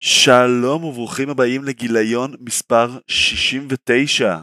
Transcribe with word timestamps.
שלום 0.00 0.84
וברוכים 0.84 1.30
הבאים 1.30 1.64
לגיליון 1.64 2.34
מספר 2.40 2.98
69 3.06 4.36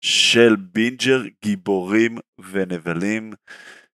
של 0.00 0.56
בינג'ר 0.72 1.22
גיבורים 1.44 2.18
ונבלים. 2.50 3.32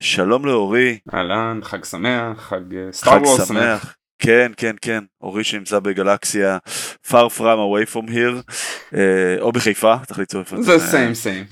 שלום 0.02 0.46
לאורי. 0.46 0.98
אהלן, 1.14 1.60
חג 1.62 1.84
שמח, 1.84 2.40
חג 2.40 2.60
חג 2.60 2.92
Star 2.92 3.22
Wars 3.22 3.48
שמח. 3.48 3.96
כן, 4.20 4.52
כן, 4.56 4.76
כן, 4.82 5.04
אורי 5.20 5.44
שנמצא 5.44 5.78
בגלקסיה 5.78 6.58
far 7.06 7.28
from 7.38 7.40
away 7.40 7.94
from 7.94 8.10
here, 8.10 8.52
אה, 8.94 9.40
או 9.40 9.52
בחיפה, 9.52 9.94
ליצור 10.18 10.40
איפה 10.40 10.62
זה 10.62 10.78
same 10.78 11.14
same. 11.14 11.46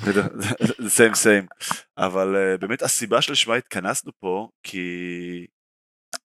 זה 0.79 0.91
same 0.91 1.15
same. 1.15 1.47
אבל 1.99 2.37
אה, 2.37 2.57
באמת 2.57 2.83
הסיבה 2.83 3.23
שלשמה 3.23 3.55
התכנסנו 3.55 4.13
פה, 4.21 4.49
כי 4.63 4.87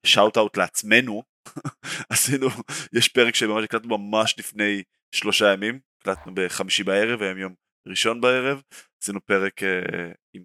shout 0.05 0.37
out 0.37 0.57
לעצמנו, 0.57 1.23
עשינו, 2.09 2.47
יש 2.93 3.07
פרק 3.07 3.35
שממש 3.35 3.63
הקלטנו 3.63 3.97
ממש 3.97 4.35
לפני 4.39 4.83
שלושה 5.15 5.53
ימים, 5.53 5.79
הקלטנו 6.01 6.31
בחמישי 6.35 6.83
בערב, 6.83 7.21
היום 7.21 7.37
יום 7.37 7.53
ראשון 7.87 8.21
בערב, 8.21 8.61
עשינו 9.03 9.25
פרק 9.25 9.63
אה, 9.63 10.11
עם 10.33 10.43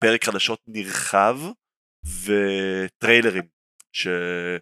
פרק 0.00 0.24
חדשות 0.24 0.60
נרחב 0.66 1.38
וטריילרים 2.24 3.44
ש, 3.92 4.06
אה, 4.06 4.56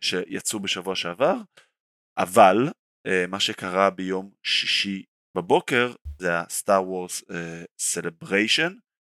שיצאו 0.00 0.60
בשבוע 0.60 0.96
שעבר, 0.96 1.36
אבל 2.18 2.56
אה, 3.06 3.26
מה 3.28 3.40
שקרה 3.40 3.90
ביום 3.90 4.30
שישי 4.42 5.04
בבוקר 5.36 5.92
זה 6.18 6.38
ה 6.38 6.48
Star 6.48 6.88
Wars 6.88 7.24
Celebration, 7.78 8.72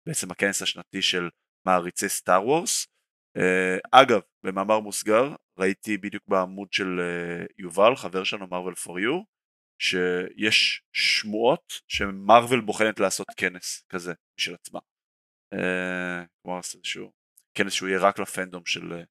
בעצם 0.07 0.31
הכנס 0.31 0.61
השנתי 0.61 1.01
של 1.01 1.29
מעריצי 1.67 2.09
סטאר 2.09 2.45
וורס. 2.47 2.87
אגב, 3.91 4.21
במאמר 4.45 4.79
מוסגר, 4.79 5.35
ראיתי 5.59 5.97
בדיוק 5.97 6.23
בעמוד 6.27 6.73
של 6.73 6.99
יובל, 7.57 7.95
חבר 7.95 8.23
שלנו 8.23 8.47
מרוויל 8.47 8.75
פור 8.75 8.99
יו, 8.99 9.21
שיש 9.81 10.81
שמועות 10.93 11.73
שמרוויל 11.87 12.61
בוחנת 12.61 12.99
לעשות 12.99 13.27
כנס 13.37 13.83
כזה 13.89 14.13
של 14.39 14.53
עצמה. 14.53 14.79
כלומר 16.41 16.59
כנס 17.53 17.73
שהוא 17.73 17.89
יהיה 17.89 17.99
רק 17.99 18.19
לפנדום 18.19 18.65
של, 18.65 19.03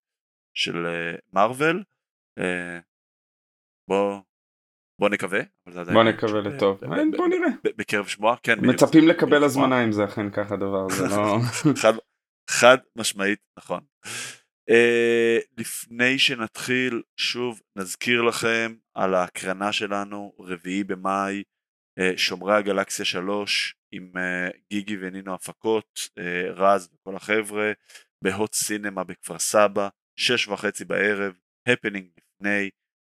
של 0.58 0.86
מרוויל. 1.32 1.82
Uh, 2.40 2.42
בוא 3.88 4.20
בוא 5.00 5.08
נקווה. 5.08 5.40
בוא 5.92 6.04
נקווה 6.04 6.40
לטוב. 6.40 6.80
בוא 7.16 7.28
נראה. 7.28 7.48
בקרב 7.76 8.06
שמועה, 8.06 8.36
כן. 8.42 8.58
מצפים 8.62 9.08
לקבל 9.08 9.44
הזמנה 9.44 9.84
אם 9.84 9.92
זה 9.92 10.04
אכן 10.04 10.30
ככה 10.30 10.56
דבר, 10.56 10.88
זה 10.88 11.04
לא... 11.16 11.38
חד 12.50 12.78
משמעית 12.96 13.38
נכון. 13.58 13.80
לפני 15.58 16.18
שנתחיל 16.18 17.02
שוב 17.16 17.60
נזכיר 17.76 18.22
לכם 18.22 18.74
על 18.94 19.14
ההקרנה 19.14 19.72
שלנו 19.72 20.32
רביעי 20.40 20.84
במאי 20.84 21.42
שומרי 22.16 22.56
הגלקסיה 22.56 23.04
3 23.04 23.74
עם 23.92 24.12
גיגי 24.70 24.96
ונינו 25.00 25.34
הפקות 25.34 26.00
רז 26.56 26.88
וכל 26.94 27.16
החבר'ה 27.16 27.72
בהוט 28.24 28.54
סינמה 28.54 29.04
בכפר 29.04 29.38
סבא 29.38 29.88
שש 30.18 30.48
וחצי 30.48 30.84
בערב 30.84 31.38
הפנינג 31.68 32.10
לפני 32.18 32.70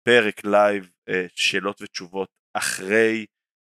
פרק 0.08 0.44
live 0.44 0.90
uh, 1.10 1.12
שאלות 1.34 1.82
ותשובות 1.82 2.28
אחרי 2.56 3.26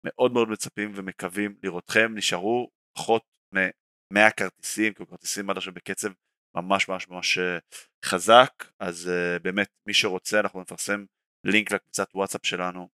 מאוד 0.07 0.33
מאוד 0.33 0.49
מצפים 0.49 0.93
ומקווים 0.95 1.57
לראותכם 1.63 2.15
נשארו 2.15 2.71
פחות 2.99 3.23
מ-100 3.55 4.31
כרטיסים 4.37 4.95
כי 4.95 5.07
כרטיסים 5.07 5.51
עד 5.51 5.57
עכשיו 5.57 5.75
בקצב 5.75 6.09
ממש 6.57 6.89
ממש 6.89 7.09
ממש 7.09 7.39
אה, 7.39 7.59
חזק 8.05 8.65
אז 8.79 9.11
uh, 9.11 9.43
באמת 9.43 9.69
מי 9.87 9.95
שרוצה 9.95 10.41
אנחנו 10.41 10.61
נפרסם 10.61 11.05
לינק 11.47 11.73
לקבוצת 11.73 12.09
וואטסאפ 12.15 12.47
שלנו 12.47 12.89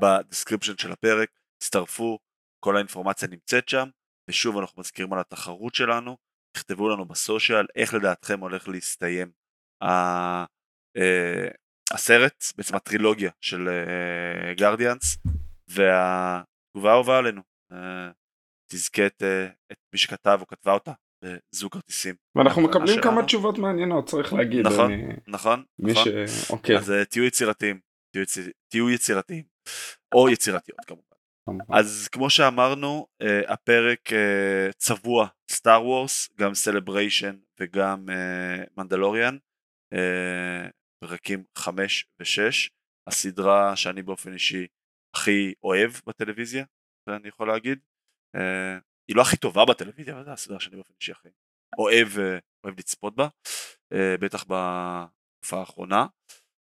ב 0.00 0.06
description 0.06 0.78
של 0.78 0.92
הפרק 0.92 1.30
תצטרפו 1.58 2.18
כל 2.64 2.76
האינפורמציה 2.76 3.28
נמצאת 3.28 3.68
שם 3.68 3.88
ושוב 4.30 4.58
אנחנו 4.58 4.80
מזכירים 4.80 5.12
על 5.12 5.20
התחרות 5.20 5.74
שלנו 5.74 6.16
תכתבו 6.58 6.88
לנו 6.88 7.04
בסושיאל 7.04 7.66
איך 7.76 7.94
לדעתכם 7.94 8.40
הולך 8.40 8.68
להסתיים 8.68 9.30
ה, 9.82 10.44
uh, 10.44 11.54
הסרט 11.92 12.44
בעצם 12.56 12.76
הטרילוגיה 12.76 13.30
של 13.40 13.68
גרדיאנס 14.56 15.14
uh, 15.14 15.30
והתגובה 15.68 16.90
האהובה 16.90 17.18
עלינו 17.18 17.42
uh, 17.72 17.76
תזכה 18.72 19.06
את, 19.06 19.22
את 19.72 19.78
מי 19.92 19.98
שכתב 19.98 20.38
או 20.40 20.46
כתבה 20.46 20.72
אותה 20.72 20.92
זוג 21.54 21.72
כרטיסים. 21.72 22.14
ואנחנו 22.34 22.62
מקבלים 22.62 22.86
שלנו. 22.86 23.02
כמה 23.02 23.24
תשובות 23.24 23.58
מעניינות 23.58 24.08
צריך 24.08 24.32
להגיד. 24.32 24.66
נכון, 24.66 24.92
אני... 24.92 25.12
נכון, 25.28 25.64
מי 25.78 25.92
נכון. 25.92 26.04
ש... 26.26 26.50
אוקיי. 26.50 26.76
אז 26.76 26.92
תהיו 27.10 27.24
יצירתיים, 27.24 27.80
תהיו, 28.12 28.22
יציר... 28.22 28.50
תהיו 28.68 28.90
יצירתיים, 28.90 29.44
או 30.14 30.28
יצירתיות 30.28 30.78
כמובן. 30.86 31.07
אז 31.70 32.08
כמו 32.12 32.30
שאמרנו, 32.30 33.06
uh, 33.22 33.52
הפרק 33.52 34.08
uh, 34.08 34.72
צבוע 34.76 35.28
Star 35.50 35.84
Wars, 35.84 36.28
גם 36.38 36.54
Celebration 36.54 37.36
וגם 37.60 38.06
Mandalorian, 38.76 39.36
uh, 39.36 39.96
uh, 39.96 40.70
פרקים 41.04 41.44
5 41.58 42.06
ו-6, 42.20 42.68
הסדרה 43.08 43.76
שאני 43.76 44.02
באופן 44.02 44.32
אישי 44.32 44.66
הכי 45.16 45.54
אוהב 45.62 45.90
בטלוויזיה, 46.06 46.64
זה 47.08 47.16
אני 47.16 47.28
יכול 47.28 47.48
להגיד. 47.48 47.78
Uh, 48.36 48.40
היא 49.08 49.16
לא 49.16 49.22
הכי 49.22 49.36
טובה 49.36 49.64
בטלוויזיה, 49.64 50.14
אבל 50.14 50.24
זו 50.24 50.30
הסדרה 50.30 50.60
שאני 50.60 50.76
באופן 50.76 50.94
אישי 51.00 51.12
הכי 51.12 51.28
אוהב, 51.78 52.08
אה, 52.18 52.38
אוהב 52.64 52.78
לצפות 52.78 53.16
בה, 53.16 53.28
אה, 53.92 54.14
בטח 54.20 54.44
בתקופה 54.44 55.60
האחרונה. 55.60 56.06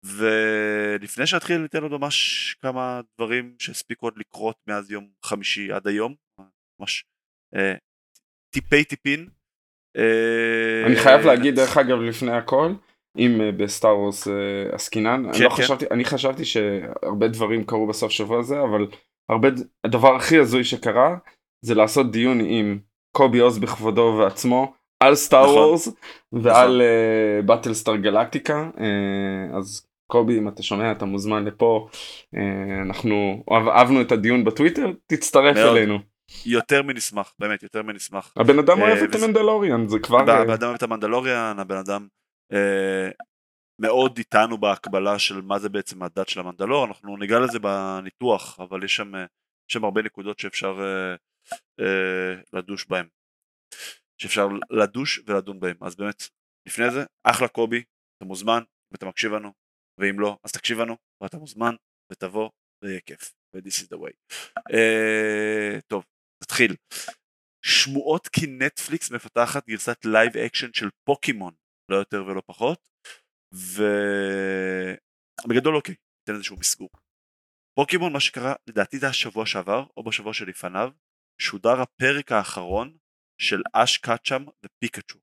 ולפני 0.03 1.28
שנתחיל 1.28 1.58
ניתן 1.58 1.84
עוד 1.84 1.91
ממש 1.91 2.56
כמה 2.62 3.02
דברים 3.18 3.56
שהספיקו 3.59 4.06
עוד 4.06 4.18
לקרות 4.18 4.56
מאז 4.68 4.91
יום 4.91 5.08
חמישי 5.25 5.72
עד 5.72 5.88
היום, 5.88 6.14
ממש 6.80 7.06
אה, 7.56 7.74
טיפי 8.53 8.84
טיפין. 8.84 9.30
אני 10.86 10.96
חייב 10.96 11.25
להגיד 11.25 11.56
דרך 11.56 11.78
אגב 11.78 11.97
לפני 11.97 12.31
הכל, 12.31 12.74
אם 13.18 13.42
בסטאר 13.58 14.00
וורס 14.00 14.28
עסקינן, 14.72 15.24
כן, 15.24 15.30
אני, 15.30 15.44
לא 15.44 15.50
כן. 15.50 15.63
חשבתי, 15.63 15.86
אני 15.92 16.06
חשבתי 16.06 16.46
שהרבה 16.46 17.28
דברים 17.28 17.66
קרו 17.66 17.88
בסוף 17.88 18.12
שבוע 18.12 18.40
הזה, 18.40 18.62
אבל 18.62 18.88
הרבה, 19.30 19.47
הדבר 19.84 20.16
הכי 20.16 20.38
הזוי 20.38 20.63
שקרה 20.63 21.18
זה 21.66 21.75
לעשות 21.75 22.12
דיון 22.12 22.40
עם 22.40 22.80
קובי 23.16 23.40
עוז 23.40 23.59
בכבודו 23.59 24.02
ובעצמו 24.02 24.74
על 25.03 25.16
סטאר 25.16 25.44
נכון, 25.44 25.58
וורס 25.58 25.88
ועל 26.31 26.81
באטלסטאר 27.46 27.96
גלקטיקה 27.96 28.69
אז 29.58 29.88
קובי 30.08 30.38
אם 30.38 30.47
אתה 30.47 30.64
שומע 30.64 30.91
אתה 30.91 31.06
מוזמן 31.06 31.46
לפה 31.46 31.88
uh, 32.36 32.38
אנחנו 32.88 33.44
אהבנו 33.52 34.02
את 34.02 34.12
הדיון 34.12 34.44
בטוויטר 34.44 34.91
תצטרף 35.08 35.56
מאוד. 35.56 35.78
אלינו. 35.78 36.00
יותר 36.46 36.84
מנשמח 36.84 37.34
באמת 37.40 37.64
יותר 37.64 37.84
מנשמח. 37.84 38.34
הבן 38.38 38.59
אדם 38.59 38.81
אוהב 38.81 38.97
uh, 38.97 39.03
את. 39.03 39.16
המנדלוריאן 39.16 39.88
זה 39.88 40.00
כבר. 40.00 40.19
הבן 40.19 40.53
אדם 40.53 40.68
אוהב 40.68 40.75
את 40.75 40.84
המנדלוריאן 40.84 41.59
הבן 41.59 41.78
אדם 41.78 42.08
מאוד 43.81 44.18
איתנו 44.18 44.58
בהקבלה 44.58 45.19
של 45.19 45.42
מה 45.42 45.59
זה 45.59 45.69
בעצם 45.69 46.03
הדת 46.03 46.30
של 46.30 46.40
המנדלור 46.40 46.86
אנחנו 46.86 47.18
ניגע 47.18 47.40
לזה 47.40 47.59
בניתוח 47.59 48.59
אבל 48.59 48.84
יש 48.84 48.96
שם, 48.96 49.16
יש 49.16 49.74
שם 49.74 49.84
הרבה 49.84 50.02
נקודות 50.02 50.40
שאפשר 50.40 50.80
אה, 51.80 52.36
לדוש 52.53 52.86
בהם. 52.90 53.08
שאפשר 54.22 54.47
לדוש 54.69 55.22
ולדון 55.25 55.59
בהם. 55.59 55.75
אז 55.81 55.96
באמת, 55.96 56.24
לפני 56.68 56.92
זה, 56.92 57.03
אחלה 57.24 57.47
קובי, 57.47 57.84
אתה 58.18 58.25
מוזמן 58.25 58.63
ואתה 58.92 59.06
מקשיב 59.06 59.31
לנו, 59.31 59.52
ואם 59.98 60.20
לא, 60.20 60.38
אז 60.44 60.52
תקשיב 60.52 60.80
לנו, 60.80 60.98
ואתה 61.22 61.38
מוזמן, 61.38 61.75
ותבוא, 62.12 62.50
ויהיה 62.84 63.01
כיף. 63.01 63.34
ו-this 63.56 63.84
is 63.84 63.88
the 63.95 63.98
way. 63.98 64.13
Uh, 64.60 65.81
טוב, 65.88 66.06
נתחיל. 66.44 66.75
שמועות 67.66 68.28
כי 68.28 68.48
נטפליקס 68.48 69.12
מפתחת 69.12 69.68
גרסת 69.68 70.06
live 70.06 70.38
action 70.38 70.74
של 70.74 70.90
פוקימון, 71.04 71.54
לא 71.92 71.95
יותר 71.95 72.25
ולא 72.25 72.42
פחות, 72.45 72.90
ובגדול 75.45 75.75
אוקיי, 75.75 75.96
ניתן 76.19 76.36
איזשהו 76.36 76.57
מסגור. 76.57 76.89
פוקימון 77.75 78.13
מה 78.13 78.19
שקרה 78.19 78.54
לדעתי 78.68 79.00
זה 79.00 79.07
השבוע 79.07 79.46
שעבר 79.46 79.86
או 79.98 80.04
בשבוע 80.04 80.34
שלפניו 80.34 80.92
שודר 81.42 81.81
הפרק 81.81 82.31
האחרון 82.31 82.98
של 83.42 83.62
אש 83.74 83.98
קאצ'אם 83.98 84.46
ופיקאצ'ו. 84.66 85.19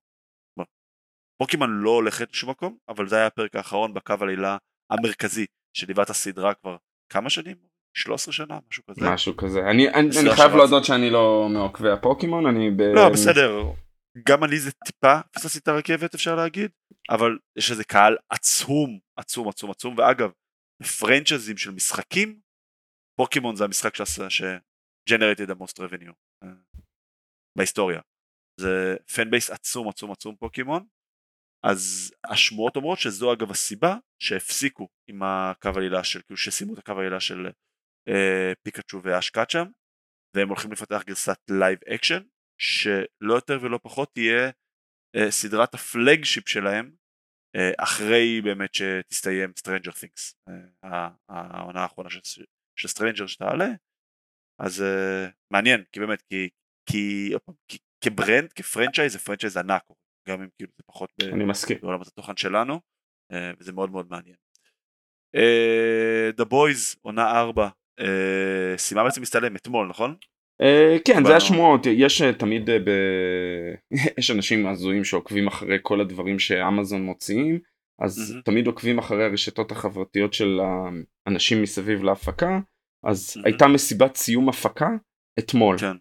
פוקימון 1.41 1.81
לא 1.83 1.89
הולכת 1.89 2.31
לשום 2.33 2.49
מקום, 2.49 2.77
אבל 2.89 3.07
זה 3.07 3.15
היה 3.15 3.27
הפרק 3.27 3.55
האחרון 3.55 3.93
בקו 3.93 4.15
עלילה 4.21 4.57
המרכזי 4.91 5.45
שליווה 5.77 6.03
את 6.03 6.09
הסדרה 6.09 6.53
כבר 6.53 6.77
כמה 7.13 7.29
שנים? 7.29 7.57
13 7.97 8.33
שנה? 8.33 8.59
משהו 8.69 8.83
כזה. 8.85 9.01
משהו 9.13 9.37
כזה. 9.37 9.59
אני, 9.59 9.89
אני, 9.89 10.09
אני 10.21 10.35
חייב 10.35 10.51
להודות 10.55 10.85
שאני 10.85 11.09
לא 11.09 11.47
מעוקבי 11.49 11.89
הפוקימון, 11.89 12.45
אני 12.45 12.71
ב... 12.71 12.81
לא, 12.81 13.09
בסדר. 13.09 13.63
גם 14.27 14.43
אני 14.43 14.59
זה 14.59 14.71
טיפה 14.71 15.19
פספסתי 15.31 15.59
את 15.59 15.67
הרכבת 15.67 16.13
אפשר 16.13 16.35
להגיד, 16.35 16.71
אבל 17.09 17.37
יש 17.57 17.71
איזה 17.71 17.83
קהל 17.83 18.17
עצום, 18.29 18.99
עצום, 19.19 19.47
עצום, 19.47 19.71
עצום, 19.71 19.95
ואגב, 19.97 20.31
פרנצ'ייזים 20.99 21.57
של 21.57 21.71
משחקים, 21.71 22.39
פוקימון 23.19 23.55
זה 23.55 23.63
המשחק 23.63 23.95
ש-generated 23.95 25.49
the 25.51 25.55
most 25.61 25.79
revenue 25.79 26.45
בהיסטוריה. 27.57 28.01
זה 28.59 28.95
fan 29.15 29.31
base 29.31 29.49
עצום 29.49 29.89
עצום 29.89 30.11
עצום 30.11 30.35
פוקימון, 30.35 30.85
אז 31.63 32.11
השמועות 32.25 32.75
אומרות 32.75 32.99
שזו 32.99 33.33
אגב 33.33 33.51
הסיבה 33.51 33.95
שהפסיקו 34.23 34.87
עם 35.09 35.23
הקו 35.23 35.69
העלילה 35.75 36.03
של, 36.03 36.21
כאילו 36.21 36.37
שסיימו 36.37 36.73
את 36.73 36.79
הקו 36.79 36.91
העלילה 36.91 37.19
של 37.19 37.47
אה, 38.09 38.53
פיקאצ'ו 38.63 39.03
ואש 39.03 39.25
קאצ'אם 39.25 39.65
והם 40.35 40.47
הולכים 40.47 40.71
לפתח 40.71 41.03
גרסת 41.05 41.37
live 41.49 41.79
action 41.95 42.23
שלא 42.61 43.33
יותר 43.33 43.59
ולא 43.61 43.79
פחות 43.83 44.13
תהיה 44.13 44.51
אה, 45.15 45.31
סדרת 45.31 45.73
ה 45.73 45.81
flagship 45.81 46.49
שלהם 46.49 46.95
אה, 47.55 47.71
אחרי 47.77 48.41
באמת 48.43 48.69
שתסתיים 48.75 49.51
Stranger 49.59 49.91
Things 49.91 50.33
אה, 50.83 51.09
העונה 51.29 51.81
האחרונה 51.81 52.09
של, 52.09 52.45
של 52.75 52.87
Stranger 52.87 53.27
שתעלה. 53.27 53.69
אז 54.61 54.81
אה, 54.81 55.29
מעניין 55.53 55.83
כי 55.91 55.99
באמת 55.99 56.21
כי, 56.21 56.49
כי, 56.89 57.33
כי 57.67 57.77
כ 58.03 58.17
brand 58.17 58.53
כ 58.53 58.64
franchise 58.64 59.13
זה 59.13 59.19
franchise 59.19 59.57
ענק 59.57 59.83
גם 60.27 60.41
אם 60.41 60.47
כאילו 60.57 60.71
זה 60.77 60.83
פחות 60.85 61.09
אני 61.33 61.45
מסכים 61.45 61.77
בעולמות 61.81 62.07
התוכן 62.07 62.37
שלנו 62.37 62.79
אה, 63.31 63.51
וזה 63.59 63.73
מאוד 63.73 63.91
מאוד 63.91 64.07
מעניין. 64.09 64.35
אה, 65.35 66.29
The 66.39 66.45
Boys 66.45 66.97
עונה 67.01 67.39
4 67.39 67.69
אה, 67.99 68.77
סיימה 68.77 69.03
בעצם 69.03 69.21
להצטלם 69.21 69.55
אתמול 69.55 69.87
נכון? 69.87 70.15
כן 71.05 71.25
זה 71.25 71.35
השמועות 71.35 71.85
יש 71.85 72.21
תמיד 72.21 72.69
ב... 72.69 72.89
יש 74.19 74.31
אנשים 74.31 74.67
הזויים 74.67 75.03
שעוקבים 75.03 75.47
אחרי 75.47 75.77
כל 75.81 76.01
הדברים 76.01 76.39
שאמזון 76.39 77.03
מוציאים 77.03 77.59
אז. 78.01 78.35
תמיד 78.45 78.67
עוקבים 78.67 78.99
אחרי 78.99 79.23
הרשתות 79.23 79.71
החברתיות 79.71 80.33
של 80.33 80.59
האנשים 81.25 81.61
מסביב 81.61 82.03
להפקה 82.03 82.59
אז. 83.03 83.37
הייתה 83.45 83.67
מסיבת 83.67 84.15
סיום 84.15 84.49
הפקה 84.49 84.89
אתמול 85.39 85.77
כן. 85.77 85.97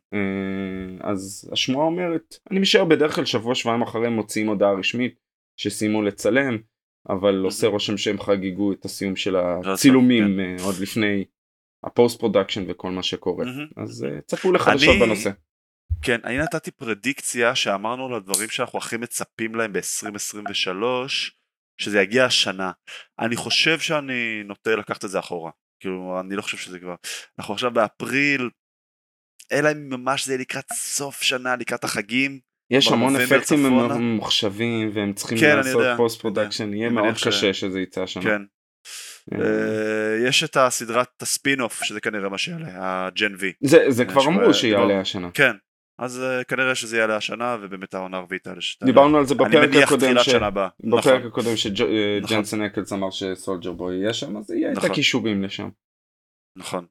אז 1.00 1.50
השמועה 1.52 1.86
אומרת 1.86 2.34
אני 2.50 2.58
משער 2.58 2.84
בדרך 2.84 3.14
כלל 3.14 3.24
שבוע 3.24 3.54
שבועיים 3.54 3.82
אחרי 3.82 4.08
מוציאים 4.08 4.48
הודעה 4.48 4.72
רשמית 4.72 5.14
שסיימו 5.56 6.02
לצלם 6.02 6.58
אבל 7.08 7.34
עושה 7.44 7.66
רושם 7.66 7.96
שהם 7.96 8.20
חגגו 8.20 8.72
את 8.72 8.84
הסיום 8.84 9.16
של 9.16 9.36
הצילומים 9.36 10.24
כן. 10.36 10.64
עוד 10.64 10.74
לפני 10.82 11.24
ה 11.84 11.91
post 11.91 12.18
production 12.18 12.64
וכל 12.68 12.90
מה 12.90 13.02
שקורה 13.02 13.44
אז 13.76 14.06
צפו 14.26 14.52
לחדשות 14.52 14.94
אני... 14.96 15.00
בנושא. 15.00 15.30
כן 16.02 16.20
אני 16.24 16.38
נתתי 16.38 16.70
פרדיקציה 16.70 17.54
שאמרנו 17.54 18.16
לדברים 18.16 18.48
שאנחנו 18.48 18.78
הכי 18.78 18.96
מצפים 18.96 19.54
להם 19.54 19.72
ב-2023 19.72 20.84
שזה 21.80 22.00
יגיע 22.00 22.24
השנה 22.24 22.72
אני 23.18 23.36
חושב 23.36 23.78
שאני 23.78 24.42
נוטה 24.44 24.76
לקחת 24.76 25.04
את 25.04 25.10
זה 25.10 25.18
אחורה 25.18 25.50
כאילו 25.80 26.20
אני 26.20 26.36
לא 26.36 26.42
חושב 26.42 26.56
שזה 26.56 26.78
כבר 26.78 26.94
אנחנו 27.38 27.54
עכשיו 27.54 27.70
באפריל 27.70 28.50
אלא 29.52 29.72
אם 29.72 29.88
ממש 29.90 30.26
זה 30.26 30.36
לקראת 30.36 30.72
סוף 30.72 31.22
שנה 31.22 31.56
לקראת 31.56 31.84
החגים 31.84 32.40
יש 32.70 32.88
המון 32.88 33.16
אפקטים 33.16 33.62
ממוחשבים 33.62 34.90
והם 34.94 35.12
צריכים 35.12 35.38
כן, 35.38 35.56
לעשות 35.56 35.82
post 35.96 36.20
production 36.20 36.74
יהיה 36.74 36.90
מאוד 36.90 37.16
ש... 37.16 37.26
קשה 37.26 37.54
שזה 37.54 37.80
יצא 37.80 38.02
השנה. 38.02 38.22
כן. 38.22 38.42
Uh, 39.34 39.38
יש 40.28 40.44
את 40.44 40.56
הסדרת 40.56 41.22
ה 41.22 41.30
spin 41.30 41.60
off 41.60 41.82
שזה 41.82 42.00
כנראה 42.00 42.28
מה 42.28 42.38
שיעלה 42.38 42.66
ה 43.06 43.13
Gen 43.13 43.34
V. 43.38 43.52
זה, 43.60 43.84
זה 43.88 44.04
כבר 44.04 44.26
אמרו 44.26 44.54
שיעלה 44.54 45.00
השנה. 45.00 45.30
כן 45.34 45.52
אז 45.98 46.22
uh, 46.22 46.44
כנראה 46.44 46.74
שזה 46.74 46.98
יעלה 46.98 47.16
השנה 47.16 47.56
ובאמת 47.60 47.94
העונה 47.94 48.16
הרביעית 48.16 48.46
האלה 48.46 48.60
שתעלה. 48.60 48.92
דיברנו 48.92 49.18
על 49.18 49.26
זה 49.26 49.34
בפרק 49.34 49.70
הקודם 49.84 50.18
ש... 50.18 50.28
בפרק 50.28 50.74
נכון. 50.82 51.26
הקודם 51.26 51.56
שג'נסן 51.56 52.40
נכון. 52.40 52.62
אקלס 52.62 52.92
אמר 52.92 53.10
ש 53.10 53.24
Soldier 53.24 53.72
Boy 53.72 53.96
יהיה 53.96 54.14
שם 54.14 54.36
אז 54.36 54.50
יהיה 54.50 54.72
נכון. 54.72 54.86
את 54.86 54.90
הקישורים 54.90 55.42
לשם. 55.42 55.68
נכון. 56.56 56.86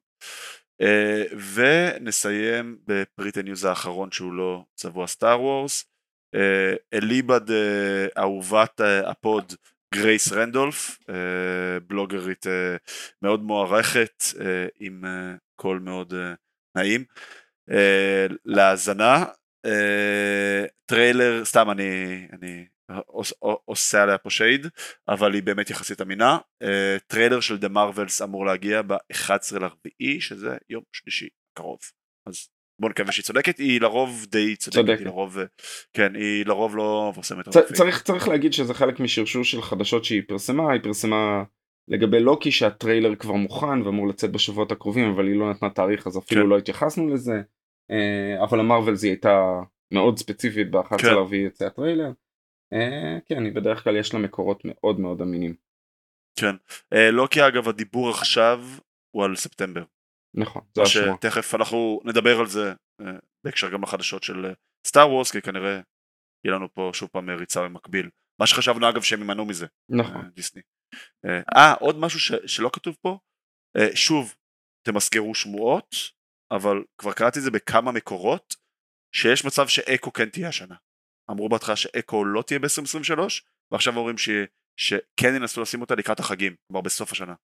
Uh, 0.82 1.34
ונסיים 1.54 2.78
בפריט 2.86 3.36
ה 3.36 3.42
news 3.42 3.64
האחרון 3.64 4.10
שהוא 4.10 4.32
לא 4.32 4.64
צבוע 4.74 5.06
Star 5.06 5.40
Wars. 5.40 5.84
Uh, 6.36 6.38
אליבא 6.94 7.39
ד 7.39 7.48
uh, 7.48 7.52
אהובת 8.18 8.80
ה 9.06 9.18
pod 9.18 9.52
גרייס 9.94 10.32
רנדולף, 10.32 10.98
בלוגרית 11.86 12.46
מאוד 13.22 13.42
מוערכת 13.42 14.24
עם 14.80 15.04
קול 15.56 15.78
מאוד 15.78 16.14
נעים. 16.76 17.04
להאזנה, 18.44 19.24
טריילר, 20.86 21.44
סתם 21.44 21.70
אני, 21.70 22.26
אני 22.32 22.66
עושה 23.64 24.02
עליה 24.02 24.18
פה 24.18 24.30
shade, 24.30 24.66
אבל 25.08 25.34
היא 25.34 25.42
באמת 25.42 25.70
יחסית 25.70 26.00
אמינה. 26.00 26.38
Uh, 26.64 26.66
טריילר 27.06 27.40
של 27.40 27.58
The 27.58 27.68
Marvels 27.68 28.22
אמור 28.22 28.46
להגיע 28.46 28.82
ב-11 28.82 29.58
לרביעי, 29.60 30.20
שזה 30.20 30.56
יום 30.70 30.82
שלישי 30.92 31.28
קרוב. 31.58 31.78
אז 32.26 32.48
בוא 32.80 32.90
נקווה 32.90 33.12
שהיא 33.12 33.24
צודקת, 33.24 33.58
היא 33.58 33.80
לרוב 33.80 34.26
די 34.28 34.56
צודקת, 34.56 34.80
צודקת. 34.80 34.98
היא 34.98 35.06
לרוב, 35.06 35.38
כן, 35.92 36.14
היא 36.14 36.46
לרוב 36.46 36.76
לא 36.76 37.08
מפרסמת. 37.10 37.48
צריך, 37.48 38.02
צריך 38.02 38.28
להגיד 38.28 38.52
שזה 38.52 38.74
חלק 38.74 39.00
משרשור 39.00 39.44
של 39.44 39.62
חדשות 39.62 40.04
שהיא 40.04 40.22
פרסמה, 40.28 40.72
היא 40.72 40.82
פרסמה 40.82 41.42
לגבי 41.88 42.20
לוקי 42.20 42.50
שהטריילר 42.50 43.14
כבר 43.14 43.34
מוכן 43.34 43.82
ואמור 43.82 44.08
לצאת 44.08 44.32
בשבועות 44.32 44.72
הקרובים, 44.72 45.10
אבל 45.10 45.26
היא 45.26 45.36
לא 45.36 45.50
נתנה 45.50 45.70
תאריך 45.70 46.06
אז 46.06 46.18
אפילו 46.18 46.42
כן. 46.42 46.48
לא 46.48 46.58
התייחסנו 46.58 47.08
לזה. 47.08 47.42
Uh, 47.92 48.44
אבל 48.44 48.60
המרווילס 48.60 49.02
היא 49.02 49.10
הייתה 49.10 49.60
מאוד 49.92 50.18
ספציפית 50.18 50.70
ב-11 50.70 50.98
כן. 50.98 51.06
לרביעי 51.06 51.46
יצא 51.46 51.66
הטריילר. 51.66 52.10
אה, 52.72 53.18
כן, 53.26 53.44
היא 53.44 53.52
בדרך 53.52 53.84
כלל 53.84 53.96
יש 53.96 54.14
לה 54.14 54.20
מקורות 54.20 54.62
מאוד 54.64 55.00
מאוד 55.00 55.20
אמינים. 55.20 55.54
כן, 56.40 56.56
אה, 56.94 57.10
לא 57.10 57.28
כי 57.30 57.46
אגב 57.46 57.68
הדיבור 57.68 58.10
עכשיו 58.10 58.64
הוא 59.10 59.24
על 59.24 59.36
ספטמבר. 59.36 59.84
נכון, 60.34 60.62
זה 60.74 60.82
השמוע. 60.82 61.16
שתכף 61.16 61.54
אנחנו 61.54 62.00
נדבר 62.04 62.40
על 62.40 62.46
זה 62.46 62.72
אה, 63.00 63.18
בהקשר 63.44 63.70
גם 63.70 63.82
לחדשות 63.82 64.22
של 64.22 64.52
סטאר 64.86 65.10
וורס, 65.10 65.30
כי 65.30 65.42
כנראה 65.42 65.80
יהיה 66.44 66.56
לנו 66.56 66.74
פה 66.74 66.90
שוב 66.94 67.08
פעם 67.08 67.30
ריצה 67.30 67.62
במקביל. 67.62 68.10
מה 68.40 68.46
שחשבנו 68.46 68.88
אגב 68.88 69.02
שהם 69.02 69.20
יימנעו 69.20 69.46
מזה. 69.46 69.66
נכון. 69.88 70.30
דיסני. 70.30 70.62
אה, 71.56 71.74
עוד 71.80 71.96
משהו 71.98 72.20
ש, 72.20 72.32
שלא 72.46 72.70
כתוב 72.72 72.96
פה, 73.02 73.18
שוב, 73.94 74.34
תמזכרו 74.86 75.34
שמועות, 75.34 75.94
אבל 76.50 76.84
כבר 76.98 77.12
קראתי 77.12 77.38
את 77.38 77.44
זה 77.44 77.50
בכמה 77.50 77.92
מקורות, 77.92 78.54
שיש 79.14 79.44
מצב 79.44 79.68
שאקו 79.68 80.12
כן 80.12 80.30
תהיה 80.30 80.48
השנה. 80.48 80.74
אמרו 81.30 81.48
בהתחלה 81.48 81.76
שאקו 81.76 82.24
לא 82.24 82.42
תהיה 82.42 82.58
ב-2023 82.58 83.20
ועכשיו 83.72 83.96
אומרים 83.96 84.18
ש... 84.18 84.28
שכן 84.76 85.34
ינסו 85.36 85.62
לשים 85.62 85.80
אותה 85.80 85.94
לקראת 85.94 86.20
החגים, 86.20 86.54
כלומר 86.66 86.80
בסוף 86.80 87.12
השנה. 87.12 87.34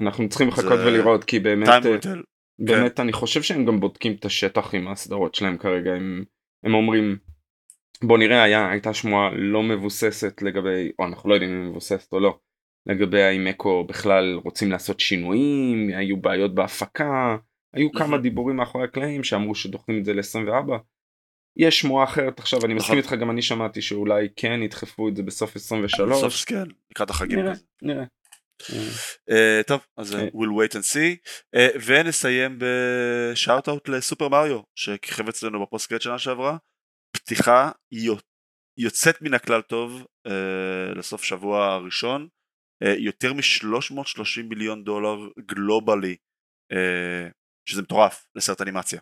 אנחנו 0.00 0.28
צריכים 0.28 0.48
לחכות 0.48 0.78
זה... 0.78 0.86
ולראות 0.86 1.24
כי 1.24 1.38
באמת, 1.38 1.68
אה, 1.68 1.80
באמת 2.58 2.96
כן. 2.96 3.02
אני 3.02 3.12
חושב 3.12 3.42
שהם 3.42 3.64
גם 3.64 3.80
בודקים 3.80 4.12
את 4.12 4.24
השטח 4.24 4.74
עם 4.74 4.88
הסדרות 4.88 5.34
שלהם 5.34 5.58
כרגע, 5.58 5.92
הם, 5.92 6.24
הם 6.64 6.74
אומרים 6.74 7.16
בוא 8.02 8.18
נראה 8.18 8.42
היה, 8.42 8.70
הייתה 8.70 8.94
שמועה 8.94 9.30
לא 9.34 9.62
מבוססת 9.62 10.42
לגבי, 10.42 10.92
או 10.98 11.06
אנחנו 11.06 11.28
לא 11.28 11.34
יודעים 11.34 11.52
אם 11.52 11.60
היא 11.60 11.70
מבוססת 11.70 12.12
או 12.12 12.20
לא, 12.20 12.38
לגבי 12.86 13.22
האם 13.22 13.46
אקו 13.46 13.84
בכלל 13.84 14.40
רוצים 14.44 14.70
לעשות 14.70 15.00
שינויים, 15.00 15.88
היו 15.88 16.16
בעיות 16.16 16.54
בהפקה, 16.54 17.36
היו 17.74 17.92
כמה 17.92 18.18
דיבורים 18.18 18.56
מאחורי 18.56 18.84
הקלעים 18.84 19.24
שאמרו 19.24 19.54
שדוחים 19.54 19.98
את 19.98 20.04
זה 20.04 20.14
ל-24 20.14 20.78
יש 21.56 21.80
שמועה 21.80 22.04
אחרת 22.04 22.38
עכשיו 22.38 22.58
אני 22.64 22.74
מסכים 22.74 22.98
נכון. 22.98 23.12
איתך 23.12 23.22
גם 23.22 23.30
אני 23.30 23.42
שמעתי 23.42 23.82
שאולי 23.82 24.28
כן 24.36 24.62
ידחפו 24.62 25.08
את 25.08 25.16
זה 25.16 25.22
בסוף 25.22 25.56
23. 25.56 26.10
בסוף 26.10 26.44
כן 26.44 26.64
לקראת 26.90 27.10
החגים. 27.10 27.38
נראה 27.38 27.54
נראה. 27.82 28.04
Uh, 28.62 29.62
טוב 29.66 29.86
אז 29.96 30.14
uh, 30.14 30.16
we'll 30.16 30.54
wait 30.60 30.74
and 30.74 30.84
see 30.94 31.56
ונסיים 31.86 32.58
בשאוט 32.58 33.68
אאוט 33.68 33.88
לסופר 33.88 34.28
מריו 34.28 34.60
שכיכב 34.74 35.28
אצלנו 35.28 35.62
בפוסט 35.62 36.00
שנה 36.00 36.18
שעברה 36.18 36.56
פתיחה 37.16 37.70
יוצאת 38.78 39.22
מן 39.22 39.34
הכלל 39.34 39.62
טוב 39.62 40.06
לסוף 40.96 41.24
שבוע 41.24 41.66
הראשון 41.66 42.28
יותר 42.98 43.32
מ-330 43.32 44.42
מיליון 44.48 44.84
דולר 44.84 45.28
גלובלי 45.38 46.16
שזה 47.68 47.82
מטורף 47.82 48.26
לסרט 48.34 48.60
אנימציה 48.60 49.00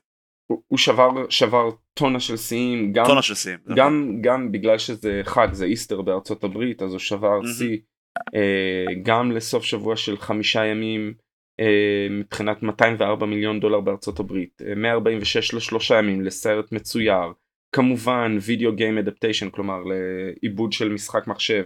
הוא 0.69 0.79
שבר 0.79 1.09
שבר 1.29 1.71
טונה 1.95 2.21
של 2.21 2.37
שיאים 2.37 2.93
גם 2.93 3.05
טונה 3.07 3.23
של 3.23 3.35
שיאים 3.35 3.59
גם 3.77 4.01
נכון. 4.03 4.23
גם 4.23 4.53
בגלל 4.53 4.79
שזה 4.79 5.21
חג 5.25 5.49
זה 5.53 5.65
איסטר 5.65 6.03
בארצות 6.03 6.45
הברית 6.45 6.83
אז 6.83 6.91
הוא 6.91 6.99
שבר. 6.99 7.41
שיא 7.59 7.79
אה, 8.35 8.95
גם 9.03 9.33
לסוף 9.33 9.65
שבוע 9.65 9.97
של 9.97 10.17
חמישה 10.17 10.65
ימים 10.65 11.15
אה, 11.61 12.07
מבחינת 12.11 12.63
204 12.63 13.27
מיליון 13.27 13.61
דולר 13.61 13.81
בארצות 13.81 14.21
הברית 14.21 14.63
אה, 14.67 14.75
146 14.75 15.55
לשלושה 15.55 15.99
ימים 15.99 16.23
לסרט 16.23 16.73
מצויר 16.73 17.33
כמובן 17.75 18.39
וידאו 18.41 18.73
גיים 18.73 18.99
אדפטיישן 18.99 19.51
כלומר 19.51 19.83
לעיבוד 19.83 20.73
של 20.73 20.89
משחק 20.89 21.27
מחשב 21.27 21.65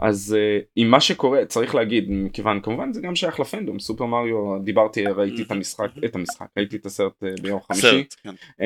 אז 0.00 0.36
uh, 0.38 0.64
עם 0.76 0.90
מה 0.90 1.00
שקורה 1.00 1.44
צריך 1.46 1.74
להגיד 1.74 2.04
מכיוון 2.08 2.60
כמובן 2.60 2.92
זה 2.92 3.00
גם 3.00 3.16
שייך 3.16 3.40
לפנדום 3.40 3.78
סופר 3.78 4.06
מריו 4.06 4.58
דיברתי 4.64 5.04
ראיתי 5.04 5.42
את 5.42 5.50
המשחק 5.50 5.88
את 6.04 6.14
המשחק 6.14 6.46
ראיתי 6.56 6.76
את 6.76 6.86
הסרט 6.86 7.22
uh, 7.22 7.42
ביום 7.42 7.60
חמישי 7.60 8.04
כן. 8.22 8.34
uh, 8.50 8.62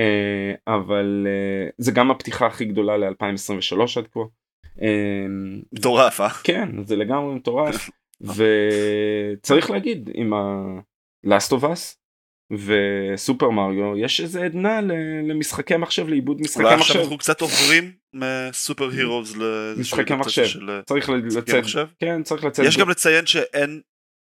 אבל 0.66 1.26
uh, 1.26 1.72
זה 1.78 1.92
גם 1.92 2.10
הפתיחה 2.10 2.46
הכי 2.46 2.64
גדולה 2.64 2.96
ל-2023 2.96 3.80
עד 3.96 4.06
כה. 4.12 4.20
מטורף 5.72 6.20
אה? 6.20 6.28
כן 6.30 6.68
זה 6.84 6.96
לגמרי 6.96 7.34
מטורף 7.34 7.90
וצריך 9.40 9.70
להגיד 9.70 10.10
עם 10.14 10.32
ה-Last 10.32 11.50
of 11.50 11.62
Us 11.62 11.99
וסופר 12.50 13.50
מריו 13.50 13.96
יש 13.96 14.20
איזה 14.20 14.44
עדנה 14.44 14.80
למשחקי 15.28 15.76
מחשב 15.76 16.08
לעיבוד 16.08 16.40
משחקי 16.40 16.62
מחשב. 16.62 16.72
אולי 16.72 16.80
עכשיו 16.80 17.02
אנחנו 17.02 17.18
קצת 17.18 17.40
עוברים 17.40 17.92
מסופר 18.14 18.88
הירוז 18.88 19.36
למשחקי 19.36 20.14
מחשב. 20.14 20.46
של... 20.46 20.80
צריך 20.86 21.10
לצאת. 21.10 21.54
מחשב. 21.62 21.86
כן 21.98 22.22
צריך 22.22 22.44
לצאת. 22.44 22.66
יש 22.66 22.76
גם 22.76 22.90
לציין 22.90 23.26
שאין 23.26 23.80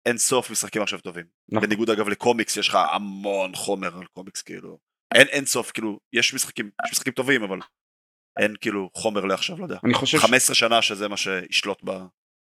אין 0.07 0.19
סוף 0.19 0.51
משחקי 0.51 0.79
מחשב 0.79 0.99
טובים. 0.99 1.25
נכון. 1.49 1.69
בניגוד 1.69 1.91
אגב 1.91 2.09
לקומיקס 2.09 2.57
יש 2.57 2.69
לך 2.69 2.79
המון 2.93 3.55
חומר 3.55 3.99
על 3.99 4.07
קומיקס 4.13 4.43
כאילו. 4.43 4.79
אין 5.15 5.27
אין 5.27 5.45
סוף 5.45 5.71
כאילו 5.71 5.99
יש 6.13 6.35
משחקים 6.35 6.71
יש 6.87 6.93
משחקים 6.93 7.13
טובים 7.13 7.43
אבל 7.43 7.59
אין 8.39 8.55
כאילו 8.61 8.91
חומר 8.95 9.25
לעכשיו 9.25 9.59
לא 9.59 9.65
יודע. 9.65 9.79
אני 9.85 9.95
חושב 9.95 10.19
15 10.19 10.55
ש... 10.55 10.59
שנה 10.59 10.83
שזה 10.83 11.09
מה 11.09 11.17
שישלוט 11.17 11.79
ב... 11.85 11.91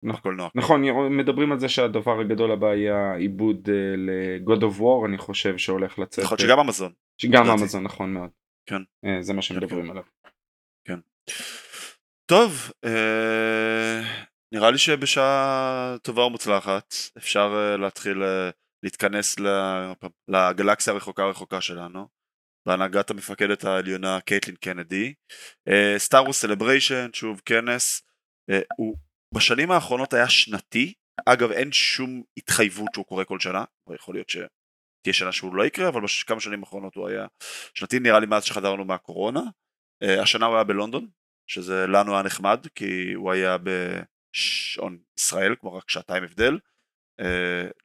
בקולנוע. 0.02 0.48
נכון, 0.54 0.82
מדברים 1.16 1.52
על 1.52 1.58
זה 1.58 1.68
שהדבר 1.68 2.20
הגדול 2.20 2.52
הבא 2.52 2.74
יהיה 2.74 3.14
עיבוד 3.14 3.68
אה, 3.68 3.96
ל-God 3.96 4.60
of 4.60 4.80
War 4.80 5.06
אני 5.06 5.18
חושב 5.18 5.58
שהולך 5.58 5.98
לצאת. 5.98 6.24
יכול 6.24 6.36
להיות 6.40 6.50
שגם 6.50 6.58
אמזון. 6.58 6.92
שגם 7.18 7.50
אמזון 7.50 7.82
נכון 7.82 8.12
מאוד. 8.12 8.30
כן. 8.66 8.82
אה, 9.04 9.22
זה 9.22 9.32
מה 9.32 9.42
שמדברים 9.42 9.82
כן, 9.82 9.86
כן. 9.86 9.90
עליו. 9.90 10.02
כן. 10.84 10.98
טוב, 12.26 12.70
אה, 12.84 14.02
נראה 14.52 14.70
לי 14.70 14.78
שבשעה 14.78 15.96
טובה 16.02 16.24
ומוצלחת 16.24 16.94
אפשר 17.16 17.76
להתחיל 17.78 18.22
להתכנס 18.82 19.36
לגלקסיה 20.28 20.92
הרחוקה 20.92 21.22
הרחוקה 21.22 21.60
שלנו. 21.60 22.16
בהנהגת 22.66 23.10
המפקדת 23.10 23.64
העליונה 23.64 24.20
קתלין 24.20 24.56
קנדי. 24.56 25.14
Star 25.96 26.22
Wars 26.22 26.40
Celebration, 26.40 27.08
שוב 27.12 27.40
כנס, 27.44 28.02
הוא 28.76 28.96
בשנים 29.34 29.70
האחרונות 29.70 30.12
היה 30.12 30.28
שנתי, 30.28 30.94
אגב 31.26 31.50
אין 31.50 31.72
שום 31.72 32.22
התחייבות 32.36 32.88
שהוא 32.94 33.04
קורה 33.06 33.24
כל 33.24 33.40
שנה, 33.40 33.64
יכול 33.94 34.14
להיות 34.14 34.28
שתהיה 34.28 35.12
שנה 35.12 35.32
שהוא 35.32 35.54
לא 35.54 35.66
יקרה, 35.66 35.88
אבל 35.88 36.00
בכמה 36.24 36.40
שנים 36.40 36.60
האחרונות 36.60 36.94
הוא 36.94 37.08
היה 37.08 37.26
שנתי 37.74 37.98
נראה 37.98 38.20
לי 38.20 38.26
מאז 38.26 38.44
שחזרנו 38.44 38.84
מהקורונה. 38.84 39.40
Uh, 40.04 40.22
השנה 40.22 40.46
הוא 40.46 40.54
היה 40.54 40.64
בלונדון, 40.64 41.08
שזה 41.50 41.86
לנו 41.86 42.14
היה 42.14 42.22
נחמד, 42.22 42.66
כי 42.74 43.12
הוא 43.12 43.32
היה 43.32 43.56
בשעון 43.58 44.98
ישראל, 45.18 45.54
כמו 45.60 45.74
רק 45.74 45.90
שעתיים 45.90 46.24
הבדל. 46.24 46.58
Uh, 47.20 47.24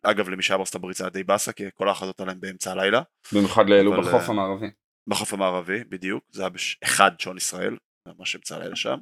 אגב 0.03 0.29
למי 0.29 0.43
שהיה 0.43 0.57
בארצות 0.57 0.75
הברית 0.75 0.97
זה 0.97 1.03
היה 1.03 1.09
די 1.09 1.23
באסה, 1.23 1.53
כי 1.53 1.63
כל 1.73 1.87
ההכרזות 1.87 2.21
עליהם 2.21 2.39
באמצע 2.39 2.71
הלילה. 2.71 3.01
במיוחד 3.33 3.69
לאלו 3.69 4.01
בחוף 4.01 4.27
uh, 4.27 4.31
המערבי. 4.31 4.67
בחוף 5.07 5.33
המערבי, 5.33 5.83
בדיוק, 5.83 6.23
זה 6.29 6.41
היה 6.41 6.49
באחד 6.49 7.11
שעון 7.19 7.37
ישראל, 7.37 7.77
ממש 8.07 8.35
אמצע 8.35 8.55
הלילה 8.55 8.75
שם. 8.75 8.97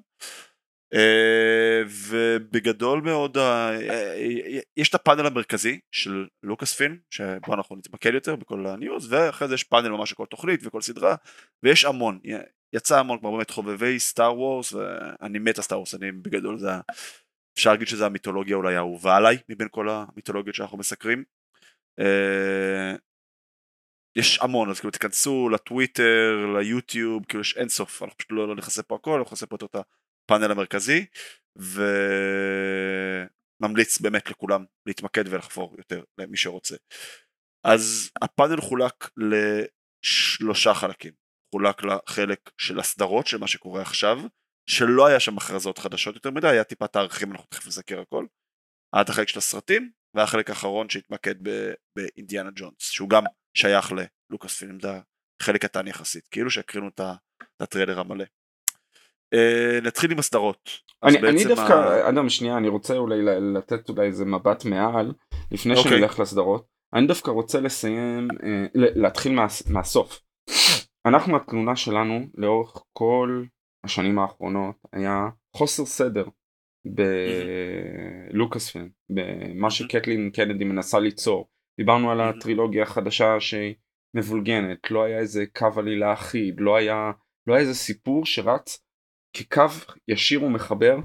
Uh, 0.96 1.88
ובגדול 2.10 3.02
מאוד 3.02 3.38
uh, 3.38 3.40
uh, 3.40 4.64
יש 4.78 4.90
את 4.90 4.96
הפאנל 4.96 5.26
המרכזי 5.26 5.80
של 5.92 6.28
Lucasfilm 6.44 6.98
שבו 7.10 7.54
אנחנו 7.54 7.76
נתמקד 7.76 8.14
יותר 8.14 8.36
בכל 8.36 8.66
ה 8.68 8.77
news 8.77 9.14
ואחרי 9.14 9.48
זה 9.48 9.54
יש 9.54 9.64
פאנל 9.64 9.90
ממש 9.90 10.10
של 10.10 10.16
כל 10.16 10.26
תוכנית 10.26 10.60
וכל 10.64 10.82
סדרה 10.82 11.16
ויש 11.64 11.86
המון. 11.86 12.20
יצא 12.74 13.00
המון 13.00 13.20
כמו 13.20 13.32
באמת 13.32 13.50
חובבי 13.50 14.00
Star 14.00 14.40
Wars 14.40 14.74
ואני 14.74 15.40
מת 15.40 15.58
על 15.58 15.64
Star 15.64 15.78
Wars 15.78 15.96
אני 15.96 16.12
בגדול 16.12 16.60
זה 16.60 16.70
אפשר 17.58 17.72
להגיד 17.72 17.88
שזה 17.88 18.06
המיתולוגיה 18.06 18.56
אולי 18.56 18.76
האהובה 18.76 19.18
עליי 19.18 19.38
מבין 19.50 19.68
כל 19.72 19.90
המיתולוגיות 19.90 20.56
שאנחנו 20.56 20.78
מסקרים. 20.78 21.24
יש 24.16 24.40
המון 24.42 24.70
אז 24.70 24.80
כאילו 24.80 24.92
תיכנסו 24.92 25.50
לטוויטר 25.50 26.46
ליוטיוב 26.58 27.26
כאילו 27.26 27.42
יש 27.42 27.58
אינסוף 27.58 28.04
אנחנו 28.04 28.18
פשוט 28.18 28.32
לא, 28.32 28.48
לא 28.48 28.56
נכנסה 28.56 28.84
פה 28.84 28.96
הכל 28.96 29.12
אנחנו 29.12 29.24
נכנסה 29.24 29.46
פה 29.46 29.56
את 29.56 29.64
הפאנל 30.30 30.52
המרכזי 30.52 31.06
וממליץ 33.60 34.02
באמת 34.02 34.30
לכולם 34.30 34.66
להתמקד 34.86 35.24
ולחפור 35.28 35.76
יותר 35.78 36.04
למי 36.18 36.38
שרוצה. 36.38 36.76
אז 37.66 38.12
הפאנל 38.22 38.62
חולק 38.62 39.10
לשלושה 39.18 40.74
חלקים, 40.74 41.14
חולק 41.56 41.84
לחלק 41.84 42.52
של 42.58 42.80
הסדרות 42.80 43.28
של 43.28 43.38
מה 43.38 43.48
שקורה 43.48 43.82
עכשיו, 43.82 44.18
שלא 44.70 45.08
היה 45.08 45.20
שם 45.20 45.38
הכרזות 45.38 45.78
חדשות 45.78 46.16
יותר 46.16 46.32
מדי, 46.32 46.48
היה 46.48 46.64
טיפה 46.64 46.88
תאריכים, 46.88 47.32
אנחנו 47.32 47.48
תכף 47.50 47.68
נסקר 47.68 48.00
הכל, 48.00 48.26
היה 48.94 49.02
את 49.02 49.10
החלק 49.10 49.28
של 49.28 49.38
הסרטים, 49.38 49.92
והחלק 50.16 50.50
האחרון 50.50 50.90
שהתמקד 50.90 51.36
באינדיאנה 51.96 52.50
ג'ונס, 52.56 52.90
שהוא 52.92 53.10
גם 53.10 53.24
שייך 53.58 53.92
ללוקאס 54.32 54.58
פילם, 54.58 54.80
זה 54.80 54.90
חלק 55.42 55.62
קטן 55.62 55.88
יחסית, 55.88 56.28
כאילו 56.28 56.50
שהקרינו 56.50 56.88
את 56.88 57.00
הטריילר 57.62 58.00
המלא. 58.00 58.26
Uh, 59.36 59.88
נתחיל 59.88 60.12
עם 60.12 60.20
הסדרות. 60.20 60.70
אני, 61.04 61.18
אני 61.18 61.44
דווקא, 61.44 61.74
ה... 61.74 62.10
אדם 62.10 62.30
שנייה, 62.30 62.58
אני 62.58 62.68
רוצה 62.68 62.98
אולי 62.98 63.22
לתת 63.54 63.90
אולי 63.90 64.08
איזה 64.08 64.26
מבט 64.26 64.66
מעל, 64.66 65.14
לפני 65.52 65.74
okay. 65.74 65.78
אוקיי. 65.78 65.92
שנלך 65.92 66.20
לסדרות. 66.20 66.66
אני 66.94 67.08
דווקא 67.08 67.32
רוצה 67.32 67.60
לסיים, 67.60 68.28
uh, 68.32 68.36
להתחיל 68.74 69.32
מה, 69.32 69.46
מהסוף. 69.70 70.22
אנחנו 71.06 71.36
התלונה 71.36 71.76
שלנו 71.76 72.20
לאורך 72.36 72.84
כל 72.94 73.44
השנים 73.84 74.20
האחרונות 74.20 74.76
היה 74.94 75.28
חוסר 75.56 75.86
סדר 75.86 76.26
בלוקאס 78.34 78.70
פילם, 78.70 78.90
במה 79.10 79.72
שקטלין 79.72 80.30
קנדי 80.30 80.64
מנסה 80.64 81.00
ליצור. 81.00 81.50
דיברנו 81.80 82.12
על 82.12 82.22
הטרילוגיה 82.22 82.84
החדשה 82.84 83.40
שהיא 83.40 83.76
מבולגנת, 84.16 84.92
לא 84.92 85.04
היה 85.04 85.20
איזה 85.20 85.46
קו 85.58 85.68
עלילה 85.78 86.14
אחיד, 86.14 86.56
לא 86.60 86.76
היה, 86.76 87.12
לא 87.48 87.54
היה 87.54 87.62
איזה 87.62 87.74
סיפור 87.74 88.26
שרץ 88.26 88.89
כקו 89.34 89.62
ישיר 90.08 90.44
ומחבר 90.44 90.98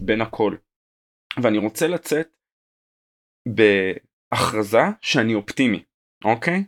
בין 0.00 0.20
הכל. 0.20 0.56
ואני 1.42 1.58
רוצה 1.58 1.88
לצאת 1.88 2.28
בהכרזה 3.48 4.82
שאני 5.00 5.34
אופטימי, 5.34 5.82
אוקיי? 6.24 6.64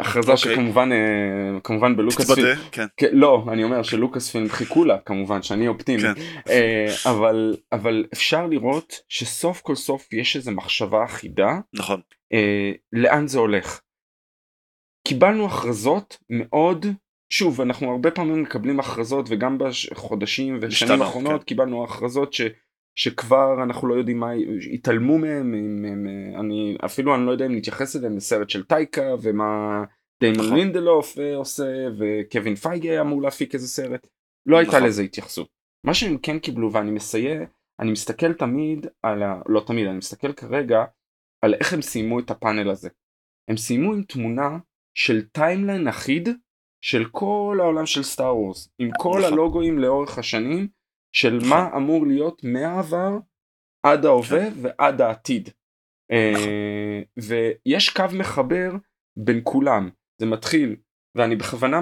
הכרזה 0.00 0.32
אוקיי. 0.32 0.54
שכמובן 0.54 0.92
אה, 0.92 1.60
כמובן 1.60 1.96
בלוקאס 1.96 2.30
פילם, 2.30 2.56
כן. 2.72 2.86
כן, 2.96 3.10
לא, 3.12 3.46
אני 3.52 3.64
אומר 3.64 3.82
שלוקאס 3.82 4.30
פילם 4.30 4.48
חיכו 4.48 4.84
לה 4.84 4.98
כמובן 4.98 5.42
שאני 5.42 5.68
אופטימי, 5.68 6.02
כן. 6.02 6.12
אה, 6.48 6.86
אבל, 7.06 7.56
אבל 7.72 8.06
אפשר 8.12 8.46
לראות 8.46 9.00
שסוף 9.08 9.60
כל 9.60 9.74
סוף 9.74 10.12
יש 10.12 10.36
איזה 10.36 10.50
מחשבה 10.50 11.04
אחידה, 11.04 11.58
נכון, 11.72 12.00
אה, 12.32 12.72
לאן 12.92 13.26
זה 13.26 13.38
הולך. 13.38 13.80
קיבלנו 15.08 15.46
הכרזות 15.46 16.18
מאוד 16.30 16.86
שוב 17.28 17.60
אנחנו 17.60 17.90
הרבה 17.90 18.10
פעמים 18.10 18.42
מקבלים 18.42 18.80
הכרזות 18.80 19.26
וגם 19.30 19.58
בחודשים 19.58 20.58
ושנים 20.60 21.02
האחרונות 21.02 21.40
כן. 21.40 21.46
קיבלנו 21.46 21.84
הכרזות 21.84 22.32
ש, 22.32 22.40
שכבר 22.98 23.62
אנחנו 23.62 23.88
לא 23.88 23.94
יודעים 23.94 24.20
מה 24.20 24.30
התעלמו 24.72 25.18
מהם 25.18 25.54
אני 26.40 26.76
אפילו 26.84 27.14
אני 27.14 27.26
לא 27.26 27.30
יודע 27.30 27.46
אם 27.46 27.56
נתייחס 27.56 27.96
אליהם 27.96 28.16
לסרט 28.16 28.50
של 28.50 28.64
טייקה 28.64 29.14
ומה 29.22 29.84
שדיימון 30.20 30.46
נכון. 30.46 30.58
לינדלוף 30.58 31.18
אה, 31.18 31.36
עושה 31.36 31.64
וקווין 31.98 32.54
פייגי 32.54 33.00
אמור 33.00 33.22
להפיק 33.22 33.54
איזה 33.54 33.68
סרט 33.68 34.06
לא 34.46 34.56
הייתה 34.56 34.76
נכון. 34.76 34.88
לזה 34.88 35.02
התייחסות 35.02 35.48
מה 35.86 35.94
שהם 35.94 36.18
כן 36.18 36.38
קיבלו 36.38 36.72
ואני 36.72 36.90
מסייג 36.90 37.44
אני 37.80 37.92
מסתכל 37.92 38.32
תמיד 38.32 38.86
על 39.02 39.22
ה... 39.22 39.40
לא 39.48 39.62
תמיד 39.66 39.86
אני 39.86 39.96
מסתכל 39.96 40.32
כרגע 40.32 40.84
על 41.42 41.54
איך 41.54 41.72
הם 41.72 41.82
סיימו 41.82 42.18
את 42.20 42.30
הפאנל 42.30 42.70
הזה 42.70 42.88
הם 43.48 43.56
סיימו 43.56 43.92
עם 43.92 44.02
תמונה 44.02 44.58
של 44.94 45.22
timeline 45.22 45.88
אחיד 45.88 46.28
של 46.86 47.04
כל 47.04 47.58
העולם 47.60 47.86
של 47.86 48.02
Star 48.02 48.36
Wars 48.36 48.68
עם 48.78 48.90
כל 48.98 49.18
נכון. 49.18 49.32
הלוגוים 49.32 49.78
לאורך 49.78 50.18
השנים 50.18 50.68
של 51.12 51.36
נכון. 51.36 51.48
מה 51.48 51.76
אמור 51.76 52.06
להיות 52.06 52.44
מהעבר 52.44 53.18
עד 53.82 54.04
ההווה 54.04 54.50
נכון. 54.50 54.62
ועד 54.62 55.00
העתיד. 55.00 55.48
אה, 56.12 57.02
ויש 57.16 57.90
קו 57.90 58.04
מחבר 58.12 58.72
בין 59.16 59.40
כולם 59.44 59.90
זה 60.18 60.26
מתחיל 60.26 60.76
ואני 61.14 61.36
בכוונה 61.36 61.80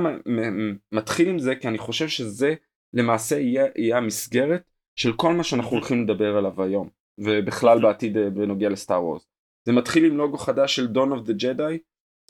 מתחיל 0.93 1.29
עם 1.29 1.39
זה 1.39 1.57
כי 1.57 1.69
אני 1.69 1.79
חושב 1.79 2.09
שזה 2.09 2.55
למעשה 2.95 3.39
יהיה, 3.39 3.67
יהיה 3.77 3.99
המסגרת 3.99 4.63
של 4.97 5.13
כל 5.17 5.33
מה 5.33 5.45
שאנחנו 5.45 5.71
הולכים 5.71 6.03
לדבר 6.05 6.37
עליו 6.37 6.63
היום 6.63 6.89
ובכלל 7.19 7.83
בעתיד 7.83 8.17
אה, 8.17 8.31
בנוגע 8.31 8.69
לסטאר 8.69 9.05
וורס. 9.05 9.27
זה 9.67 9.73
מתחיל 9.73 10.05
עם 10.05 10.17
לוגו 10.17 10.39
חדש 10.39 10.77
של 10.77 10.87
דון 10.87 11.13
אוף 11.13 11.21
דה 11.21 11.33
ג'די 11.33 11.79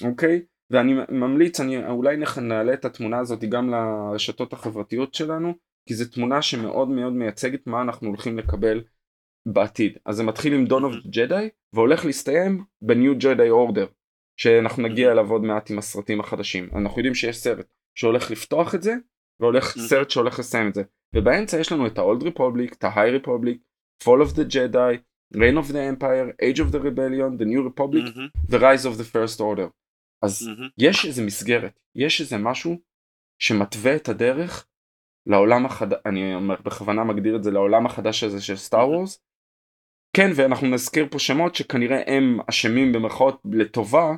אוקיי 0.05 0.43
ואני 0.71 0.95
ממליץ, 1.09 1.61
אני 1.61 1.87
אולי 1.87 2.17
נעלה 2.43 2.73
את 2.73 2.85
התמונה 2.85 3.19
הזאת 3.19 3.45
גם 3.45 3.71
לרשתות 3.71 4.53
החברתיות 4.53 5.15
שלנו, 5.15 5.55
כי 5.89 5.95
זו 5.95 6.05
תמונה 6.05 6.43
שמאוד 6.43 6.89
מאוד 6.89 7.13
מייצגת 7.13 7.67
מה 7.67 7.83
אנחנו 7.83 8.09
הולכים 8.09 8.39
לקבל 8.39 8.85
בעתיד. 9.47 9.99
אז 10.07 10.17
זה 10.17 10.23
מתחיל 10.23 10.55
עם 10.55 10.65
דון 10.65 10.85
אוף 10.85 10.95
ג'די, 11.11 11.49
והולך 11.73 12.05
להסתיים 12.05 12.65
בניו 12.83 13.19
ג'די 13.19 13.51
אורדר, 13.51 13.87
שאנחנו 14.37 14.83
נגיע 14.83 15.13
אליו 15.13 15.31
עוד 15.31 15.43
מעט 15.43 15.71
עם 15.71 15.79
הסרטים 15.79 16.21
החדשים. 16.21 16.69
אנחנו 16.77 16.99
יודעים 16.99 17.15
שיש 17.15 17.37
סרט 17.37 17.67
שהולך 17.95 18.31
לפתוח 18.31 18.75
את 18.75 18.83
זה, 18.83 18.95
והולך 19.41 19.79
סרט 19.79 20.11
שהולך 20.11 20.39
לסיים 20.39 20.69
את 20.69 20.75
זה. 20.75 20.83
ובאמצע 21.17 21.59
יש 21.59 21.73
לנו 21.73 21.87
את 21.87 21.99
ה-Old 21.99 22.23
Republic, 22.23 22.73
את 22.73 22.85
ה-High 22.85 23.23
Republic, 23.23 23.57
Fall 24.05 24.27
of 24.27 24.35
the 24.37 24.53
Jedi, 24.55 24.99
Reign 25.37 25.57
of 25.63 25.73
the 25.73 25.83
Empire, 25.93 26.33
Age 26.43 26.61
of 26.61 26.73
the 26.73 26.79
Rebellion, 26.79 27.39
The 27.39 27.45
New 27.45 27.63
Republic, 27.69 28.19
ו-Rise 28.51 28.85
of 28.85 28.99
the 28.99 29.15
First 29.15 29.41
Order. 29.41 29.69
אז 30.25 30.49
mm-hmm. 30.49 30.71
יש 30.79 31.05
איזה 31.05 31.23
מסגרת, 31.23 31.81
יש 31.95 32.21
איזה 32.21 32.37
משהו 32.39 32.81
שמתווה 33.39 33.97
את 33.97 34.09
הדרך 34.09 34.67
לעולם 35.27 35.67
החדש, 35.67 35.99
אני 36.07 36.35
אומר 36.35 36.55
בכוונה 36.63 37.05
מגדיר 37.05 37.37
את 37.37 37.45
זה 37.45 37.51
לעולם 37.51 37.87
החדש 37.87 38.25
הזה 38.25 38.43
של 38.43 38.57
סטאר 38.57 38.89
וורס, 38.89 39.23
כן 40.17 40.31
ואנחנו 40.37 40.67
נזכיר 40.67 41.07
פה 41.11 41.19
שמות 41.19 41.55
שכנראה 41.55 42.03
הם 42.07 42.39
אשמים 42.51 42.93
במרכאות 42.93 43.43
לטובה 43.53 44.17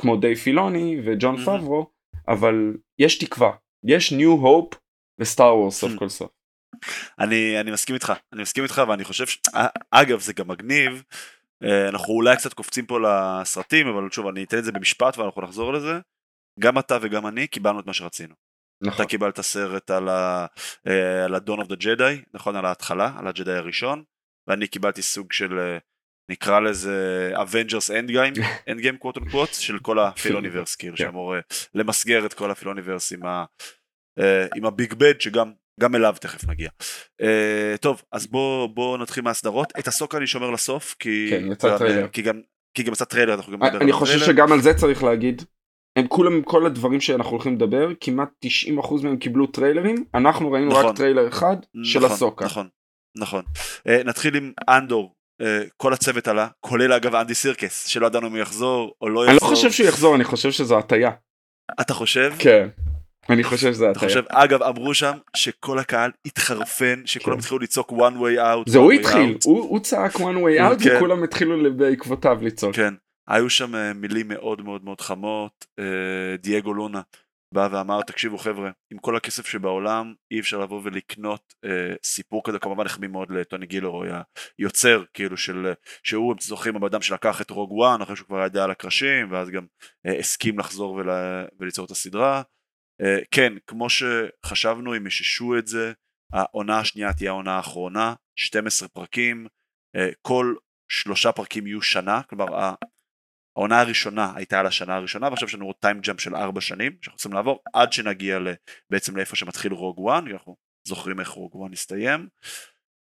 כמו 0.00 0.16
די 0.16 0.36
פילוני 0.36 1.00
וג'ון 1.06 1.36
mm-hmm. 1.36 1.44
פאברו 1.44 1.90
אבל 2.28 2.76
יש 2.98 3.18
תקווה 3.18 3.50
יש 3.84 4.12
ניו 4.12 4.30
הופ 4.30 4.74
וסטאר 5.20 5.56
וורס 5.56 5.80
סוף 5.80 5.92
כל 5.98 6.08
סוף. 6.08 6.30
אני 7.18 7.60
אני 7.60 7.70
מסכים 7.70 7.94
איתך 7.94 8.12
אני 8.32 8.42
מסכים 8.42 8.64
איתך 8.64 8.82
ואני 8.88 9.04
חושב 9.04 9.26
ש... 9.26 9.38
אגב 9.90 10.20
זה 10.20 10.32
גם 10.32 10.48
מגניב 10.48 10.92
אה, 10.92 11.00
אנחנו 11.88 12.14
אולי 12.14 12.36
קצת 12.36 12.52
קופצים 12.52 12.86
פה 12.86 12.98
לסרטים 13.00 13.88
אבל 13.88 14.10
שוב 14.10 14.26
אני 14.26 14.44
אתן 14.44 14.58
את 14.58 14.64
זה 14.64 14.72
במשפט 14.72 15.18
ואנחנו 15.18 15.42
נחזור 15.42 15.72
לזה 15.72 16.00
גם 16.60 16.78
אתה 16.78 16.98
וגם 17.02 17.26
אני 17.26 17.46
קיבלנו 17.46 17.80
את 17.80 17.86
מה 17.86 17.92
שרצינו. 17.92 18.34
נכון. 18.82 19.00
אתה 19.02 19.10
קיבלת 19.10 19.40
סרט 19.40 19.90
על 19.90 20.08
ה-Dawn 20.08 21.60
of 21.60 21.66
the 21.66 21.76
Jedi, 21.82 22.24
נכון? 22.34 22.56
על 22.56 22.64
ההתחלה, 22.64 23.12
על 23.18 23.26
הג'די 23.26 23.52
הראשון, 23.52 24.04
ואני 24.48 24.66
קיבלתי 24.66 25.02
סוג 25.02 25.32
של, 25.32 25.58
אה, 25.58 25.78
נקרא 26.30 26.60
לזה 26.60 27.30
Avengers 27.34 27.90
Endgame, 27.90 28.38
Endgame 28.70 28.96
קוואט 28.98 29.16
אונקוואט, 29.16 29.54
של 29.54 29.78
כל 29.78 29.98
הפילוניברס, 29.98 30.76
כאילו, 30.76 30.96
כן. 30.96 31.04
שאמור 31.04 31.34
אה, 31.34 31.40
למסגר 31.74 32.26
את 32.26 32.34
כל 32.34 32.50
הפילוניברס 32.50 33.12
עם, 33.12 33.26
ה, 33.26 33.44
אה, 34.18 34.46
עם 34.56 34.64
הביג 34.64 34.94
בד, 34.94 35.20
שגם 35.20 35.52
גם 35.78 35.94
אליו 35.94 36.14
תכף 36.20 36.48
נגיע. 36.48 36.68
Uh, 37.22 37.78
טוב, 37.80 38.02
אז 38.12 38.26
בואו 38.26 38.68
בוא 38.68 38.98
נתחיל 38.98 39.24
מהסדרות. 39.24 39.72
את 39.78 39.88
אהסוקה 39.88 40.14
אני 40.14 40.26
שומר 40.26 40.50
לסוף, 40.50 40.96
כי... 40.98 41.26
כן, 41.30 41.52
יצא 41.52 41.78
טריילר. 41.78 42.08
כי 42.08 42.22
גם, 42.22 42.40
כי 42.74 42.82
גם 42.82 42.92
יצא 42.92 43.04
טריילר, 43.04 43.34
אנחנו 43.34 43.52
גם 43.52 43.58
נדבר 43.58 43.66
על 43.66 43.78
טריילר. 43.78 43.84
אני 43.84 43.92
חושב 43.92 44.18
שגם 44.18 44.52
על 44.52 44.60
זה 44.60 44.74
צריך 44.74 45.04
להגיד, 45.04 45.42
הם 45.98 46.06
כולם 46.06 46.42
כל 46.42 46.66
הדברים 46.66 47.00
שאנחנו 47.00 47.30
הולכים 47.30 47.54
לדבר 47.54 47.88
כמעט 48.00 48.28
90% 48.68 49.02
מהם 49.02 49.16
קיבלו 49.16 49.46
טריילרים 49.46 50.04
אנחנו 50.14 50.52
ראינו 50.52 50.70
נכון, 50.70 50.86
רק 50.86 50.96
טריילר 50.96 51.28
אחד 51.28 51.56
נכון, 51.74 51.84
של 51.84 52.04
אהסוקה. 52.04 52.44
נכון 52.44 52.68
נכון 53.18 53.42
uh, 53.88 53.90
נתחיל 54.04 54.36
עם 54.36 54.52
אנדור 54.68 55.14
כל 55.76 55.92
הצוות 55.92 56.28
עלה 56.28 56.48
כולל 56.60 56.92
אגב 56.92 57.14
אנדי 57.14 57.34
סרקיס 57.34 57.86
שלא 57.86 58.06
ידענו 58.06 58.26
אם 58.26 58.32
הוא 58.32 58.40
יחזור 58.40 58.94
או 59.00 59.08
לא 59.08 59.20
יחזור. 59.20 59.30
אני 59.30 59.50
לא 59.50 59.56
חושב 59.56 59.72
שהוא 59.72 59.88
יחזור 59.88 60.14
אני 60.14 60.24
חושב 60.24 60.50
שזו 60.50 60.78
הטיה. 60.78 61.10
אתה 61.80 61.94
חושב? 61.94 62.32
כן. 62.38 62.68
אני 63.30 63.44
חושב 63.44 63.72
שזה 63.72 63.90
הטיה. 63.90 64.08
חושב, 64.08 64.22
אגב 64.28 64.62
אמרו 64.62 64.94
שם 64.94 65.12
שכל 65.36 65.78
הקהל 65.78 66.10
התחרפן 66.26 67.02
שכולם 67.04 67.36
כן. 67.36 67.40
התחילו 67.40 67.58
לצעוק 67.58 67.92
one 67.92 68.14
way 68.20 68.38
out. 68.38 68.70
זה 68.70 68.78
הוא 68.78 68.92
התחיל 68.92 69.38
הוא, 69.44 69.80
צעק 69.80 70.16
one 70.16 70.18
way 70.18 70.60
out 70.60 70.84
כן. 70.84 70.96
וכולם 70.96 71.24
התחילו 71.24 71.76
בעקבותיו 71.76 72.38
לצעוק. 72.42 72.76
כן. 72.76 72.94
היו 73.28 73.50
שם 73.50 73.74
אה, 73.74 73.92
מילים 73.92 74.28
מאוד 74.28 74.62
מאוד 74.62 74.84
מאוד 74.84 75.00
חמות, 75.00 75.66
אה, 75.78 76.36
דייגו 76.36 76.74
לונה 76.74 77.00
בא 77.54 77.68
ואמר 77.72 78.02
תקשיבו 78.02 78.38
חבר'ה 78.38 78.70
עם 78.92 78.98
כל 78.98 79.16
הכסף 79.16 79.46
שבעולם 79.46 80.14
אי 80.30 80.40
אפשר 80.40 80.58
לבוא 80.58 80.80
ולקנות 80.84 81.54
אה, 81.64 81.94
סיפור 82.04 82.42
כזה 82.44 82.58
כמובן 82.58 82.86
החמיא 82.86 83.08
מאוד 83.08 83.30
לטוני 83.30 83.66
גילרו 83.66 84.02
היוצר 84.58 85.04
כאילו 85.14 85.36
של 85.36 85.72
שהוא 86.02 86.32
אתם 86.32 86.42
זוכרים 86.42 86.76
הבן 86.76 86.86
אדם 86.86 87.02
שלקח 87.02 87.40
את 87.40 87.50
רוג 87.50 87.72
וואן 87.72 88.02
אחרי 88.02 88.16
שהוא 88.16 88.26
כבר 88.26 88.44
ידע 88.46 88.64
על 88.64 88.70
הקרשים 88.70 89.32
ואז 89.32 89.50
גם 89.50 89.66
הסכים 90.18 90.58
לחזור 90.58 90.92
ול, 90.92 91.10
וליצור 91.60 91.84
את 91.84 91.90
הסדרה 91.90 92.42
כן 93.30 93.52
כמו 93.66 93.86
שחשבנו 93.90 94.96
אם 94.96 95.06
יאששו 95.06 95.58
את 95.58 95.66
זה 95.66 95.92
העונה 96.32 96.78
השנייה 96.78 97.12
תהיה 97.12 97.30
העונה 97.30 97.56
האחרונה 97.56 98.14
12 98.36 98.88
פרקים 98.88 99.46
אה, 99.96 100.08
כל 100.22 100.54
שלושה 100.90 101.32
פרקים 101.32 101.66
יהיו 101.66 101.82
שנה 101.82 102.22
כלומר 102.22 102.46
העונה 103.56 103.80
הראשונה 103.80 104.32
הייתה 104.34 104.60
על 104.60 104.66
השנה 104.66 104.96
הראשונה 104.96 105.28
ועכשיו 105.28 105.48
יש 105.48 105.54
לנו 105.54 105.66
עוד 105.66 105.74
time 105.80 106.00
jump 106.00 106.20
של 106.20 106.36
ארבע 106.36 106.60
שנים 106.60 106.92
שאנחנו 107.02 107.16
רוצים 107.16 107.32
לעבור 107.32 107.62
עד 107.74 107.92
שנגיע 107.92 108.38
בעצם 108.90 109.16
לאיפה 109.16 109.36
שמתחיל 109.36 109.72
Rogue 109.72 109.98
One 109.98 110.24
אנחנו 110.32 110.56
זוכרים 110.88 111.20
איך 111.20 111.28
Rogue 111.28 111.54
One 111.54 111.72
הסתיים. 111.72 112.28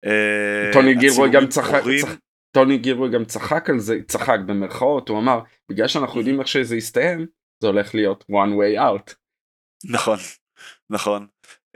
אה, 0.05 0.69
טוני 0.73 0.95
גילרוי 0.95 1.31
גם 1.31 1.47
צחק, 1.47 1.81
צח... 2.01 2.15
טוני 2.51 2.77
גילרוי 2.77 3.11
גם 3.11 3.25
צחק 3.25 3.69
על 3.69 3.79
זה 3.79 3.97
צחק 4.07 4.37
במרכאות 4.45 5.09
הוא 5.09 5.19
אמר 5.19 5.39
בגלל 5.69 5.87
שאנחנו 5.87 6.19
יודעים 6.19 6.39
איך 6.39 6.47
שזה 6.47 6.75
יסתיים 6.75 7.25
זה 7.61 7.67
הולך 7.67 7.95
להיות 7.95 8.23
one 8.31 8.51
way 8.59 8.79
out. 8.79 9.24
נכון 9.89 10.17
נכון. 10.89 11.27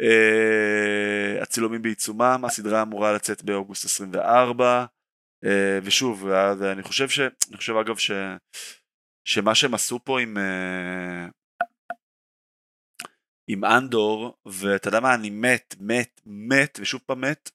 uh, 0.02 1.44
הצילומים 1.44 1.82
בעיצומם 1.82 2.42
הסדרה 2.46 2.82
אמורה 2.82 3.14
לצאת 3.14 3.44
באוגוסט 3.44 3.86
24 3.86 4.86
אה, 5.46 5.80
ושוב 5.84 6.28
אני 6.74 6.84
חושב 6.84 7.10
ש... 7.10 7.20
אני 7.20 7.58
חושב 7.58 7.74
אגב 7.76 7.98
ש... 7.98 8.12
שמה 9.28 9.56
שהם 9.56 9.74
עשו 9.74 10.00
פה 10.04 10.22
עם 10.22 10.38
אה, 10.38 11.28
עם 13.50 13.66
אנדור 13.66 14.38
ואתה 14.46 14.88
יודע 14.88 15.00
מה 15.00 15.16
אני 15.16 15.30
מת 15.30 15.76
מת 15.80 16.22
מת 16.26 16.78
ושוב 16.82 17.02
פעם 17.06 17.22
מת 17.22 17.50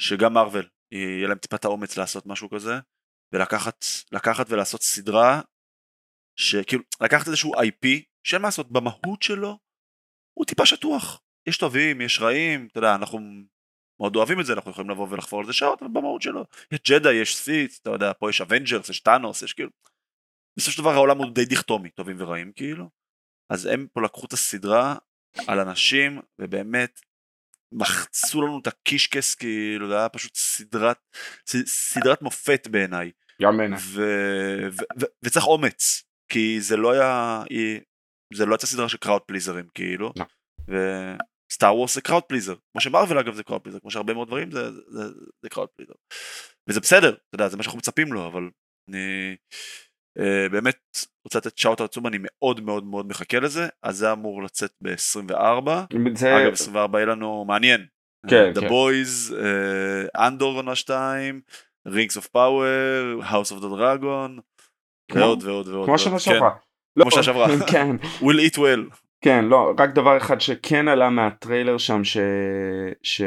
שגם 0.00 0.34
מרוויל 0.34 0.68
יהיה 0.92 1.28
להם 1.28 1.38
טיפה 1.38 1.56
את 1.56 1.64
האומץ 1.64 1.96
לעשות 1.96 2.26
משהו 2.26 2.50
כזה 2.50 2.72
ולקחת 3.32 3.84
לקחת 4.12 4.46
ולעשות 4.50 4.82
סדרה 4.82 5.40
שכאילו 6.38 6.82
לקחת 7.00 7.26
איזשהו 7.26 7.54
IP 7.54 7.86
שאין 8.26 8.42
מה 8.42 8.48
לעשות 8.48 8.72
במהות 8.72 9.22
שלו 9.22 9.58
הוא 10.34 10.44
טיפה 10.46 10.66
שטוח 10.66 11.20
יש 11.46 11.58
טובים 11.58 12.00
יש 12.00 12.20
רעים 12.20 12.68
אתה 12.70 12.78
יודע 12.78 12.94
אנחנו 12.94 13.20
מאוד 14.00 14.16
אוהבים 14.16 14.40
את 14.40 14.46
זה, 14.46 14.52
אנחנו 14.52 14.70
יכולים 14.70 14.90
לבוא 14.90 15.06
ולחפור 15.10 15.40
על 15.40 15.46
זה 15.46 15.52
שעות, 15.52 15.82
אבל 15.82 15.90
במהות 15.90 16.22
שלו. 16.22 16.44
יש 16.72 16.80
ג'דיי, 16.88 17.12
יש 17.12 17.36
סיט, 17.36 17.78
אתה 17.82 17.90
יודע, 17.90 18.12
פה 18.18 18.30
יש 18.30 18.40
אבנג'רס, 18.40 18.88
יש 18.88 19.00
טאנוס, 19.00 19.42
יש 19.42 19.52
כאילו... 19.52 19.70
בסופו 20.56 20.72
של 20.72 20.82
דבר 20.82 20.92
העולם 20.92 21.18
הוא 21.18 21.30
די 21.30 21.44
דיכטומי, 21.44 21.90
טובים 21.90 22.16
ורעים 22.20 22.52
כאילו. 22.52 22.90
אז 23.50 23.66
הם 23.66 23.86
פה 23.92 24.02
לקחו 24.02 24.26
את 24.26 24.32
הסדרה 24.32 24.96
על 25.46 25.60
אנשים, 25.60 26.20
ובאמת 26.38 27.00
מחצו 27.72 28.42
לנו 28.42 28.58
את 28.58 28.66
הקישקס, 28.66 29.34
כאילו, 29.34 29.88
זה 29.88 29.98
היה 29.98 30.08
פשוט 30.08 30.34
סדרת, 30.34 30.98
סדרת 31.66 32.22
מופת 32.22 32.68
בעיניי. 32.70 33.10
גם 33.42 33.56
בעיניי. 33.56 33.78
וצריך 35.22 35.46
אומץ, 35.46 36.04
כי 36.28 36.60
זה 36.60 36.76
לא 36.76 36.92
היה, 36.92 37.42
זה 38.34 38.46
לא 38.46 38.54
יצא 38.54 38.66
סדרה 38.66 38.88
של 38.88 38.98
crowd 38.98 39.22
pleaserים, 39.22 39.64
כאילו. 39.74 40.12
לא. 40.16 40.24
סטאר 41.52 41.76
וורס 41.76 41.94
זה 41.94 42.00
crowd 42.00 42.22
pleaser, 42.22 42.54
כמו 42.72 42.80
שמרוויל 42.80 43.18
אגב 43.18 43.34
זה 43.34 43.42
crowd 43.42 43.62
pleaser, 43.62 43.78
כמו 43.80 43.90
שהרבה 43.90 44.14
מאוד 44.14 44.28
דברים 44.28 44.50
זה, 44.50 44.70
זה, 44.70 45.04
זה 45.42 45.48
crowd 45.48 45.68
pleaser. 45.76 45.92
וזה 46.68 46.80
בסדר, 46.80 47.10
אתה 47.10 47.34
יודע, 47.34 47.48
זה 47.48 47.56
מה 47.56 47.62
שאנחנו 47.62 47.78
מצפים 47.78 48.12
לו, 48.12 48.26
אבל 48.26 48.50
אני 48.90 49.36
uh, 50.18 50.52
באמת 50.52 50.78
רוצה 51.24 51.38
לתת 51.38 51.58
shout 51.58 51.80
עצום, 51.80 52.06
אני 52.06 52.18
מאוד 52.20 52.60
מאוד 52.60 52.84
מאוד 52.84 53.06
מחכה 53.06 53.40
לזה, 53.40 53.68
אז 53.82 53.96
זה 53.96 54.12
אמור 54.12 54.42
לצאת 54.42 54.72
ב-24, 54.80 55.70
זה... 56.14 56.42
אגב 56.42 56.52
24 56.52 56.98
יהיה 56.98 57.06
לנו 57.06 57.44
מעניין, 57.44 57.86
כן, 58.30 58.41
כן. 58.41 58.52
The 58.54 58.68
Boys, 58.68 59.34
אנדור 60.16 60.56
עונה 60.56 60.74
2, 60.74 61.40
Rings 61.88 62.16
of 62.20 62.26
Power, 62.36 63.22
House 63.22 63.52
of 63.52 63.60
the 63.62 63.66
Dragon, 63.66 64.40
ועוד 65.14 65.42
ועוד 65.42 65.68
ועוד. 65.68 65.86
כמו 65.86 65.98
שנה 65.98 66.18
שעברה. 66.18 66.56
כמו 67.02 67.10
שנה 67.10 67.22
שעברה. 67.22 67.48
כן. 67.72 67.96
will 68.20 68.50
eat 68.50 68.56
well. 68.56 68.96
כן 69.20 69.44
לא 69.44 69.72
רק 69.78 69.94
דבר 69.94 70.16
אחד 70.16 70.40
שכן 70.40 70.88
עלה 70.88 71.10
מהטריילר 71.10 71.78
שם 71.78 72.04
ש... 72.04 72.16
ש... 73.02 73.22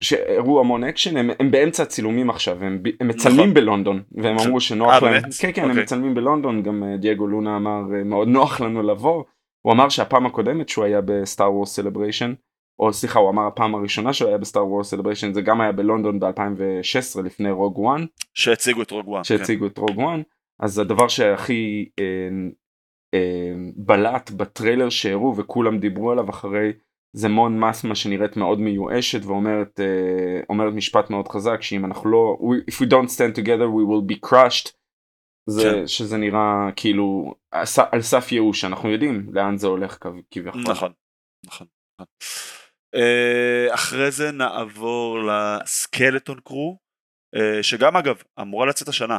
שהראו 0.00 0.60
המון 0.60 0.84
אקשן 0.84 1.16
הם, 1.16 1.30
הם 1.40 1.50
באמצע 1.50 1.82
הצילומים 1.82 2.30
עכשיו 2.30 2.64
הם, 2.64 2.82
הם 3.00 3.08
מצלמים 3.08 3.40
נכון. 3.40 3.54
בלונדון 3.54 4.02
והם 4.12 4.38
אמרו 4.38 4.60
שנוח 4.60 5.02
אה, 5.02 5.04
אה, 5.04 5.10
להם 5.10 5.22
כן 5.22 5.52
כן 5.52 5.62
אוקיי. 5.62 5.64
הם 5.64 5.70
אוקיי. 5.70 5.82
מצלמים 5.82 6.14
בלונדון 6.14 6.62
גם 6.62 6.84
אה, 6.84 6.96
דייגו 6.96 7.26
לונה 7.26 7.56
אמר 7.56 7.82
אה, 7.94 8.04
מאוד 8.04 8.28
נוח 8.28 8.60
לנו 8.60 8.82
לבוא 8.82 9.24
הוא 9.62 9.72
אמר 9.72 9.88
שהפעם 9.88 10.26
הקודמת 10.26 10.68
שהוא 10.68 10.84
היה 10.84 11.00
בסטאר 11.04 11.52
וורס 11.54 11.74
סלבריישן 11.74 12.34
או 12.78 12.92
סליחה 12.92 13.18
הוא 13.18 13.30
אמר 13.30 13.46
הפעם 13.46 13.74
הראשונה 13.74 14.12
שהוא 14.12 14.28
היה 14.28 14.38
בסטאר 14.38 14.66
וורס 14.66 14.90
סלבריישן 14.90 15.32
זה 15.32 15.42
גם 15.42 15.60
היה 15.60 15.72
בלונדון 15.72 16.18
ב2016 16.22 17.22
לפני 17.24 17.50
רוג 17.50 17.78
וואן 17.78 18.04
שהציגו 18.34 18.82
את 18.82 18.90
רוג 18.90 19.08
וואן 19.08 19.24
שהציגו 19.24 19.66
כן. 19.66 19.72
את 19.72 19.78
רוג 19.78 19.98
וואן 19.98 20.22
אז 20.60 20.78
הדבר 20.78 21.08
שהכי 21.08 21.88
אה, 21.98 22.28
אמ, 23.14 23.72
בלט 23.76 24.30
בטריילר 24.30 24.88
שהראו 24.88 25.36
וכולם 25.36 25.78
דיברו 25.78 26.10
עליו 26.10 26.30
אחרי 26.30 26.72
זה 27.16 27.28
מון 27.28 27.60
מות'מה 27.60 27.94
שנראית 27.94 28.36
מאוד 28.36 28.60
מיואשת 28.60 29.24
ואומרת 29.24 29.80
אה, 29.80 30.40
אומרת 30.48 30.74
משפט 30.74 31.10
מאוד 31.10 31.28
חזק 31.28 31.62
שאם 31.62 31.84
אנחנו 31.84 32.10
לא 32.10 32.38
if 32.70 32.74
we 32.74 32.86
don't 32.86 33.08
stand 33.08 33.36
together 33.40 33.68
we 33.68 33.84
will 33.90 34.12
be 34.12 34.28
crushed 34.28 34.72
זה 35.50 35.62
כן. 35.62 35.86
שזה 35.86 36.16
נראה 36.16 36.68
כאילו 36.76 37.34
על 37.92 38.02
סף 38.02 38.32
ייאוש 38.32 38.64
אנחנו 38.64 38.88
יודעים 38.88 39.30
לאן 39.32 39.56
זה 39.56 39.66
הולך 39.66 39.98
כביכול. 40.30 40.60
נכון 40.60 40.92
נכון. 41.46 41.66
נכון. 41.98 42.06
אה, 42.94 43.74
אחרי 43.74 44.10
זה 44.10 44.32
נעבור 44.32 45.18
לסקלטון 45.18 46.40
קרו 46.40 46.78
אה, 47.34 47.62
שגם 47.62 47.96
אגב 47.96 48.22
אמורה 48.40 48.66
לצאת 48.66 48.88
השנה 48.88 49.18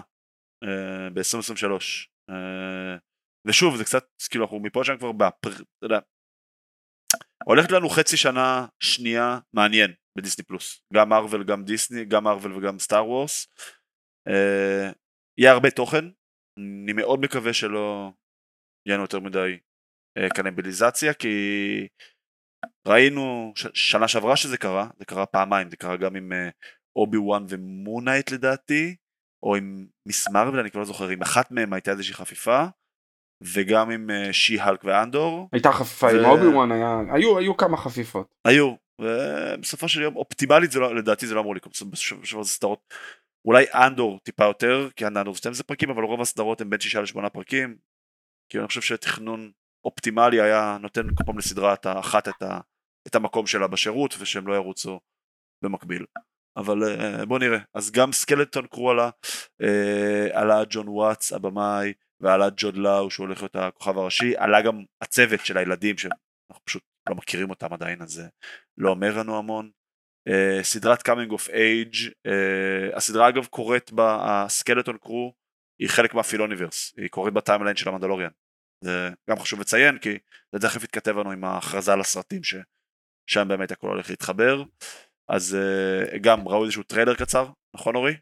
ב-2023. 1.13 1.71
ושוב 3.47 3.77
זה 3.77 3.83
קצת 3.83 4.03
כאילו 4.29 4.43
אנחנו 4.43 4.59
מפה 4.59 4.83
שם 4.83 4.97
כבר 4.97 5.11
באפר... 5.11 5.49
אתה 5.49 5.85
יודע 5.85 5.99
הולכת 7.45 7.71
לנו 7.71 7.89
חצי 7.89 8.17
שנה 8.17 8.67
שנייה 8.79 9.39
מעניין 9.53 9.91
בדיסני 10.17 10.45
פלוס. 10.45 10.83
גם 10.93 11.09
מרוויל 11.09 11.43
גם 11.43 11.63
דיסני 11.63 12.05
גם 12.05 12.23
מרוויל 12.23 12.53
וגם 12.53 12.79
סטאר 12.79 13.07
וורס 13.07 13.47
אה, 14.27 14.91
יהיה 15.37 15.51
הרבה 15.51 15.71
תוכן. 15.71 16.05
אני 16.59 16.93
מאוד 16.93 17.19
מקווה 17.19 17.53
שלא 17.53 18.11
יהיה 18.87 18.95
לנו 18.95 19.03
יותר 19.03 19.19
מדי 19.19 19.59
אה, 20.17 20.29
קנביליזציה 20.29 21.13
כי 21.13 21.27
ראינו 22.87 23.53
ש- 23.55 23.91
שנה 23.91 24.07
שעברה 24.07 24.37
שזה 24.37 24.57
קרה 24.57 24.87
זה 24.99 25.05
קרה 25.05 25.25
פעמיים 25.25 25.69
זה 25.69 25.77
קרה 25.77 25.97
גם 25.97 26.15
עם 26.15 26.31
אובי 26.95 27.17
וואן 27.17 27.43
ומון 27.49 27.90
נייט 27.90 28.31
לדעתי, 28.31 28.95
או 29.43 29.55
עם 29.55 29.87
מיס 30.05 30.29
מרוויל, 30.29 30.59
אני 30.59 30.71
כבר 30.71 30.79
לא 30.79 30.85
זוכר, 30.85 31.07
עם 31.07 31.21
אחת 31.21 31.51
מהם 31.51 31.73
הייתה 31.73 31.91
איזושהי 31.91 32.13
חפיפה, 32.13 32.65
וגם 33.43 33.91
עם 33.91 34.09
שי 34.31 34.59
הלק 34.59 34.83
ואנדור. 34.83 35.49
הייתה 35.53 35.71
חפיפה 35.71 36.07
ו... 36.07 36.09
עם 36.09 36.25
אובי 36.25 36.47
וואן, 36.47 36.71
היה... 36.71 36.99
היו, 37.13 37.37
היו 37.37 37.57
כמה 37.57 37.77
חפיפות. 37.77 38.27
היו, 38.47 38.75
ובסופו 39.01 39.87
של 39.89 40.01
יום, 40.01 40.15
אופטימלית 40.15 40.71
זה 40.71 40.79
לא, 40.79 40.95
לדעתי 40.95 41.27
זה 41.27 41.35
לא 41.35 41.41
אמור 41.41 41.55
לקרות, 41.55 41.73
בסופו 41.91 42.25
של 42.25 42.43
סדרות. 42.43 42.93
אולי 43.45 43.65
אנדור 43.73 44.19
טיפה 44.19 44.43
יותר, 44.43 44.89
כי 44.95 45.07
אנדור 45.07 45.33
זה 45.33 45.37
12 45.37 45.63
פרקים, 45.63 45.89
אבל 45.89 46.03
רוב 46.03 46.21
הסדרות 46.21 46.61
הם 46.61 46.69
בין 46.69 46.79
6 46.79 46.95
ל-8 46.95 47.29
פרקים, 47.29 47.77
כי 48.51 48.59
אני 48.59 48.67
חושב 48.67 48.81
שתכנון 48.81 49.51
אופטימלי 49.85 50.41
היה 50.41 50.77
נותן 50.81 51.01
כל 51.15 51.23
פעם 51.23 51.37
לסדרה 51.37 51.73
את 51.73 51.85
האחת 51.85 52.27
את, 52.27 52.41
ה, 52.41 52.59
את 53.07 53.15
המקום 53.15 53.47
שלה 53.47 53.67
בשירות, 53.67 54.15
ושהם 54.19 54.47
לא 54.47 54.53
ירוצו 54.53 54.99
במקביל. 55.63 56.05
אבל 56.57 56.77
uh, 56.83 57.25
בוא 57.25 57.39
נראה, 57.39 57.59
אז 57.73 57.91
גם 57.91 58.11
סקלטון 58.11 58.67
קרו 58.67 58.91
עלה, 58.91 59.09
uh, 59.61 60.33
עלה 60.33 60.63
ג'ון 60.69 60.87
וואטס 60.87 61.33
הבמאי, 61.33 61.93
ועלה 62.21 62.47
ג'וד 62.57 62.77
לאו 62.77 63.11
שהוא 63.11 63.25
הולך 63.25 63.41
להיות 63.41 63.55
הכוכב 63.55 63.97
הראשי, 63.97 64.37
עלה 64.37 64.61
גם 64.61 64.83
הצוות 65.01 65.45
של 65.45 65.57
הילדים 65.57 65.97
שאנחנו 65.97 66.63
פשוט 66.63 66.83
לא 67.09 67.15
מכירים 67.15 67.49
אותם 67.49 67.73
עדיין 67.73 68.01
אז 68.01 68.09
זה 68.09 68.27
לא 68.77 68.89
אומר 68.89 69.17
לנו 69.17 69.37
המון. 69.37 69.69
Uh, 70.29 70.63
סדרת 70.63 71.01
coming 71.01 71.31
of 71.31 71.49
age 71.49 71.95
הסדרה 72.93 73.29
אגב 73.29 73.45
קורית 73.45 73.91
בסקלטון 73.95 74.97
קרו 74.97 75.33
היא 75.81 75.89
חלק 75.89 76.13
מהפילוניverse 76.13 76.93
היא 76.97 77.09
קורית 77.09 77.33
ב 77.33 77.38
timeline 77.38 77.75
של 77.75 77.89
המנדלוריאן. 77.89 78.29
זה 78.83 79.09
גם 79.29 79.39
חשוב 79.39 79.59
לציין 79.59 79.97
כי 79.97 80.17
זה 80.55 80.59
תכף 80.59 80.83
יתכתב 80.83 81.17
לנו 81.17 81.31
עם 81.31 81.43
ההכרזה 81.43 81.93
על 81.93 81.99
הסרטים 81.99 82.41
ששם 82.43 83.47
באמת 83.47 83.71
הכל 83.71 83.87
הולך 83.87 84.09
להתחבר 84.09 84.63
אז 85.29 85.57
uh, 85.57 86.17
גם 86.17 86.47
ראו 86.47 86.63
איזשהו 86.63 86.83
טריילר 86.83 87.15
קצר 87.15 87.47
נכון 87.75 87.95
אורי? 87.95 88.13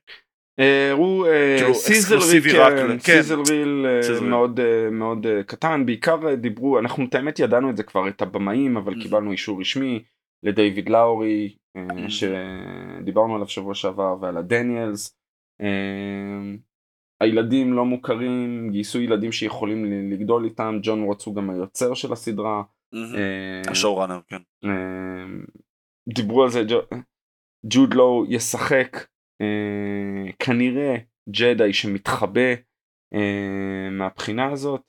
הראו 0.92 1.26
sizzle 1.74 2.16
reel, 2.16 3.00
sizzle 3.00 3.40
reel 3.50 3.86
מאוד 4.22 4.60
מאוד 4.92 5.28
קטן, 5.48 5.86
בעיקר 5.86 6.36
דיברו, 6.36 6.80
אנחנו 6.80 7.06
את 7.06 7.16
האמת 7.16 7.40
ידענו 7.40 7.70
את 7.70 7.78
זה 7.78 7.84
כבר, 7.84 8.08
את 8.08 8.22
הבמאים, 8.22 8.78
אבל 8.78 8.94
mm-hmm. 8.94 9.02
קיבלנו 9.02 9.32
אישור 9.32 9.60
רשמי 9.60 10.04
לדייוויד 10.44 10.90
לאורי, 10.90 11.56
mm-hmm. 11.78 12.10
שדיברנו 12.10 13.36
עליו 13.36 13.48
שבוע 13.48 13.76
שעבר, 13.76 14.16
ועל 14.22 14.38
הדניאלס. 14.38 15.18
הילדים 17.22 17.74
לא 17.74 17.86
מוכרים, 17.86 18.70
גייסו 18.72 19.00
ילדים 19.00 19.32
שיכולים 19.32 20.12
לגדול 20.12 20.46
איתם, 20.46 20.80
ג'ון 20.82 21.04
ווטס 21.04 21.26
הוא 21.26 21.36
גם 21.36 21.50
היוצר 21.50 21.94
של 21.94 22.14
הסדרה. 22.14 22.64
השואו 23.68 23.98
ראנר, 23.98 24.20
כן. 24.28 24.70
דיברו 26.08 26.44
על 26.44 26.50
זה, 26.50 26.64
ג'וד 27.66 27.94
לואו 27.94 28.26
ישחק 28.30 29.08
אה, 29.42 30.32
כנראה 30.40 30.96
ג'די 31.30 31.74
שמתחבא 31.74 32.54
אה, 33.14 33.90
מהבחינה 33.92 34.52
הזאת. 34.52 34.82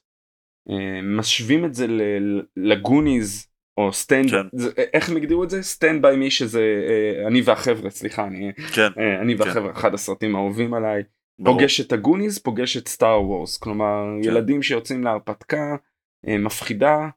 אה, 0.70 1.00
משווים 1.02 1.64
את 1.64 1.74
זה 1.74 1.86
לגוניז 2.56 3.48
או 3.78 3.92
סטנד 3.92 4.11
ביי, 4.11 4.30
כן. 4.30 4.46
זה, 4.52 4.70
איך 4.92 5.10
הם 5.10 5.16
הגדירו 5.16 5.44
את 5.44 5.50
זה? 5.50 5.62
סטנד 5.62 6.02
ביי 6.02 6.16
מי 6.16 6.30
שזה 6.30 6.84
אה, 6.88 7.26
אני 7.26 7.42
והחבר'ה, 7.44 7.90
סליחה, 7.90 8.26
אני, 8.26 8.52
כן. 8.74 8.88
אה, 8.98 9.20
אני 9.20 9.36
כן. 9.36 9.42
והחבר'ה, 9.42 9.72
כן. 9.72 9.78
אחד 9.78 9.94
הסרטים 9.94 10.36
האהובים 10.36 10.74
עליי. 10.74 11.02
ברור. 11.38 11.58
פוגש 11.58 11.80
את 11.80 11.92
הגוניז, 11.92 12.38
פוגש 12.38 12.76
את 12.76 12.88
סטאר 12.88 13.22
וורס, 13.22 13.56
כלומר 13.56 14.04
כן. 14.22 14.28
ילדים 14.28 14.62
שיוצאים 14.62 15.04
להרפתקה 15.04 15.76
אה, 16.28 16.38
מפחידה 16.38 16.94
אה, 16.94 17.08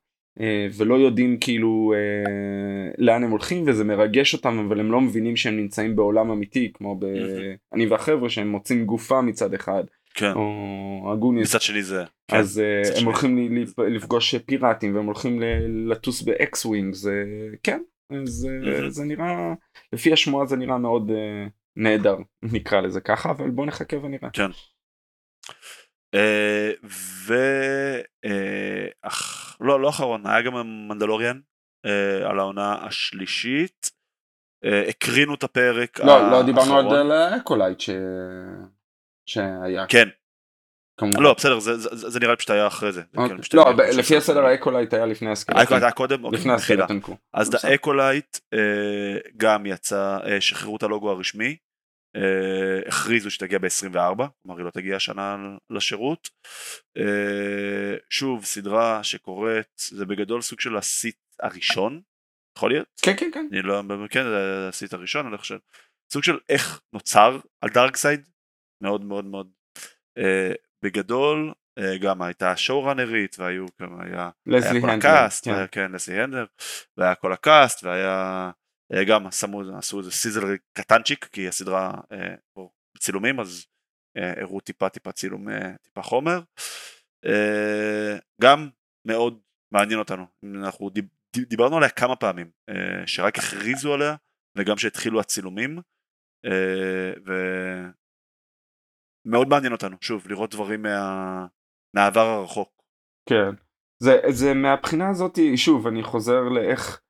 ולא 0.78 0.96
יודעים 0.96 1.38
כאילו 1.40 1.94
אה, 1.96 2.92
לאן 2.98 3.24
הם 3.24 3.32
הולכים 3.32 3.64
וזה 3.68 3.84
מרגש 3.84 4.34
אותם 4.34 4.60
אבל 4.60 4.80
הם 4.80 4.92
לא 4.92 5.02
מבינים 5.02 5.36
שהם 5.36 5.58
נמצאים 5.58 5.96
בעולם 5.96 6.32
אמיתי 6.32 6.72
כמו 6.74 6.96
ב"אני 7.00 7.88
והחבר'ה" 7.88 8.30
שהם 8.30 8.48
מוצאים 8.52 8.86
גופה 8.86 9.22
מצד 9.22 9.54
אחד. 9.54 9.84
כן. 10.14 10.32
או 10.36 11.14
הגוניז. 11.14 11.50
מצד 11.50 11.62
שני 11.62 11.84
זה. 11.84 12.04
כן. 12.28 12.38
אז 12.38 12.60
אה, 12.60 13.00
הם. 13.00 13.06
הולכים 13.06 13.58
לפגוש 13.78 14.36
פיראטים 14.36 14.96
והם 14.96 15.06
הולכים 15.06 15.42
לטוס 15.88 16.22
באקס 16.22 16.66
ווינג 16.66 16.94
זה 16.94 17.24
כן 17.64 17.82
זה, 18.24 18.50
זה 18.88 19.04
נראה 19.04 19.54
לפי 19.94 20.14
השמועה 20.14 20.46
זה 20.46 20.58
נראה 20.58 20.78
מאוד 20.78 21.12
נהדר 21.76 22.18
נקרא 22.44 22.82
לזה 22.82 23.02
ככה 23.02 23.32
אבל 23.32 23.50
בוא 23.50 23.66
נחכה 23.66 23.98
ונראה. 23.98 24.30
כן. 24.34 24.52
אה, 26.14 26.72
ו... 27.28 27.34
אה, 28.26 28.88
אך, 29.02 29.51
לא, 29.62 29.82
לא 29.82 29.90
אחרון, 29.90 30.28
היה 30.28 30.42
גם 30.42 30.56
המנדלוריאן 30.56 31.40
אה, 31.86 32.30
על 32.30 32.40
העונה 32.40 32.86
השלישית. 32.86 33.92
הקרינו 34.90 35.36
את 35.36 35.44
הפרק 35.44 36.00
לא, 36.00 36.12
האחרון. 36.12 36.32
לא 36.32 36.44
דיברנו 36.44 36.92
על 36.92 37.12
אקולייט 37.12 37.80
ש... 37.80 37.90
שהיה. 39.26 39.86
כן. 39.88 40.08
כמובן. 40.98 41.24
לא 41.24 41.34
בסדר 41.34 41.60
זה, 41.60 41.78
זה, 41.78 42.10
זה 42.10 42.20
נראה 42.20 42.32
לי 42.32 42.38
פשוט 42.38 42.50
היה 42.50 42.68
אחרי 42.68 42.92
זה. 42.92 43.02
אוקיי. 43.18 43.38
לא 43.54 43.74
לפי 43.98 44.18
הסדר 44.18 44.46
האקולייט 44.46 44.94
היה 44.94 45.06
לפני 45.06 45.32
הסקלטון. 45.32 45.62
האקולייט 45.62 45.84
היה 45.84 45.92
קודם? 45.92 46.24
אוקיי, 46.24 46.40
לפני 46.40 46.54
הסקלטון. 46.54 47.00
אז 47.34 47.66
האקולייט 47.66 48.38
גם 49.38 49.66
יצא, 49.66 50.18
שחררו 50.40 50.78
את 50.78 50.84
הלוגו 50.84 51.12
הרשמי. 51.12 51.58
Uh, 52.18 52.88
הכריזו 52.88 53.32
שתגיע 53.32 53.60
ב-24, 53.60 54.24
כלומר 54.42 54.58
היא 54.58 54.66
לא 54.66 54.70
תגיע 54.70 54.96
השנה 54.96 55.38
לשירות. 55.70 56.30
Uh, 56.98 57.02
שוב, 58.10 58.46
סדרה 58.46 59.04
שקורית, 59.04 59.68
זה 59.78 60.06
בגדול 60.06 60.42
סוג 60.42 60.60
של 60.60 60.78
הסיט 60.78 61.18
הראשון, 61.40 62.02
יכול 62.58 62.72
להיות? 62.72 62.88
כן, 63.02 63.16
כן, 63.18 63.30
כן. 63.34 63.48
אני 63.52 63.62
לא, 63.62 63.84
כן, 64.10 64.24
זה 64.24 64.68
הסית' 64.70 64.94
הראשון, 64.94 65.28
אני 65.28 65.38
חושב. 65.38 65.58
סוג 66.14 66.24
של 66.24 66.40
איך 66.50 66.82
נוצר 66.94 67.40
על 67.62 67.70
דארק 67.70 67.96
סייד, 67.96 68.30
מאוד 68.84 69.06
מאוד 69.06 69.26
מאוד. 69.26 69.52
Uh, 70.20 70.56
בגדול, 70.84 71.54
גם 72.02 72.22
הייתה 72.22 72.58
showrunner 72.58 72.84
ית, 72.84 73.36
והיו 73.40 73.66
כמה, 73.78 74.04
היה, 74.04 74.30
כל 74.82 74.90
ה 74.90 74.99
cast, 74.99 75.46
כן. 75.46 75.66
כן, 75.72 75.92
לסלי 75.92 76.22
הדלנד, 76.22 76.46
והיה 76.98 77.16
כל 77.16 77.34
ה 77.34 77.42
cast, 77.42 77.84
והיה... 77.84 78.52
אה, 78.94 79.04
גם 79.06 79.32
שמו, 79.32 79.62
עשו 79.78 80.00
איזה 80.00 80.12
sizzle 80.12 80.42
קטנצ'יק 80.74 81.26
כי 81.26 81.48
הסדרה 81.48 81.92
אה, 82.12 82.36
צילומים 83.00 83.40
אז 83.40 83.66
אה, 84.18 84.42
הראו 84.42 84.60
טיפה 84.60 84.90
טיפה 84.90 85.12
צילום 85.12 85.48
טיפה 85.84 86.02
חומר 86.02 86.42
גם 88.42 88.70
מאוד 89.08 89.40
מעניין 89.74 90.00
אותנו 90.00 90.26
אנחנו 90.46 90.90
דיב, 90.90 91.06
דיברנו 91.38 91.78
עליה 91.78 91.90
כמה 91.90 92.16
פעמים 92.16 92.52
שרק 93.06 93.38
הכריזו 93.38 93.94
עליה 93.94 94.16
וגם 94.58 94.78
שהתחילו 94.78 95.20
הצילומים 95.20 95.80
ומאוד 99.26 99.48
מעניין 99.48 99.74
אותנו 99.74 99.98
שוב 100.02 100.28
לראות 100.28 100.52
דברים 100.52 100.82
מה... 100.82 101.46
מהעבר 101.96 102.26
הרחוק. 102.26 102.84
כן 103.30 103.52
זה, 104.04 104.20
זה 104.30 104.54
מהבחינה 104.54 105.10
הזאת 105.10 105.40
שוב 105.56 105.88
אני 105.88 106.04
חוזר 106.04 106.42
לאיך 106.42 107.01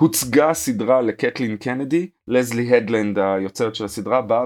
הוצגה 0.00 0.50
הסדרה 0.50 1.00
לקטלין 1.00 1.56
קנדי, 1.56 2.10
לזלי 2.28 2.76
הדלנד 2.76 3.18
היוצרת 3.18 3.74
של 3.74 3.84
הסדרה 3.84 4.22
באה 4.22 4.44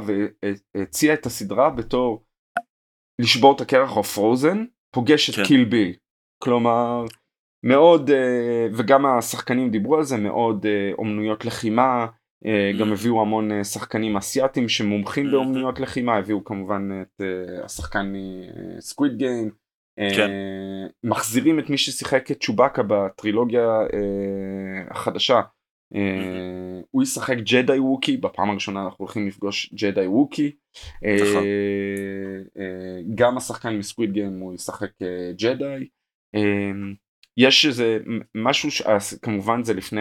והציעה 0.74 1.14
את 1.14 1.26
הסדרה 1.26 1.70
בתור 1.70 2.24
לשבור 3.20 3.56
את 3.56 3.60
הקרח 3.60 3.96
או 3.96 4.04
פרוזן, 4.04 4.64
פוגש 4.94 5.30
את 5.30 5.34
כן. 5.34 5.44
קיל 5.44 5.64
ביל. 5.64 5.92
כלומר, 6.42 7.04
מאוד, 7.64 8.10
אה, 8.10 8.66
וגם 8.72 9.06
השחקנים 9.06 9.70
דיברו 9.70 9.96
על 9.96 10.02
זה, 10.02 10.16
מאוד 10.16 10.66
אה, 10.66 10.92
אומנויות 10.98 11.44
לחימה, 11.44 12.06
אה, 12.46 12.70
גם 12.80 12.90
mm. 12.90 12.92
הביאו 12.92 13.22
המון 13.22 13.64
שחקנים 13.64 14.16
אסיאתים 14.16 14.68
שמומחים 14.68 15.26
mm-hmm. 15.26 15.30
באומנויות 15.30 15.80
לחימה, 15.80 16.16
הביאו 16.16 16.44
כמובן 16.44 17.02
את 17.02 17.20
השחקן 17.64 18.12
מסקוויד 18.76 19.16
גיים. 19.16 19.63
כן. 19.96 20.28
Uh, 20.28 20.92
מחזירים 21.04 21.58
את 21.58 21.70
מי 21.70 21.78
ששיחק 21.78 22.30
את 22.30 22.40
צ'ובאקה 22.40 22.82
בטרילוגיה 22.82 23.80
uh, 23.86 24.90
החדשה. 24.90 25.40
Mm-hmm. 25.94 26.84
הוא 26.90 27.02
ישחק 27.02 27.36
ג'די 27.36 27.78
ווקי, 27.78 28.16
בפעם 28.16 28.50
הראשונה 28.50 28.84
אנחנו 28.84 28.96
הולכים 28.98 29.26
לפגוש 29.26 29.74
ג'די 29.74 30.06
ווקי. 30.06 30.52
נכון. 31.02 31.44
גם 33.14 33.36
השחקן 33.36 33.76
מסקוויד 33.76 34.12
גיים 34.12 34.38
הוא 34.38 34.54
ישחק 34.54 34.90
ג'די. 35.36 35.88
יש 37.36 37.66
איזה 37.66 37.98
משהו 38.34 38.70
שכמובן 38.70 39.64
זה 39.64 39.74
לפני 39.74 40.00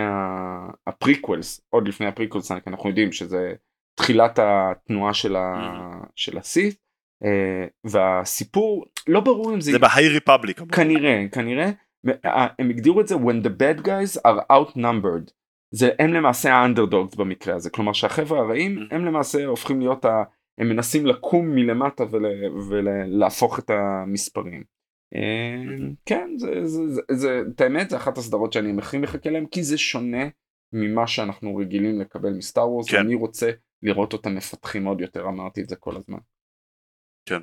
ה 0.87 0.94
prequels, 0.94 1.61
עוד 1.69 1.87
לפני 1.87 2.07
ה 2.07 2.12
prequels 2.12 2.51
אנחנו 2.51 2.89
יודעים 2.89 3.11
שזה 3.11 3.53
תחילת 3.95 4.39
התנועה. 4.41 5.13
של 6.15 6.37
הסית. 6.37 6.83
Uh, 7.23 7.25
והסיפור 7.83 8.85
לא 9.07 9.19
ברור 9.19 9.53
אם 9.53 9.61
זה... 9.61 9.71
זה 9.71 9.79
ב 9.79 10.07
High 10.07 10.23
Republic. 10.23 10.59
כנראה, 10.59 11.25
כנראה. 11.31 11.69
הם 12.59 12.69
הגדירו 12.69 13.01
את 13.01 13.07
זה 13.07 13.15
when 13.15 13.45
the 13.45 13.49
bad 13.49 13.85
guys 13.85 14.21
are 14.27 14.51
outnumbered. 14.51 15.31
זה 15.71 15.89
הם 15.99 16.13
למעשה 16.13 16.53
ה 16.53 16.59
underdogs 16.59 17.15
במקרה 17.15 17.55
הזה. 17.55 17.69
כלומר 17.69 17.93
שהחבר'ה 17.93 18.39
הרעים 18.39 18.77
mm. 18.77 18.95
הם 18.95 19.05
למעשה 19.05 19.45
הופכים 19.45 19.79
להיות 19.79 20.05
ה... 20.05 20.23
הם 20.57 20.69
מנסים 20.69 21.05
לקום 21.05 21.55
מלמטה 21.55 22.03
ול... 22.11 22.25
ולהפוך 22.69 23.59
את 23.59 23.69
המספרים. 23.69 24.63
אה, 25.15 25.19
mm-hmm. 25.65 25.93
כן, 26.05 26.29
זה, 26.37 26.65
זה, 26.65 26.87
זה, 26.87 27.01
זה, 27.11 27.41
את 27.55 27.61
האמת 27.61 27.89
זה 27.89 27.97
אחת 27.97 28.17
הסדרות 28.17 28.53
שאני 28.53 28.79
הכי 28.79 28.97
מחכה 28.97 29.29
להם 29.29 29.45
כי 29.45 29.63
זה 29.63 29.77
שונה 29.77 30.27
ממה 30.73 31.07
שאנחנו 31.07 31.55
רגילים 31.55 31.99
לקבל 31.99 32.33
מסטאר 32.33 32.69
וורס. 32.69 32.89
כן. 32.89 32.99
אני 32.99 33.15
רוצה 33.15 33.51
לראות 33.83 34.13
אותם 34.13 34.35
מפתחים 34.35 34.85
עוד 34.85 35.01
יותר, 35.01 35.27
אמרתי 35.27 35.61
את 35.61 35.69
זה 35.69 35.75
כל 35.75 35.95
הזמן. 35.95 36.19
כן. 37.29 37.41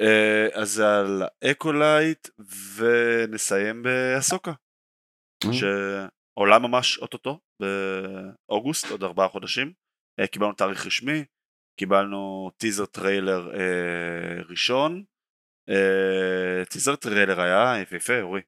Uh, 0.00 0.54
אז 0.60 0.80
על 0.80 1.22
אקולייט 1.50 2.28
ונסיים 2.76 3.82
באסוקה. 3.82 4.52
Mm. 5.44 5.48
שעולה 5.52 6.58
ממש 6.58 6.98
אוטוטו 6.98 7.40
באוגוסט, 7.60 8.90
עוד 8.90 9.02
ארבעה 9.02 9.28
חודשים. 9.28 9.72
Uh, 10.20 10.26
קיבלנו 10.26 10.52
תאריך 10.52 10.86
רשמי, 10.86 11.24
קיבלנו 11.80 12.50
טיזר 12.56 12.86
טריילר 12.86 13.52
uh, 13.52 14.50
ראשון. 14.50 15.04
טיזר 16.70 16.96
טריילר 16.96 17.40
היה 17.40 17.82
יפהפה, 17.82 18.20
אורי. 18.20 18.40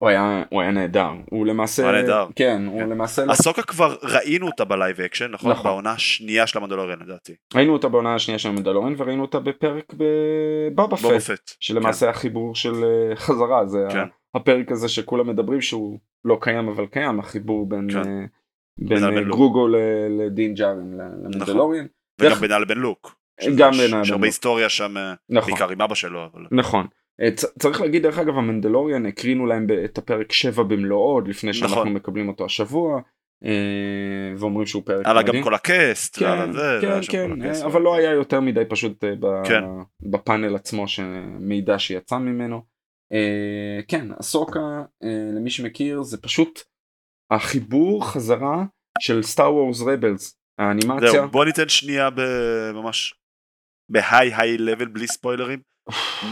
הוא 0.00 0.08
היה, 0.08 0.42
הוא 0.50 0.60
היה 0.60 0.70
נהדר, 0.70 1.10
הוא 1.30 1.46
למעשה, 1.46 1.82
הוא 1.82 1.90
היה 1.90 2.02
נהדר. 2.02 2.26
כן, 2.36 2.62
הוא 2.66 2.80
כן. 2.80 2.88
למעשה, 2.88 3.24
אסוקה 3.28 3.62
כבר 3.62 3.96
ראינו 4.02 4.46
אותה 4.46 4.64
ב 4.64 4.71
live 4.71 5.00
action, 5.00 5.30
נכון? 5.30 5.50
נכון. 5.50 5.70
בעונה 5.70 5.92
השנייה 5.92 6.46
של 6.46 6.58
המנדלוריאן 6.58 6.98
לדעתי. 7.00 7.34
ראינו 7.54 7.72
אותה 7.72 7.88
בעונה 7.88 8.14
השנייה 8.14 8.38
של 8.38 8.48
המנדלוריאן 8.48 8.94
וראינו 8.96 9.22
אותה 9.22 9.40
בפרק 9.40 9.94
בבובה 9.94 10.96
פט, 10.96 11.50
שלמעשה 11.60 12.06
כן. 12.06 12.10
החיבור 12.12 12.54
של 12.54 12.84
אה, 12.84 13.16
חזרה, 13.16 13.66
זה 13.66 13.86
כן. 13.90 14.08
הפרק 14.34 14.72
הזה 14.72 14.88
שכולם 14.88 15.28
מדברים 15.28 15.60
שהוא 15.60 15.98
לא 16.24 16.38
קיים 16.40 16.68
אבל 16.68 16.86
קיים, 16.86 17.20
החיבור 17.20 17.68
בין, 17.68 17.88
כן. 17.92 17.98
אה, 17.98 18.24
בין, 18.78 18.98
בין 18.98 19.18
אה, 19.18 19.24
גרוגו 19.24 19.68
לדין 20.18 20.54
ג'ארין 20.54 20.98
למדלוריאן. 21.24 21.86
נכון. 22.20 22.30
וגם 22.30 22.40
בינה 22.40 22.58
לבין 22.58 22.78
לוק. 22.78 23.16
גם 23.56 23.70
בינה 23.70 23.84
לבין 23.84 23.90
לוק. 23.90 24.04
יש 24.04 24.10
הרבה 24.10 24.26
היסטוריה 24.26 24.68
שם, 24.68 24.94
נכון. 25.28 25.50
בעיקר 25.50 25.70
עם 25.70 25.82
אבא 25.82 25.94
שלו. 25.94 26.24
אבל... 26.24 26.46
נכון. 26.52 26.86
אה, 27.22 27.28
צריך 27.58 27.80
להגיד 27.80 28.02
דרך 28.02 28.18
אגב 28.18 28.38
המנדלוריאן 28.38 29.06
הקרינו 29.06 29.46
להם 29.46 29.66
את 29.84 29.98
הפרק 29.98 30.32
7 30.32 30.62
במלואו 30.62 31.14
עוד 31.14 31.28
לפני 31.28 31.52
שאנחנו 31.52 31.76
נכון. 31.76 31.92
מקבלים 31.92 32.28
אותו 32.28 32.44
השבוע 32.44 33.00
אה, 33.44 33.50
ואומרים 34.38 34.66
שהוא 34.66 34.82
פרק 34.86 35.06
עלה 35.06 35.22
גם 35.22 35.42
כל 35.42 35.54
הקאסט 35.54 36.18
כן 36.18 36.52
זה, 36.52 36.78
כן 36.80 37.00
כן 37.08 37.42
הקסט, 37.42 37.64
אבל 37.64 37.82
לא 37.82 37.94
היה 37.94 38.10
יותר 38.10 38.40
מדי 38.40 38.64
פשוט 38.68 39.04
אה, 39.04 39.10
כן. 39.44 39.64
בפאנל 40.00 40.54
עצמו 40.54 40.88
שמידע 40.88 41.78
שיצא 41.78 42.18
ממנו. 42.18 42.70
כן 43.88 44.06
הסוקה 44.18 44.82
למי 45.36 45.50
שמכיר 45.50 46.02
זה 46.02 46.18
פשוט 46.22 46.60
החיבור 47.30 48.06
חזרה 48.06 48.64
של 49.00 49.22
סטאר 49.22 49.54
וורס 49.54 49.82
רבלס 49.82 50.38
האנימציה. 50.58 51.26
בוא 51.26 51.44
ניתן 51.44 51.68
שנייה 51.68 52.08
ממש 52.74 53.14
בהיי 53.88 54.34
היי 54.34 54.58
לבל 54.58 54.88
בלי 54.88 55.06
ספוילרים 55.06 55.60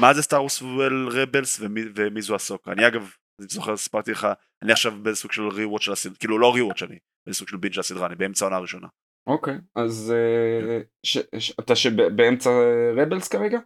מה 0.01 0.15
זה 0.15 0.23
סטאר 0.23 0.41
וורס 0.41 0.63
רבלס 1.11 1.61
ומי 1.95 2.23
זו 2.23 2.35
הסוקה 2.35 2.73
אני 2.73 2.87
אגב 2.87 3.11
אני 3.41 3.49
זוכר 3.49 3.77
סיפרתי 3.77 4.11
לך 4.11 4.29
אני 4.63 4.73
עכשיו 4.73 4.93
בסוג 5.03 5.33
של 5.33 5.49
ריווט 5.49 5.83
של 5.83 5.93
הסדרה 5.93 6.17
כאילו 6.17 6.39
לא 6.39 6.55
ריווט 6.55 6.77
שאני 6.77 6.99
בסוג 7.29 7.49
של 7.49 7.57
בינג' 7.57 7.73
של 7.73 7.81
הסדרה 7.81 8.07
אני 8.07 8.15
באמצע 8.15 8.45
העונה 8.45 8.57
הראשונה. 8.57 8.89
אוקיי 9.27 9.59
אז 9.75 10.15
אה, 10.17 10.81
אתה 11.61 11.77
שבאמצע 11.77 12.51
רבלס 12.97 13.29
כרגע? 13.29 13.59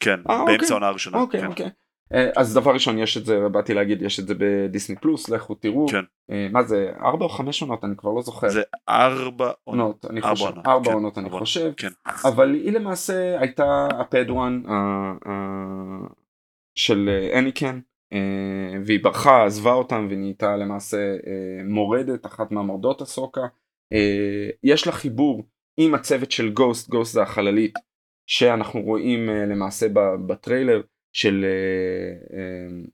כן 0.00 0.20
אה, 0.30 0.44
באמצע 0.46 0.52
אוקיי. 0.52 0.68
העונה 0.70 0.86
הראשונה. 0.86 1.18
אוקיי 1.18 1.40
כן. 1.40 1.46
אוקיי. 1.46 1.70
אה, 2.14 2.30
אז 2.36 2.54
דבר 2.54 2.72
ראשון 2.72 2.98
יש 2.98 3.16
את 3.16 3.24
זה 3.24 3.48
באתי 3.48 3.74
להגיד 3.74 4.02
יש 4.02 4.20
את 4.20 4.26
זה 4.26 4.34
בדיסני 4.38 4.96
פלוס 4.96 5.28
לכו 5.28 5.54
תראו. 5.54 5.86
כן. 5.88 6.04
מה 6.52 6.62
זה 6.62 6.92
ארבע 7.00 7.24
או 7.24 7.28
חמש 7.28 7.62
עונות 7.62 7.84
אני 7.84 7.96
כבר 7.96 8.12
לא 8.12 8.22
זוכר. 8.22 8.48
זה 8.48 8.62
ארבע 8.88 9.50
עונות. 9.64 10.04
אני 10.10 10.22
חושב. 10.22 10.44
ארבע 10.66 10.86
כן, 10.86 10.92
עונות 10.92 11.18
אני 11.18 11.30
חושב. 11.30 11.72
כן. 11.76 11.88
אבל 12.24 12.54
היא 12.54 12.72
למעשה 12.72 13.40
הייתה 13.40 13.88
הפדואן 13.98 14.62
של 16.74 17.10
אניקן 17.38 17.80
והיא 18.84 19.04
ברחה 19.04 19.44
עזבה 19.44 19.72
אותם 19.72 20.06
ונהייתה 20.10 20.56
למעשה 20.56 21.16
מורדת 21.64 22.26
אחת 22.26 22.52
מהמורדות 22.52 23.00
הסוקה 23.00 23.46
יש 24.62 24.86
לה 24.86 24.92
חיבור 24.92 25.44
עם 25.76 25.94
הצוות 25.94 26.30
של 26.30 26.52
גוסט 26.52 26.88
גוסט 26.88 27.14
זה 27.14 27.22
החללית 27.22 27.74
שאנחנו 28.26 28.80
רואים 28.80 29.26
למעשה 29.28 29.86
בטריילר 30.26 30.82
של, 31.12 31.44
אה, 31.44 32.38
אה, 32.38 32.84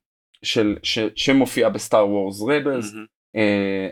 של, 0.42 0.76
ש, 0.82 0.98
שמופיע 1.16 1.68
בסטאר 1.68 2.08
וורס 2.08 2.42
רבלס. 2.42 2.94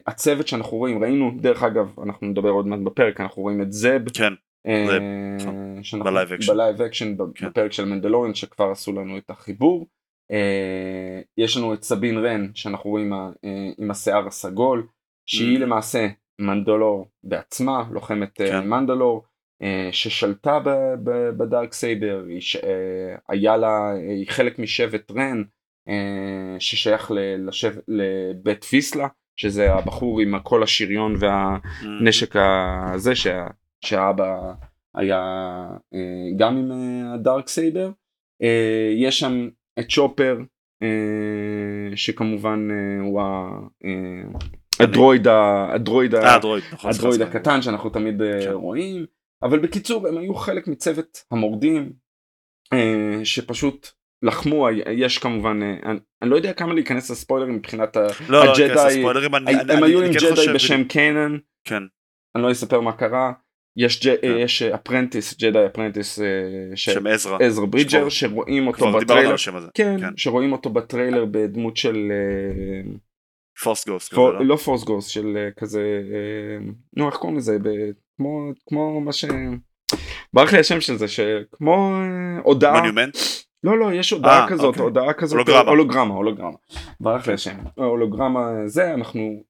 הצוות 0.06 0.48
שאנחנו 0.48 0.76
רואים 0.76 1.02
ראינו 1.02 1.30
דרך 1.40 1.62
אגב 1.62 2.00
אנחנו 2.04 2.26
נדבר 2.26 2.48
עוד 2.48 2.66
מעט 2.66 2.80
בפרק 2.84 3.20
אנחנו 3.20 3.42
רואים 3.42 3.62
את 3.62 3.72
זב. 3.72 4.08
כן. 4.14 4.32
נכון. 5.38 6.00
ב 6.46 6.54
live 6.54 6.82
action. 6.82 7.16
כן. 7.34 7.48
בפרק 7.48 7.72
של 7.72 7.84
מנדלוריאן 7.84 8.34
שכבר 8.34 8.70
עשו 8.70 8.92
לנו 8.92 9.18
את 9.18 9.30
החיבור. 9.30 9.86
יש 11.38 11.56
לנו 11.56 11.74
את 11.74 11.82
סבין 11.82 12.18
רן 12.18 12.50
שאנחנו 12.54 12.90
רואים 12.90 13.12
עם 13.78 13.90
השיער 13.90 14.26
הסגול 14.26 14.86
שהיא. 15.26 15.58
למעשה 15.58 16.08
מנדלור 16.38 17.06
בעצמה 17.24 17.84
לוחמת 17.92 18.32
כן. 18.34 18.68
מנדלור 18.68 19.22
אה, 19.22 19.28
ששלטה 19.92 20.58
ב 21.36 21.72
Darksaber, 21.72 22.24
אה, 22.64 23.16
היה 23.28 23.56
לה, 23.56 23.92
היא 23.92 24.26
חלק 24.28 24.58
משבט 24.58 25.10
רן 25.10 25.42
אה, 25.88 26.56
ששייך 26.58 27.12
לשבט, 27.38 27.84
לבית 27.88 28.66
ויסלה, 28.72 29.08
שזה 29.36 29.72
הבחור 29.72 30.20
עם 30.20 30.38
כל 30.42 30.62
השריון 30.62 31.14
והנשק 31.18 32.34
הזה 32.36 33.14
שה, 33.14 33.46
שהאבא 33.80 34.52
היה 34.94 35.22
גם 36.36 36.56
עם 36.56 36.72
ה 37.14 37.48
Darksaber. 37.48 37.90
יש 38.96 39.18
שם 39.18 39.48
את 39.78 39.88
צ'ופר 39.88 40.38
שכמובן 41.94 42.68
הוא 43.00 43.20
הדרויד, 44.80 45.28
הדרויד, 45.28 46.14
הדרויד 46.84 47.22
הקטן 47.22 47.62
שאנחנו 47.62 47.90
תמיד 47.90 48.22
כן. 48.44 48.52
רואים. 48.52 49.06
אבל 49.46 49.58
בקיצור 49.58 50.08
הם 50.08 50.18
היו 50.18 50.34
חלק 50.34 50.68
מצוות 50.68 51.24
המורדים 51.30 51.92
אה, 52.72 53.24
שפשוט 53.24 53.88
לחמו. 54.22 54.68
יש 54.92 55.18
כמובן 55.18 55.62
אה, 55.62 55.90
אני, 55.90 55.98
אני 56.22 56.30
לא 56.30 56.36
יודע 56.36 56.52
כמה 56.52 56.74
להיכנס 56.74 57.10
לספוילרים 57.10 57.54
מבחינת 57.54 57.96
לא, 57.96 58.04
לא 58.28 58.52
הג'די. 58.52 59.02
לא, 59.02 59.10
אני, 59.10 59.26
הם 59.26 59.34
אני, 59.34 59.86
היו 59.86 60.00
אני, 60.00 60.08
עם 60.08 60.12
כן 60.12 60.18
ג'די 60.18 60.54
בשם 60.54 60.84
קיינן 60.84 61.36
כן. 61.64 61.82
אני 62.34 62.42
לא 62.42 62.52
אספר 62.52 62.80
מה 62.80 62.92
קרה. 62.92 63.32
יש, 63.78 64.06
כן. 64.06 64.36
יש 64.38 64.62
apprentice 64.62 65.38
ג'די 65.38 65.66
apprentice 65.66 66.18
שם 66.74 67.06
עזרא. 67.06 67.38
עזרא 67.40 67.66
ברידג'ר 67.66 68.08
שרואים 68.08 68.66
אותו 68.66 68.92
בטריילר. 68.92 69.34
כן, 69.74 70.00
כן. 70.00 70.16
שרואים 70.16 70.52
אותו 70.52 70.70
בטריילר 70.70 71.24
בדמות 71.24 71.76
של 71.76 72.12
Force 73.62 73.88
ghost 73.88 74.12
לא? 74.12 74.56
Force 74.56 74.84
ghost 74.84 75.10
של 75.10 75.48
כזה 75.56 76.02
נו 76.96 77.08
איך 77.08 77.16
קוראים 77.16 77.38
לזה 77.38 77.58
כמו 78.16 78.50
כמו 78.68 79.00
מה 79.00 79.12
ש... 79.12 79.24
ברח 80.32 80.52
לי 80.52 80.58
השם 80.58 80.80
של 80.80 80.96
זה 80.96 81.08
שכמו 81.08 81.94
אה, 81.94 82.40
הודעה. 82.42 82.80
מונומנט? 82.80 83.16
לא 83.64 83.78
לא 83.78 83.92
יש 83.92 84.10
הודעה 84.10 84.38
אה, 84.38 84.42
אה, 84.42 84.48
כזאת 84.48 84.64
אוקיי. 84.64 84.82
הודעה 84.82 85.12
כזאת 85.12 85.32
הולוגרמה 85.32 85.70
הולוגרמה 85.70 86.14
הולוגרמה 86.14 86.56
ברח 87.00 87.28
לי 87.28 87.34
השם 87.34 87.56
הולוגרמה 87.74 88.50
זה 88.66 88.94
אנחנו 88.94 89.42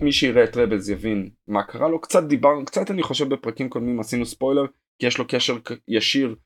מי 0.00 0.12
שיראה 0.12 0.44
את 0.44 0.56
רבלס 0.56 0.88
יבין 0.88 1.30
מה 1.48 1.62
קרה 1.62 1.88
לו 1.88 2.00
קצת 2.00 2.24
דיברנו 2.24 2.64
קצת 2.64 2.90
אני 2.90 3.02
חושב 3.02 3.28
בפרקים 3.28 3.68
קודמים 3.68 4.00
עשינו 4.00 4.26
ספוילר 4.26 4.64
כי 4.98 5.06
יש 5.06 5.18
לו 5.18 5.24
קשר 5.28 5.56
ישיר 5.88 6.36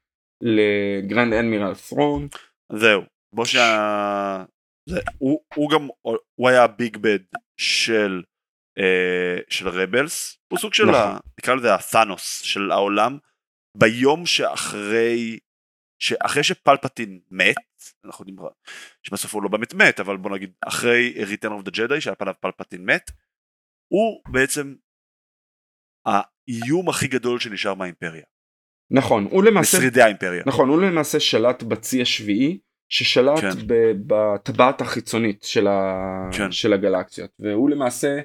לגרנד 0.42 1.32
אנמירל 1.32 1.74
ת'רון. 1.74 2.28
זהו 2.72 3.02
בוא 3.32 3.44
שה... 3.44 4.44
זה, 4.88 5.00
הוא, 5.18 5.40
הוא 5.54 5.70
גם 5.70 5.88
הוא 6.34 6.48
היה 6.48 6.64
הביג 6.64 6.96
בד 6.96 7.18
של 7.56 8.22
של 9.48 9.68
רבלס 9.68 10.38
הוא 10.48 10.58
סוג 10.58 10.74
של 10.74 10.84
נכון. 10.84 10.94
ה, 10.94 11.18
נקרא 11.40 11.54
לזה 11.54 11.74
הת'אנוס 11.74 12.40
של 12.40 12.70
העולם 12.70 13.18
ביום 13.76 14.26
שאחרי 14.26 15.38
שאחרי 15.98 16.42
שפלפטין 16.42 17.20
מת 17.30 17.56
אנחנו 18.04 18.22
יודעים 18.22 18.48
שבסוף 19.02 19.34
הוא 19.34 19.42
לא 19.42 19.48
באמת 19.48 19.74
מת 19.74 20.00
אבל 20.00 20.16
בוא 20.16 20.30
נגיד 20.30 20.52
אחרי 20.60 21.14
Return 21.16 21.50
of 21.50 21.68
the 21.68 21.74
Jedi 21.74 22.00
שעל 22.00 22.14
פניו 22.14 22.34
פלפטין 22.40 22.84
מת 22.84 23.10
הוא 23.88 24.22
בעצם 24.28 24.74
האיום 26.06 26.88
הכי 26.88 27.08
גדול 27.08 27.40
שנשאר 27.40 27.74
מהאימפריה. 27.74 28.24
נכון 28.90 29.24
הוא 29.24 29.44
למעשה 29.44 29.78
בשרידי 29.78 30.02
האימפריה 30.02 30.42
נכון 30.46 30.68
הוא 30.68 30.82
למעשה 30.82 31.20
שלט 31.20 31.62
בצי 31.62 32.02
השביעי 32.02 32.58
ששלט 32.88 33.40
כן. 33.40 33.48
בטבעת 34.06 34.80
החיצונית 34.80 35.42
של, 35.42 35.66
ה... 35.66 36.30
כן. 36.36 36.52
של 36.52 36.72
הגלקסיות 36.72 37.30
והוא 37.38 37.70
למעשה 37.70 38.20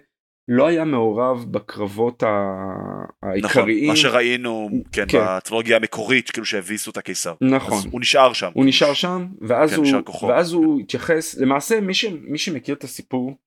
לא 0.48 0.68
היה 0.68 0.86
מעורב 0.86 1.46
בקרבות 1.52 2.24
העיקריים. 2.24 3.44
נכון, 3.44 3.88
מה 3.88 3.96
שראינו 3.96 4.70
כן, 4.92 5.06
כן. 5.08 5.20
בטרילוגיה 5.22 5.78
המקורית 5.78 6.32
כאילו 6.32 6.46
שהביסו 6.46 6.92
את 6.92 6.98
הקיסר. 6.98 7.34
נכון. 7.42 7.84
הוא 7.92 8.02
נשאר 8.02 8.34
שם. 8.34 8.52
הוא 8.54 8.66
נשאר 8.66 8.94
שם 8.94 9.28
ואז 9.42 9.74
כן, 9.74 9.76
הוא, 9.76 10.30
ואז 10.30 10.54
הוא 10.54 10.80
התייחס 10.80 11.36
למעשה 11.36 11.82
מי, 11.82 11.94
ש, 11.94 12.06
מי 12.06 12.38
שמכיר 12.38 12.76
את 12.76 12.84
הסיפור 12.84 13.38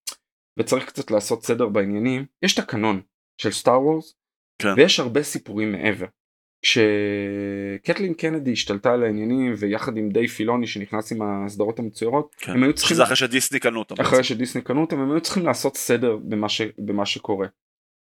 וצריך 0.58 0.86
קצת 0.86 1.10
לעשות 1.10 1.44
סדר 1.44 1.68
בעניינים 1.68 2.26
יש 2.42 2.54
את 2.54 2.58
הקנון 2.58 3.00
של 3.40 3.50
סטאר 3.50 3.82
וורס 3.82 4.14
כן. 4.62 4.74
ויש 4.76 5.00
הרבה 5.00 5.22
סיפורים 5.22 5.72
מעבר. 5.72 6.06
כשקטלין 6.62 8.14
קנדי 8.14 8.52
השתלטה 8.52 8.92
על 8.92 9.02
העניינים 9.02 9.54
ויחד 9.58 9.96
עם 9.96 10.10
די 10.10 10.28
פילוני 10.28 10.66
שנכנס 10.66 11.12
עם 11.12 11.22
הסדרות 11.22 11.78
המצוירות 11.78 12.34
כן. 12.38 12.52
הם 12.52 12.62
היו 12.62 12.74
צריכים 12.74 12.94
שזה 12.94 13.02
אחרי 13.02 13.16
שדיסני 13.16 13.60
קנו 13.60 13.78
אותם 13.78 13.94
אחרי 14.00 14.24
שדיסני 14.24 14.62
קנו 14.62 14.80
אותם 14.80 15.00
הם 15.00 15.10
היו 15.10 15.20
צריכים 15.20 15.46
לעשות 15.46 15.76
סדר 15.76 16.16
במה, 16.16 16.48
ש... 16.48 16.60
במה 16.78 17.06
שקורה 17.06 17.46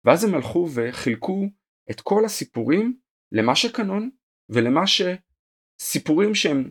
ואז 0.04 0.24
הם 0.24 0.34
הלכו 0.34 0.68
וחילקו 0.74 1.44
את 1.90 2.00
כל 2.00 2.24
הסיפורים 2.24 2.96
למה 3.32 3.56
שקנון 3.56 4.10
ולמה 4.48 4.82
שסיפורים 4.86 6.34
שהם 6.34 6.70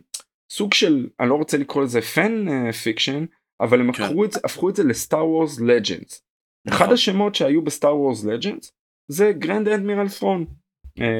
סוג 0.50 0.74
של 0.74 1.08
אני 1.20 1.28
לא 1.28 1.34
רוצה 1.34 1.56
לקרוא 1.56 1.82
לזה 1.82 2.02
פן 2.02 2.46
fiction 2.72 3.24
אבל 3.60 3.80
הם 3.80 3.92
כן. 3.92 4.04
את 4.24 4.32
זה, 4.32 4.40
הפכו 4.44 4.70
את 4.70 4.76
זה 4.76 4.84
לסטאר 4.84 5.28
וורס 5.28 5.60
Legends. 5.60 6.22
אחד 6.68 6.92
השמות 6.92 7.34
שהיו 7.34 7.62
בסטאר 7.62 7.96
וורס 7.96 8.24
Legends 8.24 8.72
זה 9.08 9.32
Grand 9.32 9.68
Admiral 9.68 10.08
ת'רון 10.08 10.46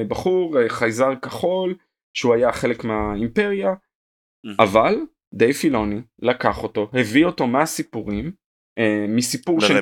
בחור 0.09 0.59
uh, 0.59 0.69
חייזר 0.69 1.15
כחול 1.23 1.75
שהוא 2.15 2.35
היה 2.35 2.53
חלק 2.53 2.85
מהאימפריה. 2.85 3.75
אבל 4.59 4.97
דייב 5.35 5.53
פילוני 5.53 6.01
לקח 6.23 6.63
אותו 6.63 6.91
הביא 6.93 7.25
אותו 7.25 7.47
מהסיפורים 7.47 8.33
uh, 8.79 8.83
מסיפור 9.09 9.61
של 9.61 9.75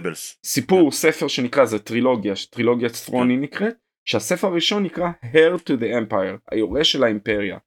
סיפור. 0.45 0.91
כן. 0.91 0.97
ספר 0.97 1.29
שנקרא 1.29 1.65
זה 1.65 1.79
טרילוגיה 1.79 2.35
טרילוגיית 2.51 2.97
ת'רון 2.97 3.35
yeah. 3.35 3.41
נקראת 3.41 3.75
שהספר 4.09 4.47
הראשון 4.47 4.83
נקרא 4.83 5.11
Heir 5.25 5.59
to 5.59 5.81
the 5.81 6.11
Empire 6.11 6.39
היורש 6.51 6.93
של 6.93 7.05
האימפריה 7.05 7.59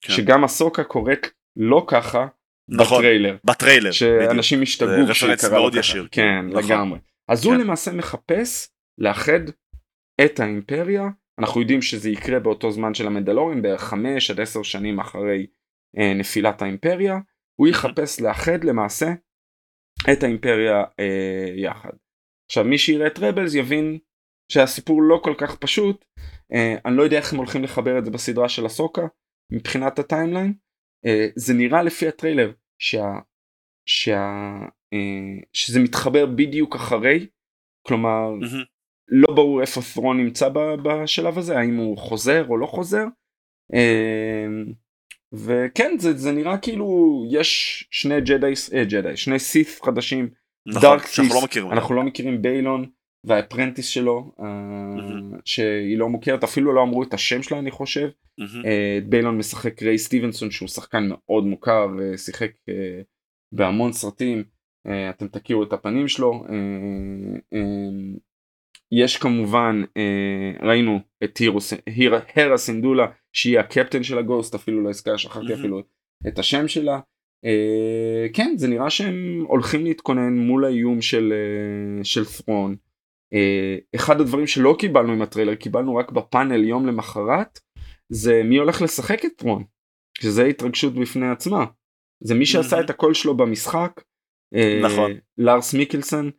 כן. 0.00 0.12
שגם 0.12 0.44
הסוקה 0.44 0.84
קוראת 0.84 1.26
לא 1.56 1.84
ככה 1.88 2.26
נכון, 2.68 2.98
בטריילר 2.98 3.36
בטריילר 3.44 3.90
שאנשים 3.90 4.62
השתגעו 4.62 5.06
כשקרה 5.10 5.50
מאוד 5.50 5.74
ישיר 5.74 6.08
כן 6.10 6.46
נכון. 6.46 6.64
לגמרי 6.64 6.98
אז 7.28 7.44
כן. 7.44 7.48
הוא 7.48 7.56
למעשה 7.56 7.92
מחפש 7.92 8.68
לאחד 8.98 9.40
את 10.24 10.40
האימפריה 10.40 11.08
אנחנו 11.40 11.60
יודעים 11.60 11.82
שזה 11.82 12.10
יקרה 12.10 12.40
באותו 12.40 12.70
זמן 12.70 12.94
של 12.94 13.06
המדלורים 13.06 13.62
בערך 13.62 13.80
5 13.80 14.30
עד 14.30 14.40
10 14.40 14.62
שנים 14.62 15.00
אחרי 15.00 15.46
אה, 15.98 16.14
נפילת 16.14 16.62
האימפריה. 16.62 17.18
הוא 17.60 17.68
יחפש 17.68 18.20
לאחד 18.20 18.64
למעשה 18.64 19.06
את 20.12 20.22
האימפריה 20.22 20.84
אה, 21.00 21.52
יחד. 21.56 21.90
עכשיו 22.46 22.64
מי 22.64 22.78
שיראה 22.78 23.06
את 23.06 23.18
רבלס 23.18 23.54
יבין 23.54 23.98
שהסיפור 24.52 25.02
לא 25.02 25.20
כל 25.24 25.34
כך 25.38 25.56
פשוט. 25.56 26.04
אה, 26.52 26.74
אני 26.84 26.96
לא 26.96 27.02
יודע 27.02 27.16
איך 27.16 27.32
הם 27.32 27.38
הולכים 27.38 27.62
לחבר 27.62 27.98
את 27.98 28.04
זה 28.04 28.10
בסדרה 28.10 28.48
של 28.48 28.66
אסוקה 28.66 29.02
מבחינת 29.52 29.98
ה 29.98 30.04
timeline. 30.04 30.54
אה, 31.06 31.26
זה 31.36 31.54
נראה 31.54 31.82
לפי 31.82 32.08
הטריילר 32.08 32.52
שה, 32.78 33.12
שה, 33.86 34.30
אה, 34.92 35.42
שזה 35.52 35.80
מתחבר 35.80 36.26
בדיוק 36.26 36.74
אחרי. 36.74 37.26
כלומר 37.86 38.34
mm-hmm. 38.40 38.66
לא 39.10 39.34
ברור 39.34 39.60
איפה 39.60 39.82
ת'רון 39.82 40.16
נמצא 40.16 40.48
בשלב 40.82 41.38
הזה 41.38 41.58
האם 41.58 41.76
הוא 41.76 41.98
חוזר 41.98 42.46
או 42.48 42.56
לא 42.56 42.66
חוזר. 42.66 43.04
אה, 43.74 44.46
וכן 45.32 45.96
זה, 45.98 46.12
זה 46.16 46.32
נראה 46.32 46.58
כאילו 46.58 47.22
יש 47.30 47.84
שני 47.90 48.20
ג'די, 48.20 48.52
אה, 48.74 48.84
ג'די 48.84 49.16
שני 49.16 49.38
סית' 49.38 49.82
חדשים. 49.82 50.30
נכון, 50.66 50.98
שאנחנו 51.06 51.34
לא 51.34 51.44
מכירים. 51.44 51.72
אנחנו 51.72 51.94
לא 51.94 52.02
מכירים 52.02 52.42
ביילון 52.42 52.90
והאפרנטיס 53.26 53.86
שלו 53.86 54.32
mm-hmm. 54.38 55.36
שהיא 55.44 55.98
לא 55.98 56.08
מוכרת 56.08 56.44
אפילו 56.44 56.72
לא 56.74 56.82
אמרו 56.82 57.02
את 57.02 57.14
השם 57.14 57.42
שלה 57.42 57.58
אני 57.58 57.70
חושב. 57.70 58.08
mm-hmm. 58.40 58.66
ביילון 59.08 59.38
משחק 59.38 59.82
ריי 59.82 59.98
סטיבנסון 59.98 60.50
שהוא 60.50 60.68
שחקן 60.68 61.08
מאוד 61.08 61.44
מוכר 61.44 61.88
שיחק 62.16 62.50
בהמון 63.52 63.92
סרטים. 63.92 64.44
אתם 65.10 65.28
תכירו 65.28 65.62
את 65.62 65.72
הפנים 65.72 66.08
שלו 66.08 66.44
יש 68.92 69.16
כמובן 69.16 69.82
ראינו 70.62 71.00
את 71.24 71.38
הירה 72.34 72.56
סינדולה 72.56 73.06
שהיא 73.32 73.58
הקפטן 73.58 74.02
של 74.02 74.18
הגוסט 74.18 74.54
אפילו 74.54 74.82
לא 74.82 74.88
הזכר 74.88 75.16
שכחתי. 75.16 75.54
אפילו 75.54 75.82
את 76.28 76.38
השם 76.38 76.68
שלה 76.68 77.00
כן 78.32 78.54
זה 78.56 78.68
נראה 78.68 78.90
שהם 78.90 79.44
הולכים 79.48 79.84
להתכונן 79.84 80.38
מול 80.38 80.64
האיום 80.64 81.02
של 81.02 81.32
של 82.02 82.24
ת'רון. 82.24 82.76
אחד 83.94 84.20
הדברים 84.20 84.46
שלא 84.46 84.76
קיבלנו 84.78 85.12
עם 85.12 85.22
הטריילר 85.22 85.54
קיבלנו 85.54 85.96
רק 85.96 86.10
בפאנל 86.10 86.64
יום 86.64 86.86
למחרת 86.86 87.58
זה 88.08 88.42
מי 88.44 88.56
הולך 88.56 88.82
לשחק 88.82 89.24
את 89.24 89.30
טרון 89.36 89.64
שזה 90.18 90.44
התרגשות 90.44 90.94
בפני 90.94 91.30
עצמה 91.30 91.64
זה 92.24 92.34
מי 92.34 92.46
שעשה 92.46 92.80
את 92.80 92.90
הקול 92.90 93.14
שלו 93.14 93.36
במשחק 93.36 94.02
נכון 94.82 95.12
לארס 95.38 95.74
מיקלסון 95.74 96.30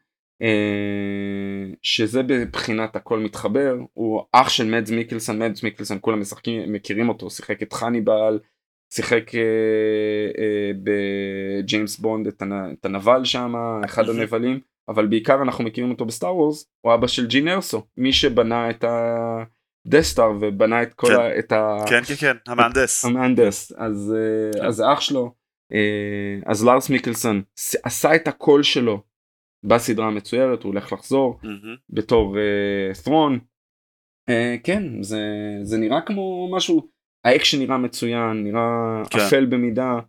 שזה 1.82 2.24
בבחינת 2.24 2.96
הכל 2.96 3.20
מתחבר 3.20 3.76
הוא 3.94 4.22
אח 4.32 4.50
של 4.50 4.66
מדס 4.66 4.92
מיקלסון 4.92 5.40
מדס 5.40 5.64
מיקלסון 5.64 5.98
כולם 6.02 6.20
משחקים 6.20 6.74
מכירים 6.74 7.10
אותו 7.10 7.30
שיחק 7.30 7.64
את 7.64 7.74
חניבל 7.74 8.40
שיחק 8.94 9.36
אה, 9.36 9.42
אה, 10.38 10.72
בג'יימס 10.84 12.00
בונד 12.00 12.28
את, 12.28 12.42
הנ, 12.42 12.74
את 12.80 12.86
הנבל 12.86 13.26
שם 13.26 13.54
אחד 13.86 14.10
הנבלים 14.10 14.60
אבל 14.90 15.08
בעיקר 15.08 15.42
אנחנו 15.42 15.64
מכירים 15.64 15.92
אותו 15.92 16.06
בסטאר 16.06 16.36
וורס 16.36 16.66
הוא 16.82 16.94
אבא 16.94 17.08
של 17.08 17.28
ג'ין 17.28 17.48
ארסו 17.48 17.84
מי 17.98 18.14
שבנה 18.14 18.70
את 18.70 18.86
ה 19.88 19.92
Death 19.92 20.14
Star 20.14 20.32
ובנה 20.42 20.84
את 20.84 20.94
כל 20.94 21.08
כן. 21.08 21.20
ה... 21.20 21.40
את 21.40 21.52
ה... 21.52 21.78
כן 21.90 22.04
כן 22.04 22.16
כן 22.16 22.38
המהנדס 22.48 23.06
המהנדס 23.06 23.72
אז, 23.78 24.16
אה, 24.18 24.60
כן. 24.60 24.66
אז 24.66 24.84
אח 24.94 25.02
שלו 25.02 25.34
אה, 25.74 26.40
אז 26.46 26.66
לארס 26.66 26.90
מיקלסן 26.90 27.42
עשה 27.84 28.16
את 28.16 28.28
הקול 28.28 28.64
שלו 28.64 29.04
בסדרה 29.64 30.08
המצוירת 30.08 30.64
הוא 30.64 30.72
הולך 30.72 30.94
לחזור 30.94 31.40
mm-hmm. 31.44 31.80
בתור 31.90 32.38
ת'רון. 33.04 33.36
Uh, 33.36 34.32
uh, 34.32 34.64
כן 34.64 35.04
זה 35.04 35.22
זה 35.62 35.78
נראה 35.78 36.02
כמו 36.02 36.50
משהו 36.56 36.90
האקשן 37.26 37.60
נראה 37.60 37.78
מצוין 37.78 38.44
נראה 38.44 39.04
כן. 39.10 39.20
אפל 39.20 39.46
במידה 39.46 40.00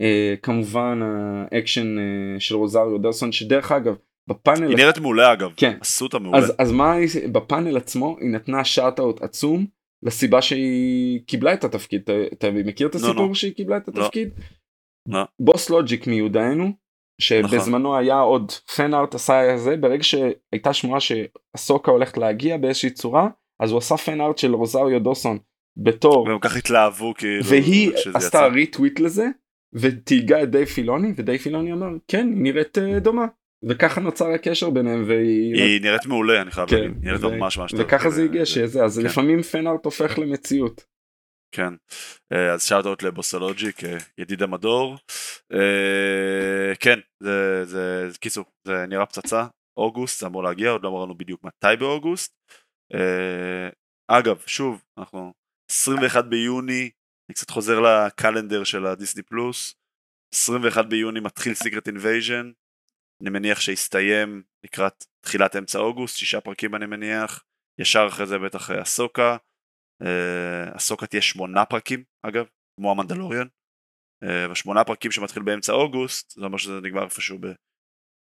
uh, 0.00 0.40
כמובן 0.42 1.00
האקשן 1.02 1.96
uh, 1.98 2.40
של 2.40 2.54
רוזריו 2.54 2.98
דוסון 2.98 3.32
שדרך 3.32 3.72
אגב 3.72 3.96
בפאנל 4.28 4.68
היא 4.68 4.76
נראית 4.76 4.98
מעולה 4.98 5.32
אגב 5.32 5.52
כן 5.56 5.78
עשו 5.80 6.04
אותה 6.04 6.18
מעולה 6.18 6.38
אז, 6.38 6.52
אז 6.58 6.72
מה 6.72 6.94
בפאנל 7.32 7.76
עצמו 7.76 8.16
היא 8.20 8.30
נתנה 8.30 8.64
shout-out 8.64 9.22
עצום 9.22 9.66
לסיבה 10.02 10.42
שהיא 10.42 11.20
קיבלה 11.26 11.54
את 11.54 11.64
התפקיד 11.64 12.00
אתה, 12.04 12.12
אתה 12.32 12.50
מכיר 12.50 12.88
את 12.88 12.94
הסיפור 12.94 13.28
no, 13.28 13.30
no. 13.30 13.34
שהיא 13.34 13.54
קיבלה 13.54 13.76
את 13.76 13.88
התפקיד? 13.88 14.28
לא. 15.08 15.24
בוס 15.40 15.70
לוג'יק 15.70 16.06
מיודענו 16.06 16.72
שבזמנו 17.20 17.88
נכון. 17.88 18.00
היה 18.00 18.18
עוד 18.18 18.52
fan 18.52 18.94
art 18.94 19.14
עשה 19.14 19.56
זה 19.56 19.76
ברגע 19.76 20.02
שהייתה 20.02 20.72
שמועה 20.72 21.00
שאסוקה 21.00 21.90
הולכת 21.90 22.18
להגיע 22.18 22.56
באיזושהי 22.56 22.90
צורה 22.90 23.28
אז 23.60 23.70
הוא 23.70 23.78
עשה 23.78 23.96
פן 23.96 24.20
ארט 24.20 24.38
של 24.38 24.54
רוזריו 24.54 25.00
דוסון 25.00 25.38
בתור 25.76 26.28
והם 26.28 26.38
כך 26.40 26.56
התלהבו 26.56 27.14
כאילו 27.18 27.44
והיא 27.44 27.92
עשתה 28.14 28.46
ריטוויט 28.46 29.00
לזה 29.00 29.26
ותהיגה 29.72 30.42
את 30.42 30.50
די 30.50 30.66
פילוני 30.66 31.12
ודי 31.16 31.38
פילוני 31.38 31.72
אמר 31.72 31.88
כן 32.08 32.26
היא 32.26 32.42
נראית 32.42 32.78
uh, 32.78 33.00
דומה 33.00 33.26
וככה 33.64 34.00
נוצר 34.00 34.30
הקשר 34.30 34.70
ביניהם 34.70 35.04
והיא 35.06 35.54
היא 35.54 35.82
נראית 35.82 36.06
מעולה 36.06 36.42
אני 36.42 36.50
חייב 36.50 36.68
כן, 36.68 36.76
להגיד 36.76 36.92
נראית 37.02 37.24
ו... 37.24 37.30
ממש 37.30 37.58
ממש 37.58 37.74
וככה 37.78 38.10
זה 38.10 38.24
הגיע 38.24 38.46
שזה 38.46 38.84
אז 38.84 38.98
כן. 38.98 39.04
לפעמים 39.04 39.42
פן 39.42 39.66
ארט 39.66 39.84
הופך 39.84 40.18
למציאות. 40.18 40.84
כן. 41.52 41.74
אה, 42.32 42.52
אז 42.54 42.64
שאוט 42.64 42.86
אאוט 42.86 43.02
לבוסולוג'יק 43.02 43.76
ידיד 44.18 44.42
המדור. 44.42 44.96
אה, 45.52 46.74
כן 46.80 46.98
זה 47.22 47.64
זה 47.64 48.08
קיצור 48.20 48.44
זה 48.64 48.86
נראה 48.88 49.06
פצצה. 49.06 49.46
אוגוסט 49.76 50.20
זה 50.20 50.26
אמור 50.26 50.42
להגיע 50.42 50.70
עוד 50.70 50.82
לא 50.82 50.88
אמרנו 50.88 51.18
בדיוק 51.18 51.44
מתי 51.44 51.76
באוגוסט. 51.78 52.32
אה, 52.94 53.68
אגב 54.08 54.42
שוב 54.46 54.84
אנחנו 54.98 55.32
21 55.70 56.24
ביוני 56.24 56.90
אני 57.28 57.34
קצת 57.34 57.50
חוזר 57.50 57.80
ל 57.80 57.89
calendar 57.89 58.64
של 58.64 58.86
הדיסני 58.86 59.22
פלוס. 59.22 59.74
21 60.34 60.86
ביוני 60.86 61.20
מתחיל 61.20 61.54
Secret 61.54 61.86
Invasion 61.86 62.52
אני 63.22 63.30
מניח 63.30 63.60
שיסתיים 63.60 64.42
לקראת 64.64 65.04
תחילת 65.24 65.56
אמצע 65.56 65.78
אוגוסט 65.78 66.16
שישה 66.16 66.40
פרקים 66.40 66.74
אני 66.74 66.86
מניח. 66.86 67.44
ישר 67.80 68.06
אחרי 68.08 68.26
זה 68.26 68.38
בטח 68.38 68.70
אהסוקה 68.70 69.36
אהסוקה 70.74 71.06
תהיה 71.06 71.22
שמונה 71.22 71.64
פרקים 71.64 72.04
אגב 72.22 72.46
כמו 72.80 72.90
המנדלוריאן 72.90 73.46
בשמונה 74.50 74.84
פרקים 74.84 75.10
שמתחיל 75.10 75.42
באמצע 75.42 75.72
אוגוסט 75.72 76.30
זה 76.30 76.44
אומר 76.44 76.58
שזה 76.58 76.80
נגמר 76.82 77.04
איפשהו 77.04 77.38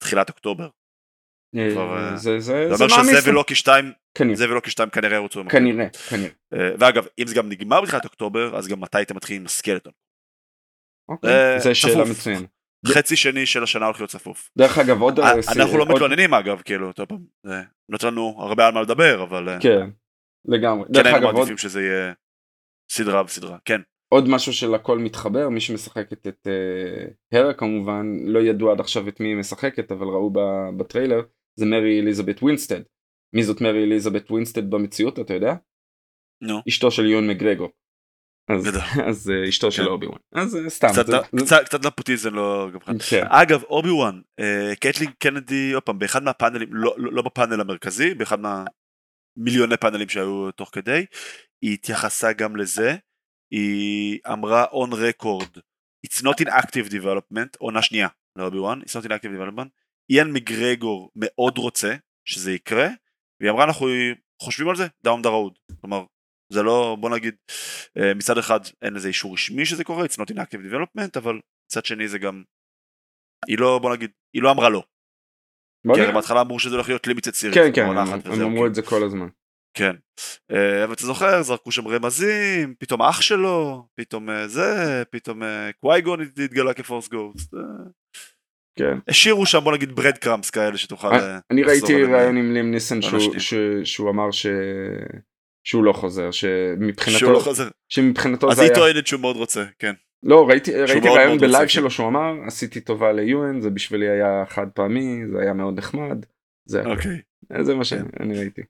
בתחילת 0.02 0.28
אוקטובר. 0.28 0.68
זה 2.14 2.40
זה 2.40 2.66
אומר 2.80 2.88
שזה 2.88 3.30
ולוקי 3.30 3.54
2 3.54 3.92
זה 4.34 4.50
ולוקי 4.50 4.70
2 4.70 4.90
כנראה 4.90 5.16
ירוצו 5.16 5.42
כנראה 5.50 5.87
כנראה 6.10 6.31
ואגב 6.52 7.06
אם 7.18 7.27
זה 7.27 7.35
גם 7.35 7.48
נגמר 7.48 7.81
בתחילת 7.81 8.04
אוקטובר 8.04 8.58
אז 8.58 8.68
גם 8.68 8.81
מתי 8.81 9.02
אתם 9.02 9.16
מתחילים 9.16 9.42
עם 9.42 9.46
הסקלטון. 9.46 9.92
זה 11.58 11.74
שאלה 11.74 12.04
מצוינת. 12.10 12.50
חצי 12.87 13.16
שני 13.16 13.46
של 13.46 13.62
השנה 13.62 13.85
הולך 13.87 14.00
להיות 14.00 14.10
צפוף. 14.10 14.50
דרך 14.58 14.79
אגב 14.79 15.00
עוד 15.00 15.20
אנחנו 15.20 15.79
לא 15.79 15.87
מתלוננים 15.87 16.35
אגב 16.35 16.62
כאילו 16.62 16.92
נותן 17.88 18.06
לנו 18.06 18.37
הרבה 18.38 18.66
על 18.66 18.74
מה 18.74 18.83
לדבר 18.83 19.22
אבל 19.22 19.58
כן 19.60 19.90
לגמרי. 20.49 20.88
כן 20.94 21.07
היינו 21.07 21.27
מעדיפים 21.27 21.49
עוד... 21.49 21.59
שזה 21.59 21.83
יהיה 21.83 22.13
סדרה 22.90 23.23
בסדרה, 23.23 23.59
כן. 23.65 23.81
עוד 24.09 24.29
משהו 24.29 24.53
של 24.53 24.75
הכל 24.75 24.99
מתחבר, 24.99 25.49
מי 25.49 25.61
שמשחקת 25.61 26.27
את 26.27 26.47
אה, 26.46 27.37
הרה 27.37 27.55
כמובן, 27.55 28.07
לא 28.25 28.38
ידעו 28.38 28.71
עד 28.71 28.81
עכשיו 28.81 29.09
את 29.09 29.21
מי 29.21 29.29
היא 29.29 29.37
משחקת, 29.37 29.92
אבל 29.92 30.07
ראו 30.07 30.33
בטריילר, 30.77 31.21
זה 31.59 31.67
מרי 31.67 32.01
אליזבת 32.01 32.42
ווינסטד. 32.42 32.81
מי 33.35 33.42
זאת 33.42 33.61
מרי 33.61 33.85
אליזבת 33.85 34.31
ווינסטד 34.31 34.71
במציאות, 34.71 35.19
אתה 35.19 35.35
יודע? 35.35 35.55
נו. 36.42 36.59
נו. 36.58 36.62
אשתו 36.69 36.90
של 36.90 37.07
יון 37.07 37.29
מגרגו. 37.29 37.69
אז, 38.51 38.67
אז 39.09 39.31
אה, 39.31 39.48
אשתו 39.49 39.67
כן. 39.67 39.71
של 39.71 39.88
אובי 39.88 40.07
וואן. 40.07 40.19
אז 40.35 40.55
אה, 40.56 40.69
סתם. 40.69 40.88
קצת, 41.65 41.87
נפוטיזם 41.87 42.35
לא... 42.35 42.69
כן. 43.11 43.23
אגב 43.29 43.63
אובי 43.63 43.90
וואן, 43.90 44.21
קטלין 44.81 45.11
קנדי, 45.19 45.73
עוד 45.73 45.83
פעם, 45.83 45.99
באחד 45.99 46.23
מהפאנלים, 46.23 46.69
לא, 46.71 46.94
לא, 46.99 47.13
לא 47.13 47.23
בפאנל 47.23 47.61
המרכזי, 47.61 48.15
באחד 48.15 48.40
מה... 48.40 48.65
מיליוני 49.37 49.76
פאנלים 49.76 50.08
שהיו 50.08 50.50
תוך 50.50 50.70
כדי, 50.72 51.06
היא 51.62 51.74
התייחסה 51.74 52.32
גם 52.32 52.56
לזה, 52.56 52.96
היא 53.50 54.18
אמרה 54.32 54.64
on 54.64 54.92
record, 54.92 55.60
it's 56.06 56.22
not 56.22 56.46
in 56.46 56.48
active 56.48 56.90
development, 56.90 57.56
עונה 57.58 57.82
שנייה 57.82 58.08
לאובי 58.37 58.58
וואן, 58.58 58.80
it's 58.82 59.00
not 59.00 59.04
in 59.04 59.10
active 59.10 59.30
development, 59.37 59.68
איאן 60.10 60.32
מגרגור 60.32 61.10
מאוד 61.16 61.58
רוצה 61.58 61.94
שזה 62.28 62.52
יקרה, 62.52 62.88
והיא 63.40 63.50
אמרה 63.50 63.64
אנחנו 63.64 63.87
חושבים 64.42 64.68
על 64.68 64.76
זה 64.76 64.87
down 65.06 65.20
the 65.22 65.28
road, 65.28 65.76
כלומר 65.80 66.04
זה 66.52 66.62
לא 66.62 66.96
בוא 67.00 67.10
נגיד 67.10 67.34
אה, 67.98 68.14
מצד 68.14 68.38
אחד 68.38 68.60
אין 68.82 68.94
לזה 68.94 69.08
אישור 69.08 69.34
רשמי 69.34 69.66
שזה 69.66 69.84
קורה, 69.84 70.04
it's 70.04 70.16
not 70.20 70.34
in 70.34 70.37
active 70.37 70.72
development, 70.72 71.18
אבל 71.18 71.40
מצד 71.66 71.84
שני 71.84 72.08
זה 72.08 72.18
גם, 72.18 72.42
היא 73.48 73.58
לא 73.58 73.78
בוא 73.82 73.96
נגיד, 73.96 74.10
היא 74.34 74.42
לא 74.42 74.50
אמרה 74.50 74.68
לא. 74.68 74.82
כי 75.94 76.12
בהתחלה 76.14 76.40
אמרו 76.40 76.58
שזה 76.58 76.74
הולך 76.74 76.88
להיות 76.88 77.06
לימיטד 77.06 77.34
סיריס. 77.34 77.54
כן, 77.54 77.70
כן, 77.74 77.87
הם 78.24 78.42
אמרו 78.42 78.66
את 78.66 78.74
זה 78.74 78.82
כל 78.82 79.02
הזמן. 79.04 79.26
כן, 79.74 79.92
אה, 80.50 80.84
אבל 80.84 80.92
אתה 80.92 81.06
זוכר, 81.06 81.42
זרקו 81.42 81.72
שם 81.72 81.88
רמזים, 81.88 82.74
פתאום 82.78 83.02
אח 83.02 83.20
שלו, 83.20 83.87
פתאום 83.94 84.30
אה, 84.30 84.48
זה, 84.48 85.02
פתאום 85.10 85.42
קווייגון 85.80 86.20
התגלה 86.20 86.74
כ 86.75 86.84
Force 86.84 87.08
ghost. 87.08 87.54
כן. 88.78 88.98
השאירו 89.08 89.46
שם 89.46 89.60
בוא 89.60 89.72
נגיד 89.72 89.92
bread 89.92 90.19
crumbs 90.19 90.50
כאלה 90.50 90.78
שתוכל... 90.78 91.08
אני 91.50 91.62
ראיתי 91.62 92.04
ראיון 92.04 92.37
עם 92.37 92.52
ליאם 92.54 92.71
ניסן 92.70 92.98
שהוא 93.84 94.10
אמר 94.10 94.30
ש... 94.30 94.46
שהוא 95.66 95.84
לא 95.84 95.92
חוזר, 95.92 96.30
שמבחינתו... 96.30 97.18
שהוא 97.18 97.32
לא 97.32 97.38
חוזר. 97.38 97.68
שמבחינתו 97.88 98.52
זה 98.54 98.62
היה... 98.62 98.70
אז 98.70 98.76
היא 98.78 98.82
טוענת 98.84 99.06
שהוא 99.06 99.20
מאוד 99.20 99.37
רוצה, 99.37 99.64
כן. 99.78 99.92
לא, 100.27 100.48
ראיתי, 100.48 100.74
ראיתי 100.74 101.08
ראיון 101.08 101.38
בלייב 101.38 101.68
שלו 101.68 101.90
שהוא 101.90 102.08
אמר, 102.08 102.35
עשיתי 102.46 102.81
טובה 102.81 103.12
ליואן, 103.12 103.60
זה 103.60 103.70
בשבילי 103.70 104.08
היה 104.08 104.44
חד 104.48 104.66
פעמי, 104.74 105.27
זה 105.33 105.40
היה 105.40 105.52
מאוד 105.52 105.79
נחמד. 105.79 106.27
זה, 106.68 106.83
אוקיי. 106.85 107.20
זה 107.62 107.74
מה 107.74 107.85
שאני 107.85 108.02
כן. 108.18 108.31
ראיתי. 108.31 108.62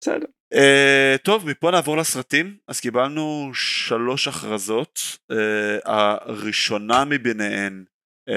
בסדר. 0.00 0.26
אה, 0.54 1.18
טוב, 1.24 1.50
מפה 1.50 1.70
נעבור 1.70 1.96
לסרטים. 1.96 2.56
אז 2.68 2.80
קיבלנו 2.80 3.50
שלוש 3.54 4.28
הכרזות. 4.28 4.98
אה, 5.32 5.36
הראשונה 5.84 7.04
מביניהן, 7.04 7.84
אה, 8.30 8.34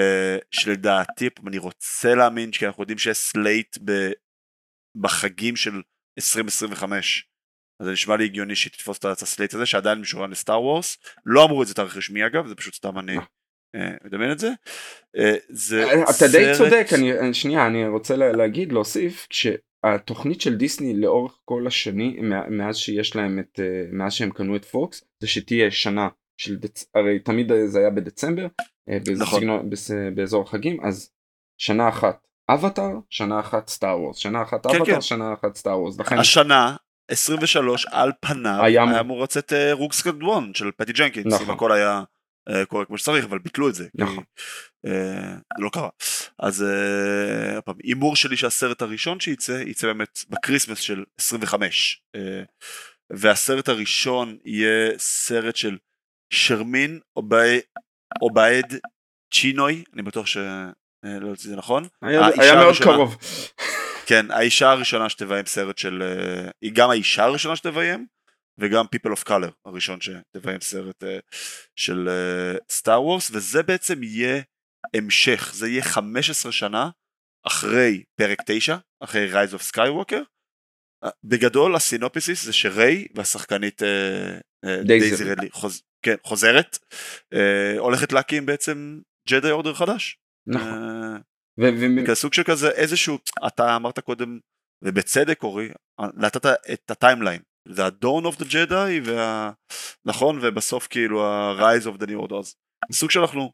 שלדעתי, 0.50 1.28
אני 1.46 1.58
רוצה 1.58 2.14
להאמין, 2.14 2.50
כי 2.50 2.66
אנחנו 2.66 2.82
יודעים 2.82 2.98
שיש 2.98 3.18
slate 3.18 3.78
בחגים 4.96 5.56
של 5.56 5.82
2025. 6.18 7.29
אז 7.80 7.86
זה 7.86 7.92
נשמע 7.92 8.16
לי 8.16 8.24
הגיוני 8.24 8.56
שהיא 8.56 8.72
תתפוס 8.72 8.98
את 8.98 9.04
ה 9.04 9.12
slate 9.12 9.54
הזה 9.54 9.66
שעדיין 9.66 9.98
משוריין 10.00 10.30
לסטאר 10.30 10.62
וורס 10.62 10.98
לא 11.26 11.44
אמרו 11.44 11.62
את 11.62 11.68
זה 11.68 11.74
תאריך 11.74 11.96
רשמי 11.96 12.26
אגב 12.26 12.46
זה 12.46 12.54
פשוט 12.54 12.74
סתם 12.74 12.98
אני 12.98 13.16
אה, 13.76 13.90
מדמיין 14.04 14.32
את 14.32 14.38
זה. 14.38 14.50
אה, 15.16 15.34
זה 15.48 16.02
אתה 16.02 16.28
די 16.32 16.52
צודק 16.58 16.86
אני 16.94 17.34
שנייה 17.34 17.66
אני 17.66 17.88
רוצה 17.88 18.16
להגיד 18.16 18.72
להוסיף 18.72 19.26
שהתוכנית 19.30 20.40
של 20.40 20.56
דיסני 20.56 21.00
לאורך 21.00 21.38
כל 21.44 21.66
השנים 21.66 22.32
מאז 22.50 22.76
שיש 22.76 23.16
להם 23.16 23.38
את 23.38 23.60
אה, 23.60 23.84
מאז 23.92 24.12
שהם 24.12 24.30
קנו 24.30 24.56
את 24.56 24.64
פוקס 24.64 25.04
זה 25.20 25.28
שתהיה 25.28 25.70
שנה 25.70 26.08
של 26.40 26.56
דצ... 26.56 26.84
הרי 26.94 27.18
תמיד 27.18 27.52
זה 27.66 27.78
היה 27.78 27.90
בדצמבר 27.90 28.46
נכון. 29.18 29.70
באזור 30.14 30.42
החגים 30.42 30.84
אז 30.84 31.12
שנה 31.60 31.88
אחת 31.88 32.26
אבטאר 32.50 32.98
שנה 33.10 33.40
אחת 33.40 33.68
סטאר 33.68 34.00
וורס 34.00 34.16
שנה 34.16 34.42
אחת 34.42 34.66
אבטאר 34.66 34.84
כן, 34.84 34.94
כן. 34.94 35.00
שנה 35.00 35.34
אחת 35.34 35.56
סטאר 35.56 35.78
וורס 35.78 35.96
השנה 36.10 36.76
23 37.10 37.86
על 37.90 38.12
פניו 38.20 38.64
היה, 38.64 38.84
היה 38.84 39.00
אמור 39.00 39.22
לצאת 39.22 39.52
אה, 39.52 39.72
Rogue 39.72 39.92
Squadron 39.92 40.54
של 40.54 40.70
פטי 40.76 40.92
ג'נקינס, 40.92 41.34
נכון. 41.34 41.46
אם 41.46 41.52
הכל 41.52 41.72
היה 41.72 42.02
אה, 42.48 42.66
קורה 42.66 42.84
כמו 42.84 42.98
שצריך, 42.98 43.24
אבל 43.24 43.38
ביטלו 43.38 43.68
את 43.68 43.74
זה, 43.74 43.88
נכון. 43.94 44.24
כי, 44.86 44.90
זה 44.90 45.34
לא 45.58 45.70
קרה. 45.72 45.88
אז 46.38 46.64
אה, 47.66 47.72
הימור 47.84 48.16
שלי 48.16 48.36
שהסרט 48.36 48.82
הראשון 48.82 49.20
שייצא, 49.20 49.52
ייצא 49.52 49.86
באמת 49.86 50.18
ב 50.28 50.33
Christmas 50.33 50.78
של 50.78 51.04
25. 51.20 52.02
אה, 52.16 52.20
והסרט 53.10 53.68
הראשון 53.68 54.38
יהיה 54.44 54.98
סרט 54.98 55.56
של 55.56 55.76
שרמין 56.32 57.00
אובייד 58.22 58.74
צ'ינוי, 59.34 59.84
אני 59.94 60.02
בטוח 60.02 60.26
ש... 60.26 60.36
לא 60.36 61.10
יודעת 61.10 61.28
אם 61.28 61.50
זה 61.50 61.56
נכון. 61.56 61.86
היה, 62.02 62.26
היה 62.38 62.54
מאוד 62.54 62.74
קרוב. 62.82 63.16
כן, 64.10 64.30
האישה 64.30 64.70
הראשונה 64.70 65.08
שתביים 65.08 65.46
סרט 65.46 65.78
של... 65.78 66.02
אה, 66.02 66.50
היא 66.60 66.72
גם 66.74 66.90
האישה 66.90 67.24
הראשונה 67.24 67.56
שתביים, 67.56 68.06
וגם 68.58 68.84
People 68.84 69.10
of 69.10 69.28
Color 69.28 69.50
הראשון 69.64 69.98
שתביים 70.00 70.60
סרט 70.60 71.04
אה, 71.04 71.18
של 71.76 72.08
סטאר 72.70 72.96
uh, 72.96 73.00
וורס, 73.00 73.30
וזה 73.30 73.62
בעצם 73.62 74.02
יהיה 74.02 74.42
המשך, 74.96 75.50
זה 75.54 75.68
יהיה 75.68 75.82
15 75.82 76.52
שנה 76.52 76.90
אחרי 77.46 78.04
פרק 78.14 78.38
9, 78.46 78.76
אחרי 79.00 79.32
Rise 79.32 79.54
of 79.54 79.74
Skywalker. 79.74 80.24
בגדול 81.24 81.76
הסינופיסיס 81.76 82.44
זה 82.44 82.52
שריי 82.52 83.06
והשחקנית 83.14 83.82
דייזי 84.86 85.24
רדלי 85.24 85.50
חוז, 85.50 85.82
כן, 86.02 86.14
חוזרת, 86.24 86.78
הולכת 87.78 88.12
להקים 88.12 88.46
בעצם 88.46 89.00
ג'די 89.28 89.50
אורדר 89.50 89.74
חדש. 89.74 90.18
נכון. 90.46 91.20
כסוג 92.06 92.32
של 92.34 92.42
כזה 92.42 92.70
איזשהו, 92.70 93.18
אתה 93.46 93.76
אמרת 93.76 93.98
קודם, 93.98 94.38
ובצדק 94.84 95.42
אורי, 95.42 95.68
נתת 96.14 96.46
את 96.46 96.90
ה 96.90 96.95
timeline, 96.95 97.40
זה 97.68 97.84
ה-Dawn 97.84 98.24
of 98.24 98.36
the 98.40 98.44
Jedi, 98.44 99.00
וה... 99.04 99.52
נכון, 100.04 100.38
ובסוף 100.42 100.86
כאילו 100.86 101.24
ה-Rise 101.26 101.86
of 101.86 102.02
the 102.02 102.06
New 102.06 102.28
Order, 102.28 102.54
סוג 102.92 103.10
שאנחנו 103.10 103.52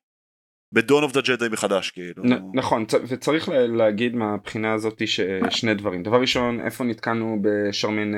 ב-Dawn 0.74 1.10
of 1.10 1.12
the 1.12 1.22
Jedi 1.26 1.48
מחדש 1.52 1.90
כאילו. 1.90 2.24
נ- 2.24 2.58
נכון, 2.58 2.84
וצריך 3.08 3.48
להגיד 3.48 4.14
מהבחינה 4.14 4.74
הזאת 4.74 5.02
שני 5.50 5.74
דברים, 5.74 6.02
דבר 6.02 6.20
ראשון, 6.20 6.60
איפה 6.60 6.84
נתקענו 6.84 7.38
בשרמין 7.42 8.12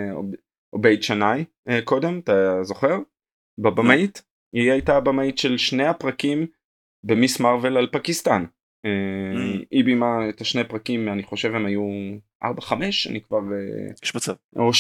אובייד 0.72 1.03
צ'ינוי 1.03 1.45
אה, 1.68 1.83
קודם, 1.85 2.18
אתה 2.18 2.59
זוכר? 2.62 2.97
בבמאית, 3.59 4.22
היא 4.55 4.72
הייתה 4.72 4.97
הבמאית 4.97 5.39
של 5.39 5.59
שני 5.59 5.87
הפרקים 5.87 6.47
במיס 7.05 7.41
מרוויל 7.41 7.76
על 7.76 7.89
פקיסטן. 7.93 8.45
אה, 8.85 8.91
אממ. 9.35 9.64
היא 9.70 9.85
בימה 9.85 10.29
את 10.29 10.41
השני 10.41 10.64
פרקים 10.64 11.09
אני 11.09 11.22
חושב 11.22 11.55
הם 11.55 11.66
היו 11.66 11.83
4-5 12.45 12.49
אני 13.11 13.20
כבר 13.20 13.39
אה, 13.39 13.93
יש 14.03 14.14
מצב 14.14 14.35
או 14.57 14.70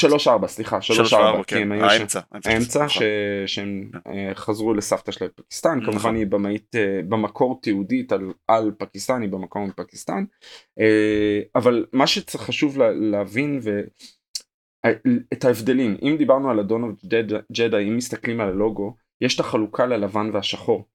3-4 0.42 0.46
סליחה 0.46 0.78
3-4 0.78 1.42
כן. 1.46 1.72
האמצע 1.72 2.20
האמצע 2.32 2.84
נכון. 2.84 3.02
שהם 3.46 3.90
כן. 3.92 4.10
אה, 4.12 4.34
חזרו 4.34 4.74
לסבתא 4.74 5.12
של 5.12 5.28
פקיסטן 5.34 5.80
כמובן 5.80 5.96
נכון. 5.98 6.14
היא 6.14 6.26
במאית 6.26 6.76
במקור 7.08 7.60
תיעודית 7.62 8.12
על, 8.48 8.72
פקיסטן 8.78 9.22
היא 9.22 9.30
במקור 9.30 9.66
מפקיסטן 9.66 10.24
אבל 11.54 11.86
מה 11.92 12.06
שצריך 12.06 12.44
חשוב 12.44 12.78
להבין. 13.10 13.60
את 15.32 15.44
ההבדלים 15.44 15.96
אם 16.02 16.16
דיברנו 16.18 16.50
על 16.50 16.58
ה 16.58 16.63
Dawn 16.63 16.82
of 16.82 17.04
Jedi 17.52 17.78
אם 17.78 17.96
מסתכלים 17.96 18.40
על 18.40 18.48
הלוגו 18.48 18.96
יש 19.20 19.34
את 19.34 19.40
החלוקה 19.40 19.86
ללבן 19.86 20.30
והשחור. 20.32 20.88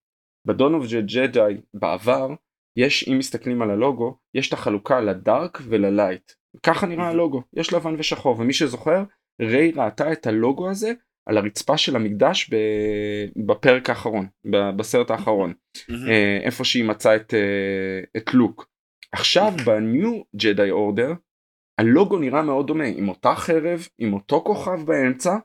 בדון 0.46 0.74
אוף 0.74 0.86
ג'די 1.06 1.58
בעבר 1.74 2.30
יש 2.78 3.10
אם 3.10 3.18
מסתכלים 3.18 3.62
על 3.62 3.72
הלוגו 3.72 4.18
יש 4.34 4.48
את 4.48 4.54
החלוקה 4.54 5.02
לדארק 5.02 5.62
וללייט. 5.70 6.32
ככה 6.64 6.88
נראה 6.88 7.08
הלוגו. 7.08 7.42
יש 7.54 7.74
לבן 7.74 7.96
ושחור 7.98 8.40
ומי 8.40 8.54
שזוכר 8.54 9.04
ריי 9.42 9.72
ראתה 9.72 10.12
את 10.12 10.28
הלוגו 10.28 10.70
הזה 10.70 10.94
על 11.26 11.38
הרצפה 11.38 11.78
של 11.78 11.96
המקדש 11.96 12.50
בפרק 13.46 13.90
האחרון 13.90 14.28
בסרט 14.78 15.12
האחרון. 15.12 15.54
אה, 15.90 16.40
איפה 16.44 16.64
שהיא 16.64 16.84
מצאה 16.84 17.16
את, 17.16 17.34
אה, 17.34 18.00
את 18.18 18.34
לוק. 18.34 18.68
עכשיו 19.12 19.52
בניו 19.66 20.22
ג'די 20.36 20.72
אורדר 20.72 21.14
הלוגו 21.80 22.20
נראה 22.20 22.42
מאוד 22.42 22.68
דומה 22.68 22.84
עם 22.84 23.10
אותה 23.10 23.36
חרב 23.36 23.88
עם 23.98 24.14
אותו 24.14 24.44
כוכב 24.46 24.86
באמצע 24.86 25.36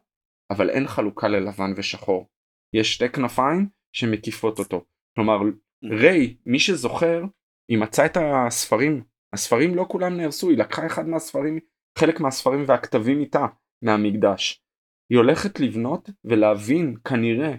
אבל 0.50 0.70
אין 0.70 0.86
חלוקה 0.86 1.28
ללבן 1.28 1.72
ושחור. 1.76 2.28
יש 2.74 2.94
שתי 2.94 3.08
כנפיים 3.08 3.68
שמקיפות 3.92 4.58
אותו. 4.58 4.84
כלומר 5.14 5.38
ריי, 5.84 6.36
מי 6.46 6.58
שזוכר, 6.58 7.22
היא 7.70 7.78
מצאה 7.78 8.06
את 8.06 8.16
הספרים, 8.20 9.02
הספרים 9.34 9.74
לא 9.74 9.86
כולם 9.88 10.16
נהרסו, 10.16 10.50
היא 10.50 10.58
לקחה 10.58 10.86
אחד 10.86 11.08
מהספרים, 11.08 11.58
חלק 11.98 12.20
מהספרים 12.20 12.64
והכתבים 12.66 13.20
איתה 13.20 13.46
מהמקדש. 13.82 14.62
היא 15.10 15.18
הולכת 15.18 15.60
לבנות 15.60 16.10
ולהבין 16.24 16.96
כנראה 17.04 17.54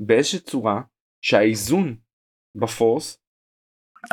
באיזושהי 0.00 0.40
צורה 0.40 0.80
שהאיזון 1.24 1.96
ב 2.54 2.65
Force 2.65 3.18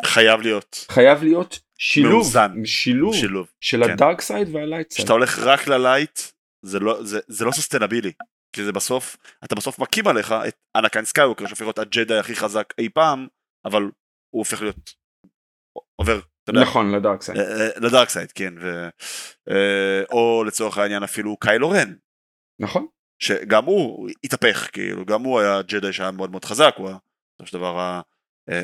חייב 0.06 0.42
להיות 0.42 0.86
חייב 0.90 1.24
להיות 1.24 1.60
שילוב 1.78 2.14
מאוזן. 2.14 2.66
שילוב, 2.66 3.16
שילוב 3.16 3.52
של 3.62 3.84
כן. 3.84 3.92
ה 3.92 3.98
dark 3.98 4.22
side 4.22 4.48
וה 4.52 4.63
light 4.63 4.92
side. 4.92 5.00
כשאתה 5.00 5.14
הולך 5.14 5.40
רק 5.40 5.68
ל 5.68 5.76
light 5.76 6.20
זה 6.66 6.80
לא 6.80 7.04
זה, 7.04 7.20
זה 7.28 7.46
לא 7.46 7.52
sustainable 7.52 8.12
כי 8.56 8.64
זה 8.64 8.72
בסוף 8.72 9.18
אתה 9.44 9.56
בסוף 9.56 9.80
מקים 9.80 10.08
עליך 10.08 10.36
את 10.48 10.56
אנקין 10.76 11.06
סקאיווקר 11.06 11.48
שהופך 11.48 11.62
להיות 11.62 11.80
הג'די 11.80 12.18
הכי 12.18 12.36
חזק 12.36 12.74
אי 12.78 12.90
פעם 12.90 13.28
אבל 13.66 13.82
הוא 13.82 13.92
הופך 14.40 14.62
להיות 14.62 14.94
עובר 15.96 16.20
נכון 16.54 16.96
ל 16.96 17.01
dark 17.01 17.22
side. 17.22 17.38
אה, 17.38 17.44
אה, 17.44 17.70
ל 17.88 17.92
dark 17.92 18.10
side 18.10 18.32
כן 18.32 18.54
ו... 18.62 18.90
אה, 19.50 20.04
או 20.12 20.44
לצורך 20.48 20.78
העניין 20.78 21.04
אפילו 21.04 21.38
קיילו 21.38 21.70
רן. 21.70 21.96
נכון. 22.60 22.88
שגם 23.20 23.66
הוא 23.66 24.10
התהפך 24.24 24.70
כאילו 24.74 25.06
גם 25.06 25.24
הוא 25.24 25.40
היה 25.40 25.62
ג'די 25.62 25.94
שהיה 25.94 26.12
מאוד 26.12 26.32
מאוד 26.32 26.46
חזק 26.46 26.74
הוא 26.78 26.90
בסופו 26.90 27.48
של 27.48 27.58
דבר 27.58 28.02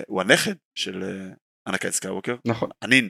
הוא 0.08 0.22
הנכד 0.22 0.54
של 0.76 1.04
אנקין 1.68 1.94
סקייווקר. 1.94 2.36
נכון. 2.48 2.70
הנין. 2.82 3.10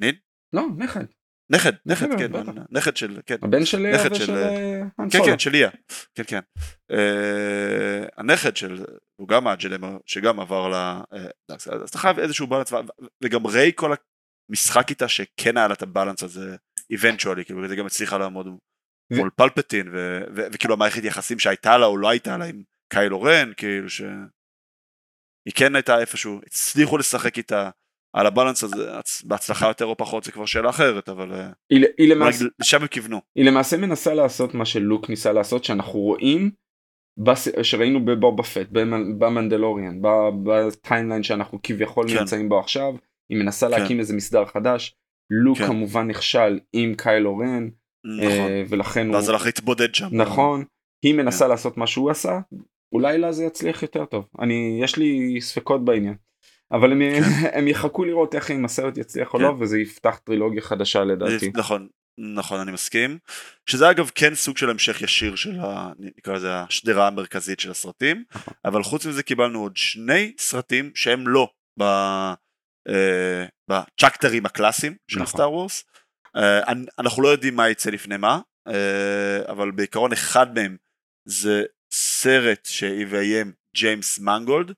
נין? 0.00 0.14
לא 0.52 0.62
נכד 0.76 1.04
נכד, 1.50 1.72
נכד, 1.86 2.06
כן, 2.18 2.32
נכד 2.70 2.96
של, 2.96 3.20
כן. 3.26 3.36
הבן 3.42 3.64
של 3.64 3.78
ליה 3.78 4.12
ושל 4.12 4.34
האן 4.34 5.10
כן, 5.10 5.18
כן, 5.26 5.38
של 5.38 5.50
ליה, 5.50 5.70
כן, 6.14 6.22
כן. 6.26 6.40
הנכד 8.16 8.56
של, 8.56 8.84
הוא 9.16 9.28
גם 9.28 9.46
הג'למר, 9.46 9.96
שגם 10.06 10.40
עבר 10.40 10.68
ל... 10.68 10.74
אז 11.48 11.90
אתה 11.90 11.98
חייב 11.98 12.18
איזשהו 12.18 12.46
בלנס, 12.46 12.72
וגם 13.22 13.46
ריי 13.46 13.72
כל 13.74 13.92
המשחק 14.50 14.90
איתה 14.90 15.08
שכן 15.08 15.56
היה 15.56 15.68
לה 15.68 15.74
את 15.74 15.82
הבלנס 15.82 16.22
הזה, 16.22 16.56
איבנטואלי, 16.90 17.44
כאילו 17.44 17.68
זה 17.68 17.76
גם 17.76 17.86
הצליחה 17.86 18.18
לעמוד 18.18 18.46
מול 19.12 19.30
פלפטין, 19.36 19.88
וכאילו 20.34 20.74
המערכת 20.74 21.04
יחסים 21.04 21.38
שהייתה 21.38 21.78
לה 21.78 21.86
או 21.86 21.96
לא 21.96 22.08
הייתה 22.08 22.36
לה 22.36 22.44
עם 22.44 22.62
קיילו 22.92 23.22
רן, 23.22 23.52
כאילו 23.56 23.90
ש... 23.90 24.02
היא 25.46 25.54
כן 25.54 25.74
הייתה 25.76 25.98
איפשהו, 25.98 26.40
הצליחו 26.46 26.98
לשחק 26.98 27.38
איתה 27.38 27.70
על 28.16 28.26
הבלנס 28.26 28.64
הזה, 28.64 28.90
בהצלחה 29.24 29.68
יותר 29.68 29.84
או 29.84 29.96
פחות 29.96 30.24
זה 30.24 30.32
כבר 30.32 30.46
שאלה 30.46 30.70
אחרת, 30.70 31.08
אבל 31.08 31.32
אה, 31.32 31.48
היא, 31.70 31.84
היא 31.98 32.08
למעשה, 32.08 32.44
לשם 32.60 32.80
הם 32.80 32.86
כיוונו. 32.86 33.20
היא 33.34 33.44
למעשה 33.44 33.76
מנסה 33.76 34.14
לעשות 34.14 34.54
מה 34.54 34.64
שלוק 34.64 35.10
ניסה 35.10 35.32
לעשות, 35.32 35.64
שאנחנו 35.64 35.98
רואים, 35.98 36.50
בס... 37.18 37.48
שראינו 37.62 38.04
בבובה 38.04 38.42
פט, 38.42 38.68
במנדלוריאן, 39.18 39.98
בטיימליין 40.44 41.22
שאנחנו 41.22 41.58
כביכול 41.62 42.08
כן. 42.08 42.18
נמצאים 42.18 42.48
בו 42.48 42.58
עכשיו, 42.58 42.94
היא 43.30 43.38
מנסה 43.38 43.66
כן. 43.68 43.80
להקים 43.80 43.98
איזה 43.98 44.14
מסדר 44.14 44.44
חדש, 44.44 44.94
לוק 45.30 45.58
כן. 45.58 45.66
כמובן 45.66 46.06
נכשל 46.06 46.60
עם 46.72 46.94
קיילו 46.94 47.36
רן, 47.36 47.68
נכון. 48.04 48.50
אה, 48.50 48.62
ולכן 48.68 49.10
ואז 49.10 49.28
הוא... 49.28 49.34
הלך 49.34 49.46
להתבודד 49.46 49.94
שם. 49.94 50.08
נכון, 50.12 50.64
היא 51.04 51.14
מנסה 51.14 51.44
כן. 51.44 51.50
לעשות 51.50 51.76
מה 51.76 51.86
שהוא 51.86 52.10
עשה, 52.10 52.38
אולי 52.92 53.18
לה 53.18 53.32
זה 53.32 53.44
יצליח 53.44 53.82
יותר 53.82 54.04
טוב, 54.04 54.28
אני, 54.40 54.78
יש 54.82 54.96
לי 54.96 55.40
ספקות 55.40 55.84
בעניין. 55.84 56.14
אבל 56.72 56.92
הם, 56.92 57.00
כן. 57.00 57.22
הם 57.58 57.68
יחכו 57.68 58.04
לראות 58.04 58.34
איך 58.34 58.50
אם 58.50 58.64
הסרט 58.64 58.98
יצליח 58.98 59.28
כן. 59.28 59.38
או 59.38 59.42
לא 59.42 59.56
וזה 59.60 59.78
יפתח 59.78 60.20
טרילוגיה 60.24 60.62
חדשה 60.62 61.04
לדעתי. 61.04 61.50
נכון, 61.54 61.88
נכון 62.18 62.60
אני 62.60 62.72
מסכים. 62.72 63.18
שזה 63.66 63.90
אגב 63.90 64.10
כן 64.14 64.34
סוג 64.34 64.56
של 64.56 64.70
המשך 64.70 65.02
ישיר 65.02 65.36
של 65.36 65.60
ה... 65.60 65.92
נקרא 65.98 66.34
לזה 66.34 66.54
השדרה 66.54 67.06
המרכזית 67.06 67.60
של 67.60 67.70
הסרטים. 67.70 68.24
אבל 68.64 68.82
חוץ 68.82 69.06
מזה 69.06 69.22
קיבלנו 69.22 69.60
עוד 69.60 69.76
שני 69.76 70.32
סרטים 70.38 70.90
שהם 70.94 71.28
לא 71.28 71.48
ב... 71.80 71.82
אה, 72.88 73.46
בצ'קטרים 73.70 74.46
הקלאסיים 74.46 74.96
של 75.10 75.16
נכון. 75.16 75.26
סטאר 75.26 75.52
וורס. 75.52 75.84
אה, 76.36 76.72
אנחנו 76.98 77.22
לא 77.22 77.28
יודעים 77.28 77.56
מה 77.56 77.68
יצא 77.68 77.90
לפני 77.90 78.16
מה, 78.16 78.40
אה, 78.68 79.52
אבל 79.52 79.70
בעיקרון 79.70 80.12
אחד 80.12 80.54
מהם 80.54 80.76
זה 81.28 81.64
סרט 81.92 82.64
שיביים 82.64 83.52
ג'יימס 83.76 84.18
מנגולד, 84.18 84.72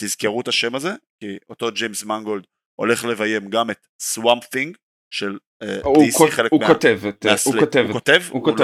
תזכרו 0.00 0.40
את 0.40 0.48
השם 0.48 0.74
הזה, 0.74 0.92
כי 1.20 1.36
אותו 1.50 1.72
ג'יימס 1.72 2.04
מנגולד 2.04 2.44
הולך 2.80 3.04
לביים 3.04 3.50
גם 3.50 3.70
את 3.70 3.86
סוואמפ 4.00 4.44
תינג 4.44 4.76
של 5.10 5.38
אה, 5.62 5.80
DC 5.80 6.30
חלק 6.30 6.52
הוא 6.52 6.66
כותב 6.66 7.00
את, 7.08 7.26
הוא 7.44 7.54
כותב, 7.60 7.84
הוא 7.86 7.92
כותב, 7.92 8.22
הוא 8.30 8.44
כותב, 8.44 8.62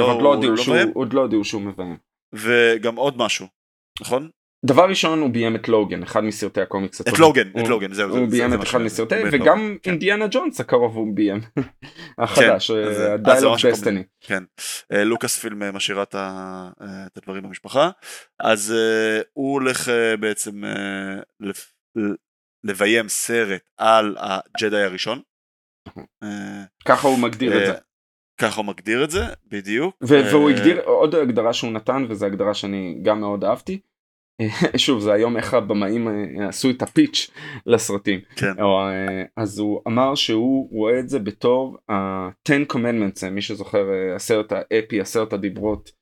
עוד 0.94 1.12
לא 1.12 1.20
הודיעו 1.20 1.44
שהוא 1.44 1.62
מביים. 1.62 1.96
וגם 2.34 2.96
עוד 2.96 3.16
משהו, 3.16 3.46
נכון? 4.00 4.30
דבר 4.64 4.88
ראשון 4.88 5.20
הוא 5.20 5.30
ביים 5.30 5.56
את 5.56 5.68
לוגן 5.68 6.02
אחד 6.02 6.24
מסרטי 6.24 6.60
הקומיקס 6.60 7.00
את 7.00 7.18
לוגן 7.18 7.48
את 7.60 7.68
לוגן 7.68 7.92
זהו 7.92 8.16
הוא 8.16 8.28
ביים 8.28 8.54
את 8.54 8.62
אחד 8.62 8.78
מסרטי 8.78 9.14
וגם 9.32 9.76
כן. 9.82 9.90
אינדיאנה 9.90 10.26
ג'ונס 10.30 10.60
הקרוב 10.60 10.96
הוא 10.96 11.14
ביים. 11.14 11.40
החדש 12.18 12.70
הדיילוג 12.70 13.56
דסטיני 13.70 14.02
כן. 14.20 14.42
אה, 14.92 15.04
לוקאס 15.04 15.38
פילם 15.38 15.74
משאירה 15.74 16.04
אה, 16.14 16.70
את 17.06 17.16
הדברים 17.16 17.42
במשפחה. 17.42 17.90
אז 18.40 18.72
אה, 18.72 19.20
הוא 19.32 19.52
הולך 19.52 19.90
בעצם 20.20 20.62
לביים 22.64 23.08
סרט 23.08 23.62
על 23.76 24.16
הג'די 24.18 24.82
הראשון. 24.82 25.20
ככה 26.84 27.08
הוא 27.08 27.18
מגדיר 27.18 27.62
את 27.62 27.66
זה. 27.66 27.80
ככה 28.40 28.56
הוא 28.56 28.66
מגדיר 28.66 29.04
את 29.04 29.10
זה 29.10 29.20
בדיוק. 29.46 29.96
והוא 30.00 30.50
הגדיר 30.50 30.80
עוד 30.80 31.14
הגדרה 31.14 31.52
שהוא 31.52 31.72
נתן 31.72 32.04
וזו 32.08 32.26
הגדרה 32.26 32.54
שאני 32.54 32.98
גם 33.02 33.20
מאוד 33.20 33.44
אהבתי. 33.44 33.80
שוב 34.76 35.00
זה 35.00 35.12
היום 35.12 35.36
איך 35.36 35.54
הבמאים 35.54 36.08
אה, 36.08 36.48
עשו 36.48 36.70
את 36.70 36.82
הפיץ' 36.82 37.30
לסרטים. 37.66 38.20
כן. 38.36 38.62
או, 38.62 38.80
אה, 38.80 39.24
אז 39.36 39.58
הוא 39.58 39.80
אמר 39.88 40.14
שהוא 40.14 40.68
רואה 40.72 40.98
את 40.98 41.08
זה 41.08 41.18
בתור 41.18 41.78
ה-10 41.88 42.72
commandments 42.72 43.30
מי 43.30 43.42
שזוכר 43.42 43.92
אה, 43.92 44.14
הסרט 44.14 44.52
האפי 44.52 45.00
הסרט 45.00 45.32
הדיברות 45.32 46.00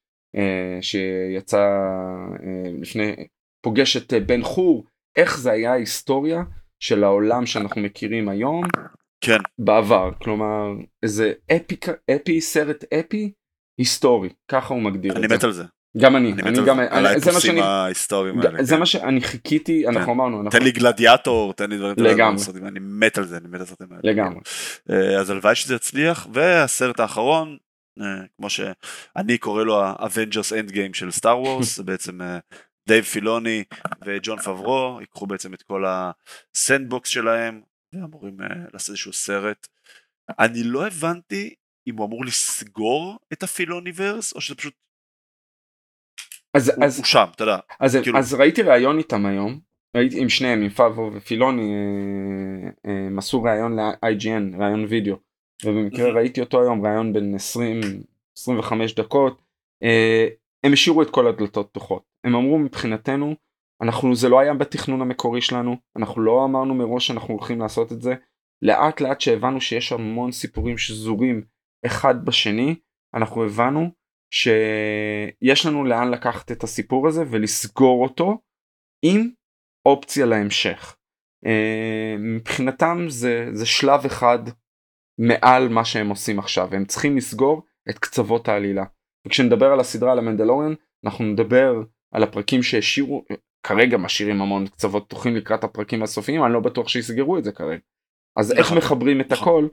שיצא 0.81 1.67
לפני 2.81 3.15
פוגש 3.63 3.97
את 3.97 4.13
בן 4.27 4.43
חור 4.43 4.85
איך 5.17 5.39
זה 5.39 5.51
היה 5.51 5.73
ההיסטוריה 5.73 6.43
של 6.81 7.05
העולם 7.05 7.47
שאנחנו 7.47 7.81
מכירים 7.81 8.29
היום 8.29 8.63
כן. 9.21 9.39
בעבר 9.59 10.11
כלומר 10.23 10.73
איזה 11.03 11.33
אפי, 11.57 11.77
אפי 12.17 12.41
סרט 12.41 12.85
אפי 13.01 13.33
היסטורי 13.79 14.29
ככה 14.49 14.75
הוא 14.75 14.83
מגדיר 14.83 15.13
את 15.13 15.17
זה. 15.17 15.27
אני 15.27 15.35
מת 15.35 15.45
על 15.45 15.53
זה. 15.53 15.65
גם 15.97 16.17
אני, 16.17 16.33
אני, 16.33 16.43
אני 16.43 16.59
גם, 16.67 16.81
על 16.81 17.07
האפוסים 17.07 17.59
ההיסטוריים 17.59 18.41
האלה. 18.41 18.65
זה 18.65 18.75
כן. 18.75 18.81
מה 18.81 18.87
שאני 18.87 19.21
חיכיתי, 19.21 19.83
כן. 19.83 19.97
אנחנו 19.97 20.13
אמרנו. 20.13 20.51
תן 20.51 20.63
לי 20.63 20.73
גלדיאטור, 20.73 21.53
תן 21.53 21.71
לי 21.71 21.79
דברים 21.79 21.95
לגמרי. 21.99 22.43
אני 22.63 22.79
מת 22.83 23.19
על 23.19 23.25
זה, 23.25 23.37
אני 23.37 23.49
מת 23.49 23.55
על 23.55 23.63
הסרטים 23.63 23.87
האלה. 23.91 24.01
לגמרי. 24.05 24.41
אה, 24.91 25.21
אז 25.21 25.31
הלוואי 25.31 25.55
שזה 25.55 25.75
יצליח, 25.75 26.27
והסרט 26.33 27.01
האחרון, 27.01 27.57
אה, 28.01 28.25
כמו 28.37 28.51
שאני 28.51 29.39
קורא 29.39 29.65
לו 29.65 29.83
ה-Avengers 29.83 30.53
Endgame 30.53 30.95
של 30.95 31.11
סטאר 31.11 31.41
וורס, 31.41 31.77
זה 31.77 31.83
בעצם 31.83 32.23
אה, 32.23 32.39
דייב 32.89 33.05
פילוני 33.05 33.65
וג'ון 34.05 34.39
פברו, 34.39 34.97
ייקחו 35.01 35.27
בעצם 35.27 35.55
את 35.55 35.63
כל 35.63 35.85
ה 35.87 36.02
sandbox 36.02 37.09
שלהם, 37.09 37.63
ואמורים 37.93 38.37
לעשות 38.73 38.89
איזשהו 38.89 39.13
סרט. 39.13 39.67
אני 40.39 40.63
לא 40.63 40.87
הבנתי 40.87 41.55
אם 41.87 41.97
הוא 41.97 42.07
אמור 42.07 42.25
לסגור 42.25 43.19
את 43.33 43.43
הפילוניברס, 43.43 44.33
או 44.33 44.41
שזה 44.41 44.55
פשוט 44.55 44.75
אז, 46.55 46.69
הוא, 46.69 46.85
אז, 46.85 46.99
הוא 46.99 47.07
שם, 47.07 47.25
אתה 47.35 47.43
יודע. 47.43 47.59
אז, 47.81 47.97
כאילו... 48.03 48.19
אז 48.19 48.35
ראיתי 48.35 48.63
ראיון 48.63 48.99
איתם 48.99 49.27
היום, 49.27 49.61
ראיתי 49.97 50.21
עם 50.21 50.29
שניהם, 50.29 50.63
עם 50.63 50.69
פאבו 50.69 51.11
ופילוני, 51.15 51.63
אה, 51.63 52.69
אה, 52.87 53.07
הם 53.07 53.19
עשו 53.19 53.43
ראיון 53.43 53.79
ל-IGN, 53.79 54.59
ראיון 54.59 54.85
וידאו, 54.89 55.17
ובמקרה 55.65 56.13
ראיתי 56.13 56.41
אותו 56.41 56.63
היום, 56.63 56.87
ראיון 56.87 57.13
בין 57.13 57.35
20-25 58.39 58.97
דקות, 58.97 59.43
אה, 59.83 60.29
הם 60.65 60.73
השאירו 60.73 61.03
את 61.03 61.11
כל 61.11 61.27
הדלתות 61.27 61.69
פתוחות, 61.71 62.03
הם 62.25 62.35
אמרו 62.35 62.59
מבחינתנו, 62.59 63.35
אנחנו, 63.83 64.15
זה 64.15 64.29
לא 64.29 64.41
היה 64.41 64.55
בתכנון 64.55 65.01
המקורי 65.01 65.41
שלנו, 65.41 65.77
אנחנו 65.97 66.23
לא 66.23 66.45
אמרנו 66.45 66.75
מראש 66.75 67.07
שאנחנו 67.07 67.35
הולכים 67.35 67.61
לעשות 67.61 67.93
את 67.93 68.03
זה, 68.03 68.15
לאט 68.63 69.01
לאט 69.01 69.21
שהבנו 69.21 69.61
שיש 69.61 69.93
המון 69.93 70.33
סיפורים 70.33 70.79
שזורים 70.79 71.43
אחד 71.87 72.25
בשני, 72.25 72.75
אנחנו 73.15 73.45
הבנו 73.45 73.91
שיש 74.35 75.67
לנו 75.67 75.85
לאן 75.85 76.11
לקחת 76.11 76.53
את 76.53 76.63
הסיפור 76.63 77.09
הזה 77.09 77.25
ולסגור 77.31 78.03
אותו 78.03 78.39
עם 79.05 79.31
אופציה 79.87 80.27
להמשך. 80.27 80.97
אה, 81.47 82.17
מבחינתם 82.19 83.05
זה, 83.09 83.47
זה 83.53 83.67
שלב 83.67 84.05
אחד 84.07 84.39
מעל 85.19 85.69
מה 85.69 85.85
שהם 85.85 86.09
עושים 86.09 86.39
עכשיו 86.39 86.75
הם 86.75 86.85
צריכים 86.85 87.17
לסגור 87.17 87.63
את 87.91 87.99
קצוות 87.99 88.49
העלילה. 88.49 88.85
וכשנדבר 89.27 89.73
על 89.73 89.81
הסדרה 89.81 90.13
על 90.13 90.19
המנדלוריאן 90.19 90.75
אנחנו 91.05 91.25
נדבר 91.25 91.75
על 92.13 92.23
הפרקים 92.23 92.63
שהשאירו 92.63 93.25
כרגע 93.63 93.97
משאירים 93.97 94.43
המון 94.43 94.67
קצוות 94.67 95.05
פתוחים 95.05 95.37
לקראת 95.37 95.65
הפרקים 95.65 96.03
הסופיים 96.03 96.45
אני 96.45 96.53
לא 96.53 96.61
בטוח 96.61 96.89
שיסגרו 96.89 97.39
את 97.39 97.45
זה 97.45 97.53
כרגע. 97.53 97.81
אז 98.39 98.53
איך 98.53 98.67
נכון. 98.67 98.79
מחברים 98.79 99.21
את 99.21 99.33
הכל 99.33 99.69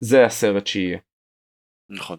זה 0.00 0.24
הסרט 0.24 0.66
שיהיה. 0.66 0.98
נכון. 1.90 2.18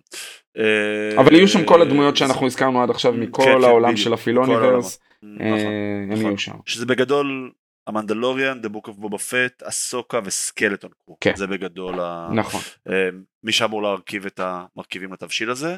אבל 1.20 1.34
יהיו 1.34 1.48
שם 1.48 1.66
כל 1.66 1.82
הדמויות 1.82 2.18
שאנחנו 2.18 2.46
הזכרנו 2.46 2.84
עד 2.84 2.90
עכשיו 2.90 3.14
מכל 3.14 3.44
כן, 3.44 3.58
כן, 3.58 3.64
העולם 3.64 3.98
של 3.98 4.14
ה 4.14 4.20
Filoniverse, 4.20 5.00
אה, 5.24 5.30
נכון, 5.30 5.48
הם 5.48 6.10
נכון. 6.12 6.26
יהיו 6.26 6.38
שם. 6.38 6.56
שזה 6.66 6.86
בגדול 6.86 7.52
המנדלוריאן, 7.88 8.62
The 8.62 8.70
Book 8.70 8.88
of 8.88 8.98
Boba 8.98 9.18
Fett, 9.18 9.64
אסוקה 9.64 10.20
ו 10.24 10.31
Skeleton 10.31 10.92
Crew. 11.06 11.18
כן. 11.22 11.36
זה 11.36 11.48
בגדול 11.48 11.96
נכון. 12.36 12.62
אה, 12.90 13.10
מי 13.44 13.52
שאמור 13.52 13.84
להרכיב 13.84 14.26
את 14.26 14.40
המרכיבים 14.44 15.14
לתבשיל 15.14 15.50
הזה. 15.50 15.78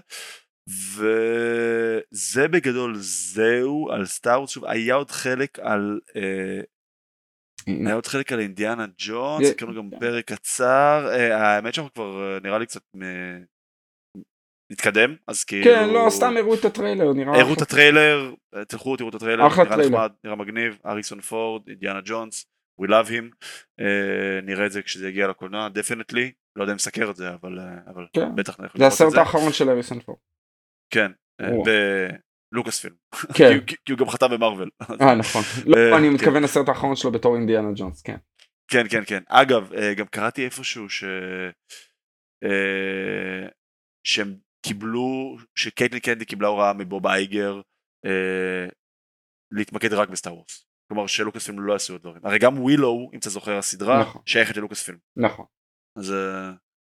וזה 0.69 2.47
בגדול 2.47 2.93
זהו 2.97 3.91
על 3.91 4.05
סטאר 4.05 4.45
שוב 4.45 4.65
היה 4.65 4.95
עוד 4.95 5.11
חלק 5.11 5.59
על 5.59 5.99
אה, 6.15 6.61
היה 7.67 7.95
עוד 7.95 8.07
חלק 8.07 8.31
על 8.31 8.39
אינדיאנה 8.39 8.85
ג'ונס, 8.97 9.51
הקראנו 9.51 9.75
גם 9.75 9.99
פרק 9.99 10.25
קצר, 10.25 11.09
האמת 11.31 11.73
שאנחנו 11.73 11.93
כבר 11.93 12.39
נראה 12.43 12.59
לי 12.59 12.65
קצת 12.65 12.81
נתקדם 14.71 15.15
אז 15.27 15.43
כאילו 15.43 15.63
כן 15.63 15.89
לא 15.89 16.09
סתם 16.09 16.37
הראו 16.37 16.53
את 16.53 16.65
הטריילר 16.65 17.13
נראה 17.13 17.39
הראו 17.41 17.53
את 17.53 17.61
הטריילר 17.61 18.33
תלכו 18.67 18.97
תראו 18.97 19.09
את 19.09 19.15
הטריילר 19.15 19.47
נראה 19.47 19.77
נחמד 19.77 20.11
נראה 20.23 20.35
מגניב. 20.35 20.79
האריסון 20.85 21.21
פורד 21.21 21.67
אינדיאנה 21.67 21.99
ג'ונס 22.05 22.45
we 22.81 22.85
love 22.85 23.09
him. 23.09 23.47
נראה 24.43 24.65
את 24.65 24.71
זה 24.71 24.81
כשזה 24.81 25.09
יגיע 25.09 25.27
לקולנוע 25.27 25.67
definitely. 25.67 26.31
לא 26.55 26.63
יודע 26.63 26.71
אם 26.71 26.75
נסקר 26.75 27.09
את 27.09 27.15
זה 27.15 27.33
אבל, 27.33 27.59
כן. 28.13 28.35
בטח 28.35 28.57
זה 28.77 28.87
הסרט 28.87 29.13
האחרון 29.13 29.53
של 29.53 29.69
האריסון 29.69 29.99
פורד 29.99 30.19
כן 30.93 31.11
בלוקאס 32.53 32.79
פילם 32.79 32.95
כן. 33.37 33.59
כי, 33.65 33.91
הוא 33.91 33.99
גם 33.99 34.09
חתם 34.09 34.31
במארוול 34.31 34.69
אה 35.01 35.15
נכון 35.15 35.41
לא, 35.65 35.97
אני 35.97 36.07
כן. 36.07 36.13
מתכוון 36.13 36.43
לסרט 36.43 36.69
האחרון 36.69 36.95
שלו 36.95 37.11
בתור 37.11 37.35
אינדיאנה 37.35 37.69
ג'ונס 37.75 38.01
כן 38.01 38.17
כן 38.71 38.85
כן 38.89 39.03
כן 39.07 39.23
אגב 39.27 39.71
גם 39.97 40.05
קראתי 40.05 40.45
איפשהו 40.45 40.89
ש... 40.89 41.03
אה, 42.43 43.47
שהם 44.03 44.37
קיבלו, 44.65 45.37
שקייטלין 45.55 46.01
קנדי 46.01 46.25
קיבלה 46.25 46.47
הוראה 46.47 46.73
מבוב 46.73 47.07
אייגר 47.07 47.61
אה, 48.05 48.67
להתמקד 49.51 49.93
רק 49.93 50.09
בסטאר 50.09 50.33
וורס. 50.33 50.67
כלומר 50.87 51.07
שלוקאס 51.07 51.45
פילם 51.45 51.59
לא 51.59 51.73
יעשו 51.73 51.97
דברים. 51.97 52.25
הרי 52.25 52.39
גם 52.39 52.59
ווילו, 52.59 53.09
אם 53.13 53.19
אתה 53.19 53.29
זוכר 53.29 53.57
הסדרה, 53.57 54.01
נכון. 54.01 54.21
שייכת 54.25 54.57
ללוקאס 54.57 54.83
פילם. 54.83 54.97
נכון. 55.15 55.45
אז 55.97 56.11
אה, 56.11 56.51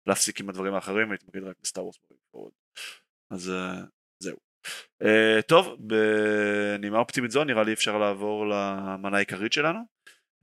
להפסיק 0.09 0.41
עם 0.41 0.49
הדברים 0.49 0.75
האחרים 0.75 1.09
ולהתמקד 1.09 1.43
רק 1.43 1.57
בסטאר 1.63 1.85
וורס. 1.85 2.53
אז 3.31 3.51
אה, 3.51 3.83
זהו. 4.23 4.37
Uh, 5.03 5.43
טוב, 5.43 5.77
בנימה 5.79 6.99
אופטימית 6.99 7.31
זו 7.31 7.45
נראה 7.45 7.63
לי 7.63 7.73
אפשר 7.73 7.99
לעבור 7.99 8.47
למנה 8.47 9.17
העיקרית 9.17 9.53
שלנו. 9.53 9.81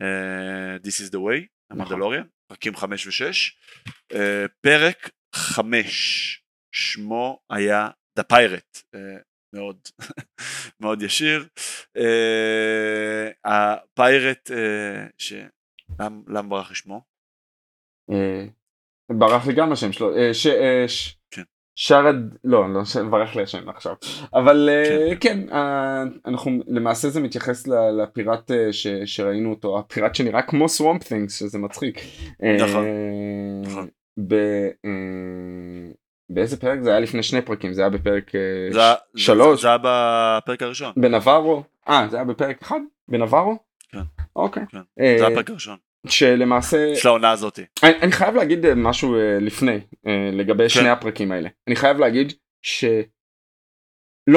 Uh, 0.02 0.86
This 0.88 1.06
is 1.06 1.12
the 1.12 1.18
way, 1.18 1.48
המנדלוריאן, 1.72 2.24
פרקים 2.48 2.76
5 2.76 3.08
ו-6. 3.08 3.34
Uh, 4.14 4.16
פרק 4.62 5.10
5, 5.36 6.44
שמו 6.72 7.40
היה 7.50 7.90
The 8.20 8.24
Pirate, 8.34 8.82
uh, 8.96 9.24
מאוד, 9.56 9.78
מאוד 10.82 11.02
ישיר. 11.02 11.48
Uh, 11.98 13.34
הפיירט, 13.46 14.52
uh, 14.52 15.12
ש... 15.18 15.34
למ, 16.00 16.24
למה 16.28 16.50
ברח 16.50 16.70
לי 16.70 16.76
שמו? 16.76 17.02
ברח 19.10 19.48
לי 19.48 19.54
גם 19.56 19.72
השם 19.72 19.92
שלו. 19.92 20.14
ש... 20.34 20.48
ש... 20.88 21.16
כן. 21.76 21.80
שרד, 21.82 22.16
לא, 22.44 22.74
לא, 22.74 22.86
ש- 22.86 22.98
ברח 22.98 23.36
לי 23.36 23.44
השם 23.44 23.70
עכשיו, 23.70 23.96
אבל 24.34 24.70
אה, 24.72 25.16
כן. 25.20 25.40
כן, 25.48 25.54
אה, 25.54 26.04
אנחנו, 26.26 26.52
למעשה 26.68 27.10
זה 27.10 27.22
מתייחס 27.22 27.68
לפיראט 27.68 28.52
אה, 28.52 28.74
ש- 28.74 28.88
שראינו 29.06 29.50
אותו, 29.50 29.80
הפיראט 29.80 30.16
שנראה 30.16 30.42
כמו 30.42 30.70
סוואמפ 30.70 31.04
things, 31.04 31.30
שזה 31.30 31.58
מצחיק. 31.60 32.00
נכון, 32.60 32.86
נכון. 33.64 33.88
ב- 34.28 34.70
באיזה 36.30 36.58
פרק 36.60 36.80
זה 36.82 36.90
היה 36.90 37.00
לפני 37.00 37.24
שני 37.24 37.42
פרקים, 37.42 37.74
זה 37.74 37.82
היה 37.82 37.90
בפרק 37.90 38.32
זה, 38.72 38.80
שלוש, 39.16 39.62
זה 39.62 39.68
היה 39.68 39.78
בפרק 39.84 40.62
הראשון. 40.62 40.92
בנברו, 40.98 41.64
אה 41.90 42.08
זה 42.10 42.18
היה 42.18 42.26
בפרק 42.26 42.62
אחד? 42.62 42.80
בנברו? 43.08 43.58
כן. 43.92 44.00
אוקיי. 44.36 44.64
כן. 44.70 44.78
זה 44.98 45.26
היה 45.26 45.28
הפרק 45.28 45.50
הראשון. 45.50 45.78
שלמעשה, 46.08 46.96
של 46.96 47.08
העונה 47.08 47.32
הזאתי. 47.32 47.62
אני, 47.84 47.92
אני 48.02 48.12
חייב 48.12 48.36
להגיד 48.36 48.66
אה, 48.66 48.76
משהו 48.76 49.16
אה, 49.16 49.38
לפני 49.42 49.80
אה, 50.08 50.30
לגבי 50.34 50.64
כן. 50.64 50.70
שני 50.70 50.90
הפרקים 50.90 51.32
האלה 51.32 51.50
אני 51.68 51.76
חייב 51.76 51.98
להגיד 51.98 52.34
שלא 52.62 53.04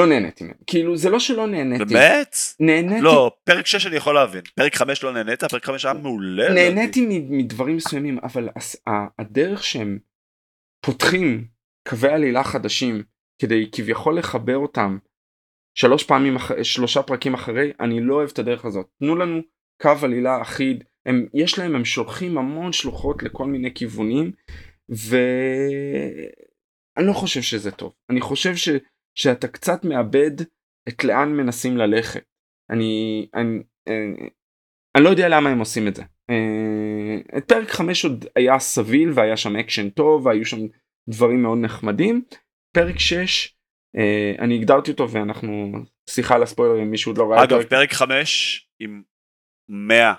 נהניתי 0.09 0.43
מהם 0.43 0.53
כאילו 0.67 0.97
זה 0.97 1.09
לא 1.09 1.19
שלא 1.19 1.47
נהניתי 1.47 1.85
באמת? 1.93 2.35
נהניתי 2.59 3.01
לא, 3.01 3.31
פרק 3.43 3.65
6 3.65 3.87
אני 3.87 3.95
יכול 3.95 4.15
להבין. 4.15 4.41
פרק 4.55 4.75
5 4.75 5.03
לא 5.03 5.13
נהנית, 5.13 5.43
פרק 5.43 5.65
5 5.65 5.85
היה 5.85 5.93
מעולה. 5.93 6.53
נהניתי 6.53 7.05
מ- 7.05 7.37
מדברים 7.37 7.75
מסוימים 7.75 8.19
אבל 8.23 8.49
הס- 8.55 8.81
הדרך 9.19 9.63
שהם 9.63 9.99
פותחים 10.85 11.47
קווי 11.87 12.09
עלילה 12.09 12.43
חדשים 12.43 13.03
כדי 13.41 13.69
כביכול 13.71 14.17
לחבר 14.17 14.57
אותם 14.57 14.97
שלוש 15.77 16.03
פעמים 16.03 16.35
אח- 16.35 16.63
שלושה 16.63 17.01
פרקים 17.03 17.33
אחרי 17.33 17.71
אני 17.79 17.99
לא 18.01 18.15
אוהב 18.15 18.29
את 18.33 18.39
הדרך 18.39 18.65
הזאת 18.65 18.87
תנו 18.99 19.15
לנו 19.15 19.41
קו 19.81 19.91
עלילה 20.03 20.41
אחיד 20.41 20.83
הם 21.07 21.27
יש 21.33 21.59
להם 21.59 21.75
הם 21.75 21.85
שולחים 21.85 22.37
המון 22.37 22.73
שלוחות 22.73 23.23
לכל 23.23 23.45
מיני 23.45 23.73
כיוונים 23.73 24.31
ואני 24.89 25.17
לא 27.07 27.13
חושב 27.13 27.41
שזה 27.41 27.71
טוב. 27.71 27.93
אני 28.09 28.21
חושב 28.21 28.55
ש... 28.55 28.69
שאתה 29.17 29.47
קצת 29.47 29.85
מאבד 29.85 30.31
את 30.89 31.03
לאן 31.03 31.29
מנסים 31.29 31.77
ללכת. 31.77 32.23
אני 32.69 33.27
אני, 33.33 33.59
אני, 33.87 34.29
אני 34.95 35.03
לא 35.03 35.09
יודע 35.09 35.29
למה 35.29 35.49
הם 35.49 35.59
עושים 35.59 35.87
את 35.87 35.95
זה. 35.95 36.03
אה, 36.29 37.37
את 37.37 37.47
פרק 37.47 37.69
5 37.69 38.05
עוד 38.05 38.25
היה 38.35 38.59
סביר 38.59 39.11
והיה 39.15 39.37
שם 39.37 39.55
אקשן 39.55 39.89
טוב 39.89 40.25
והיו 40.25 40.45
שם 40.45 40.59
דברים 41.09 41.41
מאוד 41.41 41.57
נחמדים. 41.57 42.23
פרק 42.75 42.99
6 42.99 43.53
אה, 43.97 44.35
אני 44.39 44.55
הגדרתי 44.55 44.91
אותו 44.91 45.11
ואנחנו 45.11 45.71
שיחה 46.09 46.35
על 46.35 46.43
הספוילר 46.43 46.81
אם 46.81 46.91
מישהו 46.91 47.11
עוד 47.11 47.17
לא 47.17 47.31
ראה 47.31 47.43
אגב, 47.43 47.63
פרק 47.63 47.93
5 47.93 48.69
עם 48.79 49.03
100 49.69 50.13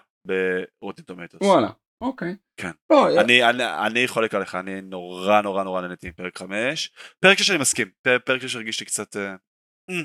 ברוטן 0.81 1.03
טומטוס. 1.03 1.41
וואלה 1.43 1.69
אוקיי 2.01 2.37
כן. 2.57 2.71
לא, 2.91 3.21
אני, 3.21 3.51
אני, 3.51 3.65
אני 3.87 4.09
חולק 4.09 4.35
עליך, 4.35 4.55
אני 4.55 4.81
נורא 4.81 5.41
נורא 5.41 5.65
נורא 5.65 5.81
נהניתי 5.81 6.09
מפרק 6.09 6.39
5. 6.39 6.93
פרק 7.21 7.39
6 7.39 7.51
אני 7.51 7.59
מסכים, 7.59 7.89
פרק 8.25 8.43
6 8.43 8.57
הרגיש 8.57 8.81
לי 8.81 8.87
קצת, 8.87 9.17
אה, 9.17 9.35
אה, 9.91 10.03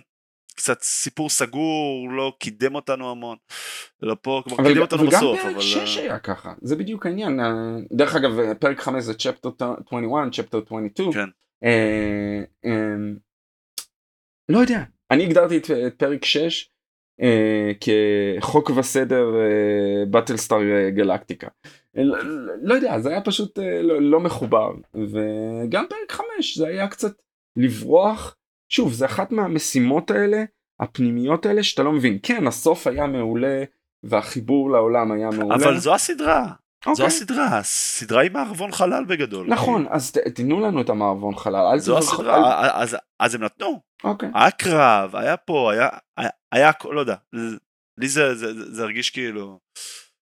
קצת 0.56 0.82
סיפור 0.82 1.30
סגור, 1.30 2.10
לא 2.12 2.34
קידם 2.40 2.76
אותנו 2.76 3.12
המון. 3.12 3.38
לא 4.02 4.16
פה, 4.22 4.42
כלומר 4.44 4.64
אבל, 4.64 4.70
קידם 4.70 4.82
אותנו 4.82 5.00
אבל 5.00 5.12
גם 5.12 5.18
בסוף, 5.18 5.42
פרק 5.42 5.52
אבל... 5.52 5.62
6 5.62 5.98
אה, 5.98 6.04
היה 6.04 6.20
ככה 6.20 6.54
זה 6.62 6.76
בדיוק 6.76 7.06
העניין 7.06 7.40
אה, 7.40 7.46
דרך 7.92 8.16
אגב 8.16 8.40
אה, 8.40 8.56
פרק 8.56 8.80
5 8.80 9.04
זה 9.04 9.14
צ'פטר 9.14 9.74
21 9.88 10.32
צ'פטר 10.34 10.58
22 10.58 11.14
כן. 11.14 11.30
אה, 11.64 12.42
אה, 12.66 12.96
לא 14.50 14.58
יודע 14.58 14.84
אני 15.12 15.24
הגדרתי 15.24 15.58
את, 15.58 15.70
פרק 15.98 16.26
6 16.26 16.40
אה, 16.42 16.73
כחוק 17.80 18.70
וסדר 18.70 19.26
באטלסטאר 20.10 20.90
גלקטיקה 20.90 21.48
לא, 22.62 22.74
יודע 22.74 23.00
זה 23.00 23.10
היה 23.10 23.22
פשוט 23.22 23.60
אה, 23.60 23.82
לא, 23.82 24.02
לא 24.02 24.20
מחובר. 24.20 24.72
וגם 24.94 25.86
פרק 25.90 26.12
5 26.12 26.58
זה 26.58 26.68
היה 26.68 26.88
קצת 26.88 27.12
לברוח. 27.58 28.36
שוב 28.70 28.94
זה 28.94 29.06
אחת 29.06 29.32
מהמשימות 29.32 30.12
האלה 30.12 30.44
הפנימיות 30.80 31.46
האלה 31.46 31.64
שאתה 31.64 31.84
לא 31.84 31.92
מבין. 31.92 32.18
כן 32.24 32.48
הסוף 32.48 32.88
היה 32.88 33.08
מעולה 33.08 33.64
והחיבור 34.04 34.72
לעולם 34.72 35.12
היה 35.12 35.30
מעולה. 35.30 35.56
אבל 35.56 35.78
זו 35.78 35.94
הסדרה, 35.94 36.48
זו 36.86 36.92
אוקיי. 36.92 37.06
הסדרה, 37.06 37.58
הסדרה 37.58 38.22
היא 38.22 38.32
מערבון 38.32 38.72
חלל 38.72 39.06
בגדול. 39.06 39.48
נכון 39.48 39.86
אז 39.90 40.12
תנו 40.12 40.60
לנו 40.60 40.82
את 40.82 40.90
המערבון 40.90 41.36
חלל. 41.36 41.78
זו 41.80 41.98
הסדרה, 41.98 42.82
אז, 42.82 42.98
אז 43.20 43.36
הם 43.36 43.44
נתנו, 43.44 43.80
אוקיי 44.04 44.30
היה 44.36 44.52
קרב, 44.52 45.16
היה 45.16 45.38
פה, 45.38 45.72
היה, 45.72 45.90
היה, 46.18 46.30
היה 46.52 46.72
לא 46.92 47.00
יודע, 47.00 47.16
לי 47.98 48.08
זה, 48.08 48.36
זה, 48.36 48.54
זה, 48.54 48.72
זה 48.74 48.84
הרגיש 48.84 49.10
כאילו... 49.10 49.60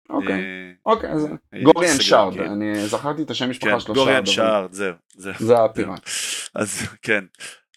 אוקיי 0.09 0.33
אה, 0.33 0.71
אוקיי 0.85 1.11
אז 1.11 1.25
אה, 1.25 1.63
גוריאן 1.63 2.01
שארד 2.01 2.33
כן. 2.33 2.51
אני 2.51 2.87
זכרתי 2.87 3.21
את 3.23 3.29
השם 3.29 3.45
כן, 3.45 3.49
משפחה 3.49 3.79
שלו 3.79 3.93
גוריאן 3.93 4.25
שארד, 4.25 4.73
זהו, 4.73 4.93
זהו. 5.13 5.33
זה 5.39 5.57
הפיראט 5.57 6.09
אז 6.61 6.81
כן, 7.01 7.25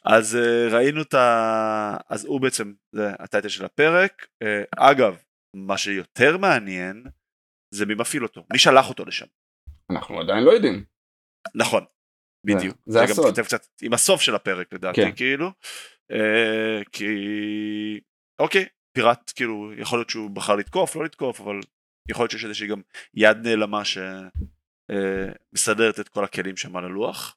אז 0.04 0.36
אה, 0.36 0.68
ראינו 0.76 1.02
את 1.02 1.14
ה... 1.14 1.96
אז 2.08 2.24
הוא 2.24 2.40
בעצם, 2.40 2.72
זה 2.92 3.10
הטייטל 3.18 3.48
של 3.48 3.64
הפרק. 3.64 4.26
אגב, 4.76 5.16
מה 5.56 5.78
שיותר 5.78 6.38
מעניין 6.38 7.04
זה 7.74 7.86
מי 7.86 7.94
מפעיל 7.94 8.22
אותו, 8.22 8.44
מי 8.52 8.58
שלח 8.58 8.88
אותו 8.88 9.04
לשם. 9.04 9.26
אנחנו 9.90 10.20
עדיין 10.20 10.44
לא 10.44 10.50
יודעים 10.50 10.84
נכון, 11.54 11.84
זה- 12.46 12.54
בדיוק. 12.54 12.76
זה 12.86 12.98
גם 12.98 13.04
הסוד. 13.04 13.24
כותב 13.26 13.42
קצת 13.42 13.66
עם 13.82 13.92
הסוף 13.92 14.20
של 14.20 14.34
הפרק 14.34 14.72
לדעתי, 14.72 15.02
כן. 15.02 15.12
כאילו. 15.16 15.50
אה, 16.12 16.82
כי... 16.92 17.06
אוקיי, 18.38 18.64
פיראט, 18.96 19.32
כאילו, 19.36 19.72
יכול 19.76 19.98
להיות 19.98 20.10
שהוא 20.10 20.30
בחר 20.30 20.56
לתקוף, 20.56 20.96
לא 20.96 21.04
לתקוף, 21.04 21.40
אבל 21.40 21.60
יכול 22.08 22.22
להיות 22.22 22.30
שיש 22.30 22.44
איזושהי 22.44 22.68
גם 22.68 22.82
יד 23.14 23.36
נעלמה 23.42 23.82
שמסדרת 25.54 26.00
את 26.00 26.08
כל 26.08 26.24
הכלים 26.24 26.56
שם 26.56 26.76
על 26.76 26.84
הלוח. 26.84 27.36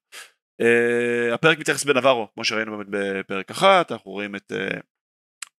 Uh, 0.62 1.34
הפרק 1.34 1.60
מתייחס 1.60 1.84
בנברו, 1.84 2.28
כמו 2.34 2.44
שראינו 2.44 2.78
באמת 2.78 2.88
בפרק 2.90 3.52
אחת, 3.52 3.92
אנחנו 3.92 4.12
רואים 4.12 4.36
את 4.36 4.52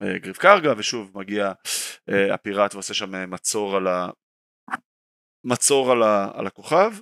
גריף 0.02 0.38
קרגה, 0.38 0.72
ושוב 0.76 1.18
מגיע 1.18 1.52
הפיראט 2.08 2.74
ועושה 2.74 2.94
שם 2.94 3.30
מצור 3.30 3.76
על 3.76 3.86
ה... 3.86 4.08
מצור 5.44 5.92
על, 5.92 6.02
ה... 6.02 6.30
על 6.34 6.46
הכוכב. 6.46 6.92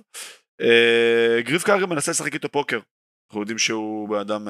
גריף 1.39 1.63
קרגה 1.63 1.85
מנסה 1.85 2.11
לשחק 2.11 2.33
איתו 2.33 2.49
פוקר, 2.49 2.79
אנחנו 3.29 3.41
יודעים 3.41 3.57
שהוא 3.57 4.09
בן 4.09 4.19
אדם, 4.19 4.47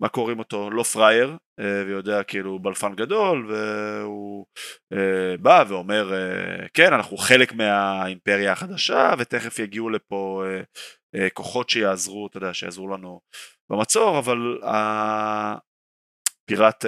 מה 0.00 0.08
קוראים 0.08 0.38
אותו, 0.38 0.70
לא 0.70 0.82
פראייר, 0.82 1.36
uh, 1.60 1.64
ויודע 1.86 2.22
כאילו 2.22 2.58
בלפן 2.58 2.94
גדול, 2.94 3.46
והוא 3.52 4.46
uh, 4.94 4.96
בא 5.40 5.64
ואומר, 5.68 6.12
uh, 6.12 6.68
כן, 6.74 6.92
אנחנו 6.92 7.16
חלק 7.16 7.52
מהאימפריה 7.52 8.52
החדשה, 8.52 9.10
ותכף 9.18 9.58
יגיעו 9.58 9.90
לפה 9.90 10.44
כוחות 11.34 11.70
שיעזרו, 11.70 12.26
אתה 12.26 12.36
יודע, 12.36 12.54
שיעזרו 12.54 12.88
לנו 12.88 13.20
במצור, 13.70 14.18
אבל 14.18 14.58
הפיראט 16.44 16.84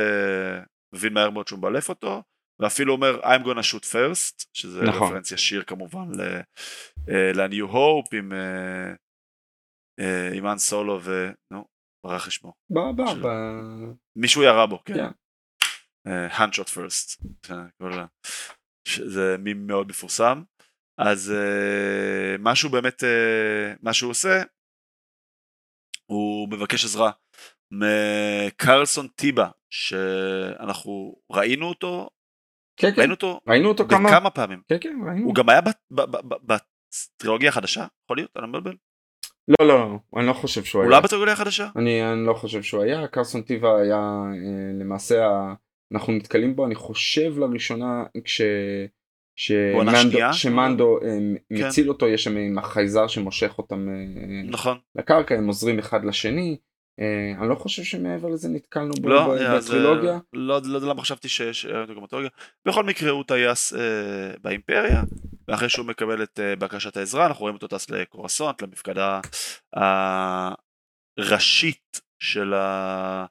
מבין 0.95 1.13
מהר 1.13 1.31
מאוד 1.31 1.49
שהוא 1.49 1.59
מבלף 1.59 1.89
אותו, 1.89 2.23
ואפילו 2.61 2.93
אומר 2.93 3.21
I'm 3.23 3.45
gonna 3.45 3.73
shoot 3.73 3.85
first, 3.85 4.47
שזה 4.53 4.83
נכון. 4.83 5.09
רפרנס 5.09 5.33
ישיר 5.33 5.63
כמובן 5.63 6.21
ל- 6.21 6.41
אה, 7.09 7.33
ל-New 7.35 7.73
Hope 7.73 8.17
עם 8.19 8.33
אה, 8.33 8.93
אה, 10.01 10.31
עם 10.35 10.47
אן 10.47 10.59
סולו 10.59 10.99
ו... 11.03 11.31
נו, 11.53 11.65
ברח 12.07 12.25
לי 12.27 12.31
שמו. 12.33 12.53
ב- 13.23 13.93
מישהו 14.17 14.43
ירה 14.43 14.67
בו, 14.67 14.83
כן. 14.85 14.95
כן. 14.95 15.11
hand 16.29 16.51
shot 16.53 16.69
first. 16.69 17.25
כל 17.79 17.93
ה- 17.93 18.07
ש- 18.89 19.01
זה 19.01 19.37
מים 19.39 19.67
מאוד 19.67 19.89
מפורסם. 19.89 20.43
אז 20.99 21.31
אה, 21.37 22.37
מה 22.39 22.55
שהוא 22.55 22.73
באמת, 22.73 23.05
אה, 23.05 23.75
מה 23.83 23.93
שהוא 23.93 24.11
עושה, 24.11 24.43
הוא 26.07 26.49
מבקש 26.51 26.85
עזרה 26.85 27.11
מקרלסון 27.71 29.09
טיבה, 29.09 29.49
שאנחנו 29.71 31.17
ראינו 31.33 31.67
אותו, 31.67 32.11
כן 32.81 32.91
כן 32.91 32.99
ראינו 32.99 33.15
אותו 33.15 33.41
ראינו 33.47 33.69
אותו 33.69 33.85
כמה 33.89 34.31
פעמים. 34.31 34.63
כן 34.69 34.77
כן 34.81 34.97
ראינו 35.09 35.27
הוא 35.27 35.35
גם 35.35 35.49
היה 35.49 35.61
בטרילוגיה 36.47 37.49
החדשה, 37.49 37.87
יכול 38.05 38.17
להיות? 38.17 38.31
אני 38.37 38.43
לא 38.43 38.49
מבלבל? 38.49 38.77
לא 39.49 39.69
לא 39.69 39.79
לא 39.79 39.99
אני 40.17 40.27
לא 40.27 40.33
חושב 40.33 40.65
שהוא 40.65 40.83
היה. 40.83 40.89
הוא 40.89 40.97
לא 40.97 41.01
בתרגוליה 41.01 41.35
החדשה? 41.35 41.69
אני, 41.77 42.13
אני 42.13 42.27
לא 42.27 42.35
חושב 42.35 42.63
שהוא 42.63 42.83
היה 42.83 43.07
קרסון 43.07 43.43
טיבה 43.43 43.81
היה 43.81 43.97
אה, 43.97 44.81
למעשה 44.81 45.27
ה... 45.27 45.55
אנחנו 45.93 46.13
נתקלים 46.13 46.57
בו 46.57 46.67
אני 46.67 46.75
חושב 46.75 47.39
לראשונה 47.39 48.05
כש... 48.25 48.41
שמנדו, 49.37 50.19
שמנדו 50.33 50.99
אה, 51.03 51.19
כן. 51.49 51.67
מציל 51.67 51.89
אותו 51.89 52.09
יש 52.09 52.25
שם 52.25 52.37
עם 52.37 52.59
החייזר 52.59 53.07
שמושך 53.07 53.55
אותם 53.59 53.89
אה, 53.89 53.95
נכון. 54.45 54.79
לקרקע 54.97 55.35
הם 55.35 55.47
עוזרים 55.47 55.79
אחד 55.79 56.05
לשני 56.05 56.57
אני 57.39 57.49
לא 57.49 57.55
חושב 57.55 57.83
שמעבר 57.83 58.29
לזה 58.29 58.49
נתקלנו 58.49 58.93
בו 59.01 59.09
לא, 59.09 59.35
בטרילוגיה. 59.57 60.13
אה, 60.13 60.19
לא, 60.33 60.61
לא 60.65 60.77
יודע 60.77 60.87
למה 60.87 61.03
חשבתי 61.03 61.29
שיש 61.29 61.67
דוגמטולוגיה. 61.67 62.31
בכל 62.69 62.85
מקרה 62.85 63.11
הוא 63.11 63.25
טייס 63.25 63.75
אה, 63.75 63.79
באימפריה 64.43 65.03
ואחרי 65.49 65.69
שהוא 65.69 65.87
מקבל 65.87 66.23
את 66.23 66.41
אה, 66.41 66.57
בקשת 66.57 66.97
העזרה 66.97 67.27
אנחנו 67.27 67.41
רואים 67.41 67.55
אותו 67.55 67.67
טס 67.69 67.91
לקורסונט 67.91 68.63
למפקדה 68.63 69.21
הראשית 71.19 72.01
של, 72.19 72.55
ה, 72.55 73.27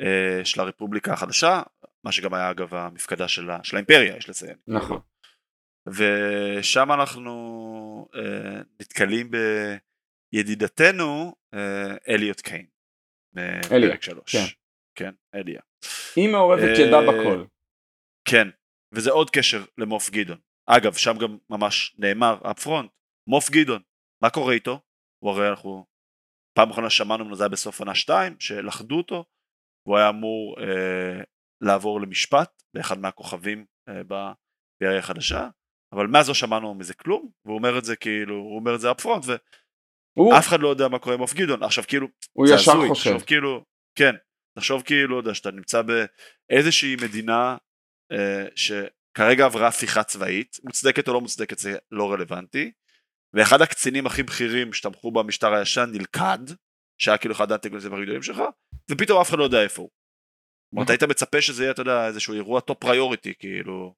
אה, 0.00 0.44
של 0.44 0.60
הרפובליקה 0.60 1.12
החדשה 1.12 1.62
מה 2.04 2.12
שגם 2.12 2.34
היה 2.34 2.50
אגב 2.50 2.74
המפקדה 2.74 3.28
של, 3.28 3.50
ה, 3.50 3.58
של 3.62 3.76
האימפריה 3.76 4.16
יש 4.16 4.28
לציין. 4.28 4.56
נכון. 4.68 5.00
ושם 5.86 6.92
אנחנו 6.92 8.08
אה, 8.14 8.60
נתקלים 8.80 9.30
בידידתנו 10.32 11.34
אה, 11.54 11.96
אליוט 12.08 12.40
קיין. 12.40 12.66
מפרק 13.34 14.02
שלוש. 14.02 14.36
כן. 14.36 14.44
כן, 14.98 15.10
אליה. 15.34 15.60
היא 16.16 16.28
מעורבת 16.28 16.78
ידה 16.78 16.98
אה, 16.98 17.02
בכל. 17.02 17.44
כן, 18.28 18.48
וזה 18.94 19.10
עוד 19.10 19.30
קשר 19.30 19.64
למוף 19.78 20.10
גדעון. 20.10 20.38
אגב, 20.66 20.94
שם 20.94 21.14
גם 21.20 21.38
ממש 21.50 21.96
נאמר 21.98 22.50
אפפרונט, 22.50 22.90
מוף 23.28 23.50
גדעון, 23.50 23.82
מה 24.22 24.30
קורה 24.30 24.52
איתו? 24.54 24.80
הוא 25.22 25.30
הרי 25.30 25.48
אנחנו, 25.48 25.86
פעם 26.56 26.70
אחרונה 26.70 26.90
שמענו 26.90 27.24
ממנו 27.24 27.36
זה 27.36 27.42
היה 27.44 27.48
בסוף 27.48 27.78
עונה 27.80 27.94
2, 27.94 28.40
שלכדו 28.40 28.96
אותו, 28.96 29.24
והוא 29.86 29.98
היה 29.98 30.08
אמור 30.08 30.56
אה, 30.60 31.22
לעבור 31.60 32.00
למשפט 32.00 32.62
באחד 32.74 32.98
מהכוכבים 32.98 33.66
אה, 33.88 34.02
בעירייה 34.04 34.98
החדשה, 34.98 35.48
אבל 35.94 36.06
מאז 36.06 36.28
לא 36.28 36.34
שמענו 36.34 36.74
מזה 36.74 36.94
כלום, 36.94 37.30
והוא 37.44 37.58
אומר 37.58 37.78
את 37.78 37.84
זה 37.84 37.96
כאילו, 37.96 38.34
הוא 38.34 38.56
אומר 38.56 38.74
את 38.74 38.80
זה 38.80 38.90
אפפרונט, 38.90 39.24
הוא... 40.14 40.38
אף 40.38 40.48
אחד 40.48 40.60
לא 40.60 40.68
יודע 40.68 40.88
מה 40.88 40.98
קורה 40.98 41.14
עם 41.14 41.20
אוף 41.20 41.34
גדעון, 41.34 41.62
עכשיו 41.62 41.84
כאילו, 41.88 42.06
הוא 42.32 42.46
ישר 42.46 42.72
הזוי, 42.72 42.88
חושב, 42.88 43.10
תחשוב 43.10 43.26
כאילו, 43.26 43.64
כן, 43.94 44.14
תחשוב 44.58 44.82
כאילו, 44.82 45.16
יודע, 45.16 45.34
שאתה 45.34 45.50
נמצא 45.50 45.82
באיזושהי 45.82 46.96
מדינה 47.02 47.56
אה, 48.12 48.46
שכרגע 48.54 49.44
עברה 49.44 49.68
הפיכה 49.68 50.02
צבאית, 50.02 50.56
מוצדקת 50.64 51.08
או 51.08 51.12
לא 51.12 51.20
מוצדקת 51.20 51.58
זה 51.58 51.76
לא 51.90 52.12
רלוונטי, 52.12 52.72
ואחד 53.34 53.62
הקצינים 53.62 54.06
הכי 54.06 54.22
בכירים 54.22 54.72
שתמכו 54.72 55.12
במשטר 55.12 55.54
הישן 55.54 55.90
נלכד, 55.92 56.38
שהיה 57.00 57.18
כאילו 57.18 57.34
אחד 57.34 57.52
האנטגוניסטים 57.52 57.92
הכי 57.94 58.02
גדולים 58.02 58.22
שלך, 58.22 58.42
ופתאום 58.90 59.20
אף 59.20 59.30
אחד 59.30 59.38
לא 59.38 59.44
יודע 59.44 59.62
איפה 59.62 59.82
הוא. 59.82 59.90
זאת 59.90 60.72
אומרת, 60.72 60.90
היית 60.90 61.02
מצפה 61.02 61.42
שזה 61.42 61.62
יהיה, 61.62 61.72
אתה 61.72 61.82
יודע, 61.82 62.06
איזשהו 62.06 62.34
אירוע 62.34 62.60
top 62.60 62.78
priority, 62.78 63.34
כאילו, 63.38 63.94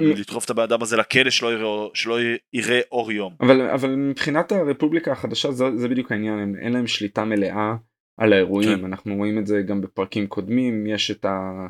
לדחוף 0.00 0.44
את 0.44 0.50
הבן 0.50 0.62
אדם 0.62 0.82
הזה 0.82 0.96
לכלא 0.96 1.30
שלא 1.30 1.52
יראה, 1.52 1.86
שלא 1.94 2.18
יראה 2.52 2.80
אור 2.92 3.12
יום. 3.12 3.34
אבל, 3.40 3.70
אבל 3.70 3.94
מבחינת 3.94 4.52
הרפובליקה 4.52 5.12
החדשה 5.12 5.52
זה, 5.52 5.64
זה 5.76 5.88
בדיוק 5.88 6.12
העניין, 6.12 6.38
הם, 6.38 6.54
אין 6.60 6.72
להם 6.72 6.86
שליטה 6.86 7.24
מלאה 7.24 7.74
על 8.16 8.32
האירועים, 8.32 8.78
כן. 8.78 8.84
אנחנו 8.84 9.16
רואים 9.16 9.38
את 9.38 9.46
זה 9.46 9.62
גם 9.62 9.80
בפרקים 9.80 10.26
קודמים, 10.26 10.86
יש 10.86 11.10
את 11.10 11.24
ה... 11.24 11.66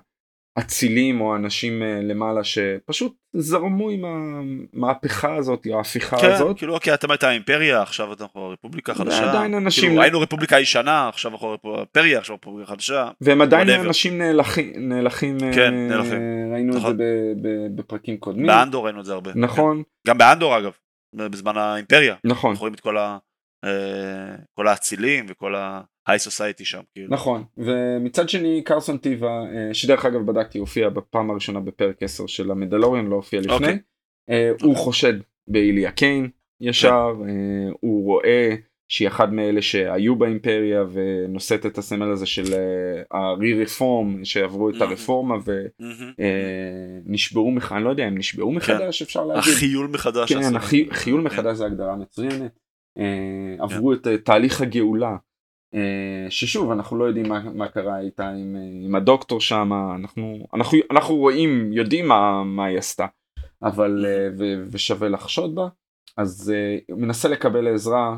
אצילים 0.59 1.20
או 1.20 1.36
אנשים 1.36 1.82
אה, 1.82 2.00
למעלה 2.03 2.44
שפשוט 2.44 3.16
זרמו 3.32 3.90
עם 3.90 4.05
המהפכה 4.05 5.34
הזאת 5.34 5.66
או 5.70 5.78
ההפיכה 5.78 6.16
כן, 6.20 6.30
הזאת. 6.30 6.59
כאילו 6.59 6.74
אוקיי 6.74 6.94
אתה 6.94 7.09
מת 7.09 7.22
האימפריה 7.22 7.82
עכשיו 7.82 8.12
אנחנו 8.20 8.48
רפובליקה 8.48 8.94
חדשה. 8.94 9.30
עדיין 9.30 9.55
אנשים. 9.55 9.88
כאילו, 9.88 10.03
היינו 10.03 10.20
רפובליקה 10.20 10.61
ישנה 10.61 11.09
עכשיו 11.09 11.32
אנחנו 11.32 11.57
אימפריה 11.78 12.18
עכשיו 12.18 12.36
רפובליקה 12.36 12.70
חדשה. 12.70 13.09
והם 13.20 13.40
עדיין 13.42 13.68
whatever. 13.68 13.86
אנשים 13.86 14.18
נהלכים. 14.18 15.38
כן 15.55 15.74
אה, 15.74 15.88
נהלכים. 15.88 16.20
ראינו 16.53 16.74
נכון. 16.74 16.90
את 16.90 16.96
זה 16.96 17.32
בפרקים 17.76 18.16
קודמים. 18.16 18.46
באנדור 18.46 18.84
ראינו 18.84 19.00
את 19.00 19.05
זה 19.05 19.12
הרבה. 19.12 19.30
נכון. 19.34 19.76
כן. 19.76 20.11
גם 20.11 20.18
באנדור 20.18 20.59
אגב 20.59 20.72
בזמן 21.14 21.57
האימפריה. 21.57 22.14
נכון. 22.24 22.50
אנחנו 22.50 22.61
רואים 22.61 22.74
את 22.74 22.80
כל, 22.80 22.98
ה, 22.98 23.18
אה, 23.64 24.36
כל 24.55 24.68
האצילים 24.68 25.26
וכל 25.28 25.55
ה... 25.55 25.80
היי 26.07 26.18
סוסייטי 26.18 26.64
שם 26.64 26.80
כאילו. 26.92 27.14
נכון 27.14 27.44
ומצד 27.59 28.28
שני 28.28 28.62
קרסון 28.64 28.98
טיבה 28.98 29.44
אה, 29.55 29.74
שדרך 29.74 30.05
אגב 30.05 30.26
בדקתי 30.26 30.59
הופיע 30.59 30.88
בפעם 30.88 31.30
הראשונה 31.30 31.61
בפרק 31.61 32.03
10 32.03 32.26
של 32.26 32.50
המדלוריון 32.50 33.07
לא 33.07 33.16
הופיע 33.16 33.40
לפני 33.40 33.55
okay. 33.55 33.61
אוקיי. 33.61 33.78
uh, 34.30 34.64
הוא 34.64 34.76
חושד 34.76 35.14
באיליה 35.48 35.90
קיין 35.90 36.30
ישר 36.61 37.12
okay. 37.14 37.24
כן. 37.24 37.70
uh, 37.70 37.76
הוא 37.80 38.05
רואה 38.05 38.55
שהיא 38.88 39.09
אחד 39.09 39.32
מאלה 39.32 39.62
שהיו 39.62 40.16
באימפריה 40.16 40.84
ונושאת 40.92 41.66
את 41.66 41.78
הסמל 41.78 42.12
הזה 42.12 42.26
של 42.26 42.55
הרי-רפורם 43.11 44.24
שעברו 44.24 44.70
את 44.70 44.80
הרפורמה 44.80 45.34
ונשברו 47.07 47.50
מחדש, 47.50 47.72
אני 47.72 47.84
לא 47.84 47.90
יודע 47.90 48.09
אם 48.09 48.18
נשברו 48.18 48.50
כן. 48.50 48.57
מחדש 48.57 49.03
אפשר 49.03 49.24
להגיד. 49.24 49.53
החיול 49.53 49.86
מחדש. 49.86 50.32
כן, 50.32 50.57
החיול 50.90 51.20
מחדש 51.20 51.57
זה 51.57 51.66
הגדרה 51.66 51.96
מצוינת. 51.96 52.59
עברו 53.59 53.92
את 53.92 54.07
תהליך 54.24 54.61
הגאולה 54.61 55.07
אה, 55.11 55.16
ששוב 56.30 56.70
אנחנו 56.70 56.96
לא 56.96 57.04
יודעים 57.04 57.28
מה, 57.28 57.42
מה 57.54 57.68
קרה 57.68 58.00
איתה 58.00 58.28
עם, 58.28 58.56
אה, 58.56 58.86
עם 58.86 58.94
הדוקטור 58.94 59.40
שם 59.40 59.72
אנחנו 59.94 60.46
אנחנו 60.54 60.78
אנחנו 60.90 61.16
רואים 61.16 61.72
יודעים 61.72 62.08
מה, 62.08 62.44
מה 62.44 62.64
היא 62.64 62.78
עשתה. 62.78 63.06
אבל 63.62 64.06
אה, 64.08 64.28
ו, 64.38 64.64
ושווה 64.70 65.08
לחשוד 65.08 65.54
בה. 65.54 65.68
אז 66.16 66.52
הוא 66.90 67.00
מנסה 67.00 67.28
לקבל 67.28 67.74
עזרה 67.74 68.16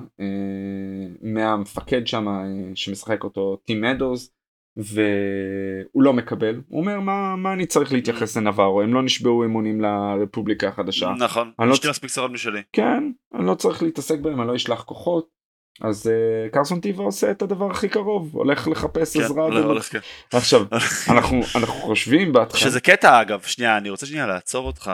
מהמפקד 1.22 2.06
שם 2.06 2.26
שמשחק 2.74 3.24
אותו 3.24 3.56
טים 3.56 3.80
מדוז 3.80 4.30
והוא 4.76 6.02
לא 6.02 6.12
מקבל. 6.12 6.60
הוא 6.68 6.80
אומר 6.80 7.00
מה 7.00 7.36
מה 7.36 7.52
אני 7.52 7.66
צריך 7.66 7.92
להתייחס 7.92 8.36
לנברו? 8.36 8.82
הם 8.82 8.94
לא 8.94 9.02
נשבעו 9.02 9.44
אמונים 9.44 9.80
לרפובליקה 9.80 10.68
החדשה. 10.68 11.12
נכון 11.18 11.50
יש 11.72 11.84
לי 11.84 11.90
מספיק 11.90 12.10
שרות 12.10 12.30
משלי 12.30 12.62
כן 12.72 13.12
אני 13.34 13.46
לא 13.46 13.54
צריך 13.54 13.82
להתעסק 13.82 14.18
בהם 14.20 14.40
אני 14.40 14.48
לא 14.48 14.56
אשלח 14.56 14.82
כוחות 14.82 15.33
אז 15.80 16.06
uh, 16.06 16.50
קרסון 16.52 16.80
טיבה 16.80 17.04
עושה 17.04 17.30
את 17.30 17.42
הדבר 17.42 17.70
הכי 17.70 17.88
קרוב 17.88 18.34
הולך 18.34 18.68
לחפש 18.68 19.16
כן, 19.16 19.22
עזרה. 19.22 19.48
לא, 19.48 19.58
הולך, 19.58 19.92
כן. 19.92 19.98
עכשיו 20.32 20.66
אנחנו 21.14 21.40
אנחנו 21.54 21.74
חושבים 21.74 22.32
בהתחלה. 22.32 22.60
שזה 22.60 22.80
קטע 22.80 23.20
אגב 23.22 23.42
שנייה 23.42 23.76
אני 23.76 23.90
רוצה 23.90 24.06
שנייה 24.06 24.26
לעצור 24.26 24.66
אותך 24.66 24.92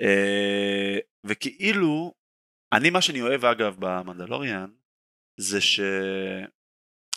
uh, 0.00 0.04
וכאילו 1.24 2.14
אני 2.72 2.90
מה 2.90 3.00
שאני 3.00 3.22
אוהב 3.22 3.44
אגב 3.44 3.76
במנדלוריאן 3.78 4.70
זה 5.36 5.60
ש... 5.60 5.80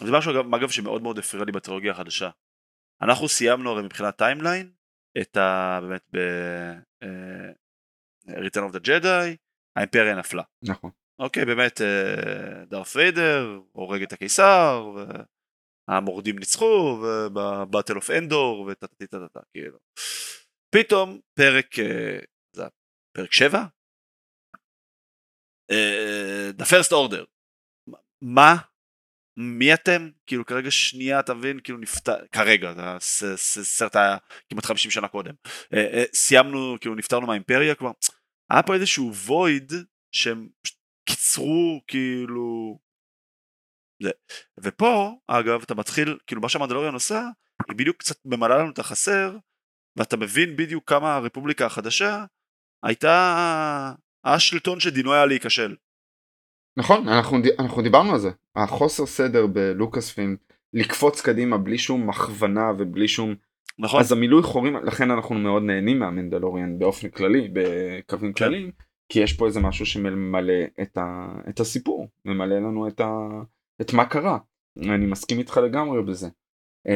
זה 0.04 0.12
משהו 0.12 0.32
אגב, 0.32 0.56
אגב 0.56 0.70
שמאוד 0.70 1.02
מאוד 1.02 1.20
הפריע 1.20 1.46
לי 1.46 1.52
בטרילוגיה 1.52 1.92
החדשה. 1.92 2.30
אנחנו 3.02 3.28
סיימנו 3.28 3.70
הרי 3.70 3.84
מבחינת 3.84 4.18
timeline 4.18 4.72
את 5.22 5.38
ה... 5.38 5.80
באמת 5.82 6.04
ב... 6.14 6.18
Uh, 7.04 7.08
Return 8.28 8.70
of 8.70 8.76
the 8.76 8.88
Jedi 8.88 9.36
האימפריה 9.76 10.16
נפלה. 10.16 10.44
נכון. 10.64 10.92
אוקיי, 11.22 11.46
באמת 11.46 11.82
אה, 11.82 12.66
דארף 12.66 12.96
ויידר 12.96 13.60
הורג 13.72 14.02
את 14.02 14.14
הקיסר, 14.14 14.94
והמורדים 15.88 16.40
ניצחו, 16.40 17.04
ובבטל 17.04 17.96
אוף 17.96 18.10
אנדור, 18.10 18.62
וטטטטטטה, 18.62 19.40
כאילו. 19.54 19.78
פתאום 20.76 21.20
פרק, 21.34 21.80
אה, 21.80 22.20
זה 22.56 22.64
פרק 23.16 23.34
7? 23.34 23.64
אה, 25.72 26.50
The 26.60 26.64
First 26.64 26.92
Order. 26.92 27.26
מה? 28.22 28.56
מי 29.38 29.74
אתם? 29.74 30.10
כאילו 30.26 30.46
כרגע 30.46 30.72
שנייה 30.72 31.20
אתה 31.20 31.34
מבין 31.34 31.60
כאילו 31.64 31.78
נפטר 31.80 32.28
כרגע 32.32 32.74
זה 33.00 33.38
סרט 33.64 33.96
היה 33.96 34.18
כמעט 34.50 34.66
50 34.66 34.92
שנה 34.92 35.08
קודם 35.08 35.34
סיימנו 36.14 36.78
כאילו 36.82 36.96
נפטרנו 36.96 37.28
מהאימפריה 37.28 37.76
כבר 37.76 37.92
היה 38.52 38.64
פה 38.64 38.74
איזשהו 38.74 39.14
וויד 39.14 39.74
שהם 40.12 40.50
קיצרו 41.12 41.82
כאילו 41.88 42.80
זה. 44.04 44.12
ופה 44.64 45.12
אגב 45.28 45.62
אתה 45.64 45.76
מתחיל 45.76 46.18
כאילו 46.28 46.42
מה 46.42 46.50
שהמנדלוריון 46.50 46.94
עושה 46.94 47.28
היא 47.70 47.78
בדיוק 47.78 47.98
קצת 47.98 48.16
ממלאה 48.26 48.58
לנו 48.58 48.72
את 48.72 48.80
החסר 48.80 49.38
ואתה 49.98 50.18
מבין 50.18 50.56
בדיוק 50.56 50.90
כמה 50.90 51.16
הרפובליקה 51.16 51.66
החדשה 51.66 52.26
הייתה 52.84 53.94
השלטון 54.24 54.80
שדינו 54.80 55.14
היה 55.14 55.26
להיכשל. 55.26 55.76
נכון 56.78 57.08
אנחנו, 57.08 57.38
אנחנו 57.60 57.82
דיברנו 57.82 58.12
על 58.12 58.20
זה 58.20 58.30
החוסר 58.56 59.06
סדר 59.06 59.48
בלוקאס 59.48 60.12
פילם 60.12 60.36
לקפוץ 60.74 61.22
קדימה 61.22 61.58
בלי 61.58 61.78
שום 61.78 62.10
הכוונה 62.10 62.72
ובלי 62.78 63.08
שום 63.08 63.36
נכון 63.80 64.00
אז 64.00 64.12
המילוי 64.12 64.44
חורים 64.44 64.76
לכן 64.76 65.12
אנחנו 65.12 65.36
מאוד 65.36 65.64
נהנים 65.64 66.00
מהמנדלוריאן 66.00 66.80
באופן 66.80 67.10
כללי 67.10 67.50
בקווים 67.54 68.34
כן. 68.34 68.46
כלליים 68.46 68.72
כי 69.12 69.20
יש 69.20 69.34
פה 69.34 69.46
איזה 69.46 69.60
משהו 69.60 69.86
שממלא 69.86 70.54
את, 70.82 70.98
ה, 70.98 71.28
את 71.50 71.60
הסיפור, 71.60 72.08
ממלא 72.26 72.56
לנו 72.56 72.88
את, 72.88 73.00
ה, 73.00 73.28
את 73.82 73.94
מה 73.94 74.06
קרה. 74.06 74.38
אני 74.78 75.06
מסכים 75.06 75.40
איתך 75.40 75.58
לגמרי 75.58 76.04
בזה. 76.04 76.28
Uh, 76.88 76.92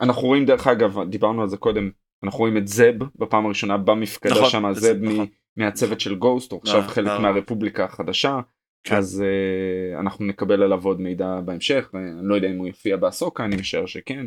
אנחנו 0.00 0.22
רואים 0.22 0.44
דרך 0.44 0.66
אגב, 0.66 1.02
דיברנו 1.08 1.42
על 1.42 1.48
זה 1.48 1.56
קודם, 1.56 1.90
אנחנו 2.24 2.38
רואים 2.38 2.56
את 2.56 2.68
זב 2.68 2.94
בפעם 3.18 3.46
הראשונה 3.46 3.76
במפקדה 3.76 4.34
נכון, 4.34 4.48
שם, 4.48 4.72
זב 4.72 4.96
נכון. 5.02 5.26
מהצוות 5.56 6.00
של 6.00 6.14
גוסט, 6.14 6.52
הוא 6.52 6.60
עכשיו 6.62 6.82
חלק 6.86 7.20
מהרפובליקה 7.20 7.84
החדשה. 7.84 8.40
כן. 8.84 8.96
אז 8.96 9.24
uh, 9.24 10.00
אנחנו 10.00 10.24
נקבל 10.24 10.62
עליו 10.62 10.84
עוד 10.84 11.00
מידע 11.00 11.40
בהמשך, 11.40 11.90
אני 11.94 12.28
לא 12.28 12.34
יודע 12.34 12.50
אם 12.50 12.58
הוא 12.58 12.66
יופיע 12.66 12.96
באסוקה, 12.96 13.44
אני 13.44 13.56
משער 13.56 13.86
שכן, 13.86 14.26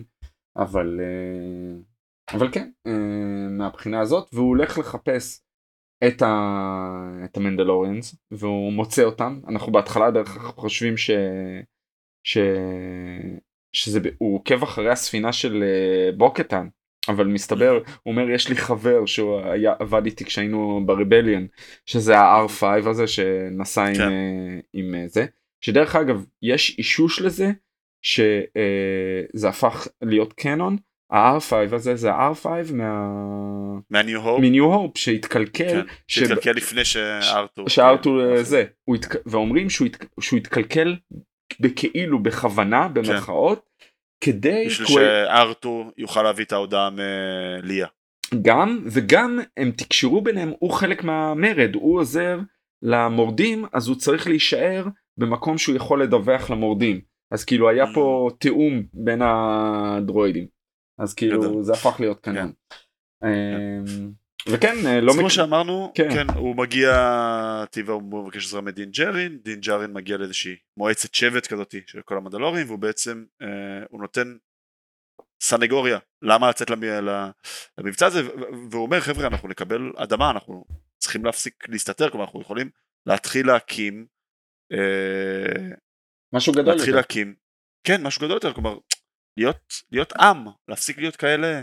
אבל, 0.58 1.00
uh, 1.00 2.36
אבל 2.36 2.52
כן, 2.52 2.70
uh, 2.88 2.92
מהבחינה 3.50 4.02
הזאת, 4.02 4.30
והוא 4.34 4.48
הולך 4.48 4.78
לחפש 4.78 5.45
את, 6.08 6.22
ה... 6.22 7.22
את 7.26 7.38
המנדלוריאנס, 7.38 8.16
והוא 8.32 8.74
מוצא 8.74 9.04
אותם, 9.04 9.40
אנחנו 9.48 9.72
בהתחלה 9.72 10.12
דרך 10.12 10.38
חושבים 10.38 10.98
ש... 10.98 11.10
ש... 12.24 12.38
שזה, 13.74 14.00
הוא 14.18 14.36
עוקב 14.36 14.64
אחרי 14.64 14.92
הספינה 14.92 15.34
של 15.34 15.64
בוקטן, 16.18 16.68
אבל 17.08 17.28
מסתבר, 17.28 17.74
הוא 18.04 18.12
אומר 18.12 18.30
יש 18.30 18.50
לי 18.50 18.56
חבר 18.56 19.06
שהוא 19.06 19.40
היה 19.40 19.74
עבד 19.80 20.06
איתי 20.06 20.26
כשהיינו 20.26 20.82
ברבליאן, 20.86 21.46
שזה 21.86 22.18
ה-R5 22.18 22.90
הזה 22.90 23.08
שנסע 23.08 23.86
כן. 23.94 24.02
עם, 24.74 24.94
עם 24.94 25.08
זה, 25.08 25.26
שדרך 25.62 25.96
אגב 25.96 26.26
יש 26.42 26.76
אישוש 26.78 27.22
לזה 27.22 27.52
שזה 28.02 29.50
הפך 29.50 29.88
להיות 30.02 30.34
קנון, 30.34 30.78
ה-R5 31.12 31.76
הזה 31.76 31.96
זה 31.96 32.12
ה-R5 32.12 32.48
מה... 32.74 33.10
מהניו 33.90 34.22
הופ? 34.22 34.42
מניו 34.42 34.64
הופ 34.64 34.98
שהתקלקל. 34.98 35.68
כן, 35.68 35.82
ש... 36.08 36.20
שהתקלקל 36.20 36.52
לפני 36.52 36.86
שארתור. 36.86 37.70
שארתור 37.70 38.20
כן. 38.36 38.44
זה, 38.44 38.66
התק... 38.96 39.16
ואומרים 39.26 39.70
שהוא, 39.70 39.88
הת... 39.88 40.06
שהוא 40.20 40.38
התקלקל 40.38 40.96
בכאילו 41.60 42.24
בכוונה 42.24 42.88
במרכאות. 42.88 43.60
כן. 43.80 43.86
כדי... 44.22 44.66
בשביל 44.66 44.88
שארתור 44.88 45.92
יוכל 45.98 46.24
להביא 46.24 46.46
את 46.46 46.52
ההודעה 46.52 46.90
מליה. 46.90 47.88
גם 48.42 48.80
וגם 48.86 49.40
הם 49.58 49.72
תקשרו 49.72 50.22
ביניהם 50.22 50.54
הוא 50.60 50.72
חלק 50.72 51.04
מהמרד 51.04 51.76
הוא 51.76 52.00
עוזר 52.00 52.40
למורדים 52.82 53.66
אז 53.74 53.88
הוא 53.88 53.96
צריך 53.96 54.28
להישאר 54.28 54.86
במקום 55.18 55.58
שהוא 55.58 55.76
יכול 55.76 56.04
לדווח 56.04 56.50
למורדים 56.50 57.02
אז 57.32 57.46
כאילו 57.46 57.70
היה 57.70 57.86
פה 57.94 58.30
mm. 58.32 58.36
תיאום 58.38 58.84
בין 58.94 59.22
הדרואידים 59.22 60.55
אז 60.98 61.14
כאילו 61.14 61.64
זה 61.64 61.74
הפך 61.74 61.96
להיות 62.00 62.20
כאן. 62.20 62.34
כן. 62.34 62.48
אמ, 63.24 64.12
וכן 64.50 64.76
אה, 64.86 65.02
לא 65.02 65.14
כמו 65.14 65.30
שאמרנו 65.30 65.92
כן. 65.96 66.10
כן 66.14 66.30
הוא 66.36 66.56
מגיע 66.56 66.92
טבע 67.72 67.94
הוא 67.94 68.24
מבקש 68.24 68.46
עזרה 68.46 68.62
מדין 68.62 68.92
ג'רין 68.92 69.40
דין 69.44 69.60
ג'רין 69.60 69.94
מגיע 69.94 70.18
לאיזושהי 70.18 70.56
מועצת 70.78 71.14
שבט 71.14 71.48
כזאתי 71.48 71.82
של 71.88 72.02
כל 72.02 72.18
המדלורים 72.18 72.68
והוא 72.68 72.80
בעצם 72.80 73.26
אה, 73.42 73.48
הוא 73.90 74.02
נותן 74.02 74.38
סנגוריה 75.42 76.00
למה 76.22 76.50
לצאת 76.50 76.70
למבצע 77.78 78.06
הזה 78.06 78.22
והוא 78.72 78.84
אומר 78.84 79.00
חבר'ה 79.00 79.28
אנחנו 79.28 79.50
נקבל 79.50 79.92
אדמה 79.96 80.32
אנחנו 80.32 80.66
צריכים 80.98 81.26
להפסיק 81.26 81.70
להסתתר 81.70 82.10
כלומר 82.10 82.26
אנחנו 82.26 82.42
יכולים 82.42 82.70
להתחיל 83.06 83.48
להקים 83.48 84.06
אה, 84.72 85.76
משהו 86.34 86.54
גדול 86.54 86.66
להתחיל 86.66 86.88
יותר. 86.88 86.98
להקים 86.98 87.36
כן 87.84 88.04
משהו 88.04 88.22
גדול 88.22 88.36
יותר 88.36 88.54
כלומר 88.54 88.78
להיות 89.38 89.74
להיות 89.92 90.14
עם 90.14 90.48
להפסיק 90.68 90.98
להיות 90.98 91.16
כאלה 91.16 91.62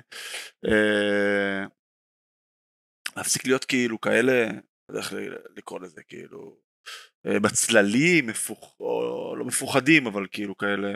אה, 0.67 1.67
להפסיק 3.17 3.47
להיות 3.47 3.65
כאילו 3.65 4.01
כאלה, 4.01 4.51
לא 4.89 4.99
איך 4.99 5.13
לקרוא 5.57 5.81
לזה, 5.81 6.03
כאילו, 6.03 6.57
אה, 7.27 7.41
בצללים, 7.41 8.27
מפוח, 8.27 8.81
או 8.81 9.37
לא 9.37 9.45
מפוחדים, 9.45 10.07
אבל 10.07 10.27
כאילו 10.31 10.57
כאלה, 10.57 10.95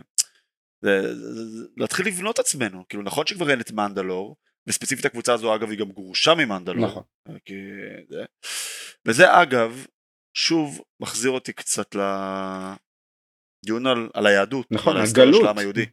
זה, 0.85 1.15
זה, 1.15 1.45
זה, 1.45 1.67
להתחיל 1.77 2.07
לבנות 2.07 2.39
עצמנו, 2.39 2.85
כאילו 2.89 3.03
נכון 3.03 3.27
שכבר 3.27 3.51
אין 3.51 3.61
את 3.61 3.71
מנדלור, 3.71 4.37
וספציפית 4.67 5.05
הקבוצה 5.05 5.35
הזו 5.35 5.55
אגב 5.55 5.71
היא 5.71 5.79
גם 5.79 5.93
גרושה 5.93 6.35
ממנדלור, 6.35 6.87
נכון. 6.87 7.03
אה, 7.29 7.35
כי, 7.45 7.55
זה, 8.09 8.25
וזה 9.09 9.43
אגב, 9.43 9.87
שוב 10.35 10.81
מחזיר 11.01 11.31
אותי 11.31 11.53
קצת 11.53 11.97
לדיון 13.63 13.87
על, 13.87 14.09
על 14.15 14.27
היהדות, 14.27 14.67
נכון, 14.71 14.97
על 14.97 15.03
הגלות, 15.03 15.41
של 15.41 15.47
העם 15.47 15.59
היהודי, 15.59 15.87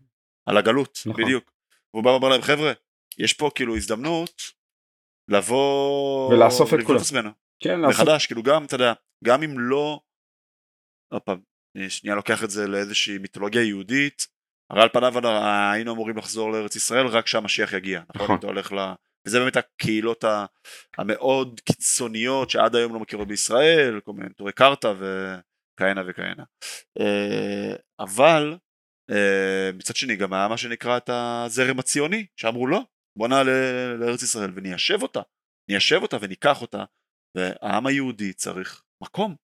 על 0.45 0.57
הגלות, 0.57 0.99
נכון. 1.05 1.23
בדיוק, 1.23 1.51
והוא 1.93 2.03
בא 2.03 2.09
ואומר 2.09 2.29
להם 2.29 2.41
חבר'ה, 2.41 2.71
יש 3.17 3.33
פה 3.33 3.49
כאילו 3.55 3.75
הזדמנות 3.75 4.41
לבוא 5.27 6.33
ולאסוף 6.33 6.73
את 6.73 6.79
כולם. 6.85 6.99
כן, 7.59 7.79
לאסוף. 7.79 8.01
מחדש, 8.01 8.25
כאילו 8.25 8.43
גם, 8.43 8.65
אתה 8.65 8.75
יודע, 8.75 8.93
גם 9.23 9.43
אם 9.43 9.59
לא, 9.59 9.99
עוד 11.13 11.21
פעם, 11.21 11.39
אני 11.77 11.89
שנייה 11.89 12.15
לוקח 12.15 12.43
את 12.43 12.49
זה 12.49 12.67
לאיזושהי 12.67 13.17
מיתולוגיה 13.17 13.63
יהודית, 13.63 14.27
הרי 14.69 14.81
על 14.81 14.89
פניו 14.89 15.13
היינו 15.73 15.93
אמורים 15.93 16.17
לחזור 16.17 16.51
לארץ 16.51 16.75
ישראל 16.75 17.07
רק 17.07 17.25
כשהמשיח 17.25 17.73
יגיע, 17.73 18.01
נכון? 18.09 18.23
נכון. 18.23 18.37
אתה 18.39 18.47
הולך 18.47 18.71
ל... 18.71 18.77
וזה 19.27 19.39
באמת 19.39 19.57
הקהילות 19.57 20.23
המאוד 20.97 21.59
קיצוניות 21.59 22.49
שעד 22.49 22.75
היום 22.75 22.93
לא 22.93 22.99
מכירות 22.99 23.27
בישראל, 23.27 23.99
כל 23.99 24.13
מיני 24.13 24.33
טורי 24.33 24.51
קרתא 24.51 24.93
וכהנה 24.97 26.01
וכהנה. 26.07 26.43
אה, 26.99 27.75
אבל 27.99 28.51
אה, 28.53 28.57
מצד 29.73 29.95
שני 29.95 30.15
גם 30.15 30.33
היה 30.33 30.47
מה 30.47 30.57
שנקרא 30.57 30.97
את 30.97 31.09
הזרם 31.09 31.79
הציוני, 31.79 32.25
שאמרו 32.37 32.67
לא, 32.67 32.81
בוא 33.17 33.27
נעלה 33.27 33.51
לארץ 33.99 34.23
ישראל 34.23 34.51
וניישב 34.55 35.01
אותה, 35.01 35.21
ניישב 35.69 35.99
אותה 36.01 36.17
וניקח 36.21 36.61
אותה, 36.61 36.83
והעם 37.37 37.87
היהודי 37.87 38.33
צריך 38.33 38.83
מקום. 39.03 39.35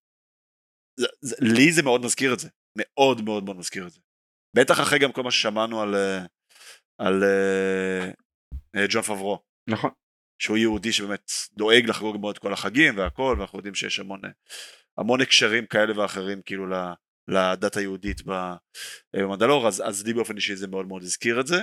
זה, 1.00 1.06
זה, 1.20 1.36
לי 1.40 1.72
זה 1.72 1.82
מאוד 1.82 2.04
מזכיר 2.04 2.34
את 2.34 2.38
זה, 2.38 2.48
מאוד 2.78 3.20
מאוד 3.20 3.44
מאוד 3.44 3.56
מזכיר 3.56 3.86
את 3.86 3.92
זה. 3.92 4.00
בטח 4.56 4.80
אחרי 4.80 4.98
גם 4.98 5.12
כל 5.12 5.22
מה 5.22 5.30
ששמענו 5.30 5.82
על, 5.82 5.94
אה, 5.94 6.24
על, 6.98 7.24
אה, 7.24 8.86
ג'ון 8.90 9.02
פברו. 9.02 9.42
נכון. 9.70 9.90
שהוא 10.42 10.56
יהודי 10.56 10.92
שבאמת 10.92 11.30
דואג 11.52 11.84
לחגוג 11.88 12.16
מאוד 12.20 12.38
כל 12.38 12.52
החגים 12.52 12.98
והכל, 12.98 13.36
ואנחנו 13.38 13.58
יודעים 13.58 13.74
שיש 13.74 13.98
המון, 13.98 14.20
המון 14.98 15.20
הקשרים 15.20 15.66
כאלה 15.66 15.98
ואחרים 15.98 16.42
כאילו 16.42 16.66
לדת 17.30 17.76
היהודית 17.76 18.22
במדלור, 19.14 19.68
אז, 19.68 19.82
אז 19.86 20.06
לי 20.06 20.12
באופן 20.12 20.36
אישי 20.36 20.56
זה 20.56 20.68
מאוד 20.68 20.88
מאוד 20.88 21.02
הזכיר 21.02 21.40
את 21.40 21.46
זה. 21.46 21.62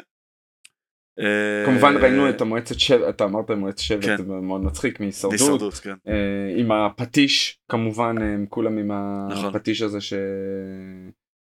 כמובן 1.66 1.96
אה, 1.96 2.02
ראינו 2.02 2.30
את 2.30 2.42
המועצת 2.42 2.80
שבט, 2.80 3.10
אתה 3.10 3.24
אמרת 3.24 3.52
מועצת 3.52 3.80
שבט, 3.80 4.06
כן. 4.06 4.18
זה 4.18 4.24
מאוד 4.24 4.62
מצחיק 4.62 5.00
מהישרדות, 5.00 5.74
כן. 5.74 5.94
אה, 6.08 6.54
עם 6.58 6.72
הפטיש 6.72 7.60
כמובן, 7.72 8.22
הם 8.22 8.46
כולם 8.50 8.78
עם 8.78 8.92
נכון. 9.32 9.46
הפטיש 9.46 9.82
הזה 9.82 10.02
ש... 10.02 10.14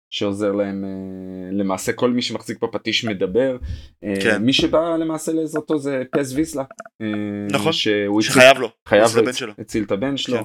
שעוזר 0.09 0.51
להם, 0.51 0.85
אה, 0.85 1.51
למעשה 1.51 1.93
כל 1.93 2.11
מי 2.11 2.21
שמחזיק 2.21 2.63
בפטיש 2.63 3.05
מדבר, 3.05 3.57
כן. 4.23 4.43
מי 4.43 4.53
שבא 4.53 4.95
למעשה 4.99 5.31
לעזרתו 5.33 5.79
זה 5.79 6.03
פס 6.11 6.33
ויסלה, 6.33 6.63
נכון, 7.51 7.73
שחייב 8.21 8.57
לו, 8.57 8.69
חייב 8.87 9.07
לו, 9.15 9.23
הציל 9.59 9.83
את 9.83 9.91
הבן 9.91 10.17
שלו. 10.17 10.37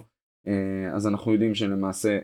אז 0.94 1.06
אנחנו 1.06 1.32
יודעים 1.32 1.54
שלמעשה 1.54 2.18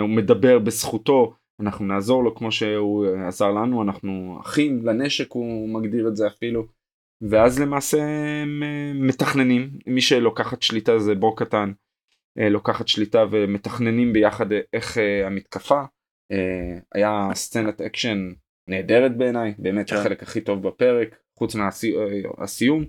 הוא 0.00 0.08
מדבר 0.08 0.58
בזכותו 0.58 1.34
אנחנו 1.60 1.84
נעזור 1.84 2.24
לו 2.24 2.34
כמו 2.34 2.52
שהוא 2.52 3.06
עזר 3.28 3.50
לנו, 3.50 3.82
אנחנו 3.82 4.38
אחים 4.40 4.86
לנשק, 4.86 5.32
הוא 5.32 5.68
מגדיר 5.68 6.08
את 6.08 6.16
זה 6.16 6.26
אפילו. 6.26 6.66
ואז 7.20 7.60
למעשה 7.60 8.02
הם 8.42 8.62
אה, 8.62 8.92
מתכננים, 8.94 9.70
מי 9.86 10.00
שלוקחת 10.00 10.62
שליטה 10.62 10.98
זה 10.98 11.14
בור 11.14 11.36
קטן, 11.36 11.72
אה, 12.38 12.48
לוקחת 12.48 12.88
שליטה 12.88 13.24
ומתכננים 13.30 14.12
ביחד 14.12 14.46
איך 14.72 14.98
אה, 14.98 15.26
המתקפה. 15.26 15.82
היה 16.94 17.28
סצנת 17.34 17.80
אקשן 17.80 18.32
נהדרת 18.68 19.16
בעיניי, 19.16 19.54
באמת 19.58 19.90
כן. 19.90 19.96
החלק 19.96 20.22
הכי 20.22 20.40
טוב 20.40 20.68
בפרק, 20.68 21.16
חוץ 21.38 21.54
מהסיום. 21.54 22.84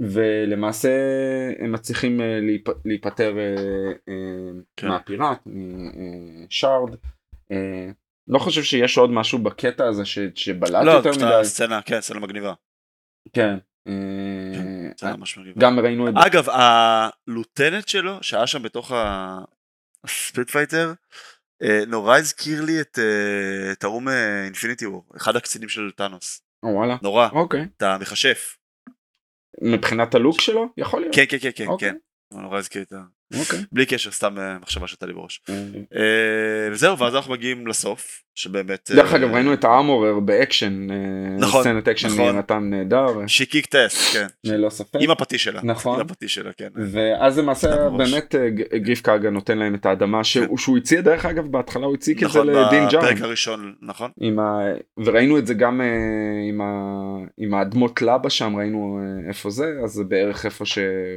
ולמעשה 0.00 0.90
הם 1.58 1.72
מצליחים 1.72 2.20
להיפטר 2.84 3.36
כן. 4.76 4.88
מהפיראט, 4.88 5.42
משארד. 5.46 6.94
אה, 7.52 7.90
לא 8.28 8.38
חושב 8.38 8.62
שיש 8.62 8.98
עוד 8.98 9.10
משהו 9.10 9.38
בקטע 9.38 9.86
הזה 9.88 10.04
ש, 10.04 10.18
שבלט 10.34 10.84
לא, 10.84 10.90
יותר 10.90 11.10
מדי. 11.10 11.24
לא, 11.24 11.44
סצנה, 11.44 11.82
כן, 11.82 12.00
סצנה 12.00 12.20
מגניבה. 12.20 12.52
כן. 13.32 13.56
אה, 13.88 13.92
כן 14.98 15.14
גם 15.58 15.80
ראינו 15.80 16.08
את 16.08 16.14
זה. 16.14 16.26
אגב, 16.26 16.48
ה 16.48 16.61
lieutenant 16.61 17.88
שלו, 17.88 18.18
שהיה 18.22 18.46
שם 18.46 18.62
בתוך 18.62 18.92
ה 20.04 20.12
speed 20.12 20.50
fighter, 20.50 20.92
אה, 21.62 21.80
נורא 21.86 22.16
הזכיר 22.18 22.64
לי 22.64 22.80
את, 22.80 22.98
את 23.72 23.84
ההוא 23.84 24.02
מ 24.02 24.11
Infinity 24.11 24.86
War, 24.86 25.04
אחד 25.16 25.36
הקצינים 25.36 25.68
של 25.68 25.90
טאנוס. 25.96 26.42
וואלה. 26.62 26.96
נורא. 27.02 27.28
אוקיי. 27.32 27.66
את 27.76 27.82
המכשף. 27.82 28.55
מבחינת 29.62 30.14
ה 30.14 30.19
look 30.19 30.40
שלו? 30.40 30.66
יכול 30.76 31.00
להיות. 31.00 31.14
כן, 31.14 31.24
כן, 31.28 31.38
כן, 31.40 31.50
כן. 31.56 31.66
אוקיי. 31.66 31.90
כן. 31.90 32.38
נורא 32.40 32.58
הזכיר 32.58 32.82
את 32.82 32.92
ה... 32.92 32.96
אוקיי. 33.34 33.58
בלי 33.72 33.86
קשר, 33.86 34.10
סתם 34.10 34.38
אה, 34.38 34.58
מחשבה 34.58 34.86
שהייתה 34.86 35.06
לי 35.06 35.12
בראש. 35.12 35.40
אה, 35.48 36.68
וזהו, 36.72 36.98
ואז 36.98 37.14
אנחנו 37.14 37.32
מגיעים 37.32 37.66
לסוף, 37.66 38.22
שבאמת... 38.34 38.90
דרך 38.94 39.12
אגב, 39.12 39.34
ראינו 39.34 39.52
את 39.52 39.64
האמורר 39.64 40.20
באקשן, 40.20 40.90
אה, 40.90 40.96
נכון, 41.38 41.62
סצנת 41.62 41.88
אקשן 41.88 42.08
נכון. 42.08 42.36
נתן 42.36 42.70
נהדר. 42.70 43.06
שיקיק 43.26 43.66
טס, 43.66 44.14
כן. 44.14 44.26
ללא 44.44 44.70
ספק. 44.70 44.98
עם 45.00 45.10
הפטיש 45.10 45.44
שלה. 45.44 45.60
נכון. 45.64 46.00
עם 46.00 46.06
הפטיש 46.06 46.34
שלה, 46.34 46.50
כן. 46.52 46.68
ואז 46.92 47.38
למעשה 47.38 47.88
באמת 47.90 48.34
גריף 48.76 49.00
קארגה 49.00 49.30
נותן 49.30 49.58
להם 49.58 49.74
את 49.74 49.86
האדמה 49.86 50.18
כן. 50.18 50.56
שהוא 50.56 50.78
הציע, 50.78 51.00
דרך 51.00 51.26
אגב, 51.26 51.46
בהתחלה 51.46 51.86
הוא 51.86 51.94
הציג 51.94 52.24
את 52.24 52.30
זה 52.30 52.38
נכון, 52.38 52.46
לדין 52.46 52.88
ג'ארין. 52.90 53.04
בפרק 53.04 53.22
הראשון, 53.22 53.74
נכון. 53.82 54.10
וראינו 55.04 55.38
את 55.38 55.46
זה 55.46 55.54
גם 55.54 55.80
עם 57.38 57.54
האדמות 57.54 58.02
לבה 58.02 58.30
שם, 58.30 58.56
ראינו 58.56 59.00
איפה 59.28 59.50
זה, 59.50 59.72
אז 59.84 59.90
זה 59.90 60.04
בערך 60.04 60.44
איפה 60.44 60.64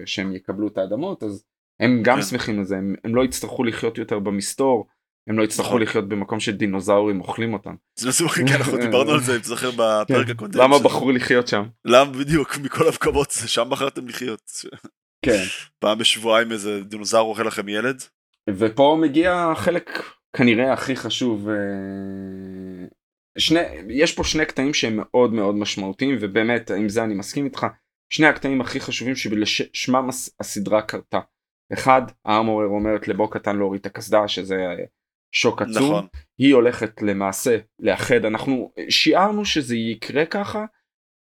שהם 0.06 0.36
יקבלו 0.36 0.68
את 0.68 0.78
האדמות, 0.78 1.24
אז 1.24 1.44
הם 1.80 2.00
גם 2.04 2.16
כן. 2.16 2.22
שמחים 2.22 2.62
לזה, 2.62 2.78
הם, 2.78 2.96
הם 3.04 3.16
לא 3.16 3.26
יצטרכו 3.26 3.64
לחיות 3.64 3.98
יותר 3.98 4.20
במסתור, 4.20 4.88
הם 5.30 5.38
לא 5.40 5.44
יצטרכו 5.44 5.70
נכון. 5.70 5.82
לחיות 5.82 6.10
במקום 6.10 6.40
שדינוזאורים 6.40 7.22
אוכלים 7.22 7.54
אותם. 7.54 7.76
אנחנו 8.56 8.78
דיברנו 8.78 9.12
על 9.12 9.20
זה, 9.20 9.36
אם 9.36 9.44
זוכר 9.44 9.72
בפרק 9.72 10.26
כן. 10.26 10.32
הקודם. 10.32 10.60
למה 10.60 10.80
בחרו 10.80 11.12
לחיות 11.12 11.48
שם? 11.48 11.64
למה 11.86 12.12
בדיוק, 12.12 12.58
מכל 12.58 12.88
המקומות, 12.88 13.32
שם 13.46 13.68
בחרתם 13.70 14.08
לחיות. 14.08 14.52
כן. 15.26 15.44
פעם 15.80 15.98
בשבועיים 15.98 16.52
איזה 16.52 16.84
דינוזאור 16.84 17.30
אוכל 17.30 17.44
לכם 17.44 17.70
ילד? 17.70 18.04
ופה 18.50 18.98
מגיע 19.02 19.34
החלק 19.52 20.04
כנראה 20.36 20.74
הכי 20.74 20.96
חשוב. 20.96 21.50
אה, 21.50 21.56
שני, 23.38 23.60
יש 23.90 24.16
פה 24.16 24.24
שני 24.24 24.46
קטעים 24.46 24.74
שהם 24.74 24.94
מאוד 24.98 25.34
מאוד 25.34 25.56
משמעותיים 25.56 26.18
ובאמת 26.22 26.72
עם 26.72 26.90
זה 26.90 27.04
אני 27.04 27.14
מסכים 27.14 27.46
איתך. 27.46 27.66
שני 28.10 28.28
הקטעים 28.28 28.62
הכי 28.62 28.80
חשובים 28.80 29.16
שבשמם 29.16 30.10
הס- 30.10 30.30
הסדרה 30.40 30.82
קרתה. 30.82 31.20
אחד, 31.74 32.02
הארמורר 32.26 32.68
אומרת 32.68 33.08
לבו 33.08 33.30
קטן 33.30 33.58
להוריד 33.58 33.80
את 33.80 33.86
הקסדה 33.86 34.28
שזה 34.28 34.56
שוק 35.32 35.62
עצום. 35.62 35.74
נכון, 35.76 36.08
היא 36.38 36.54
הולכת 36.54 37.02
למעשה 37.02 37.58
לאחד 37.80 38.26
אנחנו 38.26 38.72
שיערנו 38.90 39.46
שזה 39.46 39.76
יקרה 39.76 40.26
ככה 40.26 40.66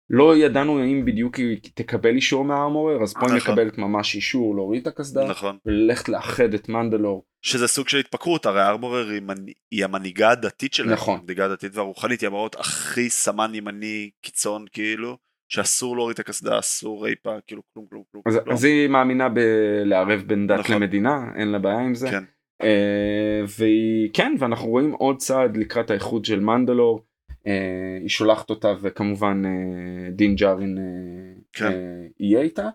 לא 0.10 0.38
ידענו 0.38 0.84
אם 0.84 1.06
בדיוק 1.06 1.36
היא 1.36 1.58
תקבל 1.74 2.16
אישור 2.16 2.46
מהארמורר 2.46 3.04
אז 3.04 3.14
פה 3.14 3.20
היא 3.20 3.36
נכון. 3.36 3.54
מקבלת 3.54 3.78
ממש 3.78 4.16
אישור 4.16 4.56
להוריד 4.56 4.82
את 4.82 4.88
הקסדה 4.88 5.26
נכון. 5.30 5.58
וללכת 5.66 6.10
לאחד 6.10 6.54
את 6.54 6.70
מנדלור 6.70 7.26
שזה 7.46 7.68
סוג 7.68 7.90
של 7.90 7.98
התפקרות, 7.98 8.46
הרי 8.46 8.62
ארמורר 8.62 9.10
היא, 9.10 9.22
מנ... 9.22 9.46
היא 9.72 9.86
המנהיגה 9.86 10.30
הדתית 10.30 10.74
שלהם. 10.74 10.92
נכון. 10.92 11.20
המנהיגה 11.20 11.46
הדתית 11.46 11.76
והרוחנית, 11.76 12.22
היא 12.22 12.28
המראות 12.28 12.56
הכי 12.56 13.10
סמן 13.10 13.56
ימני 13.56 14.10
קיצון 14.22 14.66
כאילו, 14.72 15.18
שאסור 15.50 15.96
להוריד 15.96 16.14
את 16.14 16.20
הקסדה, 16.20 16.60
אסור 16.60 17.08
אי 17.08 17.16
פעם, 17.22 17.40
כאילו 17.48 17.62
כלום 17.74 17.86
כלום 17.90 18.04
כלום. 18.12 18.24
אז, 18.26 18.36
לא. 18.46 18.54
אז 18.54 18.64
היא 18.64 18.88
מאמינה 18.88 19.30
בלערב 19.30 20.24
בין 20.28 20.48
דת 20.48 20.60
נכון. 20.60 20.76
למדינה 20.76 21.26
אין 21.36 21.48
לה 21.48 21.60
בעיה 21.60 21.80
עם 21.80 21.96
זה 21.96 22.10
כן, 22.10 22.24
אה, 22.64 23.42
והיא 23.58 24.10
כן 24.14 24.36
ואנחנו 24.40 24.68
רואים 24.68 24.92
עוד 24.92 25.18
צעד 25.18 25.58
לקראת 25.58 25.90
האיחוד 25.90 26.26
של 26.26 26.40
מנדלור 26.40 27.02
אה, 27.48 27.98
היא 28.02 28.10
שולחת 28.10 28.50
אותה 28.50 28.74
וכמובן 28.82 29.42
אה, 29.46 30.12
דין 30.12 30.36
ג'ארין 30.36 30.78
אה, 30.78 31.42
כן. 31.54 31.66
אה, 31.66 32.08
יהיה 32.20 32.42
איתה. 32.42 32.70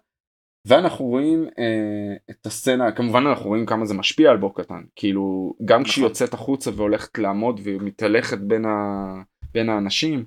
ואנחנו 0.66 1.04
רואים 1.04 1.48
אה, 1.58 2.14
את 2.30 2.46
הסצנה 2.46 2.92
כמובן 2.92 3.26
אנחנו 3.26 3.48
רואים 3.48 3.66
כמה 3.66 3.84
זה 3.84 3.94
משפיע 3.94 4.30
על 4.30 4.36
בו 4.36 4.52
קטן 4.52 4.82
כאילו 4.96 5.54
גם 5.64 5.84
כשהיא 5.84 6.02
נכון. 6.02 6.10
יוצאת 6.10 6.34
החוצה 6.34 6.70
והולכת 6.76 7.18
לעמוד 7.18 7.60
ומתהלכת 7.64 8.38
בין, 8.38 8.64
ה, 8.64 8.76
בין 9.52 9.68
האנשים 9.68 10.24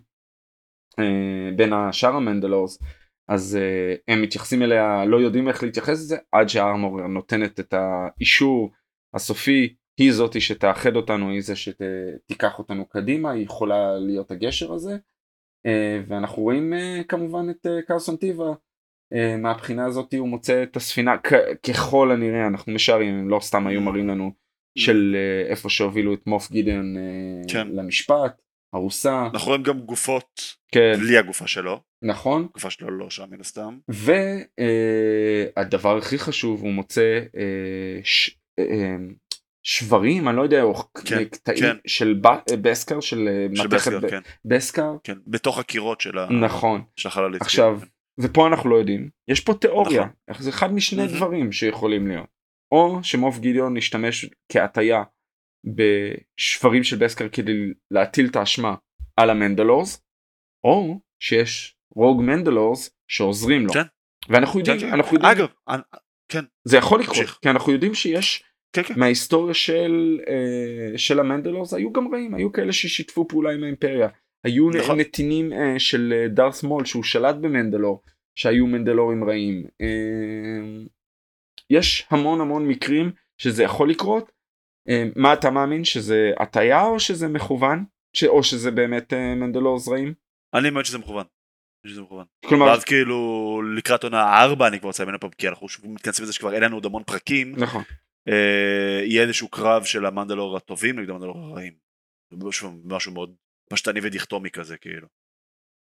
בין 1.55 1.73
השאר 1.73 2.15
המנדלורס 2.15 2.79
אז 3.27 3.57
אה, 3.61 3.95
הם 4.07 4.21
מתייחסים 4.21 4.61
אליה 4.61 5.05
לא 5.05 5.17
יודעים 5.17 5.47
איך 5.47 5.63
להתייחס 5.63 5.89
לזה 5.89 6.17
עד 6.31 6.49
שהארמור 6.49 7.07
נותנת 7.07 7.59
את 7.59 7.73
האישור 7.73 8.71
הסופי 9.13 9.75
היא 9.97 10.11
זאתי 10.11 10.41
שתאחד 10.41 10.95
אותנו 10.95 11.29
היא 11.29 11.41
זה 11.41 11.53
שתיקח 11.55 12.59
אותנו 12.59 12.85
קדימה 12.85 13.31
היא 13.31 13.43
יכולה 13.43 13.97
להיות 13.99 14.31
הגשר 14.31 14.73
הזה 14.73 14.97
אה, 15.65 16.01
ואנחנו 16.07 16.43
רואים 16.43 16.73
אה, 16.73 17.01
כמובן 17.07 17.49
את 17.49 17.65
אה, 17.65 17.81
קרסון 17.81 18.15
טיבה 18.15 18.53
אה, 19.13 19.37
מהבחינה 19.37 19.85
הזאת 19.85 20.13
הוא 20.13 20.27
מוצא 20.27 20.63
את 20.63 20.75
הספינה 20.75 21.17
ככל 21.67 22.11
הנראה 22.11 22.47
אנחנו 22.47 22.73
משערים 22.73 23.15
הם 23.15 23.29
לא 23.29 23.39
סתם 23.39 23.67
היו 23.67 23.81
מראים 23.81 24.07
לנו 24.07 24.31
של 24.77 25.15
אה, 25.15 25.49
איפה 25.49 25.69
שהובילו 25.69 26.13
את 26.13 26.27
מוף 26.27 26.51
גידן 26.51 26.97
אה, 26.97 27.41
כן. 27.47 27.67
למשפט 27.67 28.41
ארוסה 28.75 29.27
אנחנו 29.33 29.47
רואים 29.47 29.63
גם 29.63 29.79
גופות, 29.79 30.41
כן 30.71 30.93
בלי 30.99 31.17
הגופה 31.17 31.47
שלו, 31.47 31.79
נכון 32.03 32.47
הגופה 32.49 32.69
שלו 32.69 32.89
לא 32.97 33.09
שם 33.09 33.25
מן 33.29 33.39
הסתם. 33.39 33.77
והדבר 35.57 35.97
הכי 35.97 36.17
חשוב 36.19 36.61
הוא 36.61 36.71
מוצא 36.71 37.19
אה, 37.37 37.99
ש- 38.03 38.37
אה, 38.59 38.95
שברים 39.65 40.27
אני 40.27 40.37
לא 40.37 40.41
יודע 40.41 40.63
או 40.63 40.73
כן, 41.05 41.23
קטעים 41.23 41.59
כן. 41.59 41.75
של 41.87 42.19
ב- 42.21 42.55
בסקר 42.61 42.99
של 42.99 43.27
אה, 43.27 43.55
של 43.55 43.67
מתכת 43.67 43.91
בסקר, 43.91 43.99
ב- 43.99 44.09
כן, 44.09 44.19
בסקר 44.45 44.95
כן, 45.03 45.17
בתוך 45.27 45.57
הקירות 45.59 46.01
של 46.01 46.25
נכון 46.25 46.83
של 46.95 47.07
החללית. 47.07 47.41
עכשיו 47.41 47.79
כן. 47.81 47.87
ופה 48.19 48.47
אנחנו 48.47 48.69
לא 48.69 48.75
יודעים 48.75 49.09
יש 49.27 49.39
פה 49.39 49.53
תיאוריה 49.53 50.05
נכון. 50.29 50.43
זה 50.43 50.49
אחד 50.49 50.73
משני. 50.73 51.07
דברים 51.07 51.51
שיכולים 51.51 52.07
להיות 52.07 52.25
או 52.73 52.99
שמוף 53.03 53.39
גידיון 53.39 53.77
השתמש 53.77 54.25
כהטייה 54.51 55.03
בשברים 55.65 56.83
של 56.83 56.97
בסקר 56.97 57.29
כדי 57.29 57.73
להטיל 57.91 58.27
את 58.27 58.35
האשמה 58.35 58.75
על 59.17 59.29
המנדלורס 59.29 60.01
או 60.63 60.99
שיש 61.19 61.75
רוג 61.95 62.21
מנדלורס 62.21 62.89
שעוזרים 63.07 63.65
לו 63.65 63.73
כן. 63.73 63.83
ואנחנו 64.29 64.59
יודעים 64.59 64.79
כן, 64.79 64.85
כן. 64.87 64.93
אנחנו 64.93 65.17
יודעים 65.17 65.31
אגב, 65.31 65.47
כן, 66.29 66.43
זה 66.63 66.77
יכול 66.77 66.99
לקרות. 66.99 67.17
כי 67.41 67.49
אנחנו 67.49 67.71
יודעים 67.71 67.93
שיש 67.93 68.43
כן, 68.75 68.83
כן, 68.83 68.93
מההיסטוריה 68.97 69.53
של 69.53 70.19
אה, 70.27 70.97
של 70.97 71.19
המנדלורס 71.19 71.73
היו 71.73 71.93
גם 71.93 72.13
רעים 72.13 72.35
היו 72.35 72.51
כאלה 72.51 72.73
ששיתפו 72.73 73.27
פעולה 73.27 73.51
עם 73.51 73.63
האימפריה 73.63 74.07
היו 74.43 74.69
נכון. 74.69 74.99
נתינים 74.99 75.53
אה, 75.53 75.79
של 75.79 76.13
אה, 76.15 76.27
דארת 76.27 76.63
מול 76.63 76.85
שהוא 76.85 77.03
שלט 77.03 77.35
במנדלור 77.35 78.01
שהיו 78.35 78.67
מנדלורים 78.67 79.23
רעים 79.23 79.63
אה, 79.81 80.83
יש 81.69 82.07
המון 82.09 82.41
המון 82.41 82.67
מקרים 82.67 83.11
שזה 83.37 83.63
יכול 83.63 83.89
לקרות 83.89 84.31
מה 85.15 85.33
אתה 85.33 85.51
מאמין 85.51 85.83
שזה 85.83 86.31
הטיה 86.39 86.85
או 86.85 86.99
שזה 86.99 87.27
מכוון 87.27 87.85
ש... 88.13 88.23
או 88.23 88.43
שזה 88.43 88.71
באמת 88.71 89.13
אה, 89.13 89.35
מנדלורס 89.35 89.87
רעים 89.87 90.13
אני 90.53 90.69
מאמין 90.69 90.83
שזה 90.83 90.97
מכוון. 90.97 91.25
שזה 91.87 92.01
מכוון. 92.01 92.25
כלומר 92.45 92.65
ואז 92.65 92.83
כאילו 92.83 93.61
לקראת 93.77 94.03
עונה 94.03 94.43
4 94.43 94.67
אני 94.67 94.79
כבר 94.79 94.87
רוצה 94.87 95.05
ממנו 95.05 95.19
פעם 95.19 95.29
כי 95.29 95.47
אנחנו 95.47 95.69
שוב 95.69 95.87
מתכנסים 95.87 96.23
לזה 96.23 96.33
שכבר 96.33 96.53
אין 96.53 96.63
לנו 96.63 96.77
עוד 96.77 96.85
המון 96.85 97.03
פרקים 97.03 97.55
נכון 97.57 97.83
אה, 98.27 99.01
יהיה 99.03 99.23
איזשהו 99.23 99.47
קרב 99.47 99.83
של 99.83 100.05
המנדלור 100.05 100.57
הטובים 100.57 100.99
נגד 100.99 101.09
המנדלור 101.09 101.37
הרעים. 101.37 101.73
משהו, 102.33 102.71
משהו 102.85 103.11
מאוד 103.11 103.35
פשטני 103.69 103.99
ודיכטומי 104.03 104.51
כזה 104.51 104.77
כאילו. 104.77 105.07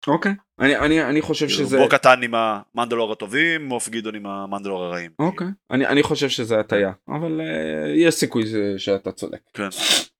אוקיי 0.06 0.32
אני 0.60 0.76
אני 0.76 1.04
אני 1.04 1.22
חושב 1.22 1.46
כאילו, 1.46 1.58
שזה 1.58 1.78
בו 1.78 1.88
קטן 1.88 2.22
עם 2.22 2.34
המנדלור 2.34 3.12
הטובים 3.12 3.64
מוף 3.64 3.88
גדעון 3.88 4.14
עם 4.14 4.26
המנדלור 4.26 4.84
הרעים. 4.84 5.10
אוקיי 5.18 5.46
אני 5.70 5.86
אני 5.86 6.02
חושב 6.02 6.28
שזה 6.28 6.60
הטיה 6.60 6.92
אבל 7.08 7.40
אה, 7.40 7.92
יש 7.96 8.14
סיכוי 8.14 8.42
שאתה 8.76 9.12
צודק. 9.12 9.40
כן. 9.54 9.68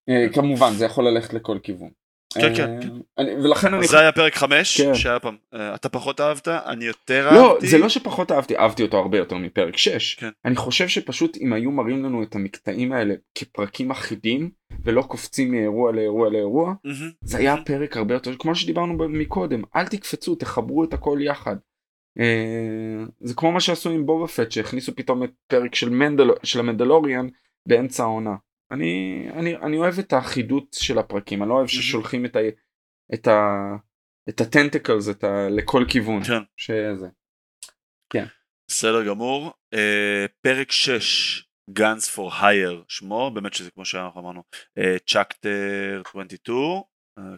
אה, 0.08 0.26
כמובן 0.32 0.72
זה 0.72 0.84
יכול 0.84 1.08
ללכת 1.08 1.34
לכל 1.34 1.58
כיוון. 1.62 1.90
כן, 2.34 2.54
כן, 2.56 2.76
אה, 2.76 2.82
כן. 2.82 2.88
אני- 3.18 3.34
ולכן 3.44 3.74
אני 3.74 3.86
זה 3.86 3.98
היה 3.98 4.12
פרק 4.12 4.34
5 4.34 4.80
כן. 4.80 4.94
שהיה 4.94 5.18
פעם 5.20 5.36
אה, 5.54 5.74
אתה 5.74 5.88
פחות 5.88 6.20
אהבת 6.20 6.48
אני 6.48 6.84
יותר 6.84 7.30
לא 7.34 7.52
אהבתי. 7.52 7.66
זה 7.66 7.78
לא 7.78 7.88
שפחות 7.88 8.32
אהבתי 8.32 8.56
אהבתי 8.56 8.82
אותו 8.82 8.98
הרבה 8.98 9.18
יותר 9.18 9.36
מפרק 9.36 9.76
6 9.76 10.14
כן. 10.14 10.28
אני 10.44 10.56
חושב 10.56 10.88
שפשוט 10.88 11.36
אם 11.36 11.52
היו 11.52 11.70
מראים 11.70 12.04
לנו 12.04 12.22
את 12.22 12.34
המקטעים 12.34 12.92
האלה 12.92 13.14
כפרקים 13.34 13.90
אחידים 13.90 14.50
ולא 14.84 15.02
קופצים 15.02 15.50
מאירוע 15.50 15.92
לאירוע 15.92 16.30
לאירוע. 16.30 16.74
זה 17.24 17.38
היה 17.38 17.56
פרק 17.66 17.96
הרבה 17.96 18.14
יותר 18.14 18.36
כמו 18.38 18.54
שדיברנו 18.54 18.94
מקודם 19.08 19.62
אל 19.76 19.86
תקפצו 19.86 20.34
תחברו 20.34 20.84
את 20.84 20.94
הכל 20.94 21.18
יחד. 21.22 21.56
אה, 22.20 22.24
זה 23.20 23.34
כמו 23.34 23.52
מה 23.52 23.60
שעשו 23.60 23.90
עם 23.90 24.06
בובה 24.06 24.26
פט 24.26 24.50
שהכניסו 24.52 24.96
פתאום 24.96 25.24
את 25.24 25.30
פרק 25.46 25.74
של 26.44 26.60
המנדלוריאן 26.60 27.28
באמצע 27.68 28.02
העונה. 28.02 28.34
אני 28.70 29.26
אני 29.32 29.56
אני 29.56 29.76
אוהב 29.76 29.98
את 29.98 30.12
האחידות 30.12 30.66
של 30.72 30.98
הפרקים 30.98 31.42
אני 31.42 31.48
לא 31.48 31.54
אוהב 31.54 31.66
ששולחים 31.66 32.24
את 32.24 32.36
ה... 32.36 32.40
את 33.14 33.26
ה... 33.26 33.40
את 34.28 34.40
הטנטקלס 34.40 35.08
את 35.08 35.24
ה... 35.24 35.48
לכל 35.50 35.84
כיוון 35.88 36.24
כן. 36.24 36.42
שזה. 36.56 37.06
בסדר 38.68 39.06
גמור. 39.08 39.52
אה, 39.74 40.26
פרק 40.40 40.72
6 40.72 41.50
Guns 41.78 42.16
for 42.16 42.32
Hire 42.40 42.84
שמו 42.88 43.30
באמת 43.34 43.54
שזה 43.54 43.70
כמו 43.70 43.84
שאנחנו 43.84 44.20
אמרנו 44.20 44.42
צ'קטר 45.06 46.02
22 46.06 46.56
אה, 46.56 46.80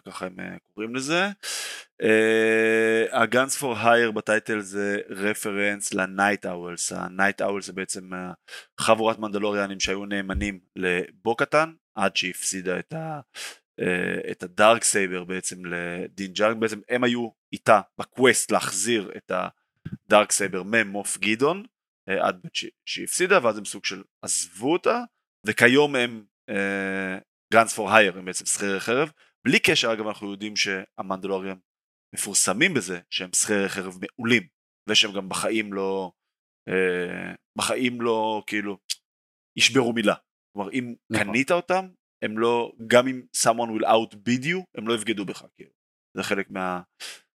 ככה 0.07 0.25
הם 0.25 0.39
אה, 0.39 0.57
קוראים 0.73 0.95
לזה. 0.95 1.29
ה-Guns 3.11 3.59
for 3.59 3.83
Hire 3.83 4.11
ב 4.11 4.19
title 4.19 4.59
זה 4.59 4.97
רפרנס 5.09 5.93
ל-Night 5.93 6.45
Owls. 6.45 6.95
ה-Night 6.95 7.45
Owls 7.45 7.61
זה 7.61 7.73
בעצם 7.73 8.13
אה, 8.13 8.31
חבורת 8.79 9.19
מנדלוריאנים 9.19 9.79
שהיו 9.79 10.05
נאמנים 10.05 10.59
לבו 10.75 11.17
קטאן 11.17 11.73
עד 11.95 12.15
שהיא 12.15 12.31
הפסידה 12.31 12.79
את 12.79 12.93
ה... 12.93 13.19
אה, 13.79 14.31
את 14.31 14.43
ה 14.43 14.83
Darksaber 14.83 15.23
בעצם 15.23 15.65
לדין 15.65 16.33
ג'ארין 16.33 16.57
בעצם 16.57 16.79
הם 16.89 17.03
היו 17.03 17.29
איתה 17.53 17.81
ב 17.99 18.08
quest 18.08 18.51
להחזיר 18.51 19.11
את 19.17 19.31
ה 19.31 20.31
Darksaber 20.31 20.63
ממוף 20.65 21.17
גדעון 21.17 21.65
אה, 22.09 22.27
עד 22.27 22.47
שהיא 22.85 23.03
הפסידה 23.05 23.39
ואז 23.43 23.57
הם 23.57 23.65
סוג 23.65 23.85
של 23.85 24.03
עזבו 24.21 24.73
אותה 24.73 24.99
וכיום 25.45 25.95
הם 25.95 26.23
גאנס 27.53 27.73
פור 27.73 27.91
הייר 27.91 28.17
הם 28.17 28.25
בעצם 28.25 28.45
שכירי 28.45 28.79
חרב 28.79 29.11
בלי 29.47 29.59
קשר 29.59 29.93
אגב 29.93 30.07
אנחנו 30.07 30.31
יודעים 30.31 30.55
שהמנדלוריאן 30.55 31.57
מפורסמים 32.15 32.73
בזה 32.73 32.99
שהם 33.09 33.33
שכירי 33.33 33.69
חרב 33.69 33.97
מעולים 34.01 34.47
ושהם 34.89 35.11
גם 35.11 35.29
בחיים 35.29 35.73
לא 35.73 36.11
אה, 36.69 37.35
בחיים 37.57 38.01
לא 38.01 38.43
כאילו 38.47 38.77
ישברו 39.57 39.93
מילה 39.93 40.15
כלומר 40.53 40.71
אם 40.71 40.95
נכון. 41.09 41.25
קנית 41.25 41.51
אותם 41.51 41.87
הם 42.23 42.37
לא 42.37 42.71
גם 42.87 43.07
אם 43.07 43.21
someone 43.37 43.69
will 43.79 43.85
outbid 43.85 44.43
you 44.43 44.63
הם 44.77 44.87
לא 44.87 44.93
יבגדו 44.93 45.25
בך 45.25 45.45
כאילו 45.55 45.71
זה 46.17 46.23
חלק 46.23 46.49
מה, 46.49 46.81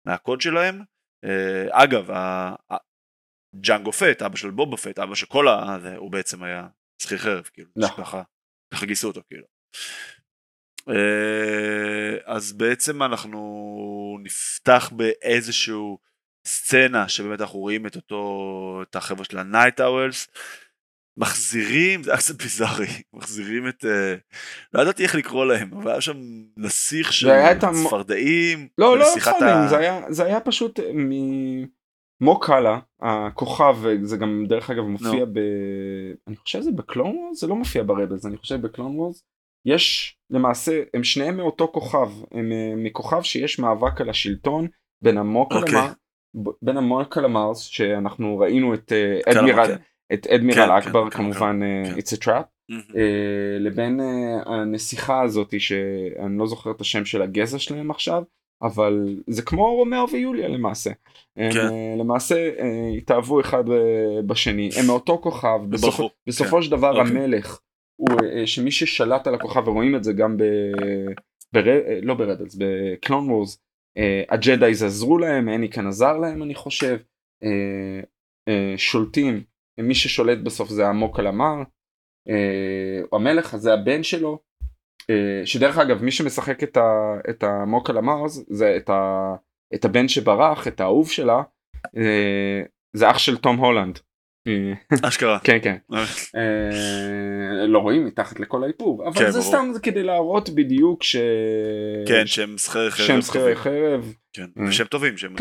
מהקוד 0.08 0.42
שלהם 0.42 0.82
אה, 1.26 1.84
אגב 1.84 2.10
ג'אנגו 3.56 3.92
פט, 3.92 4.22
אבא 4.22 4.36
של 4.36 4.52
בובה 4.52 4.78
פט, 4.78 5.00
אבא 5.00 5.16
של 5.16 5.26
כל 5.26 5.48
ה... 5.48 5.78
הוא 5.98 6.12
בעצם 6.12 6.44
היה 6.44 6.68
שכיר 7.02 7.18
חרב, 7.18 7.44
כאילו, 7.54 7.70
נכון. 7.76 8.06
ככה, 8.06 8.24
ככה 8.74 8.86
גייסו 8.86 9.08
אותו, 9.08 9.22
כאילו. 9.28 9.46
אה, 10.90 12.18
אז 12.26 12.54
בעצם 12.54 13.04
אנחנו 13.04 14.18
נפתח 14.24 14.92
באיזשהו 14.96 15.98
סצנה 16.48 17.10
שבאמת 17.10 17.42
אנחנו 17.42 17.60
רואים 17.60 17.88
את 17.88 17.96
אותו, 17.96 18.84
את 18.90 18.96
החבר'ה 18.96 19.26
של 19.26 19.38
הנייט 19.38 19.82
אוולס, 19.82 20.28
מחזירים, 21.18 22.04
זה 22.04 22.12
היה 22.12 22.18
קצת 22.18 22.36
ביזארי, 22.42 22.88
מחזירים 23.14 23.68
את, 23.68 23.86
אה, 23.86 24.16
לא 24.74 24.82
ידעתי 24.82 25.04
איך 25.04 25.16
לקרוא 25.16 25.46
להם, 25.46 25.74
אבל 25.74 25.92
היה 25.92 26.02
שם 26.02 26.18
נסיך 26.58 27.14
של 27.14 27.30
צפרדעים, 27.60 28.68
לא, 28.78 28.98
לא 28.98 29.06
צפרדעים, 29.14 29.68
זה, 29.70 29.78
היה, 29.78 30.02
זה 30.10 30.24
היה 30.24 30.40
פשוט 30.40 30.80
ממוקאלה, 32.22 32.80
הכוכב, 33.02 33.76
זה 34.04 34.18
גם 34.18 34.46
דרך 34.48 34.70
אגב 34.70 34.84
מופיע 34.84 35.24
no. 35.24 35.26
ב... 35.26 35.40
אני 36.28 36.36
חושב 36.36 36.60
שזה 36.60 36.72
בקלון 36.72 37.16
וורס, 37.16 37.40
זה 37.42 37.48
לא 37.48 37.56
מופיע 37.56 37.84
ברבלס, 37.84 38.26
אני 38.26 38.38
חושב 38.38 38.62
בקלון 38.62 38.96
וורס, 38.96 39.24
יש 39.66 40.18
למעשה, 40.30 40.82
הם 40.94 41.04
שניהם 41.04 41.38
מאותו 41.38 41.68
כוכב, 41.68 42.10
הם 42.32 42.52
אה, 42.52 42.74
מכוכב 42.76 43.22
שיש 43.22 43.60
מאבק 43.60 44.02
על 44.02 44.10
השלטון 44.10 44.68
בין 45.04 45.18
המוקה 45.18 45.56
okay. 45.56 45.72
למר, 45.72 45.92
בין 46.62 46.78
המוקה 46.78 47.22
למרס, 47.22 47.60
שאנחנו 47.60 48.38
ראינו 48.38 48.74
את 48.74 48.92
אה, 48.92 49.32
אדמירל, 49.32 49.68
כן. 49.68 49.76
את 50.14 50.28
אדמירל 50.28 50.68
כן, 50.68 50.72
אכבר 50.72 51.10
כן, 51.10 51.18
כמובן 51.18 51.60
כן, 51.60 51.96
uh, 51.96 51.98
It's 51.98 52.18
a 52.18 52.24
Trap 52.24 52.72
mm-hmm. 52.72 52.98
לבין 53.60 54.00
הנסיכה 54.46 55.22
הזאת 55.22 55.60
שאני 55.60 56.38
לא 56.38 56.48
זוכר 56.48 56.72
את 56.72 56.82
השם 56.82 57.06
של 57.06 57.22
הגזע 57.22 57.60
שלהם 57.60 57.92
עכשיו 57.92 58.24
אבל 58.64 59.16
זה 59.28 59.42
כמו 59.42 59.76
רומאו 59.76 60.10
ויוליה 60.10 60.48
למעשה. 60.48 60.92
כן. 61.36 61.50
הם, 61.60 62.00
למעשה 62.00 62.52
התאהבו 62.98 63.40
אחד 63.42 63.64
בשני 64.26 64.70
הם 64.80 64.88
מאותו 64.88 65.18
כוכב 65.24 65.60
בסופ... 65.70 66.02
בסופו 66.28 66.56
כן. 66.56 66.62
של 66.62 66.72
דבר 66.72 66.96
okay. 66.96 67.00
אוקיי. 67.00 67.24
המלך 67.24 67.60
הוא 67.96 68.10
uh, 68.10 68.46
שמי 68.48 68.72
ששלט 68.72 69.28
על 69.28 69.36
הכוכב 69.36 69.68
ורואים 69.68 69.96
את 69.96 70.04
זה 70.04 70.14
גם 70.14 70.38
ב... 70.38 70.44
בר... 71.54 71.64
לא 72.02 72.14
ב 72.14 72.20
Rebels 72.20 72.56
ב 72.56 72.68
Clone 72.68 73.30
Wars 73.30 73.64
הג'דאיז 74.30 74.84
עזרו 74.84 75.18
להם 75.18 75.50
אניקן 75.50 75.88
עזר 75.88 76.18
להם 76.18 76.44
אני 76.44 76.56
חושב 76.56 76.98
שולטים 78.78 79.44
מי 79.78 79.96
ששולט 79.96 80.38
בסוף 80.38 80.70
זה 80.70 80.88
המון 80.88 81.20
קלמארי, 81.20 81.64
אה, 82.30 83.18
המלך 83.18 83.54
הזה 83.54 83.74
הבן 83.74 84.04
שלו, 84.04 84.40
אה, 85.10 85.46
שדרך 85.46 85.78
אגב 85.78 86.04
מי 86.04 86.12
שמשחק 86.12 86.64
את, 86.64 86.78
ה, 86.78 87.16
את 87.30 87.44
המוק 87.44 87.90
אמר 87.90 88.28
זה 88.28 88.78
את, 88.78 88.90
ה, 88.90 89.36
את 89.76 89.86
הבן 89.86 90.08
שברח, 90.08 90.68
את 90.68 90.82
האהוב 90.82 91.12
שלה, 91.12 91.42
אה, 91.98 92.62
זה 92.94 93.12
אח 93.12 93.18
של 93.18 93.38
תום 93.38 93.58
הולנד. 93.58 94.00
אשכרה. 95.04 95.40
כן 95.40 95.58
כן. 95.64 95.76
אה, 96.36 97.68
לא 97.68 97.80
רואים 97.80 98.06
מתחת 98.06 98.40
לכל 98.40 98.64
האיפור 98.64 99.08
אבל 99.08 99.20
כן, 99.20 99.32
זה. 99.32 99.42
סתם 99.42 99.72
כדי 99.84 100.04
להראות 100.04 100.50
בדיוק. 100.50 101.02
כן 102.08 102.28
שהם 102.28 102.58
שכירי 102.58 103.56
חרב. 103.56 104.14
שהם. 104.34 104.50
כן. 104.58 104.86
טובים. 104.90 105.18
שהם. 105.18 105.36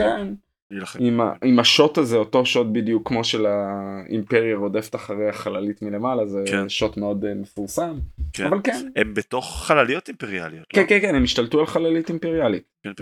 עם, 1.42 1.58
השוט 1.58 1.98
הזה 1.98 2.16
אותו 2.16 2.46
שוט 2.46 2.66
בדיוק 2.72 3.08
כמו 3.08 3.24
של 3.24 3.46
האימפריה 3.46 4.56
רודפת 4.56 4.94
אחרי 4.94 5.28
החללית 5.28 5.82
מלמעלה 5.82 6.26
זה. 6.26 6.44
שוט 6.68 6.96
מאוד 6.96 7.34
מפורסם. 7.34 7.98
אבל 8.46 8.58
כן 8.64 8.88
הם 8.96 9.14
בתוך 9.14 9.64
חלליות 9.66 10.08
אימפריאליות 10.08 10.66
כן 10.68 10.80
לא? 10.80 10.86
כן 10.86 11.00
כן 11.00 11.14
הם 11.14 11.24
השתלטו 11.24 11.60
על 11.60 11.66
חללית 11.66 12.08
אימפריאלית 12.08 12.62
כן, 12.82 12.92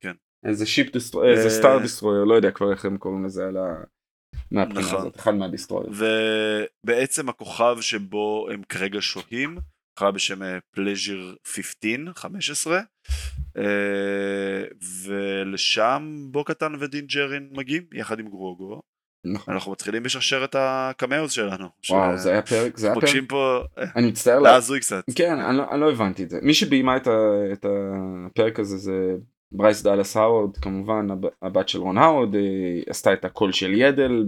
כן. 0.00 0.12
איזה 0.44 0.66
ship 0.66 0.92
destroyer 0.92 1.36
איזה 1.36 1.50
star 1.50 1.78
destroyer 1.78 2.24
לא 2.24 2.34
יודע 2.34 2.50
כבר 2.50 2.72
איך 2.72 2.84
הם 2.84 2.96
קוראים 2.96 3.24
לזה 3.24 3.46
על 3.46 3.56
ה... 3.56 3.74
מהבחינה 4.50 4.80
נכון. 4.80 4.98
הזאת 5.00 5.16
אחד 5.16 5.34
מה 5.34 5.44
destroyer 5.44 5.90
ובעצם 6.84 7.28
הכוכב 7.28 7.76
שבו 7.80 8.48
הם 8.52 8.62
כרגע 8.68 8.98
שוהים 9.00 9.58
נקרא 9.98 10.10
בשם 10.10 10.40
פלזיר 10.70 11.34
15 11.44 12.12
15 12.14 12.80
ולשם 15.04 16.26
בו 16.30 16.44
קטאן 16.44 16.72
ודין 16.80 17.06
ג'ארין 17.06 17.48
מגיעים 17.52 17.82
יחד 17.92 18.18
עם 18.18 18.28
גרוגו 18.28 18.82
נכון. 19.24 19.54
אנחנו 19.54 19.72
מתחילים 19.72 20.04
לשרשר 20.04 20.44
את 20.44 20.56
ה 20.58 20.69
cameos 20.69 21.32
שלנו. 21.32 21.68
וואו 21.90 22.18
ש... 22.18 22.20
זה 22.20 22.30
היה 22.30 22.42
פרק 22.42 22.78
זה 22.78 22.86
היה 22.86 22.94
פרק. 23.00 23.14
פה 23.28 23.60
אני 23.96 24.06
מצטער 24.06 24.38
זה 24.38 24.52
הזוי 24.52 24.80
קצת. 24.80 25.04
כן 25.14 25.38
אני 25.38 25.56
לא, 25.56 25.64
אני 25.70 25.80
לא 25.80 25.90
הבנתי 25.90 26.22
את 26.24 26.30
זה 26.30 26.38
מי 26.42 26.54
שביימה 26.54 26.96
את, 26.96 27.06
ה, 27.06 27.12
את 27.52 27.66
הפרק 27.68 28.60
הזה 28.60 28.76
זה 28.76 29.16
ברייס 29.56 29.82
דאלס 29.82 30.16
האוורד 30.16 30.56
כמובן 30.56 31.06
הבת 31.42 31.68
של 31.68 31.78
רון 31.78 31.98
האוורד 31.98 32.34
עשתה 32.88 33.12
את 33.12 33.24
הקול 33.24 33.52
של 33.52 33.74
יאדל 33.74 34.24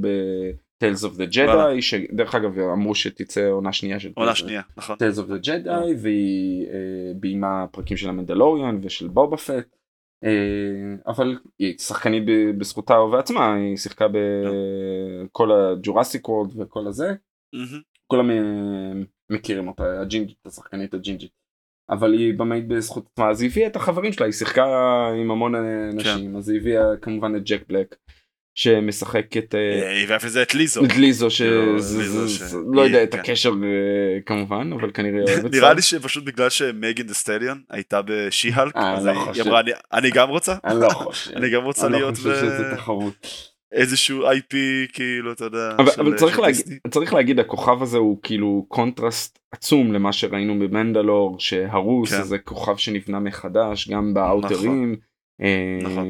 ב 0.78 0.83
Tales 0.83 1.04
of 1.04 1.16
the 1.16 1.26
Jedi 1.26 1.82
שדרך 1.82 2.34
אגב 2.34 2.58
אמרו 2.58 2.94
שתצא 2.94 3.48
עונה 3.50 3.72
שנייה 3.72 4.00
של 4.00 4.12
עונה 4.16 4.34
שנייה 4.34 4.62
נכון. 4.76 4.96
Tales 4.96 5.18
of 5.18 5.28
the 5.28 5.38
Jedi 5.38 5.94
והיא 6.02 6.66
אה, 6.66 7.12
ביימה 7.16 7.66
פרקים 7.72 7.96
של 7.96 8.08
המנדלוריון 8.08 8.80
ושל 8.82 9.08
בובה 9.08 9.36
פט 9.36 9.76
אה, 10.24 10.30
אבל 11.06 11.38
היא 11.58 11.78
שחקנית 11.78 12.22
בזכותה 12.58 13.00
ובעצמה 13.00 13.54
היא 13.54 13.76
שיחקה 13.76 14.06
בכל 14.08 15.52
ה 15.52 15.61
Jurassic 15.61 16.28
World 16.28 16.60
וכל 16.60 16.86
הזה. 16.86 17.14
כולם 18.06 18.30
אה, 18.30 19.02
מכירים 19.30 19.68
אותה 19.68 20.00
הג'ינג'ית 20.00 20.46
השחקנית 20.46 20.94
הג'ינג'ית 20.94 21.32
אבל 21.90 22.12
היא 22.12 22.34
במאית 22.34 22.68
בזכות 22.68 23.06
עצמה 23.12 23.30
אז 23.30 23.42
היא 23.42 23.50
הביאה 23.50 23.66
את 23.66 23.76
החברים 23.76 24.12
שלה 24.12 24.26
היא 24.26 24.32
שיחקה 24.32 24.64
עם 25.20 25.30
המון 25.30 25.54
אנשים 25.54 26.30
כן. 26.30 26.36
אז 26.36 26.48
היא 26.48 26.60
הביאה 26.60 26.96
כמובן 27.02 27.36
את 27.36 27.42
ג'ק 27.44 27.62
בלק 27.68 27.94
שמשחק 28.54 29.36
את 29.36 29.54
אה, 29.54 30.18
זה 30.28 30.42
את 30.42 30.54
ליזו. 30.54 30.84
את 30.84 30.96
ליזו 30.96 31.30
שלא 31.30 32.80
יודע 32.80 33.02
את 33.02 33.12
כן. 33.14 33.18
הקשר 33.18 33.50
אה, 33.50 34.20
כמובן 34.26 34.70
אבל 34.72 34.90
כנראה 34.94 35.24
נראה 35.52 35.72
לי 35.72 35.82
שפשוט 35.82 36.24
בגלל 36.24 36.50
שמגן 36.50 37.06
דה 37.06 37.14
סטליון 37.14 37.62
הייתה 37.70 38.00
ב 38.04 38.12
She-Hulk 38.12 38.76
אה, 38.76 38.94
אז 38.94 39.06
לא 39.06 39.32
היא 39.32 39.42
אמרה 39.42 39.60
אני 39.92 40.10
גם 40.10 40.28
רוצה? 40.28 40.54
אני 40.64 40.80
לא 40.80 40.88
חושב. 40.88 41.36
אני 41.36 41.50
גם 41.50 41.64
רוצה 41.64 41.88
לא 41.88 41.98
להיות 41.98 42.14
איזשהו 43.72 44.30
IP 44.30 44.54
כאילו 44.92 45.32
אתה 45.32 45.44
יודע 45.44 45.76
אבל 45.78 46.16
צריך 46.90 47.14
להגיד 47.14 47.40
הכוכב 47.40 47.82
הזה 47.82 47.98
הוא 47.98 48.18
כאילו 48.22 48.66
קונטרסט 48.68 49.38
עצום 49.52 49.92
למה 49.92 50.12
שראינו 50.12 50.58
במנדלור 50.58 51.40
שהרוס 51.40 52.14
כן. 52.14 52.22
זה 52.22 52.38
כוכב 52.38 52.76
שנבנה 52.76 53.20
מחדש 53.20 53.88
גם 53.88 54.14
באוטרים 54.14 54.96
נכון. 55.82 55.92
נכון. 55.92 56.06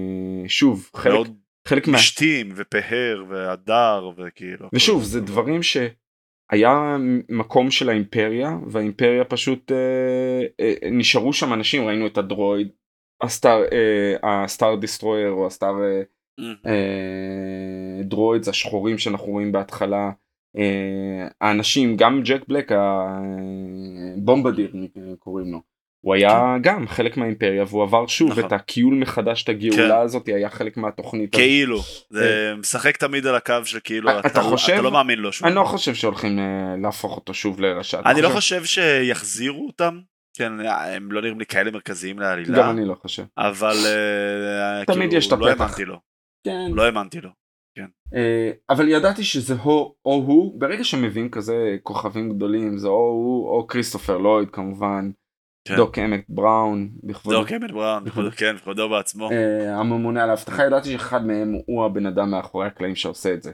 שוב 0.49 0.91
חלק 0.97 1.27
חלק 1.69 1.89
מה... 1.89 1.99
אשתים 1.99 2.49
ופהר 2.57 3.25
והדר 3.29 4.11
וכאילו. 4.17 4.69
ושוב 4.73 5.03
זה 5.05 5.21
דברים 5.21 5.63
שהיה 5.63 6.97
מקום 7.29 7.71
של 7.71 7.89
האימפריה 7.89 8.51
והאימפריה 8.67 9.25
פשוט 9.25 9.73
אה, 9.73 10.47
אה, 10.61 10.91
נשארו 10.91 11.33
שם 11.33 11.53
אנשים 11.53 11.87
ראינו 11.87 12.07
את 12.07 12.19
הדרויד 12.19 12.69
הסטאר 13.23 13.63
אה, 13.73 14.45
הסטאר 14.45 14.75
דיסטרויר 14.77 15.31
או 15.31 15.47
הסטאר 15.47 15.83
אה. 15.83 15.87
אה, 15.87 16.03
דרוידס 18.05 18.49
השחורים 18.49 18.99
שאנחנו 18.99 19.27
רואים 19.27 19.53
בהתחלה. 19.53 20.11
אה, 20.57 21.29
האנשים 21.41 21.97
גם 21.97 22.23
ג'ק 22.25 22.41
בלק 22.49 22.73
הבומבדיר 24.17 24.73
קוראים 25.19 25.53
לו 25.53 25.61
הוא 26.01 26.15
היה 26.15 26.31
כן. 26.31 26.63
גם 26.63 26.89
חלק 26.89 27.17
מהאימפריה 27.17 27.65
והוא 27.69 27.83
עבר 27.83 28.07
שוב 28.07 28.31
נכון. 28.31 28.45
את 28.45 28.53
הקיול 28.53 28.95
מחדש 28.95 29.43
את 29.43 29.49
הגאולה 29.49 29.95
כן. 29.95 30.05
הזאת 30.05 30.29
היה 30.29 30.51
חלק 30.51 30.77
מהתוכנית 30.77 31.35
כאילו 31.35 31.81
זה 32.11 32.51
אה. 32.51 32.57
משחק 32.57 32.97
תמיד 32.97 33.27
על 33.27 33.35
הקו 33.35 33.55
שכאילו 33.65 34.11
אתה, 34.11 34.29
אתה 34.29 34.43
חושב 34.43 34.73
אתה 34.73 34.83
לא 34.83 34.91
מאמין 34.91 35.19
לו 35.19 35.33
שוב 35.33 35.47
אני 35.47 35.57
לא 35.57 35.65
חושב 35.65 35.95
שהולכים 35.95 36.39
אה, 36.39 36.75
להפוך 36.83 37.17
אותו 37.17 37.35
שוב 37.35 37.61
לרשת 37.61 38.01
אני 38.07 38.23
לא 38.23 38.29
חושב 38.29 38.65
שיחזירו 38.65 39.67
אותם 39.67 40.01
כן 40.37 40.53
הם 40.67 41.13
לא 41.13 41.21
נראים 41.21 41.39
לי 41.39 41.47
כאלה 41.47 41.71
מרכזיים 41.71 42.19
לעלילה 42.19 42.59
גם 42.59 42.71
אני 42.71 42.85
לא 42.85 42.95
חושב 42.95 43.25
אבל 43.39 43.77
אה, 43.87 44.85
תמיד 44.85 44.99
כאילו, 44.99 45.19
יש 45.19 45.27
את 45.27 45.33
לא 45.33 45.51
הפתח 45.51 45.61
לא 45.61 45.65
האמנתי 45.65 45.85
לו 45.85 45.99
כן. 46.45 46.71
לא 46.73 46.83
האמנתי 46.83 47.21
לו 47.21 47.31
כן. 47.75 47.87
אבל 48.71 48.89
ידעתי 48.89 49.25
שזה 49.25 49.55
או, 49.65 49.95
או 50.05 50.15
הוא 50.15 50.61
ברגע 50.61 50.85
שמביאים 50.85 51.31
כזה 51.31 51.77
כוכבים 51.83 52.31
גדולים 52.31 52.79
זה 52.79 52.89
או 52.89 53.09
הוא 53.09 53.49
או 53.49 53.67
כריסטופר 53.67 54.19
לויד 54.19 54.51
כמובן 54.51 55.11
כן. 55.69 55.77
דוק 55.77 55.99
אמט 55.99 56.25
בראון 56.29 56.89
בכבודו, 57.03 57.41
דוק 57.41 57.53
אמט 57.53 57.71
בראון 57.71 58.05
בכבודו, 58.05 58.31
כן, 58.37 58.57
בכבודו 58.57 58.89
בעצמו. 58.89 59.31
אה, 59.31 59.77
הממונה 59.77 60.25
על 60.25 60.31
האבטחה 60.31 60.65
ידעתי 60.65 60.93
שאחד 60.93 61.27
מהם 61.27 61.55
הוא 61.67 61.85
הבן 61.85 62.07
אדם 62.07 62.31
מאחורי 62.31 62.67
הקלעים 62.67 62.97
שעושה 62.97 63.35
את 63.35 63.43
זה. 63.43 63.51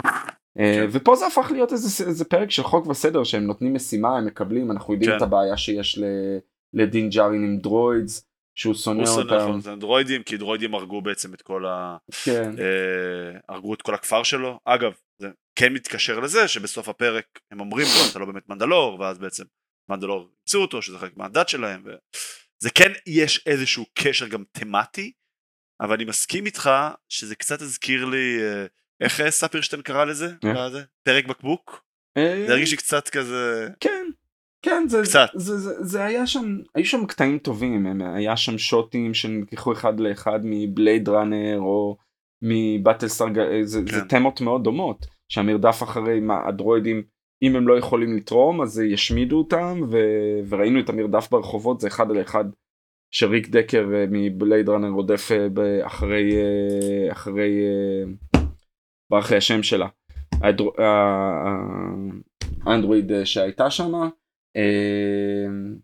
אה, 0.59 0.75
כן. 0.75 0.87
ופה 0.93 1.17
זה 1.17 1.27
הפך 1.27 1.51
להיות 1.51 1.73
איזה, 1.73 2.05
איזה 2.07 2.25
פרק 2.25 2.51
של 2.51 2.63
חוק 2.63 2.87
וסדר 2.87 3.25
שהם 3.25 3.43
נותנים 3.43 3.75
משימה 3.75 4.19
הם 4.19 4.27
מקבלים 4.27 4.71
אנחנו 4.71 4.93
יודעים 4.93 5.11
כן. 5.11 5.17
את 5.17 5.23
הבעיה 5.23 5.57
שיש 5.57 5.99
ל, 5.99 6.05
לדין 6.75 7.09
ג'ארין 7.09 7.45
עם 7.45 7.59
דרוידס 7.59 8.29
שהוא 8.55 8.75
שונא 8.75 9.09
אותם. 9.09 9.35
נכון, 9.35 9.61
זה 9.61 9.75
דרוידים 9.75 10.23
כי 10.23 10.37
דרוידים 10.37 10.75
הרגו 10.75 11.03
בעצם 11.03 11.35
את 11.35 11.43
כל 11.43 11.67
ה... 11.67 11.97
כן. 12.25 12.59
אה, 12.59 13.39
הרגו 13.49 13.75
את 13.75 13.83
כל 13.83 13.95
הכפר 13.95 14.23
שלו. 14.23 14.61
אגב 14.65 14.93
זה 15.19 15.29
כן 15.59 15.73
מתקשר 15.73 16.21
לזה 16.21 16.49
שבסוף 16.49 16.89
הפרק 16.89 17.27
הם 17.51 17.61
אומרים 17.61 17.87
לו 17.87 18.11
אתה 18.11 18.19
לא 18.19 18.27
באמת 18.27 18.49
מנדלור 18.49 19.01
ואז 19.01 19.19
בעצם 19.19 19.45
מנדלור 19.91 20.29
ימצאו 20.41 20.61
אותו 20.61 20.83
שזה 20.83 20.99
חלק 20.99 21.17
מהדת 21.17 21.49
שלהם 21.49 21.83
וזה 21.85 22.71
כן 22.75 22.93
יש 23.07 23.47
איזשהו 23.47 23.85
קשר 23.95 24.29
גם 24.29 24.45
תמטי 24.53 25.13
אבל 25.81 25.95
אני 25.95 26.05
מסכים 26.05 26.47
איתך 26.47 26.71
שזה 27.09 27.37
קצת 27.37 27.63
הזכיר 27.63 28.05
לי 28.05 28.39
איך 29.01 29.31
ספירשטיין 29.31 29.83
קרא 29.83 30.05
לזה? 30.05 30.33
פרק 31.03 31.27
בקבוק? 31.27 31.85
זה 32.47 32.53
הרגיש 32.53 32.71
לי 32.71 32.77
קצת 32.77 33.09
כזה... 33.09 33.69
כן. 33.81 34.07
כן, 34.65 34.85
זה, 34.89 35.03
קצת. 35.03 35.27
זה, 35.35 35.59
זה, 35.59 35.85
זה 35.85 36.05
היה 36.05 36.27
שם, 36.27 36.59
היו 36.75 36.85
שם 36.85 37.07
קטעים 37.07 37.39
טובים, 37.39 38.01
היה 38.01 38.37
שם 38.37 38.59
שוטים 38.59 39.15
שנלקחו 39.15 39.73
אחד 39.73 40.01
לאחד 40.01 40.41
מבלייד 40.45 41.09
ראנר 41.09 41.59
או 41.59 41.97
מבטלסטאר, 42.43 43.27
זה, 43.63 43.81
כן. 43.87 43.95
זה 43.95 44.01
תמות 44.09 44.41
מאוד 44.41 44.65
דומות, 44.65 45.07
שהמרדף 45.29 45.83
אחרי 45.83 46.21
מה, 46.21 46.49
הדרואידים, 46.49 47.03
אם 47.43 47.57
הם 47.57 47.69
לא 47.69 47.79
יכולים 47.79 48.17
לתרום 48.17 48.63
אז 48.63 48.81
ישמידו 48.81 49.39
אותם, 49.39 49.81
ו, 49.91 49.99
וראינו 50.49 50.81
את 50.81 50.89
המרדף 50.89 51.31
ברחובות, 51.31 51.81
זה 51.81 51.89
אחד 51.89 52.11
על 52.11 52.21
אחד 52.21 52.45
שריק 53.15 53.49
דקר 53.49 53.91
אה, 53.95 54.05
מבלייד 54.11 54.69
ראנר 54.69 54.89
רודף 54.89 55.29
אה, 55.33 55.87
אחרי, 55.87 56.37
אה, 56.37 57.13
אחרי, 57.13 57.51
ברח 59.11 59.31
לי 59.31 59.37
השם 59.37 59.63
שלה, 59.63 59.89
האנדרואיד 62.67 63.13
שהייתה 63.25 63.71
שמה. 63.71 64.09
אמ, 64.57 65.77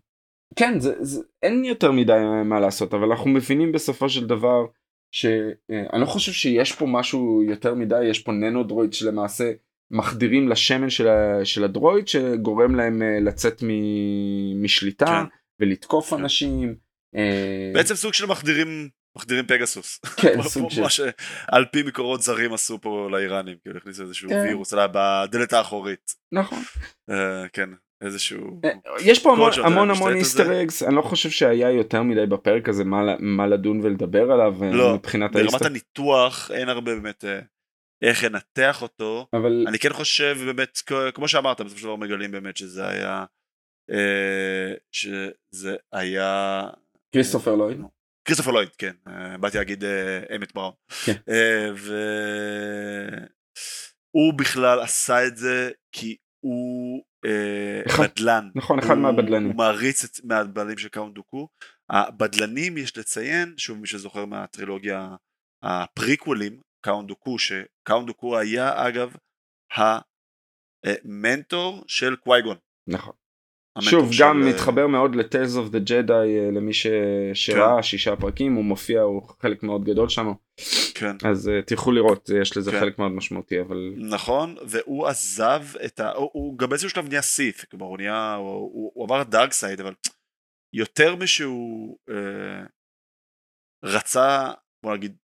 כן 0.55 0.79
זה, 0.79 0.93
זה 0.99 1.21
אין 1.43 1.65
יותר 1.65 1.91
מדי 1.91 2.19
מה 2.45 2.59
לעשות 2.59 2.93
אבל 2.93 3.09
אנחנו 3.09 3.29
מבינים 3.29 3.71
בסופו 3.71 4.09
של 4.09 4.27
דבר 4.27 4.65
שאני 5.11 5.87
אה, 5.93 5.99
לא 5.99 6.05
חושב 6.05 6.31
שיש 6.31 6.75
פה 6.75 6.85
משהו 6.85 7.43
יותר 7.43 7.73
מדי 7.73 8.03
יש 8.03 8.19
פה 8.19 8.31
ננו 8.31 8.63
דרויד 8.63 8.93
שלמעשה 8.93 9.51
מחדירים 9.91 10.49
לשמן 10.49 10.89
של, 10.89 11.07
ה, 11.07 11.45
של 11.45 11.63
הדרויד 11.63 12.07
שגורם 12.07 12.75
להם 12.75 13.01
אה, 13.01 13.19
לצאת 13.19 13.63
מ, 13.63 13.67
משליטה 14.63 15.05
כן. 15.05 15.35
ולתקוף 15.59 16.09
כן. 16.09 16.15
אנשים. 16.19 16.75
אה, 17.15 17.71
בעצם 17.73 17.95
סוג 17.95 18.13
של 18.13 18.25
מחדירים 18.25 18.89
מחדירים 19.17 19.45
פגסוס. 19.47 19.99
כן, 20.21 20.41
סוג 20.41 20.71
של... 20.71 20.81
מה 20.81 20.89
שעל 20.89 21.65
פי 21.71 21.83
מקורות 21.83 22.21
זרים 22.21 22.53
עשו 22.53 22.81
פה 22.81 23.07
לאיראנים, 23.11 23.57
כאילו 23.61 23.77
הכניסו 23.77 24.03
איזשהו 24.03 24.29
כן. 24.29 24.43
וירוס 24.47 24.73
בדלת 24.73 25.53
האחורית. 25.53 26.11
נכון. 26.31 26.59
כן, 27.53 27.69
איזשהו... 28.01 28.61
אה, 28.65 28.69
יש 29.01 29.23
פה 29.23 29.33
המון 29.33 29.51
המון, 29.63 29.89
המון 29.89 30.15
איסטר 30.15 30.61
אגס, 30.61 30.83
אני 30.83 30.95
לא 30.95 31.01
חושב 31.01 31.29
שהיה 31.29 31.71
יותר 31.71 32.03
מדי 32.03 32.25
בפרק 32.25 32.69
הזה 32.69 32.83
מה, 32.83 33.15
מה 33.19 33.47
לדון 33.47 33.79
ולדבר 33.83 34.31
עליו 34.31 34.63
אה, 34.63 34.71
לא, 34.71 34.95
מבחינת 34.95 35.35
האיסטר. 35.35 35.57
ברמת 35.57 35.65
הניתוח 35.65 36.51
אין 36.53 36.69
הרבה 36.69 36.95
באמת 36.95 37.25
אה, 37.25 37.39
איך 38.01 38.23
לנתח 38.23 38.81
אותו, 38.81 39.27
אבל 39.33 39.65
אני 39.67 39.79
כן 39.79 39.93
חושב 39.93 40.37
באמת, 40.45 40.79
כמו 41.13 41.27
שאמרת, 41.27 41.61
בסופו 41.61 41.79
של 41.79 41.85
דבר 41.85 41.95
מגלים 41.95 42.31
באמת 42.31 42.57
שזה 42.57 42.87
היה, 42.87 43.25
שזה 44.91 45.75
היה... 45.93 46.61
כריסטופר 47.11 47.55
לויד. 47.55 47.81
כריסטופר 48.25 48.51
לויד, 48.51 48.69
כן, 48.77 48.91
באתי 49.39 49.57
להגיד 49.57 49.83
אמט 50.35 50.53
בראון. 50.53 50.73
כן. 51.05 51.15
והוא 54.13 54.33
בכלל 54.37 54.79
עשה 54.79 55.27
את 55.27 55.37
זה 55.37 55.71
כי 55.91 56.17
הוא 56.43 56.97
אה, 56.97 57.10
אחד, 57.87 58.03
בדלן. 58.03 58.49
נכון, 58.55 58.79
אחד 58.79 58.93
הוא, 58.93 58.97
מהבדלנים. 58.97 59.47
הוא 59.47 59.57
מעריץ 59.57 60.03
את 60.03 60.25
מהבדלנים 60.25 60.77
של 60.77 60.89
קאונט 60.89 61.15
דוקו. 61.15 61.47
הבדלנים 61.89 62.77
יש 62.77 62.97
לציין, 62.97 63.53
שוב 63.57 63.79
מי 63.79 63.87
שזוכר 63.87 64.25
מהטרילוגיה 64.25 65.15
הפריקוולים, 65.63 66.61
קאונט 66.85 67.07
דוקו, 67.07 67.39
שקאונט 67.39 68.07
דוקו 68.07 68.37
היה 68.37 68.87
אגב 68.87 69.15
המנטור 70.83 71.83
של 71.87 72.15
קווייגון. 72.15 72.57
נכון. 72.87 73.13
שוב 73.79 74.09
גם 74.19 74.41
של... 74.41 74.47
אה, 74.47 74.53
מתחבר 74.53 74.87
מאוד 74.87 75.15
ל 75.15 75.22
Tales 75.22 75.57
of 75.57 75.69
the 75.69 75.79
Jedi 75.79 76.51
למי 76.51 76.73
ש... 76.73 76.87
שראה 77.33 77.75
כן. 77.75 77.83
שישה 77.83 78.15
פרקים 78.15 78.55
הוא 78.55 78.63
מופיע 78.63 79.01
הוא 79.01 79.21
חלק 79.41 79.63
מאוד 79.63 79.83
גדול 79.83 80.09
שם. 80.09 80.31
כן. 80.95 81.15
אז 81.29 81.47
אה, 81.47 81.65
תלכו 81.65 81.91
לראות 81.91 82.29
יש 82.41 82.57
לזה 82.57 82.71
כן. 82.71 82.79
חלק 82.79 82.99
מאוד 82.99 83.11
משמעותי 83.11 83.61
אבל 83.61 83.93
נכון 83.97 84.55
והוא 84.67 85.07
עזב 85.07 85.63
את 85.85 85.99
ה... 85.99 86.11
הוא, 86.11 86.29
הוא 86.33 86.57
גם 86.57 86.69
באיזשהו 86.69 86.89
שלב 86.89 87.07
נהיה 87.07 87.21
סית' 87.21 87.65
כלומר 87.65 87.85
הוא 87.85 87.97
נהיה 87.97 88.35
הוא, 88.35 88.49
הוא, 88.49 88.91
הוא 88.93 89.05
עבר 89.05 89.23
dark 89.23 89.53
side 89.53 89.81
אבל 89.81 89.93
יותר 90.73 91.15
משהוא 91.15 91.97
אה, 92.09 92.65
רצה 93.83 94.51
בוא 94.83 94.95
נגיד 94.95 95.17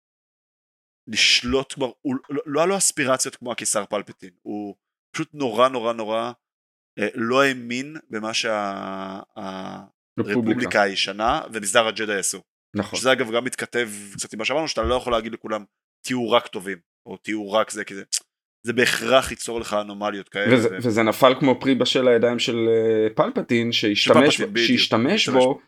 לשלוט 1.08 1.72
כבר 1.72 1.90
הוא 2.02 2.16
לא, 2.30 2.42
לא 2.46 2.60
היה 2.60 2.66
לו 2.66 2.76
אספירציות 2.76 3.36
כמו 3.36 3.52
הקיסר 3.52 3.86
פלפטין 3.86 4.30
הוא 4.42 4.74
פשוט 5.14 5.30
נורא 5.34 5.68
נורא 5.68 5.92
נורא 5.92 6.18
אה, 6.18 6.32
לא 7.14 7.42
האמין 7.42 7.96
במה 8.10 8.30
שהרפובליקה 10.18 10.82
הישנה 10.82 11.40
ומסדר 11.52 11.86
הג'די 11.86 12.14
עשו. 12.14 12.40
נכון. 12.76 12.98
שזה 12.98 13.12
אגב 13.12 13.30
גם 13.30 13.44
מתכתב 13.44 13.88
קצת 14.12 14.32
עם 14.32 14.38
מה 14.38 14.44
שאמרנו 14.44 14.68
שאתה 14.68 14.82
לא 14.82 14.94
יכול 14.94 15.12
להגיד 15.12 15.32
לכולם 15.32 15.64
תהיו 16.04 16.30
רק 16.30 16.46
טובים 16.46 16.78
או 17.06 17.16
תהיו 17.16 17.52
רק 17.52 17.70
זה 17.70 17.84
כי 17.84 17.94
זה, 17.94 18.02
זה 18.66 18.72
בהכרח 18.72 19.30
ייצור 19.30 19.60
לך 19.60 19.76
אנומליות 19.80 20.28
כאלה. 20.28 20.54
וזה, 20.54 20.68
ו... 20.68 20.76
וזה 20.76 21.02
נפל 21.02 21.34
כמו 21.40 21.60
פרי 21.60 21.74
בשל 21.74 22.08
הידיים 22.08 22.38
של 22.38 22.68
אה, 22.68 23.14
פלפטין 23.14 23.72
שהשתמש, 23.72 24.40
שהשתמש 24.56 25.28
בו 25.28 25.60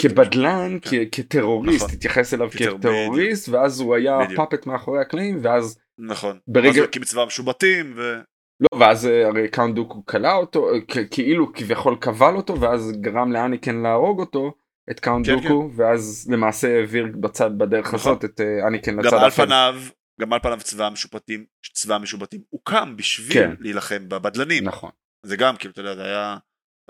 כבדלן, 0.00 0.78
כן. 0.82 0.96
כטרוריסט, 1.12 1.84
נכון. 1.84 1.96
התייחס 1.96 2.34
אליו 2.34 2.50
כטרוריסט 2.50 3.48
ואז 3.48 3.80
הוא 3.80 3.94
היה 3.94 4.18
puppet 4.36 4.66
מאחורי 4.66 5.00
הקלעים 5.00 5.38
ואז 5.42 5.78
נכון, 5.98 6.38
ברגע... 6.46 6.70
אז 6.70 6.76
הוא 6.76 6.84
הקים 6.84 7.04
צבא 7.04 7.24
משובטים 7.24 7.92
ו... 7.96 8.20
לא 8.62 8.78
ואז 8.78 9.06
אה, 9.06 9.26
הרי 9.26 9.48
קאונט 9.48 9.92
דוקו 9.92 10.06
כלא 10.06 10.32
אותו 10.32 10.68
כאילו 11.10 11.52
כביכול 11.52 11.96
כבל 12.00 12.36
אותו 12.36 12.60
ואז 12.60 12.92
גרם 13.00 13.32
לאניקן 13.32 13.82
להרוג 13.82 14.20
אותו 14.20 14.54
את 14.90 15.00
קאונט 15.00 15.26
כן, 15.26 15.36
דוקו 15.36 15.70
כן. 15.70 15.82
ואז 15.82 16.28
למעשה 16.30 16.78
העביר 16.78 17.06
בצד 17.20 17.58
בדרך 17.58 17.94
נכון. 17.94 18.12
הזאת 18.12 18.24
את 18.24 18.40
אה, 18.40 18.66
אניקן 18.68 18.96
לצד 18.96 19.06
אחר. 19.06 19.16
גם 19.16 19.24
על 19.24 19.30
פניו 19.30 19.74
גם 20.20 20.32
על 20.32 20.38
פניו 20.38 20.58
צבא 20.60 20.86
המשובטים 20.86 21.44
צבא 21.74 21.94
המשובטים 21.94 22.40
הוקם 22.50 22.96
בשביל 22.96 23.32
כן. 23.32 23.54
להילחם 23.60 24.08
בבדלנים. 24.08 24.64
נכון. 24.64 24.90
זה 25.26 25.36
גם 25.36 25.56
כאילו 25.56 25.72
אתה 25.72 25.80
יודע 25.80 25.94
זה 25.94 26.04
היה 26.04 26.36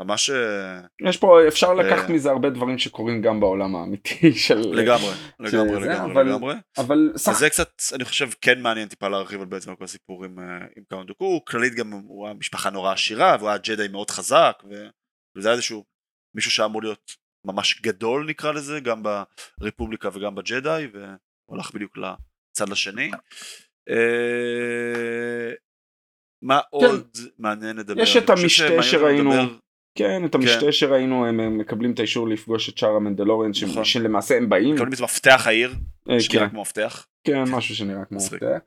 ממש 0.01 0.31
אה, 0.31 0.81
יש 1.09 1.17
פה 1.17 1.49
אפשר 1.49 1.75
לקחת 1.75 2.09
מזה 2.09 2.31
הרבה 2.31 2.51
דברים 2.51 2.79
שקורים 2.79 3.23
גם 3.23 3.41
בעולם 3.41 3.77
האמיתי 3.77 4.33
של 4.47 4.59
לגמרי 4.59 5.13
לגמרי 5.41 5.81
לגמרי 5.81 6.13
אבל, 6.13 6.29
לגמרי 6.29 6.55
אבל 6.79 7.13
זה 7.15 7.51
קצת 7.51 7.71
אני 7.95 8.05
חושב 8.05 8.29
כן 8.41 8.63
מעניין 8.63 8.89
טיפה 8.89 9.09
להרחיב 9.09 9.41
על 9.41 9.47
בעצם 9.47 9.75
כל 9.75 9.85
הסיפור 9.85 10.25
עם, 10.25 10.39
עם 10.77 10.85
קאונט 10.89 11.09
דוקו 11.09 11.45
כללית 11.45 11.75
גם 11.75 11.93
הוא 11.93 12.27
היה 12.27 12.35
משפחה 12.35 12.71
נורא 12.71 12.93
עשירה 12.93 13.37
והוא 13.39 13.49
היה 13.49 13.59
ג'די 13.59 13.89
מאוד 13.89 14.11
חזק 14.11 14.63
וזה 15.37 15.49
היה 15.49 15.53
איזשהו 15.53 15.85
מישהו 16.35 16.51
שאמור 16.51 16.83
להיות 16.83 17.13
ממש 17.47 17.81
גדול 17.83 18.27
נקרא 18.29 18.53
לזה 18.53 18.81
גם 18.81 19.03
ברפובליקה 19.61 20.09
וגם 20.13 20.35
בג'די 20.35 20.89
והוא 20.93 21.57
הלך 21.57 21.75
בדיוק 21.75 21.97
לצד 21.97 22.73
השני. 22.73 23.11
אה, 23.89 25.53
מה 26.43 26.61
כן. 26.61 26.67
עוד 26.71 27.19
מעניין 27.39 27.77
לדבר? 27.77 28.03
יש 28.03 28.17
את 28.17 28.31
המשתה 28.31 28.83
שראינו. 28.83 29.33
כן, 29.95 30.25
את 30.25 30.35
המשתה 30.35 30.61
כן. 30.61 30.73
שראינו 30.73 31.27
הם 31.27 31.59
מקבלים 31.59 31.93
את 31.93 31.99
האישור 31.99 32.29
לפגוש 32.29 32.69
את 32.69 32.79
שאר 32.79 32.97
המנדלוריאן 32.97 33.51
נכון. 33.63 33.85
שלמעשה 33.85 34.37
הם 34.37 34.49
באים. 34.49 34.75
מקבלים 34.75 34.93
את 34.93 35.01
מפתח 35.01 35.43
העיר, 35.47 35.75
אה, 36.11 36.21
שנראה 36.21 36.45
כן. 36.45 36.51
כמו 36.51 36.61
מפתח. 36.61 37.07
כן, 37.25 37.43
משהו 37.43 37.77
שנראה 37.77 38.05
כמו 38.05 38.19
מפתח. 38.19 38.59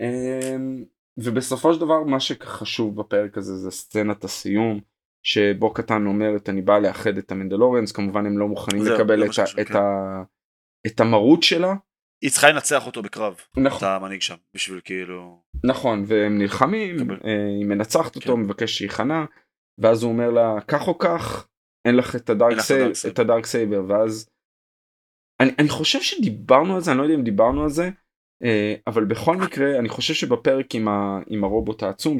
אמ, 0.00 0.84
ובסופו 1.18 1.74
של 1.74 1.80
דבר 1.80 2.02
מה 2.02 2.20
שחשוב 2.20 2.96
בפרק 2.96 3.38
הזה 3.38 3.56
זה 3.56 3.70
סצנת 3.70 4.24
הסיום. 4.24 4.80
שבו 5.22 5.72
קטן 5.72 6.06
אומרת 6.06 6.48
אני 6.48 6.62
בא 6.62 6.78
לאחד 6.78 7.18
את 7.18 7.32
המנדלוריאנס 7.32 7.92
כמובן 7.92 8.26
הם 8.26 8.38
לא 8.38 8.48
מוכנים 8.48 8.86
לקבל 8.86 9.24
את, 9.24 9.38
ה, 9.38 9.44
את, 9.60 9.68
כן. 9.68 9.76
ה, 9.76 10.22
את 10.86 11.00
המרות 11.00 11.42
שלה. 11.42 11.74
היא 12.22 12.30
צריכה 12.30 12.50
לנצח 12.50 12.86
אותו 12.86 13.02
בקרב. 13.02 13.34
נכון. 13.56 13.78
אתה 13.78 13.96
המנהיג 13.96 14.20
שם 14.20 14.34
בשביל 14.54 14.80
כאילו. 14.84 15.40
נכון 15.64 16.04
והם 16.06 16.38
נלחמים 16.38 16.98
קבל. 16.98 17.18
אה, 17.24 17.46
היא 17.58 17.66
מנצחת 17.66 18.16
אותו 18.16 18.34
כן. 18.34 18.40
מבקש 18.40 18.78
שייכנע 18.78 19.24
ואז 19.82 20.02
הוא 20.02 20.12
אומר 20.12 20.30
לה 20.30 20.60
כך 20.68 20.88
או 20.88 20.98
כך 20.98 21.48
אין 21.84 21.96
לך 21.96 22.16
את 22.16 22.30
ה 22.30 22.35
dark, 22.35 22.60
sabe, 22.60 22.92
את 23.08 23.18
ה 23.18 23.46
darksaber 23.46 23.84
ואז. 23.88 24.30
אני, 25.40 25.50
אני 25.58 25.68
חושב 25.68 26.00
שדיברנו 26.00 26.74
על 26.74 26.80
זה 26.80 26.90
אני 26.90 26.98
לא 26.98 27.02
יודע 27.02 27.14
אם 27.14 27.24
דיברנו 27.24 27.62
על 27.62 27.68
זה 27.68 27.90
אה, 28.42 28.74
אבל 28.86 29.04
בכל 29.04 29.36
מקרה 29.36 29.78
אני 29.78 29.88
חושב 29.88 30.14
שבפרק 30.14 30.74
עם, 30.74 30.88
ה, 30.88 31.20
עם 31.26 31.44
הרובוט 31.44 31.82
העצום 31.82 32.16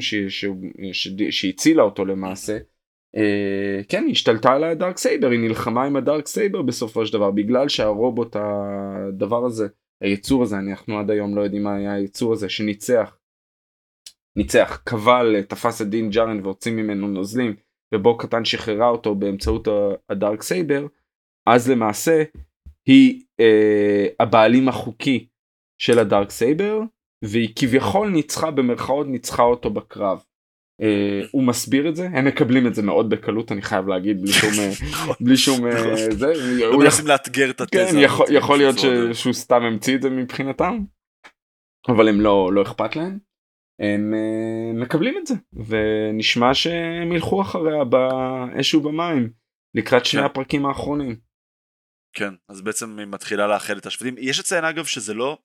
שהצילה 1.29 1.83
אותו 1.83 2.05
למעשה. 2.05 2.57
אה, 3.17 3.85
כן 3.89 4.03
היא 4.03 4.11
השתלטה 4.11 4.53
על 4.53 4.63
ה 4.63 4.97
darksaber 4.97 5.29
היא 5.29 5.39
נלחמה 5.39 5.83
עם 5.83 5.95
ה 5.95 6.27
darksaber 6.27 6.61
בסופו 6.61 7.05
של 7.05 7.13
דבר 7.13 7.31
בגלל 7.31 7.69
שהרובוט 7.69 8.35
הדבר 8.35 9.45
הזה 9.45 9.67
היצור 10.01 10.43
הזה 10.43 10.57
אנחנו 10.57 10.99
עד 10.99 11.11
היום 11.11 11.35
לא 11.35 11.41
יודעים 11.41 11.63
מה 11.63 11.75
היה 11.75 11.93
היצור 11.93 12.33
הזה 12.33 12.49
שניצח 12.49 13.17
ניצח 14.37 14.81
קבל 14.83 15.41
תפס 15.41 15.81
את 15.81 15.87
דין 15.89 16.09
ג'ארן 16.09 16.39
והוציא 16.43 16.71
ממנו 16.71 17.07
נוזלים 17.07 17.55
ובו 17.93 18.17
קטאן 18.17 18.45
שחררה 18.45 18.89
אותו 18.89 19.15
באמצעות 19.15 19.67
ה 20.09 20.43
darksaber 20.43 20.87
אז 21.47 21.69
למעשה 21.69 22.23
היא 22.85 23.21
אה, 23.41 24.15
הבעלים 24.19 24.69
החוקי 24.69 25.27
של 25.81 25.99
ה 25.99 26.29
darksaber 26.29 26.79
והיא 27.23 27.49
כביכול 27.55 28.09
ניצחה 28.09 28.51
במרכאות 28.51 29.07
ניצחה 29.07 29.43
אותו 29.43 29.69
בקרב. 29.69 30.23
אה, 30.81 30.85
הוא 31.31 31.43
מסביר 31.43 31.89
את 31.89 31.95
זה 31.95 32.05
הם 32.13 32.25
מקבלים 32.25 32.67
את 32.67 32.75
זה 32.75 32.81
מאוד 32.81 33.09
בקלות 33.09 33.51
אני 33.51 33.61
חייב 33.61 33.87
להגיד 33.87 34.21
בלי 34.21 34.31
שום 34.31 34.49
אה, 34.59 34.71
בלי 35.25 35.37
שום 35.37 35.67
אה, 35.67 35.73
נכון. 35.73 36.11
זה 36.11 36.33
הוא 36.67 36.83
מנסים 36.83 37.07
לאתגר 37.07 37.49
את 37.49 37.61
התזה 37.61 37.77
כן, 37.91 37.97
יכול, 37.99 38.25
יכול 38.29 38.57
להיות 38.57 38.79
ש, 38.79 38.85
שהוא 39.13 39.33
סתם 39.33 39.61
המציא 39.61 39.95
את 39.95 40.01
זה 40.01 40.09
מבחינתם 40.09 40.79
אבל 41.87 42.09
הם 42.09 42.21
לא 42.21 42.53
לא 42.53 42.61
אכפת 42.61 42.95
להם 42.95 43.17
הם 43.79 44.13
uh, 44.13 44.81
מקבלים 44.83 45.17
את 45.17 45.27
זה 45.27 45.33
ונשמע 45.53 46.53
שהם 46.53 47.11
ילכו 47.11 47.41
אחריה 47.41 47.83
באש 47.83 48.75
ובמים 48.75 49.33
לקראת 49.75 50.05
שני 50.05 50.21
כן. 50.21 50.25
הפרקים 50.25 50.65
האחרונים. 50.65 51.19
כן 52.15 52.33
אז 52.49 52.61
בעצם 52.61 52.99
היא 52.99 53.07
מתחילה 53.07 53.47
לאחד 53.47 53.77
את 53.77 53.85
השבטים 53.85 54.15
יש 54.17 54.39
לציין 54.39 54.65
אגב 54.65 54.85
שזה 54.85 55.13
לא 55.13 55.37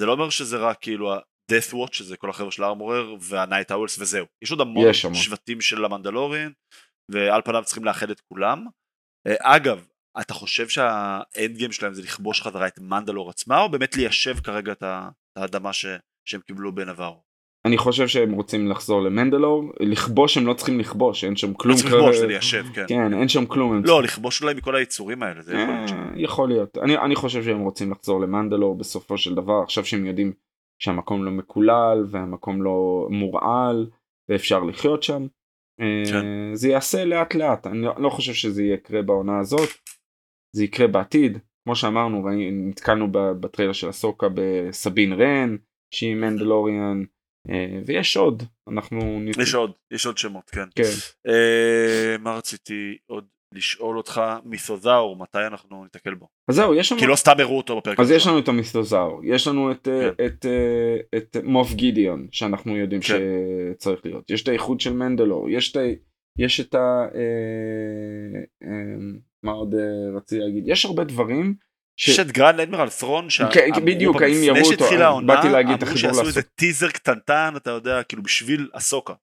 זה 0.00 0.06
לא 0.06 0.12
אומר 0.12 0.30
שזה 0.30 0.56
רק 0.56 0.78
כאילו 0.80 1.14
ה-death 1.14 1.72
watch 1.72 1.92
שזה 1.92 2.16
כל 2.16 2.30
החבר'ה 2.30 2.50
של 2.50 2.62
הארמורר 2.62 3.16
וה-night 3.20 3.70
owls 3.70 4.00
וזהו 4.00 4.26
יש 4.42 4.50
עוד 4.50 4.60
המון 4.60 4.90
יש 4.90 5.06
שבטים 5.14 5.60
של 5.60 5.84
המנדלוריאן 5.84 6.50
ועל 7.10 7.42
פניו 7.42 7.62
צריכים 7.64 7.84
לאחד 7.84 8.10
את 8.10 8.20
כולם. 8.20 8.66
Uh, 9.28 9.32
אגב 9.40 9.86
אתה 10.20 10.34
חושב 10.34 10.68
שהאנד 10.68 11.56
גיים 11.56 11.72
שלהם 11.72 11.94
זה 11.94 12.02
לכבוש 12.02 12.42
חזרה 12.42 12.66
את 12.66 12.78
מנדלור 12.78 13.30
עצמה 13.30 13.60
או 13.60 13.70
באמת 13.70 13.96
ליישב 13.96 14.40
כרגע 14.40 14.72
את 14.72 14.82
האדמה 15.36 15.72
ש... 15.72 15.86
שהם 16.28 16.40
קיבלו 16.40 16.74
בנברו? 16.74 17.27
אני 17.64 17.78
חושב 17.78 18.08
שהם 18.08 18.32
רוצים 18.32 18.68
לחזור 18.68 19.02
למנדלור 19.02 19.72
לכבוש 19.80 20.36
הם 20.36 20.46
לא 20.46 20.54
צריכים 20.54 20.80
לכבוש 20.80 21.24
אין 21.24 21.36
שם 21.36 21.54
כלום. 21.54 21.76
צריך 21.76 21.92
לכבוש 21.92 22.16
זה 22.16 22.26
ליישב 22.26 22.64
כן. 22.74 22.84
כן 22.88 23.14
אין 23.14 23.28
שם 23.28 23.46
כלום. 23.46 23.84
לא 23.84 24.02
לכבוש 24.02 24.42
אולי 24.42 24.54
מכל 24.54 24.76
היצורים 24.76 25.22
האלה. 25.22 25.42
זה 25.42 25.52
יכול 25.52 25.68
להיות. 25.74 25.90
אה, 25.90 26.10
יכול 26.16 26.48
להיות. 26.48 26.78
אני, 26.78 26.98
אני 26.98 27.16
חושב 27.16 27.42
שהם 27.42 27.60
רוצים 27.60 27.90
לחזור 27.90 28.20
למנדלור 28.20 28.78
בסופו 28.78 29.18
של 29.18 29.34
דבר 29.34 29.60
עכשיו 29.62 29.84
שהם 29.84 30.06
יודעים 30.06 30.32
שהמקום 30.82 31.24
לא 31.24 31.30
מקולל 31.30 32.06
והמקום 32.10 32.62
לא 32.62 33.08
מורעל 33.10 33.86
ואפשר 34.28 34.64
לחיות 34.64 35.02
שם. 35.02 35.26
אה, 35.80 36.02
כן. 36.10 36.54
זה 36.54 36.68
יעשה 36.68 37.04
לאט 37.04 37.34
לאט 37.34 37.66
אני 37.66 37.86
לא 37.98 38.10
חושב 38.10 38.32
שזה 38.32 38.62
יקרה 38.62 39.02
בעונה 39.02 39.38
הזאת. 39.38 39.68
זה 40.56 40.64
יקרה 40.64 40.86
בעתיד 40.86 41.38
כמו 41.64 41.76
שאמרנו 41.76 42.28
נתקלנו 42.52 43.08
בטריילר 43.12 43.72
של 43.72 43.88
הסוקה 43.88 44.26
בסבין 44.34 45.12
רן 45.12 45.56
שהיא 45.94 46.14
מנדלוריאן. 46.14 47.02
אה, 47.50 47.80
ויש 47.86 48.16
עוד 48.16 48.42
אנחנו 48.68 49.20
יש 49.42 49.54
עוד 49.54 49.72
יש 49.90 50.06
עוד 50.06 50.18
שמות 50.18 50.50
כן, 50.50 50.68
כן. 50.74 50.82
אה, 51.28 52.18
מה 52.18 52.36
רציתי 52.36 52.96
עוד 53.06 53.24
לשאול 53.54 53.96
אותך 53.96 54.22
מית'וזאור 54.44 55.16
מתי 55.16 55.46
אנחנו 55.46 55.82
ניתקל 55.84 56.14
בו 56.14 56.28
אז 56.48 56.54
זהו 56.54 56.74
יש 56.74 56.92
לנו 56.92 57.00
כי 57.00 57.06
לא 57.06 57.16
סתם 57.16 57.32
הראו 57.38 57.56
אותו 57.56 57.76
בפרק 57.76 58.00
אז 58.00 58.10
יש 58.10 58.26
לנו 58.26 58.38
את 58.38 58.48
המית'וזאור 58.48 59.20
יש 59.24 59.46
לנו 59.46 59.72
את 59.72 59.88
אה, 59.88 60.10
כן. 60.16 60.26
את 60.26 60.46
את 61.16 61.36
מוף 61.44 61.72
גידיון 61.72 62.28
שאנחנו 62.30 62.76
יודעים 62.76 63.00
כן. 63.00 63.18
שצריך 63.76 64.00
להיות 64.04 64.30
יש 64.30 64.42
את 64.42 64.48
האיחוד 64.48 64.80
של 64.80 64.92
מנדלור 64.92 65.50
יש 65.50 65.72
את 65.72 65.76
יש 66.38 66.60
את 66.60 66.74
ה... 66.74 67.06
מה 69.42 69.52
עוד 69.52 69.74
רציתי 70.16 70.40
להגיד 70.40 70.64
יש 70.66 70.84
הרבה 70.84 71.04
דברים 71.04 71.54
יש 72.08 72.18
את 72.18 72.32
Grand 72.32 72.60
Admiral 72.60 72.88
ת'ראון 73.00 73.28
בדיוק 73.84 74.22
האם 74.22 74.42
יראו 74.42 74.70
אותו 74.72 75.26
באתי 75.26 75.48
להגיד 75.48 75.76
את 75.76 75.82
החיבור 75.82 76.02
לעשות. 76.02 76.04
אמרו 76.04 76.14
שיעשו 76.14 76.26
איזה 76.26 76.42
טיזר 76.42 76.90
קטנטן 76.90 77.52
אתה 77.56 77.70
יודע 77.70 78.02
כאילו 78.02 78.22
בשביל 78.22 78.70
אסוקה. 78.74 79.14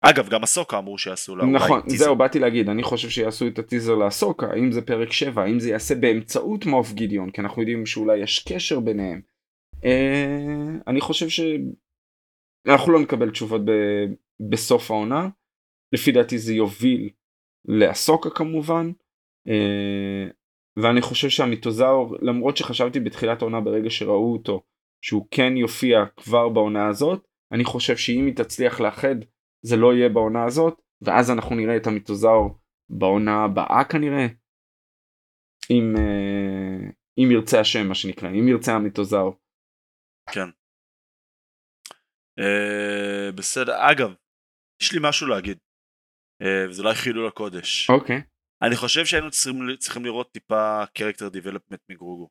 אגב 0.00 0.28
גם 0.28 0.42
אסוקה 0.42 0.78
אמרו 0.78 0.98
שיעשו 0.98 1.36
לה 1.36 1.46
נכון 1.46 1.80
זהו 1.86 2.16
באתי 2.16 2.38
להגיד 2.38 2.68
אני 2.68 2.82
חושב 2.82 3.08
שיעשו 3.08 3.46
את 3.46 3.58
הטיזר 3.58 3.94
לאסוקה 3.94 4.46
האם 4.46 4.72
זה 4.72 4.82
פרק 4.82 5.12
7 5.12 5.42
האם 5.42 5.60
זה 5.60 5.70
יעשה 5.70 5.94
באמצעות 5.94 6.66
מוף 6.66 6.92
גידיון 6.92 7.30
כי 7.30 7.40
אנחנו 7.40 7.62
יודעים 7.62 7.86
שאולי 7.86 8.18
יש 8.18 8.44
קשר 8.48 8.80
ביניהם. 8.80 9.20
אה, 9.84 10.70
אני 10.86 11.00
חושב 11.00 11.26
שאנחנו 11.28 12.92
לא 12.92 13.00
נקבל 13.00 13.30
תשובות 13.30 13.60
בסוף 14.50 14.90
העונה 14.90 15.28
לפי 15.92 16.12
דעתי 16.12 16.38
זה 16.38 16.54
יוביל 16.54 17.10
לאסוקה 17.64 18.30
כמובן. 18.30 18.90
אה, 19.48 20.28
ואני 20.82 21.02
חושב 21.02 21.28
שהמיתוזאור 21.28 22.16
למרות 22.22 22.56
שחשבתי 22.56 23.00
בתחילת 23.00 23.42
העונה 23.42 23.60
ברגע 23.60 23.90
שראו 23.90 24.32
אותו 24.32 24.62
שהוא 25.04 25.26
כן 25.30 25.56
יופיע 25.56 25.98
כבר 26.16 26.48
בעונה 26.48 26.88
הזאת 26.88 27.24
אני 27.52 27.64
חושב 27.64 27.96
שאם 27.96 28.26
היא 28.26 28.36
תצליח 28.36 28.80
לאחד 28.80 29.16
זה 29.62 29.76
לא 29.76 29.94
יהיה 29.94 30.08
בעונה 30.08 30.44
הזאת 30.44 30.80
ואז 31.02 31.30
אנחנו 31.30 31.56
נראה 31.56 31.76
את 31.76 31.86
המיתוזאור 31.86 32.58
בעונה 32.88 33.44
הבאה 33.44 33.84
כנראה 33.84 34.26
אם, 35.70 35.94
אה, 35.96 36.90
אם 37.18 37.30
ירצה 37.30 37.60
השם 37.60 37.88
מה 37.88 37.94
שנקרא 37.94 38.28
אם 38.28 38.48
ירצה 38.48 38.72
המיתוזאור. 38.72 39.40
כן. 40.34 40.48
אה, 42.38 43.32
בסדר 43.32 43.72
אגב 43.92 44.14
יש 44.82 44.92
לי 44.92 44.98
משהו 45.02 45.26
להגיד 45.26 45.58
אה, 46.42 46.68
וזה 46.68 46.82
אולי 46.82 46.94
חילול 46.94 47.28
הקודש. 47.28 47.90
אוקיי. 47.90 48.22
אני 48.66 48.76
חושב 48.76 49.06
שהיינו 49.06 49.30
צריכים, 49.30 49.76
צריכים 49.78 50.04
לראות 50.04 50.32
טיפה 50.32 50.84
character 50.94 51.28
development 51.28 51.80
מגרוגו. 51.90 52.28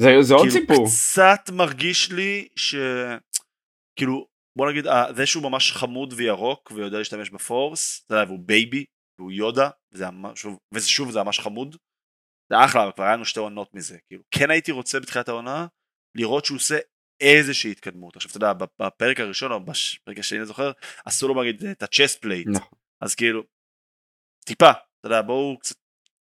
זה, 0.00 0.08
זה 0.20 0.34
עוד 0.34 0.48
כאילו 0.48 0.60
סיפור. 0.60 0.86
קצת 0.86 1.50
מרגיש 1.52 2.12
לי 2.12 2.48
ש... 2.56 2.74
כאילו 3.98 4.26
בוא 4.58 4.70
נגיד 4.70 4.86
אה, 4.86 5.12
זה 5.12 5.26
שהוא 5.26 5.42
ממש 5.42 5.72
חמוד 5.72 6.14
וירוק 6.16 6.70
ויודע 6.70 6.98
להשתמש 6.98 7.30
ב 7.30 7.40
Force, 7.40 8.02
אתה 8.06 8.14
יודע, 8.14 8.24
והוא 8.26 8.38
baby 8.46 8.84
והוא 9.20 9.32
יודה 9.32 9.70
וזה, 9.92 10.04
שוב, 10.34 10.58
וזה 10.74 10.88
שוב 10.88 11.10
זה 11.10 11.22
ממש 11.22 11.40
חמוד. 11.40 11.76
זה 12.52 12.64
אחלה 12.64 12.82
אבל 12.82 12.92
כבר 12.92 13.04
היה 13.04 13.12
לנו 13.12 13.24
שתי 13.24 13.40
עונות 13.40 13.74
מזה 13.74 13.98
כאילו 14.08 14.22
כן 14.30 14.50
הייתי 14.50 14.72
רוצה 14.72 15.00
בתחילת 15.00 15.28
העונה 15.28 15.66
לראות 16.16 16.44
שהוא 16.44 16.56
עושה 16.56 16.78
איזושהי 17.20 17.70
התקדמות 17.70 18.16
עכשיו 18.16 18.30
אתה 18.30 18.36
יודע 18.36 18.52
בפרק 18.78 19.20
הראשון 19.20 19.52
או 19.52 19.60
בפרק 19.60 20.18
השני 20.18 20.38
אני 20.38 20.46
זוכר 20.46 20.72
עשו 21.04 21.28
לו 21.28 21.42
נגיד 21.42 21.64
את 21.64 21.82
ה 21.82 21.89
chest 21.89 22.22
plate 22.22 22.46
נכון. 22.50 22.78
אז 23.02 23.14
כאילו 23.14 23.42
טיפה, 24.46 24.70
אתה 25.06 25.14
יודע, 25.14 25.22
בואו 25.26 25.58
קצת, 25.58 25.76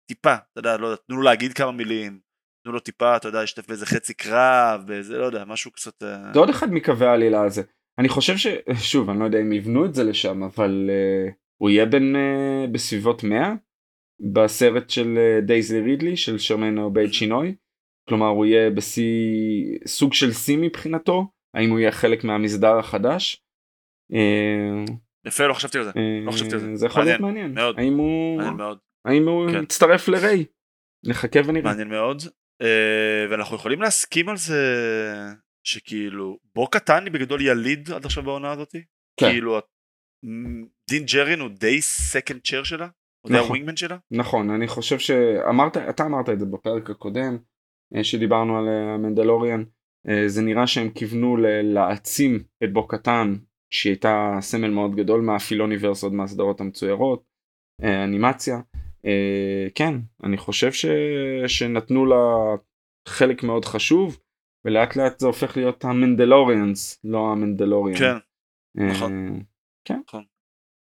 טיפה, 0.09 0.35
אתה 0.35 0.59
יודע, 0.61 0.77
לא 0.77 0.87
יודע, 0.87 0.97
תנו 1.07 1.17
לו 1.17 1.23
להגיד 1.23 1.53
כמה 1.53 1.73
מילים, 1.73 2.21
תנו 2.65 2.73
לו 2.73 2.81
טיפה, 2.81 3.17
אתה 3.17 3.29
יודע, 3.29 3.41
להשתתף 3.41 3.69
באיזה 3.69 3.87
חצי 3.87 4.15
קרב, 4.15 4.87
באיזה, 4.87 5.19
לא 5.19 5.25
יודע, 5.25 5.45
משהו 5.45 5.71
קצת... 5.71 6.03
אה, 6.03 6.33
זה 6.33 6.39
עוד 6.39 6.49
אחד 6.49 6.73
מקווי 6.73 7.07
העלילה 7.07 7.45
הזה. 7.45 7.63
אני 7.99 8.09
חושב 8.09 8.37
ש... 8.37 8.47
שוב, 8.93 9.11
אני 9.11 9.21
לא 9.21 9.25
יודע 9.25 9.41
אם 9.41 9.53
יבנו 9.53 9.87
את 9.87 9.95
זה 9.95 10.05
לשם, 10.05 10.43
אבל 10.43 10.91
אה, 10.91 11.33
הוא 11.63 11.71
יהיה 11.71 11.87
בין 11.87 12.17
אה, 12.17 12.71
בסביבות 12.71 13.25
100 13.25 13.55
בסרט 14.33 14.91
של 14.91 15.19
אה, 15.19 15.47
דייזי 15.47 15.81
רידלי 15.81 16.17
של 16.17 16.39
שרמין 16.39 16.89
עובייד 16.89 17.13
צ'ינוי. 17.13 17.55
כלומר 18.09 18.27
הוא 18.27 18.47
יהיה 18.47 18.71
בשיא 18.71 19.79
סוג 19.87 20.13
של 20.13 20.33
שיא 20.33 20.59
מבחינתו 20.59 21.27
האם 21.55 21.71
הוא 21.71 21.79
יהיה 21.79 21.93
חלק 21.93 22.25
מהמסדר 22.25 22.79
החדש. 22.79 23.45
אה, 24.13 24.93
יפה 25.27 25.47
לא 25.47 25.55
חשבתי 25.55 25.79
על 25.79 25.85
זה 25.85 25.91
לא 26.27 26.33
חשבתי 26.33 26.55
על 26.55 26.61
זה. 26.61 26.77
זה 26.77 26.87
יכול 26.87 27.05
להיות 27.05 27.21
מעניין 27.21 27.55
מאוד 27.55 27.79
האם 27.79 27.97
הוא 27.97 28.37
מעניין 28.37 28.57
מאוד. 28.57 28.79
האם 29.05 29.29
הוא 29.29 29.51
כן. 29.51 29.61
מצטרף 29.61 30.09
לריי? 30.09 30.45
נחכה 31.07 31.41
ונראה. 31.47 31.65
מעניין 31.65 31.89
מאוד. 31.89 32.23
אה, 32.63 33.31
ואנחנו 33.31 33.57
יכולים 33.57 33.83
להסכים 33.83 34.29
על 34.29 34.37
זה 34.37 34.63
שכאילו 35.67 36.39
בו 36.55 36.67
קטן 36.67 37.05
היא 37.05 37.13
בגדול 37.13 37.41
יליד 37.41 37.91
עד 37.91 38.05
עכשיו 38.05 38.23
בעונה 38.23 38.53
הזאתי? 38.53 38.83
כן. 39.21 39.31
כאילו 39.31 39.61
דין 40.91 41.05
ג'רין 41.05 41.41
הוא 41.41 41.51
די 41.51 41.83
second 41.83 42.41
chair 42.41 42.63
שלה? 42.63 42.89
הוא 43.21 43.31
נכון, 43.31 43.43
די 43.43 43.47
ה 43.47 43.51
wingman 43.51 43.77
שלה? 43.77 43.97
נכון 44.11 44.51
אני 44.51 44.69
חושב 44.69 44.99
שאמרת 44.99 45.77
אתה 45.77 46.07
אמרת 46.07 46.29
את 46.29 46.41
זה 46.41 46.47
בפרק 46.47 46.91
הקודם 46.91 47.39
אה, 47.97 48.05
שדיברנו 48.05 48.59
על 48.59 48.69
אה, 48.69 48.95
המנדלוריאן. 48.95 49.65
זה 50.27 50.43
נראה 50.43 50.67
שהם 50.67 50.91
כיוונו 50.91 51.37
להעצים 51.63 52.43
את 52.65 52.73
בו 52.73 52.89
קטן 52.89 53.35
שהייתה 53.73 54.37
סמל 54.41 54.71
מאוד 54.71 54.97
גדול 54.97 55.21
מה 55.21 55.33
Filoniverse 55.33 56.03
עוד 56.03 56.13
מהסדרות 56.13 56.61
המצוירות, 56.61 57.25
אה, 57.83 58.05
אנימציה. 58.05 58.57
אה, 59.07 59.67
כן, 59.75 59.95
אני 60.25 60.37
חושב 60.37 60.73
ש... 60.73 60.87
שנתנו 61.47 62.07
לה 62.07 62.17
חלק 63.09 63.43
מאוד 63.43 63.65
חשוב, 63.65 64.19
ולאט 64.65 64.97
לאט 64.97 65.21
זה 65.21 65.27
הופך 65.27 65.57
להיות 65.57 65.85
המנדלוריאנס, 65.85 67.01
לא 67.05 67.33
המנדלוריאן. 67.33 67.99
כן, 67.99 68.17
אה, 68.79 68.91
נכון. 68.91 69.43
כן, 69.85 70.01
נכון. 70.07 70.25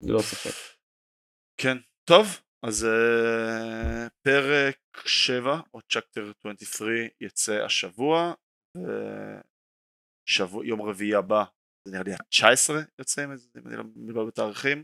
ללא 0.02 0.20
ספק. 0.20 0.76
כן, 1.58 1.78
טוב, 2.08 2.28
אז 2.64 2.84
uh, 2.84 4.10
פרק 4.22 4.78
7 5.06 5.60
או 5.74 5.82
צ'קטר 5.82 6.32
23 6.40 6.90
יצא 7.22 7.64
השבוע, 7.66 8.34
ושבוע, 10.28 10.66
יום 10.66 10.82
רביעי 10.82 11.16
הבא 11.16 11.44
זה 11.86 11.92
נראה 11.92 12.04
לי 12.04 12.14
ה-19 12.14 12.74
יוצא 13.00 13.24
אם 13.24 13.32
אני 13.68 13.76
לא 13.78 13.84
מדבר 13.96 14.26
בתאריכים, 14.26 14.84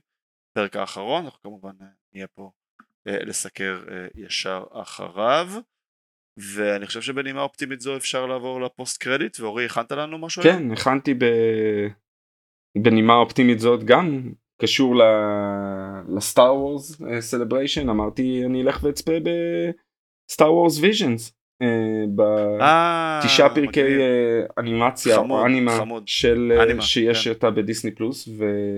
פרק 0.53 0.75
האחרון, 0.75 1.25
אנחנו 1.25 1.41
כמובן 1.41 1.71
אה, 1.81 1.87
נהיה 2.13 2.27
פה 2.27 2.51
אה, 3.07 3.23
לסקר 3.25 3.83
אה, 3.91 4.07
ישר 4.15 4.63
אחריו 4.71 5.47
ואני 6.55 6.85
חושב 6.85 7.01
שבנימה 7.01 7.41
אופטימית 7.41 7.81
זו 7.81 7.97
אפשר 7.97 8.25
לעבור 8.25 8.61
ל 8.61 8.70
post 8.70 9.03
credit 9.03 9.39
ואורי 9.39 9.65
הכנת 9.65 9.91
לנו 9.91 10.17
משהו? 10.17 10.43
כן 10.43 10.57
היום? 10.57 10.71
הכנתי 10.71 11.13
ב... 11.13 11.25
בנימה 12.77 13.13
אופטימית 13.13 13.59
זאת 13.59 13.83
גם 13.83 14.31
קשור 14.61 14.95
לסטאר 16.15 16.55
וורס 16.55 17.01
Celebration 17.19 17.89
אמרתי 17.89 18.41
אני 18.45 18.61
אלך 18.61 18.83
ואצפה 18.83 19.11
בסטאר 19.19 20.53
וורס 20.53 20.79
Visions 20.79 21.38
בתשעה 22.15 23.49
פרקי 23.55 23.81
אה, 23.81 24.41
אנימציה 24.57 25.17
או 25.17 25.45
אנימה 25.45 25.79
של 26.05 26.53
אה, 26.75 26.81
שיש 26.81 27.23
כן. 27.23 27.33
אותה 27.33 27.51
בדיסני 27.51 27.91
פלוס 27.91 28.29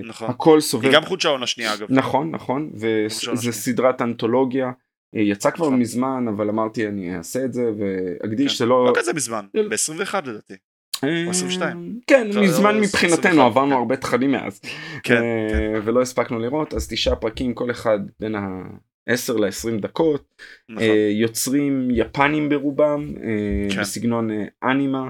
נכון. 0.04 0.28
והכל 0.28 0.62
סובב. 0.62 0.86
היא 0.86 0.94
גם 0.94 1.06
חודשה 1.06 1.30
עונה 1.30 1.48
שנייה 1.48 1.74
אגב. 1.74 1.88
נכון 1.90 2.32
נכון 2.32 2.72
וזה 2.74 3.52
סדרת 3.52 4.02
אנתולוגיה 4.02 4.72
אה, 5.16 5.22
יצא 5.22 5.52
כבר 5.52 5.66
נכון. 5.66 5.80
מזמן 5.80 6.26
אבל 6.36 6.50
אמרתי 6.50 6.88
אני 6.88 7.18
אעשה 7.18 7.46
את 7.46 7.54
זה 7.54 7.72
ואקדיש 7.80 8.52
כן. 8.52 8.58
זה 8.58 8.66
לא 8.66 8.86
לא 8.86 8.94
כזה 8.96 9.14
מזמן 9.14 9.46
ב-21 9.54 10.16
לדעתי. 10.26 10.54
או 11.04 11.30
22. 11.30 12.00
כן, 12.08 12.28
מזמן 12.36 12.80
מבחינתנו 12.80 13.42
עברנו 13.42 13.78
הרבה 13.78 13.96
תכנים 13.96 14.32
מאז. 14.32 14.62
כן. 15.04 15.22
ולא 15.84 16.02
הספקנו 16.02 16.40
לראות, 16.40 16.74
אז 16.74 16.88
תשעה 16.88 17.16
פרקים 17.16 17.54
כל 17.54 17.72
אחד 17.72 18.00
בין 18.20 18.36
ה-10 19.12 19.40
ל-20 19.40 19.82
דקות. 19.82 20.36
נכון. 20.70 20.88
יוצרים 21.12 21.88
יפנים 21.92 22.50
ברובם, 22.50 23.14
כן. 23.70 23.82
בסגנון 23.82 24.30
אנימה. 24.64 25.10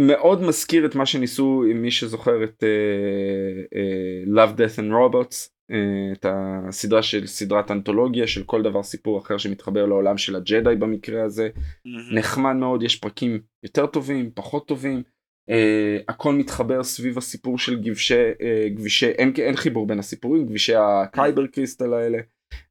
מאוד 0.00 0.42
מזכיר 0.42 0.86
את 0.86 0.94
מה 0.94 1.06
שניסו, 1.06 1.62
מי 1.74 1.90
שזוכר 1.90 2.44
את 2.44 2.62
אה, 2.62 3.74
אה, 3.74 4.28
Love, 4.28 4.58
Death 4.58 4.78
and 4.78 4.92
Robots, 4.92 5.48
אה, 5.70 5.74
את 6.12 6.26
הסדרה 6.28 7.02
של 7.02 7.26
סדרת 7.26 7.70
אנתולוגיה 7.70 8.26
של 8.26 8.44
כל 8.44 8.62
דבר 8.62 8.82
סיפור 8.82 9.18
אחר 9.18 9.38
שמתחבר 9.38 9.86
לעולם 9.86 10.18
של 10.18 10.36
הג'די 10.36 10.76
במקרה 10.78 11.24
הזה. 11.24 11.48
מהמם. 11.84 12.18
נחמד 12.18 12.52
מאוד, 12.52 12.82
יש 12.82 12.96
פרקים 12.96 13.40
יותר 13.62 13.86
טובים, 13.86 14.30
פחות 14.34 14.68
טובים. 14.68 15.02
אה, 15.50 16.04
הכל 16.08 16.32
מתחבר 16.32 16.82
סביב 16.82 17.18
הסיפור 17.18 17.58
של 17.58 17.80
גבשי, 17.80 18.14
uh, 18.32 18.68
גבישי, 18.68 19.06
אין, 19.06 19.32
אין 19.38 19.56
חיבור 19.56 19.86
בין 19.86 19.98
הסיפורים, 19.98 20.46
גבישי 20.46 20.74
ה 20.76 20.88
kyber 20.88 21.46
crystal 21.46 21.94
האלה. 21.94 22.18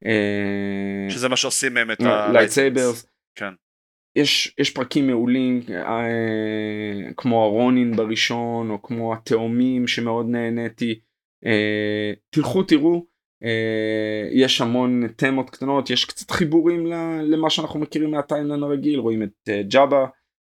Uh, 0.03 1.09
שזה 1.09 1.29
מה 1.29 1.37
שעושים 1.37 1.73
מהם 1.73 1.91
את 1.91 2.01
ה... 2.01 2.31
lightsabers. 2.33 3.07
כן. 3.35 3.53
יש, 4.15 4.55
יש 4.57 4.69
פרקים 4.69 5.07
מעולים 5.07 5.61
אה, 5.69 7.13
כמו 7.17 7.43
הרונין 7.43 7.95
בראשון 7.95 8.69
או 8.69 8.81
כמו 8.81 9.13
התאומים 9.13 9.87
שמאוד 9.87 10.25
נהניתי 10.29 10.99
אה, 11.45 12.11
תלכו 12.29 12.63
תראו 12.63 13.05
אה, 13.43 14.29
יש 14.31 14.61
המון 14.61 15.07
תמות 15.07 15.49
קטנות 15.49 15.89
יש 15.89 16.05
קצת 16.05 16.31
חיבורים 16.31 16.85
למה 17.21 17.49
שאנחנו 17.49 17.79
מכירים 17.79 18.11
מהטיימלן 18.11 18.63
הרגיל 18.63 18.99
רואים 18.99 19.23
את 19.23 19.49
אה, 19.49 19.61
ג'אבה 19.63 20.05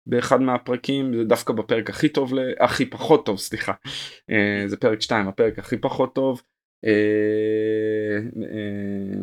באחד 0.09 0.43
מהפרקים 0.43 1.16
זה 1.16 1.24
דווקא 1.24 1.52
בפרק 1.52 1.90
הכי 1.90 2.09
טוב 2.09 2.32
הכי 2.60 2.86
פחות 2.86 3.26
טוב 3.26 3.39
סליחה 3.39 3.72
אה, 4.30 4.62
זה 4.66 4.76
פרק 4.76 5.01
2 5.01 5.28
הפרק 5.28 5.59
הכי 5.59 5.76
פחות 5.76 6.14
טוב. 6.14 6.43
אה, 6.85 6.90
אה, 8.43 9.18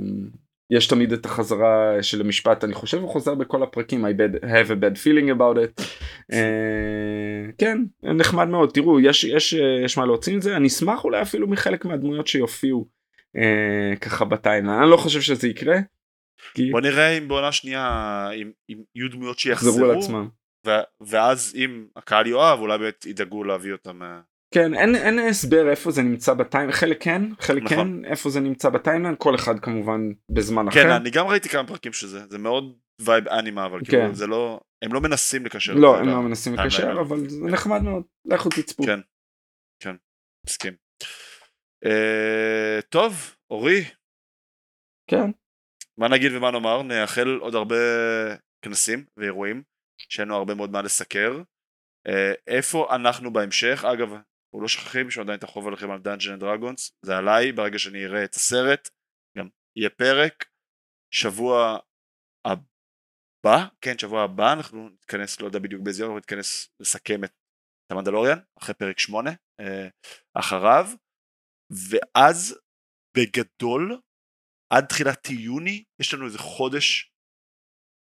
יש 0.69 0.87
תמיד 0.87 1.13
את 1.13 1.25
החזרה 1.25 1.97
של 2.01 2.21
המשפט 2.21 2.63
אני 2.63 2.73
חושב 2.73 2.97
הוא 2.97 3.09
חוזר 3.09 3.35
בכל 3.35 3.63
הפרקים 3.63 4.05
I 4.05 4.09
bad, 4.09 4.43
have 4.43 4.69
a 4.69 4.75
bad 4.75 4.97
feeling 4.97 5.37
about 5.37 5.57
it 5.57 5.83
uh, 6.31 6.35
כן 7.57 7.77
נחמד 8.03 8.47
מאוד 8.47 8.69
תראו 8.73 8.99
יש 8.99 9.23
יש 9.23 9.53
יש 9.85 9.97
מה 9.97 10.05
להוציא 10.05 10.33
עם 10.33 10.41
זה 10.41 10.55
אני 10.57 10.67
אשמח 10.67 11.03
אולי 11.03 11.21
אפילו 11.21 11.47
מחלק 11.47 11.85
מהדמויות 11.85 12.27
שיופיעו 12.27 12.87
uh, 13.37 13.99
ככה 13.99 14.25
בטיימליין 14.25 14.81
אני 14.81 14.91
לא 14.91 14.97
חושב 14.97 15.21
שזה 15.21 15.47
יקרה. 15.47 15.77
כי... 16.53 16.71
בוא 16.71 16.81
נראה 16.81 17.17
אם 17.17 17.27
בעונה 17.27 17.51
שנייה 17.51 18.29
אם, 18.35 18.51
אם 18.69 18.77
יהיו 18.95 19.11
דמויות 19.11 19.39
שיחזרו 19.39 19.85
על 19.85 19.97
עצמם. 19.97 20.27
ו- 20.65 21.05
ואז 21.07 21.53
אם 21.55 21.87
הקהל 21.95 22.27
יאהב 22.27 22.59
אולי 22.59 22.77
באמת 22.77 23.05
ידאגו 23.05 23.43
להביא 23.43 23.71
אותם. 23.71 24.01
כן 24.53 24.73
אין, 24.73 24.95
אין 24.95 25.19
הסבר 25.19 25.69
איפה 25.69 25.91
זה 25.91 26.01
נמצא 26.01 26.33
בטיים... 26.33 26.71
חלק 26.71 27.03
כן 27.03 27.21
חלק 27.39 27.63
נכון. 27.63 28.01
כן 28.03 28.05
איפה 28.05 28.29
זה 28.29 28.39
נמצא 28.39 28.69
ב 28.69 28.74
timeline 28.74 29.15
כל 29.17 29.35
אחד 29.35 29.59
כמובן 29.59 30.01
בזמן 30.31 30.71
כן, 30.71 30.79
אחר. 30.79 30.97
אני 30.97 31.09
גם 31.09 31.27
ראיתי 31.27 31.49
כמה 31.49 31.67
פרקים 31.67 31.93
שזה 31.93 32.19
זה 32.29 32.37
מאוד 32.37 32.77
vibe 33.01 33.27
אנימה 33.27 33.65
אבל 33.65 33.79
כן. 33.79 33.85
כאילו 33.85 34.15
זה 34.15 34.27
לא 34.27 34.59
הם 34.83 34.93
לא 34.93 35.01
מנסים 35.01 35.45
לקשר. 35.45 35.73
לא 35.73 35.99
הם 35.99 36.07
לא 36.07 36.21
מנסים 36.21 36.53
לקשר. 36.53 37.01
אבל 37.01 37.29
זה 37.29 37.45
נחמד 37.45 37.81
מאוד 37.81 38.03
לכו 38.25 38.49
תצפו. 38.49 38.83
כן, 38.83 38.99
כן, 39.83 39.95
מסכים. 40.47 40.73
אה, 41.85 42.79
טוב, 42.89 43.35
אורי, 43.51 43.83
כן. 45.09 45.31
מה 45.97 46.07
נגיד 46.07 46.31
ומה 46.35 46.51
נאמר? 46.51 46.81
נאחל 46.81 47.37
עוד 47.41 47.55
הרבה 47.55 47.75
כנסים 48.65 49.05
ואירועים, 49.17 49.63
שיהיה 49.97 50.25
לנו 50.25 50.35
הרבה 50.35 50.55
מאוד 50.55 50.69
מה 50.69 50.81
לסקר. 50.81 51.41
אה, 52.07 52.33
איפה 52.47 52.95
אנחנו 52.95 53.33
בהמשך? 53.33 53.85
אגב, 53.93 54.13
אנחנו 54.13 54.61
לא 54.61 54.67
שוכחים 54.67 55.11
שהוא 55.11 55.23
עדיין 55.23 55.39
את 55.39 55.43
החוב 55.43 55.67
עליכם 55.67 55.91
על 55.91 55.99
Dungeon 55.99 56.41
Dragons, 56.41 56.91
זה 57.01 57.17
עליי, 57.17 57.51
ברגע 57.51 57.79
שאני 57.79 58.05
אראה 58.05 58.23
את 58.23 58.33
הסרט, 58.33 58.89
גם 59.37 59.49
יהיה 59.77 59.89
פרק. 59.89 60.45
שבוע 61.13 61.79
הבא, 62.45 63.67
כן, 63.81 63.97
שבוע 63.97 64.23
הבא 64.23 64.53
אנחנו 64.53 64.89
נתכנס, 64.89 65.41
לא 65.41 65.45
יודע 65.45 65.59
בדיוק 65.59 65.81
באיזה 65.83 66.03
יום, 66.03 66.11
אבל 66.11 66.19
נתכנס 66.19 66.69
לסכם 66.79 67.23
את 67.23 67.31
המנדלוריאן, 67.91 68.39
אחרי 68.59 68.75
פרק 68.75 68.99
שמונה, 68.99 69.29
אה, 69.59 69.87
אחריו, 70.33 70.85
ואז 71.89 72.59
בגדול, 73.17 74.01
עד 74.73 74.85
תחילת 74.85 75.29
יוני, 75.29 75.83
יש 76.01 76.13
לנו 76.13 76.25
איזה 76.25 76.37
חודש, 76.37 77.11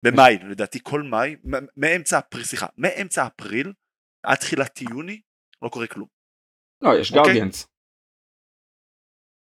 במאי, 0.03 0.37
לדעתי 0.49 0.79
כל 0.83 1.01
מאי, 1.01 1.35
מאמצע 1.77 2.19
אפריל, 2.19 2.43
סליחה, 2.43 2.67
מאמצע 2.77 3.27
אפריל, 3.27 3.73
עד 4.23 4.37
תחילת 4.37 4.81
יוני, 4.81 5.21
לא 5.61 5.69
קורה 5.69 5.87
כלום. 5.87 6.07
לא 6.81 6.89
יש 6.99 7.11
אוקיי. 7.11 7.23
גרדיאנס. 7.23 7.67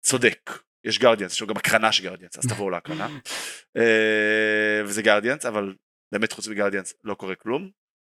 צודק, 0.04 0.50
יש 0.84 0.98
גרדיאנס, 0.98 1.32
יש 1.32 1.42
גם 1.42 1.56
הקרנה 1.56 1.92
של 1.92 2.02
גרדיאנס, 2.02 2.38
אז 2.38 2.46
תבואו 2.46 2.70
להקרנה. 2.70 3.08
אה, 3.76 4.82
וזה 4.84 5.02
גרדיאנס, 5.02 5.46
אבל 5.46 5.74
באמת 6.12 6.32
חוץ 6.32 6.48
מגרדיאנס 6.48 6.94
לא 7.04 7.14
קורה 7.14 7.34
כלום. 7.34 7.70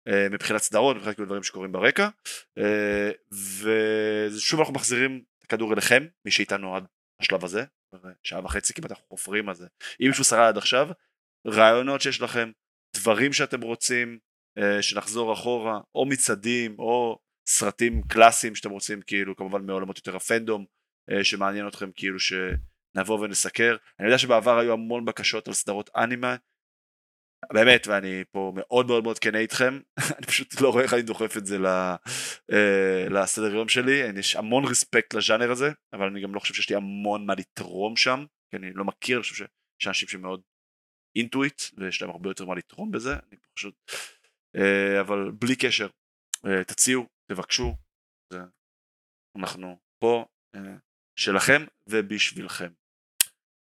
אה, 0.07 0.27
מבחינת 0.31 0.61
סדרות, 0.61 0.95
מבחינת 0.95 1.19
דברים 1.19 1.43
שקורים 1.43 1.71
ברקע. 1.71 2.09
אה, 2.57 3.11
ושוב 4.33 4.59
אנחנו 4.59 4.73
מחזירים 4.73 5.23
את 5.39 5.43
הכדור 5.43 5.73
אליכם, 5.73 6.05
מי 6.25 6.31
שאיתנו 6.31 6.75
עד 6.75 6.85
השלב 7.19 7.45
הזה, 7.45 7.63
שעה 8.23 8.45
וחצי 8.45 8.73
כמעט 8.73 8.91
אנחנו 8.91 9.05
חופרים 9.09 9.49
על 9.49 9.55
זה. 9.55 9.67
אם 10.01 10.07
מישהו 10.07 10.23
שרד 10.23 10.47
עד 10.47 10.57
עכשיו, 10.57 10.87
רעיונות 11.47 12.01
שיש 12.01 12.21
לכם, 12.21 12.51
דברים 12.95 13.33
שאתם 13.33 13.61
רוצים 13.61 14.19
אה, 14.57 14.81
שנחזור 14.81 15.33
אחורה, 15.33 15.79
או 15.95 16.05
מצעדים, 16.05 16.75
או 16.79 17.19
סרטים 17.47 18.01
קלאסיים 18.07 18.55
שאתם 18.55 18.69
רוצים, 18.69 19.01
כאילו 19.01 19.35
כמובן 19.35 19.65
מעולמות 19.65 19.97
יותר 19.97 20.15
הפנדום, 20.15 20.65
אה, 21.11 21.23
שמעניין 21.23 21.67
אתכם 21.67 21.91
כאילו 21.95 22.17
שנבוא 22.19 23.19
ונסקר. 23.19 23.75
אני 23.99 24.07
יודע 24.07 24.17
שבעבר 24.17 24.59
היו 24.59 24.73
המון 24.73 25.05
בקשות 25.05 25.47
על 25.47 25.53
סדרות 25.53 25.89
אנימה, 25.95 26.35
באמת, 27.53 27.87
ואני 27.87 28.23
פה 28.31 28.53
מאוד 28.55 28.87
מאוד 28.87 29.03
מאוד 29.03 29.19
כנה 29.19 29.39
איתכם, 29.39 29.79
אני 30.17 30.25
פשוט 30.27 30.61
לא 30.61 30.69
רואה 30.69 30.83
איך 30.83 30.93
אני 30.93 31.01
דוחף 31.01 31.37
את 31.37 31.45
זה 31.45 31.57
אה, 32.51 33.09
לסדר 33.09 33.55
יום 33.55 33.69
שלי, 33.69 34.01
יש 34.19 34.35
המון 34.35 34.65
רספקט 34.65 35.13
לז'אנר 35.13 35.51
הזה, 35.51 35.71
אבל 35.93 36.07
אני 36.07 36.21
גם 36.21 36.35
לא 36.35 36.39
חושב 36.39 36.53
שיש 36.53 36.69
לי 36.69 36.75
המון 36.75 37.25
מה 37.25 37.33
לתרום 37.37 37.95
שם, 37.95 38.25
כי 38.51 38.57
אני 38.57 38.71
לא 38.73 38.85
מכיר, 38.85 39.17
אני 39.17 39.21
חושב 39.21 39.35
שיש 39.35 39.87
אנשים 39.87 40.07
שמאוד 40.07 40.41
אינטואיט 41.15 41.61
ויש 41.77 42.01
להם 42.01 42.11
הרבה 42.11 42.29
יותר 42.29 42.45
מה 42.45 42.55
לתרום 42.55 42.91
בזה 42.91 43.13
אני 43.13 43.37
פשוט 43.53 43.75
אה, 44.55 45.01
אבל 45.01 45.31
בלי 45.31 45.55
קשר 45.55 45.87
אה, 46.45 46.63
תציעו 46.63 47.05
תבקשו 47.31 47.75
אנחנו 49.37 49.77
פה 49.99 50.25
אה, 50.55 50.75
שלכם 51.19 51.65
ובשבילכם. 51.89 52.71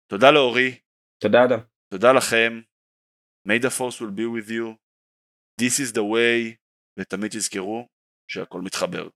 תודה 0.08 0.32
לאורי. 0.32 0.80
תודה 1.24 1.44
אדם. 1.44 1.60
תודה 1.94 2.14
לכם. 2.14 2.62
May 3.48 3.60
the 3.62 3.70
force 3.70 4.02
will 4.02 4.16
be 4.16 4.26
with 4.26 4.50
you. 4.50 4.76
This 5.62 5.80
is 5.80 5.92
the 5.94 6.04
way 6.14 6.56
ותמיד 7.00 7.32
תזכרו 7.32 7.88
שהכל 8.32 8.62
מתחבר. 8.62 9.10